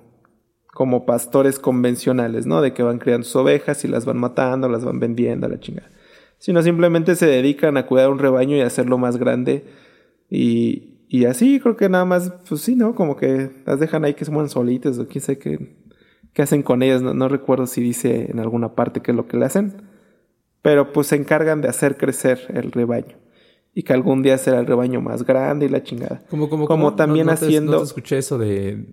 como 0.73 1.05
pastores 1.05 1.59
convencionales, 1.59 2.47
¿no? 2.47 2.62
De 2.62 2.73
que 2.73 2.82
van 2.82 2.98
criando 2.98 3.24
sus 3.24 3.36
ovejas 3.36 3.85
y 3.85 3.89
las 3.89 4.05
van 4.05 4.19
matando, 4.19 4.69
las 4.69 4.85
van 4.85 5.01
vendiendo 5.01 5.47
a 5.47 5.51
la 5.51 5.61
chingada. 5.61 5.90
Sino 6.39 6.62
simplemente 6.62 7.16
se 7.16 7.27
dedican 7.27 7.77
a 7.77 7.86
cuidar 7.86 8.09
un 8.09 8.19
rebaño 8.19 8.57
y 8.57 8.61
hacerlo 8.61 8.97
más 8.97 9.16
grande. 9.19 9.65
Y, 10.31 11.05
y 11.09 11.24
así 11.24 11.61
creo 11.61 11.77
que 11.77 11.89
nada 11.89 12.05
más, 12.05 12.32
pues 12.48 12.62
sí, 12.62 12.77
¿no? 12.77 12.94
Como 12.94 13.16
que 13.16 13.51
las 13.66 13.81
dejan 13.81 14.05
ahí 14.05 14.15
que 14.15 14.24
se 14.24 14.31
mueven 14.31 14.48
solitas 14.48 14.98
o 14.98 15.09
quién 15.09 15.20
sabe 15.23 15.39
qué, 15.39 15.77
qué 16.32 16.43
hacen 16.43 16.62
con 16.62 16.82
ellas. 16.82 17.02
No, 17.02 17.28
recuerdo 17.28 17.66
si 17.66 17.81
dice 17.81 18.31
en 18.31 18.39
alguna 18.39 18.74
parte 18.74 19.01
qué 19.02 19.11
es 19.11 19.16
lo 19.16 19.27
que 19.27 19.36
le 19.36 19.47
hacen. 19.47 19.82
Pero 20.62 20.93
pues 20.93 21.09
se 21.09 21.16
encargan 21.16 21.61
de 21.61 21.69
hacer 21.69 21.97
crecer 21.97 22.47
el 22.55 22.73
rebaño. 22.73 23.16
Y 23.74 23.82
que 23.82 23.93
algún 23.93 24.23
día 24.23 24.37
será 24.37 24.59
el 24.61 24.66
rebaño 24.66 25.01
más 25.01 25.24
grande 25.24 25.66
y 25.66 25.69
la 25.69 25.82
chingada. 25.82 26.23
Como, 26.28 26.49
como, 26.49 26.66
como 26.66 26.95
también 26.95 27.31
haciendo... 27.31 27.78
no 27.78 27.82
escuché 27.82 28.19
eso 28.19 28.37
de 28.37 28.85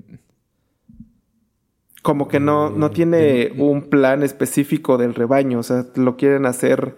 como 2.07 2.29
que 2.29 2.39
no, 2.39 2.69
no 2.69 2.89
tiene 2.89 3.51
un 3.57 3.89
plan 3.89 4.23
específico 4.23 4.97
del 4.97 5.13
rebaño, 5.13 5.59
o 5.59 5.63
sea, 5.63 5.85
lo 5.95 6.15
quieren 6.15 6.45
hacer 6.45 6.95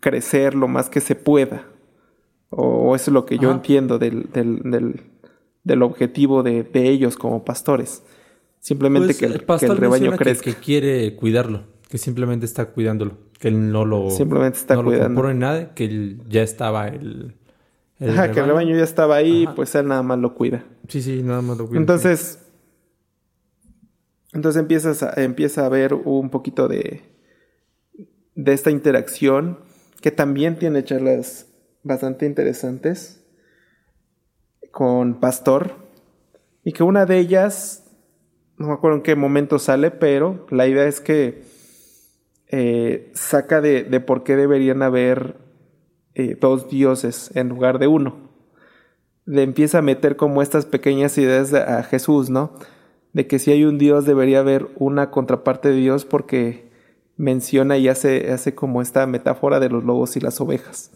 crecer 0.00 0.56
lo 0.56 0.66
más 0.66 0.88
que 0.90 1.00
se 1.00 1.14
pueda. 1.14 1.66
O, 2.50 2.96
eso 2.96 3.12
es 3.12 3.14
lo 3.14 3.26
que 3.26 3.38
yo 3.38 3.52
entiendo 3.52 4.00
del, 4.00 4.28
del, 4.32 5.02
del, 5.62 5.82
objetivo 5.84 6.42
de, 6.42 6.66
ellos 6.74 7.16
como 7.16 7.44
pastores. 7.44 8.02
Simplemente 8.58 9.06
pues, 9.06 9.18
que, 9.18 9.26
el, 9.26 9.44
que, 9.44 9.66
el, 9.66 9.76
rebaño 9.76 10.16
crezca. 10.16 10.50
Que, 10.50 10.54
quiere 10.56 11.14
cuidarlo, 11.14 11.62
que 11.88 11.98
simplemente 11.98 12.44
está 12.44 12.66
cuidándolo, 12.66 13.16
que 13.38 13.48
él 13.48 13.72
no 13.72 13.84
lo, 13.84 14.10
simplemente 14.10 14.58
está 14.58 14.82
cuidando. 14.82 15.22
Lo 15.22 15.34
nada, 15.34 15.74
que 15.74 16.16
ya 16.28 16.42
estaba 16.42 16.88
el, 16.88 17.34
Ajá, 18.00 18.30
que 18.30 18.40
el 18.40 18.46
rebaño 18.46 18.76
ya 18.76 18.84
estaba 18.84 19.16
ahí, 19.16 19.48
pues 19.56 19.74
él 19.74 19.88
nada 19.88 20.02
más 20.02 20.18
lo 20.18 20.34
cuida. 20.34 20.64
Sí, 20.86 21.02
sí, 21.02 21.22
nada 21.22 21.42
más 21.42 21.58
lo 21.58 21.66
cuida. 21.66 21.80
Entonces, 21.80 22.38
entonces 24.32 24.60
empiezas 24.60 25.02
a, 25.02 25.14
empieza 25.22 25.66
a 25.66 25.68
ver 25.68 25.94
un 25.94 26.30
poquito 26.30 26.68
de, 26.68 27.02
de 28.34 28.52
esta 28.52 28.70
interacción 28.70 29.58
que 30.00 30.12
también 30.12 30.58
tiene 30.58 30.84
charlas 30.84 31.46
bastante 31.82 32.26
interesantes 32.26 33.24
con 34.70 35.18
Pastor 35.18 35.74
y 36.62 36.72
que 36.72 36.82
una 36.82 37.06
de 37.06 37.18
ellas, 37.18 37.84
no 38.58 38.68
me 38.68 38.74
acuerdo 38.74 38.98
en 38.98 39.02
qué 39.02 39.16
momento 39.16 39.58
sale, 39.58 39.90
pero 39.90 40.46
la 40.50 40.68
idea 40.68 40.86
es 40.86 41.00
que 41.00 41.42
eh, 42.48 43.10
saca 43.14 43.60
de, 43.60 43.84
de, 43.84 44.00
por 44.00 44.24
qué 44.24 44.36
deberían 44.36 44.82
haber 44.82 45.36
eh, 46.14 46.36
dos 46.40 46.68
dioses 46.68 47.30
en 47.34 47.48
lugar 47.48 47.78
de 47.78 47.86
uno. 47.86 48.28
Le 49.24 49.42
empieza 49.42 49.78
a 49.78 49.82
meter 49.82 50.16
como 50.16 50.40
estas 50.40 50.66
pequeñas 50.66 51.18
ideas 51.18 51.52
a 51.52 51.82
Jesús, 51.82 52.30
¿no? 52.30 52.52
de 53.12 53.26
que 53.26 53.38
si 53.38 53.50
hay 53.50 53.64
un 53.64 53.78
Dios 53.78 54.04
debería 54.04 54.40
haber 54.40 54.68
una 54.76 55.10
contraparte 55.10 55.70
de 55.70 55.76
Dios 55.76 56.04
porque 56.04 56.70
menciona 57.16 57.76
y 57.76 57.88
hace, 57.88 58.30
hace 58.32 58.54
como 58.54 58.80
esta 58.80 59.06
metáfora 59.06 59.60
de 59.60 59.68
los 59.68 59.84
lobos 59.84 60.16
y 60.16 60.20
las 60.20 60.40
ovejas. 60.40 60.92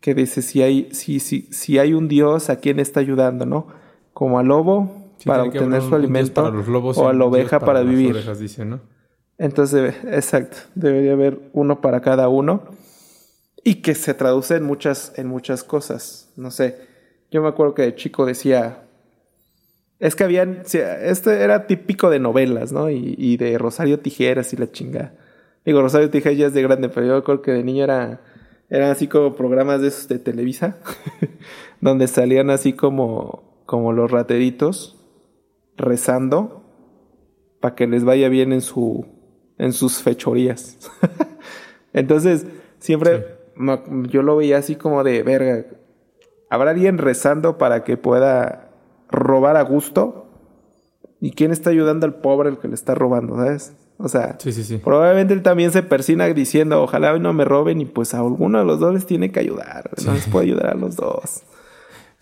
Que 0.00 0.14
dice 0.14 0.40
si 0.42 0.62
hay, 0.62 0.88
si, 0.92 1.20
si, 1.20 1.42
si 1.50 1.78
hay 1.78 1.92
un 1.92 2.08
Dios, 2.08 2.48
¿a 2.48 2.56
quién 2.56 2.80
está 2.80 3.00
ayudando? 3.00 3.44
¿No? 3.44 3.66
Como 4.14 4.38
al 4.38 4.46
lobo 4.46 5.12
para 5.26 5.42
obtener 5.42 5.82
su 5.82 5.94
alimento 5.94 6.42
o 6.96 7.08
a 7.08 7.12
la 7.12 7.24
oveja 7.26 7.60
para, 7.60 7.82
vivir. 7.82 8.16
Entonces, 9.40 9.94
exacto, 10.04 10.58
debería 10.74 11.14
haber 11.14 11.40
uno 11.54 11.80
para 11.80 12.02
cada 12.02 12.28
uno 12.28 12.64
y 13.64 13.76
que 13.76 13.94
se 13.94 14.12
traduce 14.12 14.56
en 14.56 14.64
muchas, 14.64 15.14
en 15.16 15.28
muchas 15.28 15.64
cosas. 15.64 16.30
No 16.36 16.50
sé, 16.50 16.76
yo 17.30 17.40
me 17.40 17.48
acuerdo 17.48 17.72
que 17.72 17.80
de 17.80 17.94
chico 17.94 18.26
decía, 18.26 18.82
es 19.98 20.14
que 20.14 20.24
habían. 20.24 20.62
Este 20.62 21.42
era 21.42 21.66
típico 21.66 22.10
de 22.10 22.18
novelas, 22.18 22.70
¿no? 22.70 22.90
Y, 22.90 23.38
de 23.38 23.56
Rosario 23.56 24.00
Tijeras 24.00 24.52
y 24.52 24.58
la 24.58 24.70
chingada. 24.70 25.14
Digo, 25.64 25.80
Rosario 25.80 26.10
Tijeras 26.10 26.38
ya 26.38 26.46
es 26.48 26.52
de 26.52 26.62
grande, 26.62 26.90
pero 26.90 27.06
yo 27.06 27.24
creo 27.24 27.40
que 27.40 27.52
de 27.52 27.64
niño 27.64 27.84
era. 27.84 28.20
Eran 28.68 28.90
así 28.90 29.08
como 29.08 29.34
programas 29.34 29.80
de 29.80 29.88
esos 29.88 30.06
de 30.06 30.18
Televisa. 30.18 30.76
donde 31.80 32.08
salían 32.08 32.50
así 32.50 32.74
como. 32.74 33.62
como 33.64 33.94
los 33.94 34.10
rateritos. 34.10 34.98
rezando. 35.78 36.62
para 37.58 37.74
que 37.74 37.86
les 37.86 38.04
vaya 38.04 38.28
bien 38.28 38.52
en 38.52 38.60
su. 38.60 39.19
En 39.60 39.72
sus 39.72 40.02
fechorías. 40.02 40.78
Entonces, 41.92 42.46
siempre. 42.78 43.38
Yo 44.08 44.22
lo 44.22 44.36
veía 44.36 44.56
así 44.56 44.76
como 44.76 45.04
de 45.04 45.22
verga. 45.22 45.66
¿Habrá 46.48 46.70
alguien 46.70 46.96
rezando 46.96 47.58
para 47.58 47.84
que 47.84 47.98
pueda 47.98 48.70
robar 49.10 49.56
a 49.56 49.62
gusto. 49.62 50.26
¿Y 51.20 51.32
quién 51.32 51.50
está 51.50 51.70
ayudando 51.70 52.06
al 52.06 52.14
pobre 52.14 52.48
el 52.48 52.58
que 52.58 52.68
le 52.68 52.74
está 52.74 52.94
robando, 52.94 53.36
sabes? 53.36 53.74
O 53.98 54.08
sea, 54.08 54.38
probablemente 54.82 55.34
él 55.34 55.42
también 55.42 55.72
se 55.72 55.82
persina 55.82 56.26
diciendo, 56.28 56.82
ojalá 56.82 57.12
hoy 57.12 57.20
no 57.20 57.34
me 57.34 57.44
roben 57.44 57.82
y 57.82 57.84
pues 57.84 58.14
a 58.14 58.20
alguno 58.20 58.58
de 58.58 58.64
los 58.64 58.80
dos 58.80 58.94
les 58.94 59.04
tiene 59.04 59.30
que 59.30 59.40
ayudar, 59.40 59.90
no 60.06 60.14
les 60.14 60.26
puede 60.26 60.46
ayudar 60.46 60.68
a 60.68 60.74
los 60.74 60.96
dos. 60.96 61.42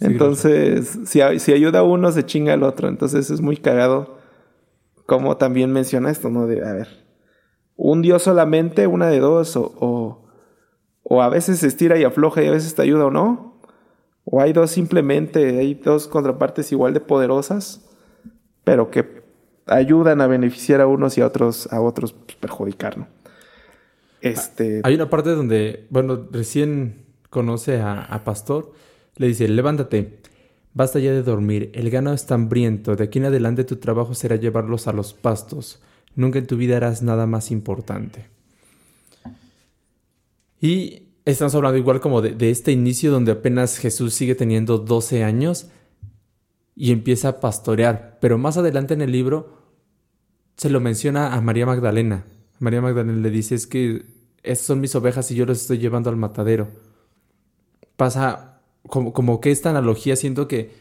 Entonces, 0.00 0.98
si, 1.06 1.20
si, 1.38 1.52
ayuda 1.52 1.80
a 1.80 1.82
uno, 1.84 2.10
se 2.10 2.26
chinga 2.26 2.54
al 2.54 2.64
otro. 2.64 2.88
Entonces 2.88 3.30
es 3.30 3.40
muy 3.40 3.56
cagado 3.56 4.18
como 5.06 5.36
también 5.36 5.72
menciona 5.72 6.10
esto, 6.10 6.30
¿no? 6.30 6.48
De, 6.48 6.66
a 6.66 6.72
ver, 6.72 6.88
un 7.78 8.02
Dios 8.02 8.24
solamente, 8.24 8.86
una 8.86 9.06
de 9.06 9.20
dos, 9.20 9.56
o, 9.56 10.26
o, 11.02 11.22
a 11.22 11.28
veces 11.30 11.60
se 11.60 11.68
estira 11.68 11.96
y 11.96 12.04
afloja 12.04 12.42
y 12.42 12.48
a 12.48 12.50
veces 12.50 12.74
te 12.74 12.82
ayuda 12.82 13.06
o 13.06 13.10
no 13.10 13.48
o 14.30 14.40
hay 14.42 14.52
dos 14.52 14.70
simplemente, 14.70 15.58
hay 15.58 15.74
dos 15.74 16.06
contrapartes 16.06 16.70
igual 16.72 16.92
de 16.92 17.00
poderosas, 17.00 17.88
pero 18.62 18.90
que 18.90 19.22
ayudan 19.66 20.20
a 20.20 20.26
beneficiar 20.26 20.82
a 20.82 20.86
unos 20.86 21.16
y 21.16 21.22
a 21.22 21.26
otros, 21.26 21.72
a 21.72 21.80
otros 21.80 22.12
pues, 22.12 22.36
perjudicar, 22.36 22.98
¿no? 22.98 23.08
Este... 24.20 24.82
Hay 24.84 24.94
una 24.94 25.08
parte 25.08 25.30
donde, 25.30 25.86
bueno, 25.90 26.26
recién 26.30 27.06
conoce 27.30 27.80
a, 27.80 28.02
a 28.02 28.24
Pastor, 28.24 28.72
le 29.16 29.28
dice, 29.28 29.48
levántate, 29.48 30.18
basta 30.74 30.98
ya 30.98 31.12
de 31.12 31.22
dormir, 31.22 31.70
el 31.74 31.88
ganado 31.88 32.14
está 32.14 32.34
hambriento, 32.34 32.96
de 32.96 33.04
aquí 33.04 33.20
en 33.20 33.26
adelante 33.26 33.64
tu 33.64 33.76
trabajo 33.76 34.14
será 34.14 34.36
llevarlos 34.36 34.88
a 34.88 34.92
los 34.92 35.14
pastos, 35.14 35.80
nunca 36.14 36.38
en 36.38 36.46
tu 36.46 36.56
vida 36.56 36.76
harás 36.76 37.02
nada 37.02 37.26
más 37.26 37.50
importante. 37.50 38.26
Y 40.60 41.02
estamos 41.24 41.54
hablando 41.54 41.78
igual 41.78 42.00
como 42.00 42.20
de, 42.22 42.50
este 42.50 42.72
inicio 42.72 43.10
donde 43.10 43.32
apenas 43.32 43.78
Jesús 43.78 44.14
sigue 44.14 44.34
teniendo 44.34 44.78
12 44.78 45.24
años 45.24 45.68
y 46.74 46.92
empieza 46.92 47.28
a 47.28 47.40
pastorear, 47.40 48.18
pero 48.20 48.38
más 48.38 48.56
adelante 48.56 48.94
en 48.94 49.02
el 49.02 49.12
libro 49.12 49.58
se 50.56 50.70
lo 50.70 50.80
menciona 50.80 51.34
a 51.34 51.40
María 51.40 51.66
Magdalena. 51.66 52.24
María 52.58 52.80
Magdalena 52.80 53.20
le 53.20 53.30
dice, 53.30 53.54
es 53.54 53.66
que 53.66 54.06
esas 54.42 54.66
son 54.66 54.80
mis 54.80 54.94
ovejas 54.94 55.30
y 55.30 55.34
yo 55.34 55.46
las 55.46 55.60
estoy 55.60 55.78
llevando 55.78 56.10
al 56.10 56.16
matadero. 56.16 56.68
Pasa 57.96 58.60
como, 58.88 59.12
como 59.12 59.40
que 59.40 59.50
esta 59.50 59.70
analogía 59.70 60.16
siento 60.16 60.48
que, 60.48 60.72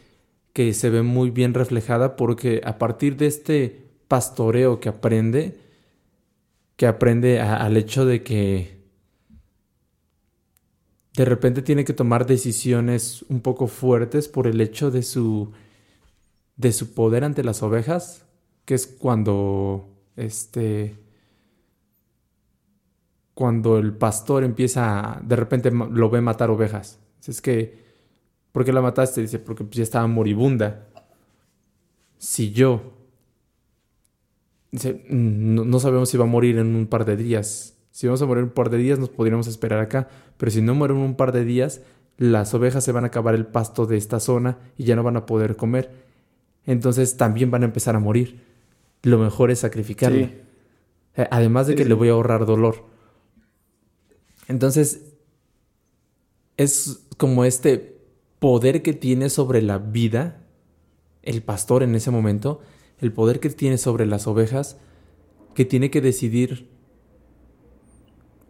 que 0.54 0.74
se 0.74 0.90
ve 0.90 1.04
muy 1.04 1.30
bien 1.30 1.54
reflejada 1.54 2.16
porque 2.16 2.62
a 2.64 2.78
partir 2.78 3.18
de 3.18 3.28
este 3.28 3.87
pastoreo 4.08 4.80
que 4.80 4.90
aprende, 4.90 5.58
que 6.76 6.88
aprende 6.88 7.40
al 7.42 7.78
hecho 7.78 8.06
de 8.06 8.24
que 8.24 8.78
de 11.16 11.26
repente 11.26 11.62
tiene 11.62 11.84
que 11.84 11.94
tomar 11.94 12.26
decisiones 12.26 13.24
un 13.30 13.42
poco 13.42 13.68
fuertes 13.68 14.28
por 14.28 14.46
el 14.46 14.62
hecho 14.62 14.92
de 14.92 15.02
su 15.04 15.52
de 16.56 16.72
su 16.74 16.94
poder 16.94 17.24
ante 17.24 17.44
las 17.44 17.64
ovejas, 17.64 18.26
que 18.66 18.76
es 18.76 18.88
cuando 18.88 19.88
este 20.16 20.96
cuando 23.38 23.78
el 23.78 23.94
pastor 23.94 24.44
empieza, 24.44 25.22
de 25.24 25.36
repente 25.36 25.70
lo 25.70 26.10
ve 26.10 26.22
matar 26.22 26.50
ovejas. 26.50 26.98
Es 27.28 27.40
que, 27.40 27.84
¿por 28.52 28.66
qué 28.66 28.74
la 28.74 28.82
mataste? 28.82 29.22
Dice, 29.22 29.38
porque 29.38 29.64
ya 29.70 29.84
estaba 29.84 30.08
moribunda. 30.08 30.88
Si 32.18 32.52
yo, 32.52 32.97
dice, 34.72 35.06
no, 35.10 35.66
no, 35.66 35.80
sabemos 35.80 36.10
si 36.10 36.18
va 36.18 36.26
a 36.26 36.28
morir 36.28 36.58
en 36.58 36.76
un 36.76 36.88
par 36.88 37.06
de 37.06 37.18
días. 37.18 37.78
Si 37.92 38.08
vamos 38.08 38.22
a 38.22 38.26
morir 38.26 38.40
en 38.44 38.50
un 38.50 38.54
par 38.54 38.70
de 38.70 38.78
días, 38.78 39.00
nos 39.00 39.10
podríamos 39.10 39.48
esperar 39.48 39.80
acá. 39.80 40.08
Pero 40.38 40.52
si 40.52 40.62
no 40.62 40.76
muere 40.76 40.94
en 40.94 41.00
un 41.00 41.16
par 41.16 41.32
de 41.32 41.44
días, 41.46 41.82
las 42.18 42.54
ovejas 42.54 42.84
se 42.84 42.92
van 42.92 43.04
a 43.04 43.08
acabar 43.08 43.36
el 43.36 43.46
pasto 43.46 43.86
de 43.86 43.98
esta 43.98 44.20
zona 44.20 44.58
y 44.78 44.84
ya 44.84 44.96
no 44.96 45.04
van 45.04 45.18
a 45.18 45.26
poder 45.26 45.56
comer. 45.56 45.92
Entonces 46.66 47.18
también 47.18 47.52
van 47.52 47.64
a 47.64 47.66
empezar 47.66 47.96
a 47.96 48.00
morir. 48.00 48.42
Lo 49.04 49.18
mejor 49.18 49.52
es 49.52 49.60
sacrificarle. 49.60 50.26
Sí. 50.26 51.22
Eh, 51.22 51.28
además 51.32 51.68
de 51.68 51.76
que 51.76 51.86
le 51.86 51.94
voy 51.94 52.10
a 52.10 52.12
ahorrar 52.12 52.46
dolor. 52.46 52.86
Entonces, 54.48 55.14
es 56.58 57.06
como 57.18 57.44
este 57.44 57.98
poder 58.40 58.82
que 58.82 58.94
tiene 58.94 59.30
sobre 59.30 59.62
la 59.62 59.78
vida, 59.78 60.44
el 61.24 61.42
pastor 61.42 61.84
en 61.84 61.96
ese 61.96 62.12
momento, 62.12 62.62
el 63.00 63.12
poder 63.14 63.40
que 63.40 63.50
tiene 63.50 63.78
sobre 63.78 64.06
las 64.06 64.28
ovejas, 64.28 64.78
que 65.54 65.66
tiene 65.66 65.90
que 65.90 66.02
decidir 66.02 66.70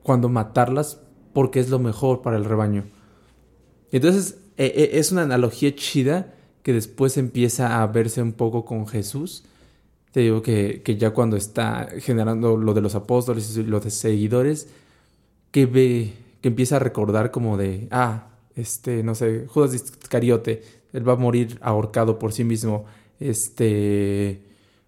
cuándo 0.04 0.30
matarlas 0.30 1.02
porque 1.34 1.60
es 1.60 1.70
lo 1.70 1.80
mejor 1.80 2.22
para 2.22 2.38
el 2.38 2.46
rebaño. 2.46 2.86
Entonces, 3.92 4.40
e, 4.58 4.66
e, 4.66 5.00
es 5.00 5.12
una 5.12 5.24
analogía 5.24 5.76
chida 5.76 6.34
que 6.64 6.74
después 6.74 7.18
empieza 7.18 7.82
a 7.82 7.88
verse 7.88 8.22
un 8.22 8.34
poco 8.34 8.66
con 8.66 8.88
Jesús. 8.88 9.44
Te 10.12 10.22
digo 10.22 10.42
que, 10.42 10.82
que 10.84 10.98
ya 10.98 11.12
cuando 11.12 11.38
está 11.38 11.88
generando 12.00 12.58
lo 12.58 12.74
de 12.74 12.82
los 12.82 12.96
apóstoles 12.96 13.56
y 13.56 13.64
los 13.64 13.84
de 13.84 13.92
seguidores, 13.92 14.68
que 15.52 15.66
ve, 15.66 16.14
que 16.42 16.50
empieza 16.50 16.78
a 16.78 16.80
recordar 16.80 17.32
como 17.32 17.58
de, 17.58 17.88
ah, 17.92 18.30
este, 18.56 19.04
no 19.04 19.16
sé, 19.16 19.46
Judas 19.48 19.74
Iscariote, 19.74 20.64
él 20.94 21.08
va 21.08 21.14
a 21.14 21.18
morir 21.18 21.58
ahorcado 21.62 22.18
por 22.20 22.34
sí 22.34 22.44
mismo. 22.44 22.86
Este, 23.20 24.44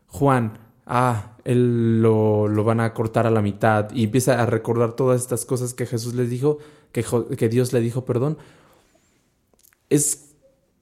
Juan, 0.08 0.60
ah, 0.86 1.38
él 1.46 2.02
lo, 2.02 2.48
lo, 2.48 2.64
van 2.64 2.80
a 2.80 2.94
cortar 2.94 3.28
a 3.28 3.32
la 3.32 3.42
mitad. 3.42 3.92
Y 3.94 4.06
empieza 4.06 4.42
a 4.42 4.46
recordar 4.46 4.94
todas 4.94 5.22
estas 5.22 5.46
cosas 5.46 5.74
que 5.74 5.86
Jesús 5.86 6.14
les 6.16 6.30
dijo, 6.30 6.60
que, 6.92 7.04
que 7.38 7.50
Dios 7.50 7.74
le 7.74 7.80
dijo, 7.80 8.06
perdón. 8.06 8.38
Es, 9.90 10.36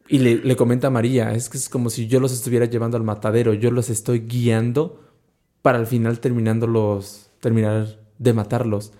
y 0.07 0.19
le, 0.19 0.35
le, 0.35 0.55
comenta 0.55 0.87
a 0.87 0.91
María, 0.91 1.33
es 1.33 1.49
que 1.49 1.57
es 1.57 1.69
como 1.69 1.89
si 1.89 2.07
yo 2.07 2.19
los 2.19 2.33
estuviera 2.33 2.65
llevando 2.65 2.97
al 2.97 3.03
matadero, 3.03 3.53
yo 3.53 3.71
los 3.71 3.89
estoy 3.89 4.19
guiando 4.21 5.01
para 5.61 5.79
al 5.79 5.87
final 5.87 6.19
terminándolos, 6.19 7.29
terminar 7.39 7.99
de 8.17 8.33
matarlos. 8.33 8.93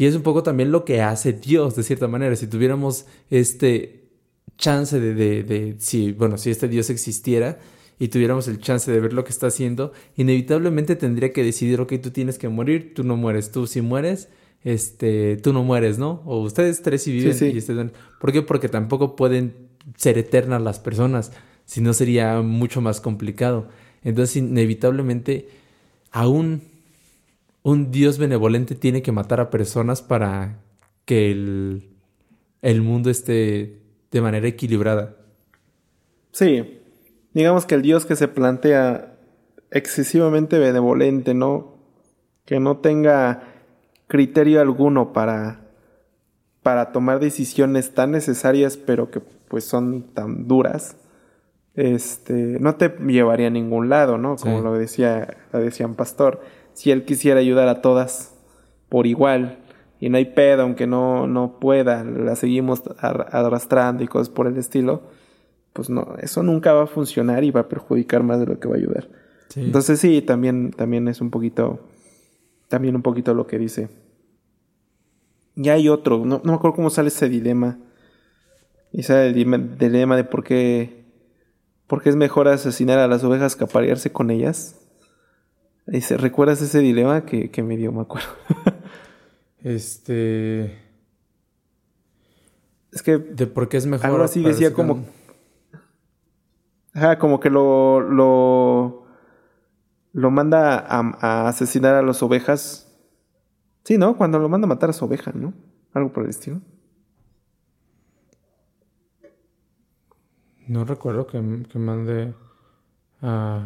Y 0.00 0.06
es 0.06 0.16
un 0.16 0.22
poco 0.22 0.42
también 0.42 0.72
lo 0.72 0.86
que 0.86 1.02
hace 1.02 1.34
Dios, 1.34 1.76
de 1.76 1.82
cierta 1.82 2.08
manera. 2.08 2.34
Si 2.34 2.46
tuviéramos 2.46 3.04
este 3.28 3.99
chance 4.60 5.00
de, 5.00 5.14
de, 5.14 5.42
de, 5.42 5.74
si, 5.78 6.12
bueno, 6.12 6.38
si 6.38 6.50
este 6.50 6.68
Dios 6.68 6.90
existiera 6.90 7.58
y 7.98 8.08
tuviéramos 8.08 8.46
el 8.46 8.58
chance 8.58 8.90
de 8.92 9.00
ver 9.00 9.12
lo 9.12 9.24
que 9.24 9.30
está 9.30 9.48
haciendo, 9.48 9.92
inevitablemente 10.16 10.94
tendría 10.94 11.32
que 11.32 11.42
decidir, 11.42 11.80
ok, 11.80 11.94
tú 12.00 12.10
tienes 12.10 12.38
que 12.38 12.48
morir, 12.48 12.92
tú 12.94 13.02
no 13.02 13.16
mueres, 13.16 13.50
tú 13.50 13.66
si 13.66 13.80
mueres, 13.80 14.28
este, 14.62 15.36
tú 15.38 15.52
no 15.52 15.64
mueres, 15.64 15.98
¿no? 15.98 16.22
O 16.26 16.40
ustedes 16.42 16.82
tres 16.82 17.02
si 17.02 17.12
viven 17.12 17.32
sí, 17.32 17.50
sí. 17.50 17.54
y 17.54 17.58
ustedes... 17.58 17.90
¿Por 18.20 18.32
qué? 18.32 18.42
Porque 18.42 18.68
tampoco 18.68 19.16
pueden 19.16 19.54
ser 19.96 20.18
eternas 20.18 20.62
las 20.62 20.78
personas, 20.78 21.32
si 21.64 21.80
no 21.80 21.92
sería 21.94 22.40
mucho 22.42 22.80
más 22.80 23.00
complicado. 23.00 23.68
Entonces, 24.04 24.36
inevitablemente, 24.36 25.48
aún 26.10 26.62
un 27.62 27.90
Dios 27.90 28.18
benevolente 28.18 28.74
tiene 28.74 29.02
que 29.02 29.12
matar 29.12 29.40
a 29.40 29.50
personas 29.50 30.02
para 30.02 30.58
que 31.04 31.30
el, 31.30 31.90
el 32.62 32.82
mundo 32.82 33.10
esté 33.10 33.79
de 34.10 34.20
manera 34.20 34.46
equilibrada. 34.46 35.16
Sí, 36.32 36.80
digamos 37.32 37.66
que 37.66 37.74
el 37.74 37.82
Dios 37.82 38.06
que 38.06 38.16
se 38.16 38.28
plantea 38.28 39.16
excesivamente 39.70 40.58
benevolente, 40.58 41.34
¿no? 41.34 41.74
Que 42.44 42.60
no 42.60 42.78
tenga 42.78 43.42
criterio 44.06 44.60
alguno 44.60 45.12
para, 45.12 45.60
para 46.62 46.92
tomar 46.92 47.20
decisiones 47.20 47.94
tan 47.94 48.10
necesarias, 48.10 48.76
pero 48.76 49.10
que 49.10 49.20
pues 49.20 49.64
son 49.64 50.14
tan 50.14 50.46
duras, 50.48 50.96
este, 51.74 52.58
no 52.60 52.74
te 52.74 52.88
llevaría 53.06 53.46
a 53.46 53.50
ningún 53.50 53.88
lado, 53.88 54.18
¿no? 54.18 54.36
Como 54.36 54.58
sí. 54.58 54.64
lo 54.64 54.74
decía, 54.74 55.36
lo 55.52 55.60
decían 55.60 55.94
Pastor 55.94 56.40
si 56.72 56.90
él 56.90 57.04
quisiera 57.04 57.40
ayudar 57.40 57.68
a 57.68 57.80
todas 57.82 58.34
por 58.88 59.06
igual 59.06 59.58
y 60.00 60.08
no 60.08 60.16
hay 60.16 60.24
pedo, 60.24 60.62
aunque 60.62 60.86
no, 60.86 61.26
no 61.26 61.60
pueda, 61.60 62.02
la 62.04 62.34
seguimos 62.34 62.82
arrastrando 62.98 64.02
y 64.02 64.08
cosas 64.08 64.30
por 64.30 64.46
el 64.46 64.56
estilo, 64.56 65.02
pues 65.74 65.90
no, 65.90 66.16
eso 66.20 66.42
nunca 66.42 66.72
va 66.72 66.84
a 66.84 66.86
funcionar 66.86 67.44
y 67.44 67.50
va 67.50 67.60
a 67.60 67.68
perjudicar 67.68 68.22
más 68.22 68.40
de 68.40 68.46
lo 68.46 68.58
que 68.58 68.66
va 68.66 68.76
a 68.76 68.78
ayudar. 68.78 69.08
Sí. 69.50 69.60
Entonces 69.60 70.00
sí, 70.00 70.22
también, 70.22 70.70
también 70.70 71.06
es 71.06 71.20
un 71.20 71.30
poquito, 71.30 71.80
también 72.68 72.96
un 72.96 73.02
poquito 73.02 73.34
lo 73.34 73.46
que 73.46 73.58
dice. 73.58 73.90
Y 75.54 75.68
hay 75.68 75.90
otro, 75.90 76.24
no, 76.24 76.40
no 76.42 76.52
me 76.52 76.54
acuerdo 76.54 76.76
cómo 76.76 76.88
sale 76.88 77.08
ese 77.08 77.28
dilema. 77.28 77.78
Y 78.92 79.02
sale 79.02 79.28
el 79.28 79.34
dilema 79.78 80.16
de 80.16 80.24
por 80.24 80.42
qué, 80.42 81.04
por 81.86 82.02
qué 82.02 82.08
es 82.08 82.16
mejor 82.16 82.48
asesinar 82.48 82.98
a 82.98 83.06
las 83.06 83.22
ovejas 83.22 83.54
que 83.54 83.64
aparearse 83.64 84.10
con 84.10 84.30
ellas. 84.30 84.80
Dice, 85.86 86.16
¿recuerdas 86.16 86.62
ese 86.62 86.78
dilema 86.78 87.26
que, 87.26 87.50
que 87.50 87.62
me 87.62 87.76
dio? 87.76 87.92
Me 87.92 88.00
acuerdo. 88.00 88.28
este. 89.62 90.78
Es 92.92 93.02
que. 93.02 93.18
¿De 93.18 93.46
por 93.46 93.68
qué 93.68 93.76
es 93.76 93.86
mejor? 93.86 94.06
Algo 94.06 94.22
así 94.22 94.42
decía 94.42 94.72
como. 94.72 95.04
Ajá, 96.92 97.18
como 97.18 97.40
que 97.40 97.50
lo. 97.50 98.00
Lo, 98.00 99.06
lo 100.12 100.30
manda 100.30 100.78
a, 100.78 101.00
a, 101.20 101.48
asesinar 101.48 101.94
a 101.94 102.02
las 102.02 102.22
ovejas. 102.22 102.86
Sí, 103.84 103.98
¿no? 103.98 104.16
Cuando 104.16 104.38
lo 104.38 104.48
manda 104.48 104.66
a 104.66 104.68
matar 104.68 104.90
a 104.90 104.92
su 104.92 105.04
oveja, 105.04 105.32
¿no? 105.34 105.54
Algo 105.92 106.12
por 106.12 106.24
el 106.24 106.30
estilo. 106.30 106.60
No 110.66 110.84
recuerdo 110.84 111.26
que, 111.26 111.66
que 111.68 111.78
mande 111.78 112.34
a. 113.22 113.64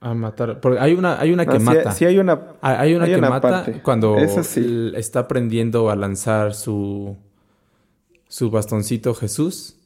A 0.00 0.14
matar. 0.14 0.60
Porque 0.60 0.78
hay 0.78 0.94
una, 0.94 1.20
hay 1.20 1.30
una 1.32 1.44
que 1.44 1.58
no, 1.58 1.64
mata. 1.64 1.92
Sí, 1.92 2.06
hay 2.06 2.18
una. 2.18 2.40
Hay 2.62 2.94
una 2.94 3.04
hay 3.04 3.12
que 3.12 3.18
una 3.18 3.28
mata 3.28 3.50
parte. 3.50 3.82
cuando 3.82 4.16
sí. 4.42 4.92
está 4.96 5.20
aprendiendo 5.20 5.90
a 5.90 5.96
lanzar 5.96 6.54
su. 6.54 7.18
su 8.26 8.50
bastoncito 8.50 9.14
Jesús. 9.14 9.76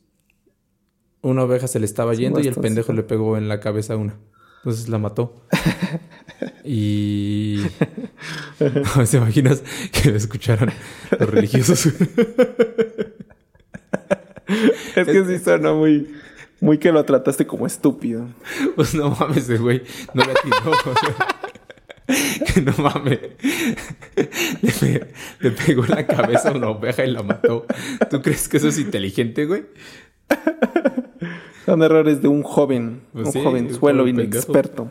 Una 1.20 1.42
oveja 1.42 1.66
se 1.66 1.80
le 1.80 1.86
estaba 1.86 2.14
yendo 2.14 2.38
y 2.40 2.46
el 2.46 2.54
pendejo 2.54 2.92
le 2.92 3.02
pegó 3.02 3.36
en 3.36 3.48
la 3.48 3.58
cabeza 3.58 3.94
a 3.94 3.96
una. 3.96 4.14
Entonces 4.58 4.88
la 4.88 4.98
mató. 4.98 5.34
y. 6.64 7.60
¿Se 9.04 9.16
imaginas 9.16 9.62
que 9.90 10.10
me 10.12 10.16
escucharan 10.16 10.72
los 11.18 11.28
religiosos? 11.28 11.86
es 14.96 15.06
que 15.06 15.24
sí 15.24 15.38
suena 15.42 15.72
muy. 15.72 16.14
Muy 16.64 16.78
que 16.78 16.90
lo 16.92 17.04
trataste 17.04 17.46
como 17.46 17.66
estúpido. 17.66 18.26
Pues 18.74 18.94
no 18.94 19.10
mames, 19.10 19.60
güey. 19.60 19.82
No 20.14 20.24
le 20.24 20.32
atinó. 20.32 20.72
que 22.54 22.60
no 22.62 22.72
mames. 22.78 23.20
Le, 25.40 25.50
pegó 25.50 25.84
la 25.84 26.06
cabeza 26.06 26.48
a 26.48 26.52
una 26.52 26.70
oveja 26.70 27.04
y 27.04 27.10
la 27.10 27.22
mató. 27.22 27.66
¿Tú 28.08 28.22
crees 28.22 28.48
que 28.48 28.56
eso 28.56 28.68
es 28.68 28.78
inteligente, 28.78 29.44
güey? 29.44 29.66
Son 31.66 31.82
errores 31.82 32.22
de 32.22 32.28
un 32.28 32.42
joven, 32.42 33.02
pues 33.12 33.34
un 33.34 33.44
joven 33.44 33.74
suelo 33.74 34.08
inexperto. 34.08 34.90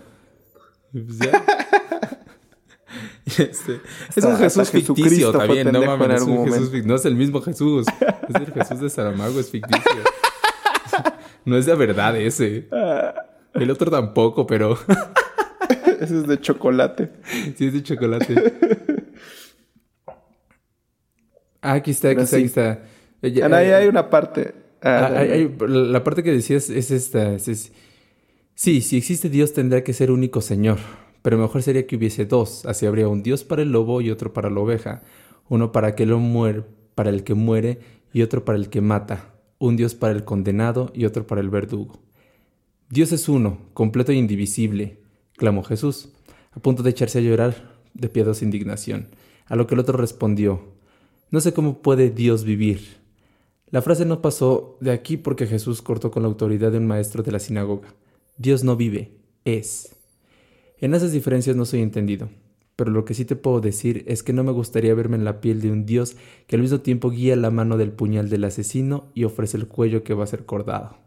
Pues 0.92 1.06
este, 3.26 3.82
es 4.16 4.24
un 4.24 4.38
Jesús 4.38 4.70
ficticio 4.70 5.32
también, 5.32 5.72
no 5.72 5.82
mames, 5.82 6.22
es 6.22 6.28
un 6.28 6.46
Jesús, 6.46 6.86
no 6.86 6.96
es 6.96 7.06
el 7.06 7.16
mismo 7.16 7.42
Jesús, 7.42 7.88
es 8.30 8.36
el 8.36 8.54
Jesús 8.54 8.80
de 8.80 8.90
Saramago, 8.92 9.40
es 9.40 9.50
ficticio. 9.50 10.04
No 11.46 11.58
es 11.58 11.66
de 11.66 11.76
verdad 11.76 12.16
ese. 12.20 12.68
Ah. 12.72 13.14
El 13.54 13.70
otro 13.70 13.92
tampoco, 13.92 14.48
pero 14.48 14.78
ese 16.00 16.20
es 16.20 16.28
de 16.28 16.40
chocolate. 16.40 17.12
Sí, 17.56 17.68
es 17.68 17.74
de 17.74 17.84
chocolate. 17.84 18.54
Ah, 21.62 21.74
aquí 21.74 21.92
está, 21.92 22.10
aquí 22.10 22.22
está, 22.22 22.38
aquí 22.38 22.46
está. 22.46 22.82
ahí 23.56 23.72
hay 23.72 23.88
una 23.88 24.10
parte. 24.10 24.54
Ah, 24.82 25.12
ah, 25.16 25.68
la 25.68 26.04
parte 26.04 26.24
que 26.24 26.32
decías 26.32 26.70
es 26.70 26.92
esta. 26.92 27.38
sí, 27.40 28.82
si 28.82 28.98
existe 28.98 29.30
Dios 29.30 29.54
tendrá 29.54 29.84
que 29.84 29.94
ser 29.94 30.12
único 30.12 30.42
Señor. 30.42 30.80
Pero 31.24 31.38
mejor 31.38 31.64
sería 31.64 31.88
que 31.88 31.96
hubiese 31.96 32.26
dos. 32.26 32.66
Así 32.66 32.86
habría 32.86 33.08
un 33.08 33.24
Dios 33.24 33.46
para 33.46 33.62
el 33.62 33.72
lobo 33.72 34.02
y 34.02 34.12
otro 34.12 34.34
para 34.34 34.50
la 34.50 34.60
oveja. 34.60 35.04
Uno 35.48 35.72
para, 35.72 35.96
que 35.96 36.06
lo 36.06 36.20
muere, 36.20 36.64
para 36.96 37.10
el 37.10 37.24
que 37.24 37.34
muere 37.34 37.80
y 38.12 38.22
otro 38.22 38.44
para 38.44 38.58
el 38.58 38.70
que 38.70 38.82
mata. 38.82 39.33
Un 39.64 39.78
Dios 39.78 39.96
para 39.96 40.12
el 40.12 40.26
condenado 40.26 40.92
y 40.94 41.06
otro 41.06 41.26
para 41.26 41.40
el 41.40 41.50
verdugo. 41.50 41.98
Dios 42.90 43.14
es 43.14 43.30
uno, 43.30 43.60
completo 43.74 44.12
e 44.12 44.16
indivisible 44.16 44.98
clamó 45.38 45.64
Jesús, 45.64 46.10
a 46.52 46.60
punto 46.60 46.84
de 46.84 46.90
echarse 46.90 47.20
a 47.20 47.22
llorar 47.22 47.72
de 47.94 48.10
piadosa 48.10 48.44
indignación, 48.44 49.08
a 49.46 49.56
lo 49.56 49.66
que 49.66 49.76
el 49.76 49.80
otro 49.80 49.98
respondió, 49.98 50.66
No 51.32 51.40
sé 51.40 51.54
cómo 51.54 51.82
puede 51.82 52.10
Dios 52.10 52.44
vivir. 52.44 52.98
La 53.72 53.82
frase 53.82 54.04
no 54.04 54.22
pasó 54.22 54.76
de 54.82 54.92
aquí 54.92 55.16
porque 55.16 55.48
Jesús 55.48 55.82
cortó 55.82 56.12
con 56.12 56.24
la 56.24 56.28
autoridad 56.28 56.74
de 56.74 56.80
un 56.80 56.88
maestro 56.88 57.24
de 57.24 57.32
la 57.32 57.40
sinagoga. 57.40 57.88
Dios 58.36 58.66
no 58.66 58.76
vive, 58.76 59.12
es. 59.46 59.96
En 60.78 60.94
esas 60.94 61.14
diferencias 61.14 61.56
no 61.56 61.64
soy 61.64 61.84
entendido, 61.84 62.28
pero 62.76 62.92
lo 62.92 63.06
que 63.06 63.14
sí 63.14 63.26
te 63.26 63.36
puedo 63.36 63.62
decir 63.62 64.04
es 64.08 64.24
que 64.24 64.34
no 64.34 64.44
me 64.44 64.52
gustaría 64.52 64.96
verme 64.96 65.16
en 65.16 65.26
la 65.26 65.42
piel 65.42 65.62
de 65.62 65.72
un 65.72 65.86
Dios 65.86 66.16
que 66.48 66.56
al 66.56 66.62
mismo 66.62 66.80
tiempo 66.80 67.12
guía 67.12 67.36
la 67.36 67.52
mano 67.52 67.78
del 67.78 67.92
puñal 67.92 68.30
del 68.30 68.46
asesino 68.46 69.12
y 69.14 69.26
ofrece 69.26 69.58
el 69.58 69.68
cuello 69.68 70.04
que 70.04 70.14
va 70.14 70.24
a 70.24 70.28
ser 70.28 70.46
cordado. 70.46 70.98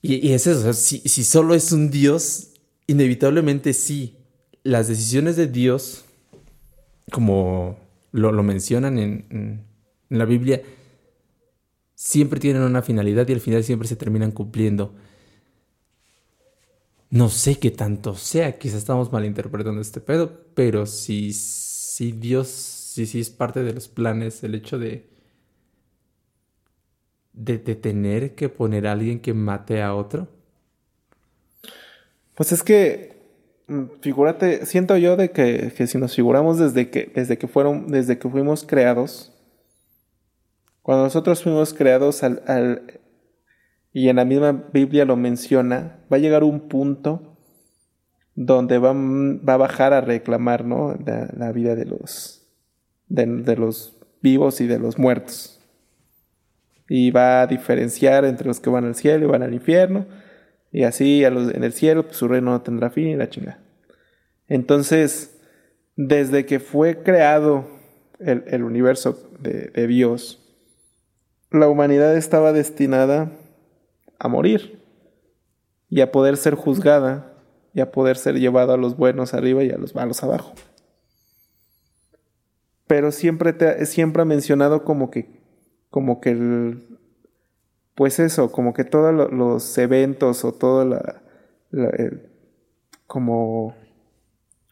Y, 0.00 0.32
es 0.32 0.46
eso, 0.46 0.72
si, 0.74 1.00
solo 1.24 1.54
es 1.54 1.72
un 1.72 1.90
Dios, 1.90 2.52
inevitablemente 2.86 3.72
sí. 3.72 4.14
Las 4.62 4.86
decisiones 4.86 5.36
de 5.36 5.48
Dios, 5.48 6.04
como 7.10 7.78
lo, 8.12 8.42
mencionan 8.42 8.98
en, 8.98 9.64
la 10.08 10.24
Biblia, 10.24 10.62
siempre 11.94 12.38
tienen 12.38 12.62
una 12.62 12.82
finalidad 12.82 13.26
y 13.28 13.32
al 13.32 13.40
final 13.40 13.64
siempre 13.64 13.88
se 13.88 13.96
terminan 13.96 14.30
cumpliendo. 14.30 14.94
No 17.10 17.30
sé 17.30 17.58
qué 17.58 17.70
tanto 17.70 18.14
sea, 18.14 18.58
quizás 18.58 18.78
estamos 18.78 19.12
malinterpretando 19.12 19.80
este 19.80 20.00
pedo, 20.00 20.30
pero 20.54 20.84
si, 20.84 21.32
si 21.32 22.12
Dios, 22.12 22.48
si, 22.48 23.06
si 23.06 23.20
es 23.20 23.30
parte 23.30 23.62
de 23.62 23.72
los 23.72 23.88
planes, 23.88 24.44
el 24.44 24.54
hecho 24.54 24.78
de, 24.78 25.08
de, 27.38 27.58
tener 27.58 28.34
que 28.34 28.48
poner 28.48 28.86
a 28.86 28.92
alguien 28.92 29.20
que 29.20 29.32
mate 29.32 29.80
a 29.80 29.94
otro? 29.94 30.28
Pues 32.34 32.52
es 32.52 32.62
que, 32.62 33.16
mm, 33.68 33.84
figúrate, 34.00 34.66
siento 34.66 34.96
yo 34.96 35.16
de 35.16 35.30
que, 35.30 35.70
si 35.86 35.98
nos 35.98 36.14
figuramos 36.14 36.58
desde 36.58 36.90
que, 36.90 37.10
desde 37.14 37.38
que 37.38 37.48
fueron, 37.48 37.88
desde 37.88 38.18
que 38.18 38.28
fuimos 38.28 38.64
creados, 38.64 39.32
cuando 40.82 41.04
nosotros 41.04 41.42
fuimos 41.42 41.74
creados 41.74 42.22
al, 42.22 42.97
y 43.92 44.08
en 44.08 44.16
la 44.16 44.24
misma 44.24 44.68
Biblia 44.72 45.04
lo 45.04 45.16
menciona, 45.16 46.00
va 46.12 46.16
a 46.16 46.20
llegar 46.20 46.44
un 46.44 46.68
punto 46.68 47.36
donde 48.34 48.78
va, 48.78 48.92
va 48.92 49.54
a 49.54 49.56
bajar 49.56 49.92
a 49.92 50.00
reclamar, 50.00 50.64
¿no? 50.64 50.96
La, 51.04 51.52
vida 51.52 51.74
de 51.74 51.86
los, 51.86 52.46
de 53.08 53.56
los 53.56 53.98
vivos 54.20 54.60
y 54.60 54.66
de 54.66 54.78
los 54.78 54.98
muertos 54.98 55.58
y 56.88 57.10
va 57.10 57.42
a 57.42 57.46
diferenciar 57.46 58.24
entre 58.24 58.46
los 58.46 58.60
que 58.60 58.70
van 58.70 58.84
al 58.84 58.94
cielo 58.94 59.26
y 59.26 59.28
van 59.28 59.42
al 59.42 59.52
infierno. 59.52 60.06
Y 60.72 60.84
así 60.84 61.24
a 61.24 61.30
los, 61.30 61.54
en 61.54 61.62
el 61.62 61.72
cielo 61.72 62.04
pues, 62.04 62.16
su 62.16 62.28
reino 62.28 62.50
no 62.50 62.62
tendrá 62.62 62.90
fin 62.90 63.08
y 63.08 63.16
la 63.16 63.28
chingada. 63.28 63.60
Entonces, 64.48 65.38
desde 65.96 66.46
que 66.46 66.60
fue 66.60 67.02
creado 67.02 67.66
el, 68.18 68.64
universo 68.64 69.30
de, 69.40 69.70
de, 69.74 69.86
Dios, 69.86 70.42
la 71.50 71.68
humanidad 71.68 72.16
estaba 72.16 72.52
destinada 72.52 73.30
a 74.18 74.28
morir 74.28 74.82
y 75.88 76.00
a 76.00 76.12
poder 76.12 76.36
ser 76.36 76.54
juzgada 76.54 77.34
y 77.74 77.80
a 77.80 77.92
poder 77.92 78.16
ser 78.16 78.38
llevado 78.38 78.72
a 78.72 78.76
los 78.76 78.96
buenos 78.96 79.34
arriba 79.34 79.64
y 79.64 79.70
a 79.70 79.78
los 79.78 79.94
malos 79.94 80.22
abajo. 80.22 80.52
Pero 82.86 83.12
siempre, 83.12 83.52
te, 83.52 83.84
siempre 83.86 84.22
ha 84.22 84.24
mencionado 84.24 84.84
como 84.84 85.10
que 85.10 85.38
como 85.90 86.20
que 86.20 86.30
el, 86.30 86.98
pues 87.94 88.18
eso, 88.18 88.52
como 88.52 88.74
que 88.74 88.84
todos 88.84 89.32
los 89.32 89.78
eventos 89.78 90.44
o 90.44 90.52
todo 90.52 90.84
la, 90.84 91.22
como, 93.06 93.74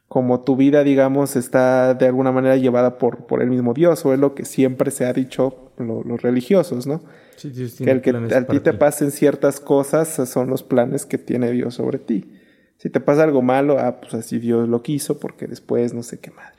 como 0.08 0.44
tu 0.44 0.56
vida, 0.56 0.84
digamos, 0.84 1.36
está 1.36 1.94
de 1.94 2.06
alguna 2.06 2.32
manera 2.32 2.56
llevada 2.56 2.98
por, 2.98 3.26
por 3.26 3.42
el 3.42 3.50
mismo 3.50 3.74
Dios, 3.74 4.04
o 4.04 4.12
es 4.12 4.20
lo 4.20 4.34
que 4.34 4.44
siempre 4.44 4.90
se 4.90 5.06
ha 5.06 5.12
dicho 5.12 5.72
los 5.78 6.22
religiosos, 6.22 6.86
¿no? 6.86 7.00
Sí, 7.36 7.52
que 7.84 7.90
el 7.90 8.00
que 8.00 8.10
a 8.10 8.46
ti 8.46 8.60
te 8.60 8.72
pasen 8.72 9.10
ciertas 9.10 9.60
cosas 9.60 10.08
son 10.28 10.48
los 10.48 10.62
planes 10.62 11.06
que 11.06 11.18
tiene 11.18 11.50
Dios 11.50 11.74
sobre 11.74 11.98
ti. 11.98 12.32
Si 12.78 12.90
te 12.90 13.00
pasa 13.00 13.24
algo 13.24 13.42
malo, 13.42 13.78
ah, 13.78 14.00
pues 14.00 14.14
así 14.14 14.38
Dios 14.38 14.68
lo 14.68 14.82
quiso, 14.82 15.18
porque 15.18 15.46
después 15.46 15.94
no 15.94 16.02
sé 16.02 16.18
qué 16.20 16.30
madre. 16.30 16.58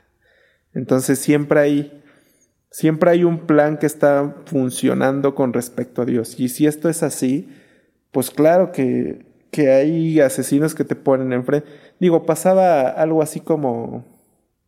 Entonces 0.74 1.18
siempre 1.18 1.60
hay 1.60 2.02
Siempre 2.70 3.10
hay 3.10 3.24
un 3.24 3.46
plan 3.46 3.78
que 3.78 3.86
está 3.86 4.36
funcionando 4.44 5.34
con 5.34 5.52
respecto 5.52 6.02
a 6.02 6.04
Dios. 6.04 6.38
Y 6.38 6.48
si 6.48 6.66
esto 6.66 6.88
es 6.88 7.02
así, 7.02 7.48
pues 8.12 8.30
claro 8.30 8.72
que, 8.72 9.26
que 9.50 9.70
hay 9.70 10.20
asesinos 10.20 10.74
que 10.74 10.84
te 10.84 10.94
ponen 10.94 11.32
enfrente. 11.32 11.68
Digo, 11.98 12.26
pasaba 12.26 12.88
algo 12.88 13.22
así 13.22 13.40
como... 13.40 14.04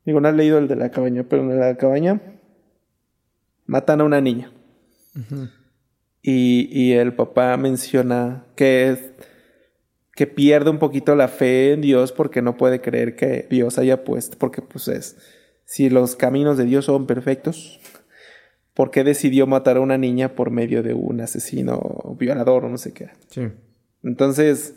Digo, 0.06 0.20
no 0.20 0.28
has 0.28 0.34
leído 0.34 0.56
el 0.58 0.66
de 0.66 0.76
la 0.76 0.90
cabaña, 0.90 1.24
pero 1.24 1.42
en 1.42 1.60
la 1.60 1.76
cabaña 1.76 2.20
matan 3.66 4.00
a 4.00 4.04
una 4.04 4.20
niña. 4.22 4.50
Y, 6.22 6.68
y, 6.70 6.92
el 6.92 7.14
papá 7.14 7.56
menciona 7.56 8.46
que, 8.56 8.90
es, 8.90 9.12
que 10.14 10.26
pierde 10.26 10.70
un 10.70 10.78
poquito 10.78 11.14
la 11.14 11.28
fe 11.28 11.72
en 11.72 11.80
Dios 11.80 12.12
porque 12.12 12.42
no 12.42 12.56
puede 12.56 12.80
creer 12.80 13.16
que 13.16 13.46
Dios 13.48 13.78
haya 13.78 14.04
puesto, 14.04 14.36
porque 14.38 14.62
pues 14.62 14.88
es, 14.88 15.16
si 15.64 15.88
los 15.88 16.16
caminos 16.16 16.58
de 16.58 16.64
Dios 16.64 16.84
son 16.84 17.06
perfectos, 17.06 17.80
por 18.74 18.90
qué 18.90 19.04
decidió 19.04 19.46
matar 19.46 19.76
a 19.76 19.80
una 19.80 19.98
niña 19.98 20.34
por 20.34 20.50
medio 20.50 20.82
de 20.82 20.94
un 20.94 21.20
asesino 21.20 22.16
violador 22.18 22.64
o 22.64 22.68
no 22.68 22.78
sé 22.78 22.92
qué. 22.92 23.10
Sí. 23.28 23.42
Entonces, 24.02 24.74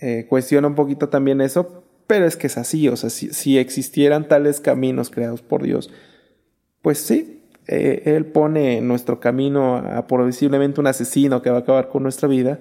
eh, 0.00 0.26
cuestiona 0.28 0.66
un 0.66 0.74
poquito 0.74 1.08
también 1.08 1.40
eso, 1.40 1.84
pero 2.06 2.26
es 2.26 2.36
que 2.36 2.46
es 2.46 2.56
así, 2.56 2.88
o 2.88 2.96
sea, 2.96 3.10
si, 3.10 3.58
existieran 3.58 4.26
tales 4.26 4.60
caminos 4.60 5.10
creados 5.10 5.42
por 5.42 5.62
Dios, 5.62 5.90
pues 6.82 6.98
sí, 6.98 7.39
eh, 7.70 8.02
Él 8.16 8.26
pone 8.26 8.78
en 8.78 8.88
nuestro 8.88 9.20
camino 9.20 9.76
a 9.76 10.06
posiblemente 10.06 10.80
un 10.80 10.86
asesino 10.86 11.42
que 11.42 11.50
va 11.50 11.58
a 11.58 11.60
acabar 11.60 11.88
con 11.88 12.02
nuestra 12.02 12.28
vida, 12.28 12.58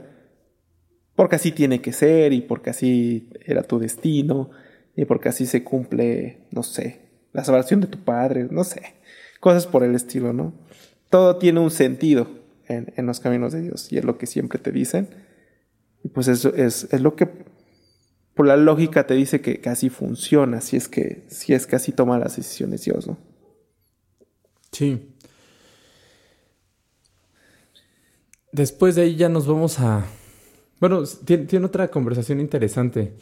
porque 1.16 1.36
así 1.36 1.52
tiene 1.52 1.82
que 1.82 1.92
ser 1.92 2.34
y 2.34 2.42
porque 2.42 2.70
así 2.70 3.30
era 3.46 3.64
tu 3.64 3.80
destino 3.80 4.52
y 4.96 5.06
porque 5.06 5.30
así 5.30 5.46
se 5.46 5.64
cumple, 5.64 6.48
no 6.52 6.64
sé, 6.64 7.02
la 7.34 7.44
salvación 7.44 7.82
de 7.82 7.88
tu 7.88 8.00
padre, 8.00 8.48
no 8.50 8.64
sé 8.64 9.00
cosas 9.40 9.68
por 9.68 9.84
el 9.84 9.96
estilo, 9.96 10.34
¿no? 10.34 10.54
Todo 11.10 11.38
tiene 11.38 11.60
un 11.60 11.72
sentido 11.72 12.28
en, 12.68 13.06
los 13.06 13.20
caminos 13.20 13.54
de 13.54 13.62
Dios 13.62 13.92
y 13.92 13.98
es 13.98 14.06
lo 14.06 14.18
que 14.18 14.28
siempre 14.28 14.60
te 14.60 14.72
dicen. 14.72 15.10
Y 16.04 16.10
pues 16.10 16.28
eso 16.28 16.54
es, 16.56 16.88
lo 17.02 17.16
que 17.16 17.28
por 18.36 18.46
la 18.46 18.58
lógica 18.58 19.08
te 19.08 19.16
dice 19.16 19.42
que 19.42 19.60
casi 19.60 19.90
funciona, 19.90 20.62
si 20.62 20.78
es 20.78 20.88
que, 20.88 21.26
si 21.30 21.54
es 21.54 21.66
que 21.66 21.76
así 21.76 21.92
toma 21.92 22.20
las 22.20 22.36
decisiones 22.36 22.84
Dios, 22.84 23.08
¿no? 23.08 23.18
Sí. 24.72 25.16
Después 28.52 28.96
de 28.96 29.04
ahí 29.04 29.16
ya 29.16 29.30
nos 29.30 29.48
vamos 29.48 29.80
a... 29.80 30.06
Bueno, 30.80 31.04
tiene, 31.26 31.46
tiene 31.46 31.66
otra 31.66 31.90
conversación 31.90 32.40
interesante. 32.40 33.14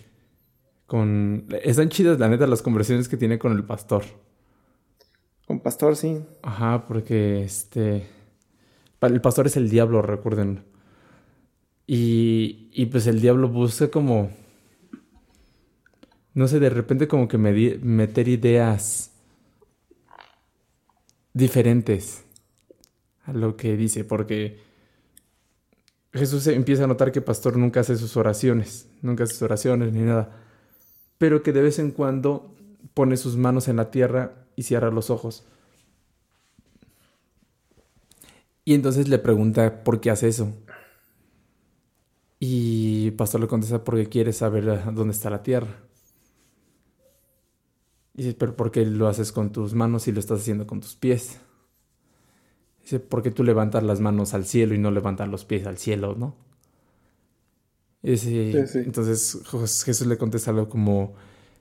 Con... 0.86 1.48
Están 1.64 1.90
chidas, 1.90 2.20
la 2.20 2.30
neta, 2.30 2.48
las 2.48 2.62
conversaciones 2.62 3.08
que 3.08 3.18
tiene 3.18 3.40
con 3.40 3.52
el 3.54 3.64
pastor. 3.64 4.04
Con 5.48 5.62
pastor, 5.62 5.96
sí. 5.96 6.20
Ajá, 6.44 6.86
porque 6.88 7.42
este. 7.42 8.06
El 9.00 9.22
pastor 9.22 9.48
es 9.48 9.56
el 9.56 9.70
diablo, 9.70 10.02
recuerden. 10.02 10.66
Y, 11.88 12.70
y 12.74 12.88
pues 12.88 13.08
el 13.08 13.22
diablo 13.22 13.48
busca 13.48 13.90
como. 13.90 14.30
no 16.34 16.48
sé, 16.50 16.60
de 16.60 16.70
repente 16.70 17.08
como 17.08 17.30
que 17.30 17.38
meter 17.38 18.28
ideas 18.28 19.17
diferentes 21.38 22.24
a 23.26 23.34
lo 23.34 23.56
que 23.56 23.78
dice, 23.78 24.04
porque 24.04 24.60
Jesús 26.14 26.48
empieza 26.48 26.86
a 26.86 26.88
notar 26.88 27.12
que 27.12 27.22
Pastor 27.22 27.58
nunca 27.58 27.82
hace 27.82 27.96
sus 27.96 28.18
oraciones, 28.18 28.88
nunca 29.02 29.24
hace 29.24 29.34
sus 29.34 29.44
oraciones 29.44 29.94
ni 29.94 30.02
nada, 30.02 30.36
pero 31.18 31.44
que 31.44 31.54
de 31.54 31.62
vez 31.62 31.80
en 31.80 31.92
cuando 31.92 32.54
pone 32.94 33.18
sus 33.18 33.38
manos 33.38 33.68
en 33.68 33.76
la 33.76 33.92
tierra 33.92 34.48
y 34.56 34.64
cierra 34.64 34.90
los 34.90 35.10
ojos. 35.10 35.46
Y 38.66 38.74
entonces 38.74 39.08
le 39.08 39.20
pregunta 39.20 39.84
por 39.84 40.02
qué 40.02 40.10
hace 40.10 40.28
eso. 40.28 40.54
Y 42.40 43.12
Pastor 43.12 43.42
le 43.42 43.48
contesta 43.48 43.84
porque 43.84 44.10
quiere 44.10 44.34
saber 44.34 44.94
dónde 44.94 45.14
está 45.14 45.30
la 45.30 45.44
tierra. 45.44 45.87
Dice, 48.18 48.34
pero 48.34 48.56
¿por 48.56 48.72
qué 48.72 48.86
lo 48.86 49.08
haces 49.08 49.32
con 49.32 49.52
tus 49.52 49.76
manos 49.76 50.08
y 50.08 50.12
lo 50.12 50.20
estás 50.20 50.42
haciendo 50.42 50.68
con 50.68 50.82
tus 50.82 50.96
pies? 50.96 51.40
Dice, 52.82 53.00
¿por 53.00 53.22
qué 53.22 53.32
tú 53.32 53.44
levantas 53.44 53.84
las 53.84 54.00
manos 54.00 54.34
al 54.34 54.46
cielo 54.46 54.74
y 54.74 54.80
no 54.80 54.92
levantas 54.92 55.28
los 55.30 55.46
pies 55.46 55.68
al 55.68 55.78
cielo, 55.78 56.16
no? 56.18 56.36
Entonces 58.86 59.40
Jesús 59.86 60.08
le 60.08 60.18
contesta 60.18 60.52
algo 60.52 60.70
como, 60.70 61.16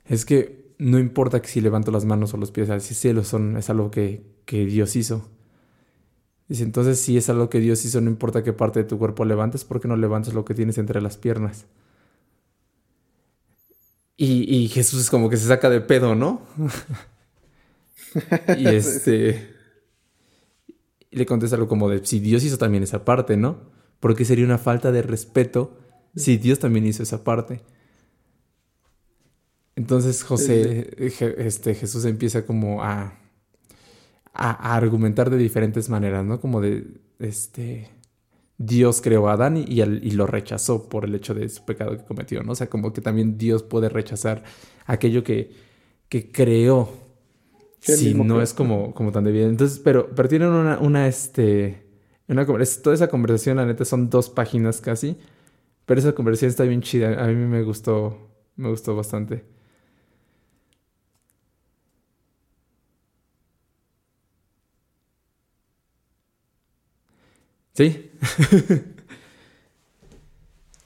es 0.05 0.25
que 0.25 0.75
no 0.79 0.99
importa 0.99 1.41
que 1.43 1.49
si 1.49 1.61
levanto 1.61 1.91
las 1.91 2.05
manos 2.05 2.35
o 2.35 2.37
los 2.37 2.53
pies 2.53 2.71
al 2.71 2.81
cielo, 2.83 3.25
son, 3.25 3.57
es 3.57 3.71
algo 3.71 3.91
que, 3.91 4.25
que 4.45 4.67
Dios 4.67 4.97
hizo. 4.97 5.29
Dice, 6.49 6.63
entonces 6.63 7.01
si 7.01 7.17
es 7.17 7.29
algo 7.29 7.49
que 7.51 7.61
Dios 7.61 7.85
hizo, 7.85 8.01
no 8.01 8.11
importa 8.11 8.45
qué 8.45 8.53
parte 8.53 8.81
de 8.81 8.85
tu 8.89 8.99
cuerpo 8.99 9.25
levantes, 9.25 9.65
¿por 9.65 9.81
qué 9.81 9.89
no 9.89 9.97
levantas 9.97 10.35
lo 10.35 10.45
que 10.45 10.55
tienes 10.55 10.79
entre 10.79 11.01
las 11.01 11.17
piernas? 11.17 11.67
Y, 14.19 14.69
Jesús 14.69 15.03
es 15.03 15.11
como 15.11 15.29
que 15.29 15.37
se 15.37 15.47
saca 15.47 15.69
de 15.69 15.83
pedo, 15.83 16.15
¿no? 16.15 16.41
y 18.57 18.67
este. 18.67 19.55
le 21.11 21.27
contesta 21.27 21.57
algo 21.57 21.69
como 21.69 21.91
de: 21.91 22.05
si 22.05 22.21
Dios 22.21 22.43
hizo 22.43 22.57
también 22.57 22.83
esa 22.83 23.05
parte, 23.05 23.37
¿no? 23.37 23.71
Porque 24.01 24.25
sería 24.25 24.47
una 24.47 24.59
falta 24.59 24.91
de 24.91 25.03
respeto 25.03 25.79
si 26.15 26.39
Dios 26.39 26.59
también 26.59 26.87
hizo 26.87 27.03
esa 27.03 27.25
parte. 27.25 27.61
Entonces 29.75 30.23
José, 30.23 30.95
este, 30.97 31.75
Jesús 31.75 32.07
empieza 32.07 32.47
como 32.47 32.83
a, 32.83 33.19
a, 34.33 34.75
argumentar 34.75 35.29
de 35.29 35.37
diferentes 35.37 35.91
maneras, 35.91 36.25
¿no? 36.25 36.41
Como 36.41 36.63
de, 36.63 36.87
este, 37.19 37.91
Dios 38.59 39.01
creó 39.03 39.29
a 39.29 39.35
Adán 39.35 39.57
y, 39.57 39.85
lo 40.13 40.27
rechazó 40.27 40.89
por 40.89 41.05
el 41.05 41.15
hecho 41.15 41.35
de 41.35 41.49
su 41.49 41.65
pecado 41.65 41.97
que 41.97 42.05
cometió, 42.05 42.43
¿no? 42.43 42.53
O 42.53 42.55
sea, 42.55 42.69
como 42.69 42.93
que 42.93 43.01
también 43.01 43.37
Dios 43.37 43.63
puede 43.63 43.89
rechazar 43.89 44.45
aquello 44.87 45.23
que, 45.23 45.53
que 46.09 46.31
creó 46.33 46.89
si 47.81 48.15
no 48.15 48.41
es 48.41 48.55
como, 48.55 48.95
como 48.95 49.13
tan 49.13 49.25
debido. 49.25 49.49
Entonces, 49.49 49.79
pero, 49.79 50.09
pero 50.15 50.29
tienen 50.29 50.49
una, 50.49 50.79
una, 50.79 51.07
este, 51.07 51.87
una, 52.29 52.47
toda 52.47 52.95
esa 52.95 53.09
conversación, 53.09 53.59
la 53.59 53.67
neta, 53.67 53.85
son 53.85 54.11
dos 54.11 54.31
páginas 54.31 54.81
casi, 54.81 55.17
pero 55.85 56.01
esa 56.01 56.13
conversación 56.13 56.49
está 56.49 56.65
bien 56.65 56.83
chida, 56.83 57.23
a 57.23 57.29
mí 57.29 57.35
me 57.35 57.63
gustó, 57.63 58.31
me 58.57 58.71
gustó 58.71 58.97
bastante. 58.97 59.45
Sí. 67.77 68.11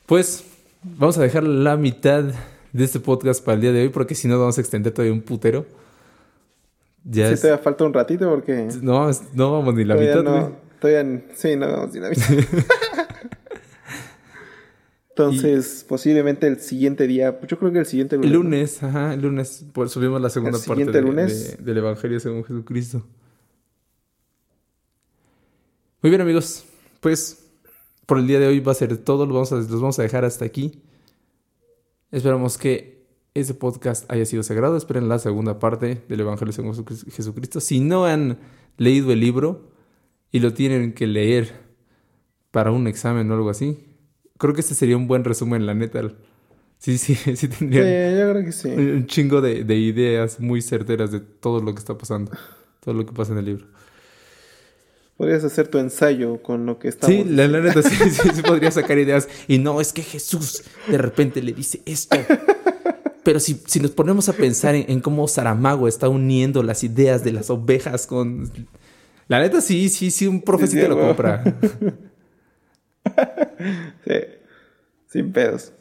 pues 0.07 0.45
vamos 0.83 1.17
a 1.19 1.23
dejar 1.23 1.45
la 1.45 1.77
mitad 1.77 2.25
de 2.73 2.85
este 2.85 2.99
podcast 2.99 3.45
para 3.45 3.55
el 3.55 3.61
día 3.61 3.71
de 3.71 3.83
hoy 3.83 3.91
porque 3.91 4.17
si 4.17 4.27
no 4.27 4.41
vamos 4.41 4.59
a 4.59 4.61
extender 4.61 4.93
todavía 4.93 5.13
un 5.13 5.23
putero. 5.23 5.67
Ya 7.05 7.29
sí, 7.35 7.41
todavía 7.41 7.63
falta 7.63 7.85
un 7.85 7.95
ratito 7.95 8.29
porque... 8.29 8.71
No, 8.83 9.09
no 9.35 9.53
vamos 9.53 9.75
ni 9.75 9.85
la 9.85 9.95
mitad. 9.95 10.25
No, 10.25 10.57
todavía... 10.81 11.23
Sí, 11.35 11.55
no 11.55 11.71
vamos 11.71 11.95
ni 11.95 12.01
la 12.01 12.11
mitad. 12.11 12.27
Entonces, 15.11 15.85
posiblemente 15.89 16.49
el 16.49 16.59
siguiente 16.59 17.07
día, 17.07 17.39
yo 17.47 17.57
creo 17.57 17.71
que 17.73 17.79
el 17.79 17.87
siguiente 17.87 18.17
lunes. 18.17 18.31
El 18.31 18.37
lunes, 18.37 18.83
ajá, 18.83 19.15
el 19.15 19.21
lunes, 19.21 19.65
pues 19.73 19.93
subimos 19.93 20.21
la 20.21 20.31
segunda 20.31 20.59
parte 20.59 20.91
del 20.91 21.79
Evangelio 21.79 22.19
según 22.19 22.43
Jesucristo. 22.43 23.07
Muy 26.03 26.11
bien, 26.11 26.23
amigos 26.23 26.65
pues 27.01 27.51
por 28.07 28.19
el 28.19 28.27
día 28.27 28.39
de 28.39 28.47
hoy 28.47 28.61
va 28.61 28.73
a 28.73 28.75
ser 28.75 28.97
todo. 28.99 29.27
Los 29.27 29.35
vamos 29.35 29.53
a, 29.53 29.57
los 29.57 29.81
vamos 29.81 29.99
a 29.99 30.03
dejar 30.03 30.25
hasta 30.25 30.45
aquí. 30.45 30.83
Esperamos 32.11 32.59
que 32.59 33.07
ese 33.35 33.55
podcast 33.55 34.11
haya 34.11 34.25
sido 34.27 34.43
sagrado. 34.43 34.77
Esperen 34.77 35.09
la 35.09 35.19
segunda 35.19 35.59
parte 35.59 36.03
del 36.09 36.21
Evangelio 36.21 36.53
según 36.53 36.75
Jesucristo. 36.75 37.61
Si 37.61 37.81
no 37.81 38.05
han 38.05 38.39
leído 38.77 39.13
el 39.13 39.21
libro 39.21 39.71
y 40.33 40.41
lo 40.41 40.53
tienen 40.53 40.93
que 40.93 41.07
leer 41.07 41.53
para 42.51 42.73
un 42.73 42.87
examen 42.87 43.31
o 43.31 43.35
algo 43.35 43.51
así, 43.51 43.79
creo 44.39 44.55
que 44.55 44.61
este 44.61 44.75
sería 44.75 44.97
un 44.97 45.07
buen 45.07 45.25
resumen, 45.25 45.67
la 45.67 45.75
neta. 45.75 46.03
Sí, 46.79 46.99
sí, 46.99 47.15
sí 47.37 47.49
tendría 47.49 47.85
sí, 47.85 48.19
yo 48.19 48.31
creo 48.33 48.45
que 48.45 48.53
sí. 48.53 48.69
un 48.71 49.07
chingo 49.07 49.41
de, 49.41 49.65
de 49.65 49.77
ideas 49.77 50.41
muy 50.41 50.63
certeras 50.63 51.13
de 51.13 51.21
todo 51.21 51.61
lo 51.61 51.73
que 51.75 51.79
está 51.79 51.97
pasando, 51.97 52.33
todo 52.81 52.95
lo 52.95 53.07
que 53.07 53.13
pasa 53.13 53.33
en 53.33 53.39
el 53.39 53.45
libro. 53.45 53.67
Podrías 55.21 55.45
hacer 55.45 55.69
tu 55.69 55.77
ensayo 55.77 56.43
con 56.43 56.65
lo 56.65 56.79
que 56.79 56.89
estamos. 56.89 57.15
Sí, 57.15 57.25
la, 57.25 57.47
neta, 57.47 57.83
sí, 57.83 57.95
sí, 58.11 58.43
podría 58.47 58.71
sacar 58.71 58.97
ideas. 58.97 59.29
Y 59.49 59.59
no, 59.59 59.79
es 59.83 59.93
que 59.93 60.01
Jesús 60.01 60.63
de 60.89 60.97
repente 60.97 61.43
le 61.43 61.53
dice 61.53 61.83
esto. 61.85 62.17
Pero 63.23 63.39
si, 63.39 63.61
si 63.67 63.81
nos 63.81 63.91
ponemos 63.91 64.31
a 64.31 64.33
pensar 64.33 64.75
en, 64.75 65.01
cómo 65.01 65.29
Saramago 65.29 65.89
está 65.89 66.09
uniendo 66.09 66.63
las 66.63 66.85
ideas 66.85 67.23
de 67.23 67.33
las 67.33 67.51
ovejas 67.51 68.07
con. 68.07 68.51
La 69.29 69.41
neta, 69.41 69.61
sí, 69.61 69.91
sí, 69.91 70.11
sí, 70.11 70.27
un 70.27 70.41
profesito 70.41 70.89
lo 70.89 70.99
compra. 70.99 71.45
sí, 74.07 74.15
sin 75.07 75.33
pedos. 75.33 75.75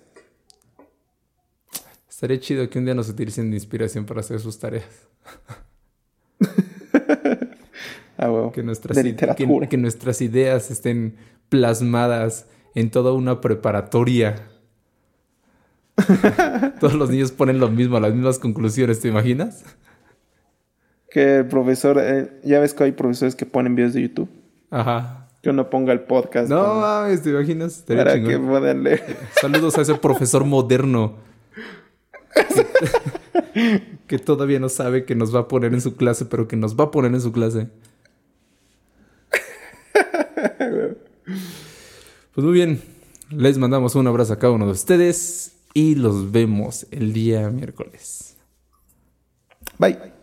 Estaría 2.10 2.42
chido 2.42 2.70
que 2.70 2.78
un 2.78 2.84
día 2.84 2.94
nos 2.94 3.08
utilicen 3.08 3.52
de 3.52 3.56
inspiración 3.56 4.06
para 4.06 4.20
hacer 4.20 4.42
sus 4.42 4.60
tareas. 4.60 5.08
Ah, 8.22 8.52
que, 8.54 8.64
nuestras, 8.64 8.98
que, 8.98 9.78
nuestras 9.78 10.22
ideas 10.22 10.72
estén 10.72 11.16
plasmadas 11.48 12.48
en 12.76 12.92
toda 12.92 13.14
una 13.14 13.40
preparatoria. 13.40 14.36
Todos 16.82 16.96
los 16.96 17.10
niños 17.10 17.32
ponen 17.32 17.62
lo 17.62 17.70
mismo, 17.70 17.98
las 17.98 18.14
mismas 18.14 18.38
conclusiones, 18.38 19.00
¿te 19.00 19.08
imaginas? 19.08 19.64
Que 21.10 21.38
el 21.38 21.48
profesor, 21.48 21.98
eh, 21.98 22.42
ya 22.44 22.60
ves 22.60 22.74
que 22.74 22.84
hay 22.84 22.92
profesores 22.92 23.36
que 23.36 23.46
ponen 23.46 23.76
videos 23.76 23.94
de 23.94 24.02
YouTube. 24.02 24.30
Ajá. 24.70 25.30
Que 25.42 25.52
uno 25.52 25.70
ponga 25.70 25.94
el 25.94 26.02
podcast. 26.02 26.50
No 26.50 26.76
mames, 26.76 27.24
¿te 27.24 27.30
imaginas? 27.30 27.86
para 27.88 28.22
que 28.22 28.38
puedan 28.38 28.84
leer. 28.84 29.16
Saludos 29.40 29.78
a 29.78 29.82
ese 29.82 29.96
profesor 29.96 30.44
moderno. 30.44 31.16
que 34.08 34.20
todavía 34.20 34.60
no 34.60 34.68
sabe 34.68 35.06
que 35.06 35.16
nos 35.16 35.34
va 35.34 35.42
a 35.42 35.48
poner 35.48 35.74
en 35.74 35.80
su 35.80 35.96
clase, 35.96 36.26
pero 36.26 36.50
que 36.50 36.58
nos 36.58 36.78
va 36.78 36.86
a 36.86 36.92
poner 36.92 37.14
en 37.14 37.22
su 37.22 37.32
clase. 37.32 37.70
Pues 42.34 42.46
muy 42.46 42.54
bien, 42.54 42.82
les 43.30 43.58
mandamos 43.58 43.96
un 43.96 44.08
abrazo 44.08 44.34
a 44.34 44.40
cada 44.40 44.54
uno 44.54 44.66
de 44.66 44.72
ustedes 44.72 45.54
y 45.74 45.96
los 45.96 46.32
vemos 46.32 46.88
el 46.92 47.14
día 47.14 47.50
miércoles. 47.50 48.36
Bye. 49.78 50.19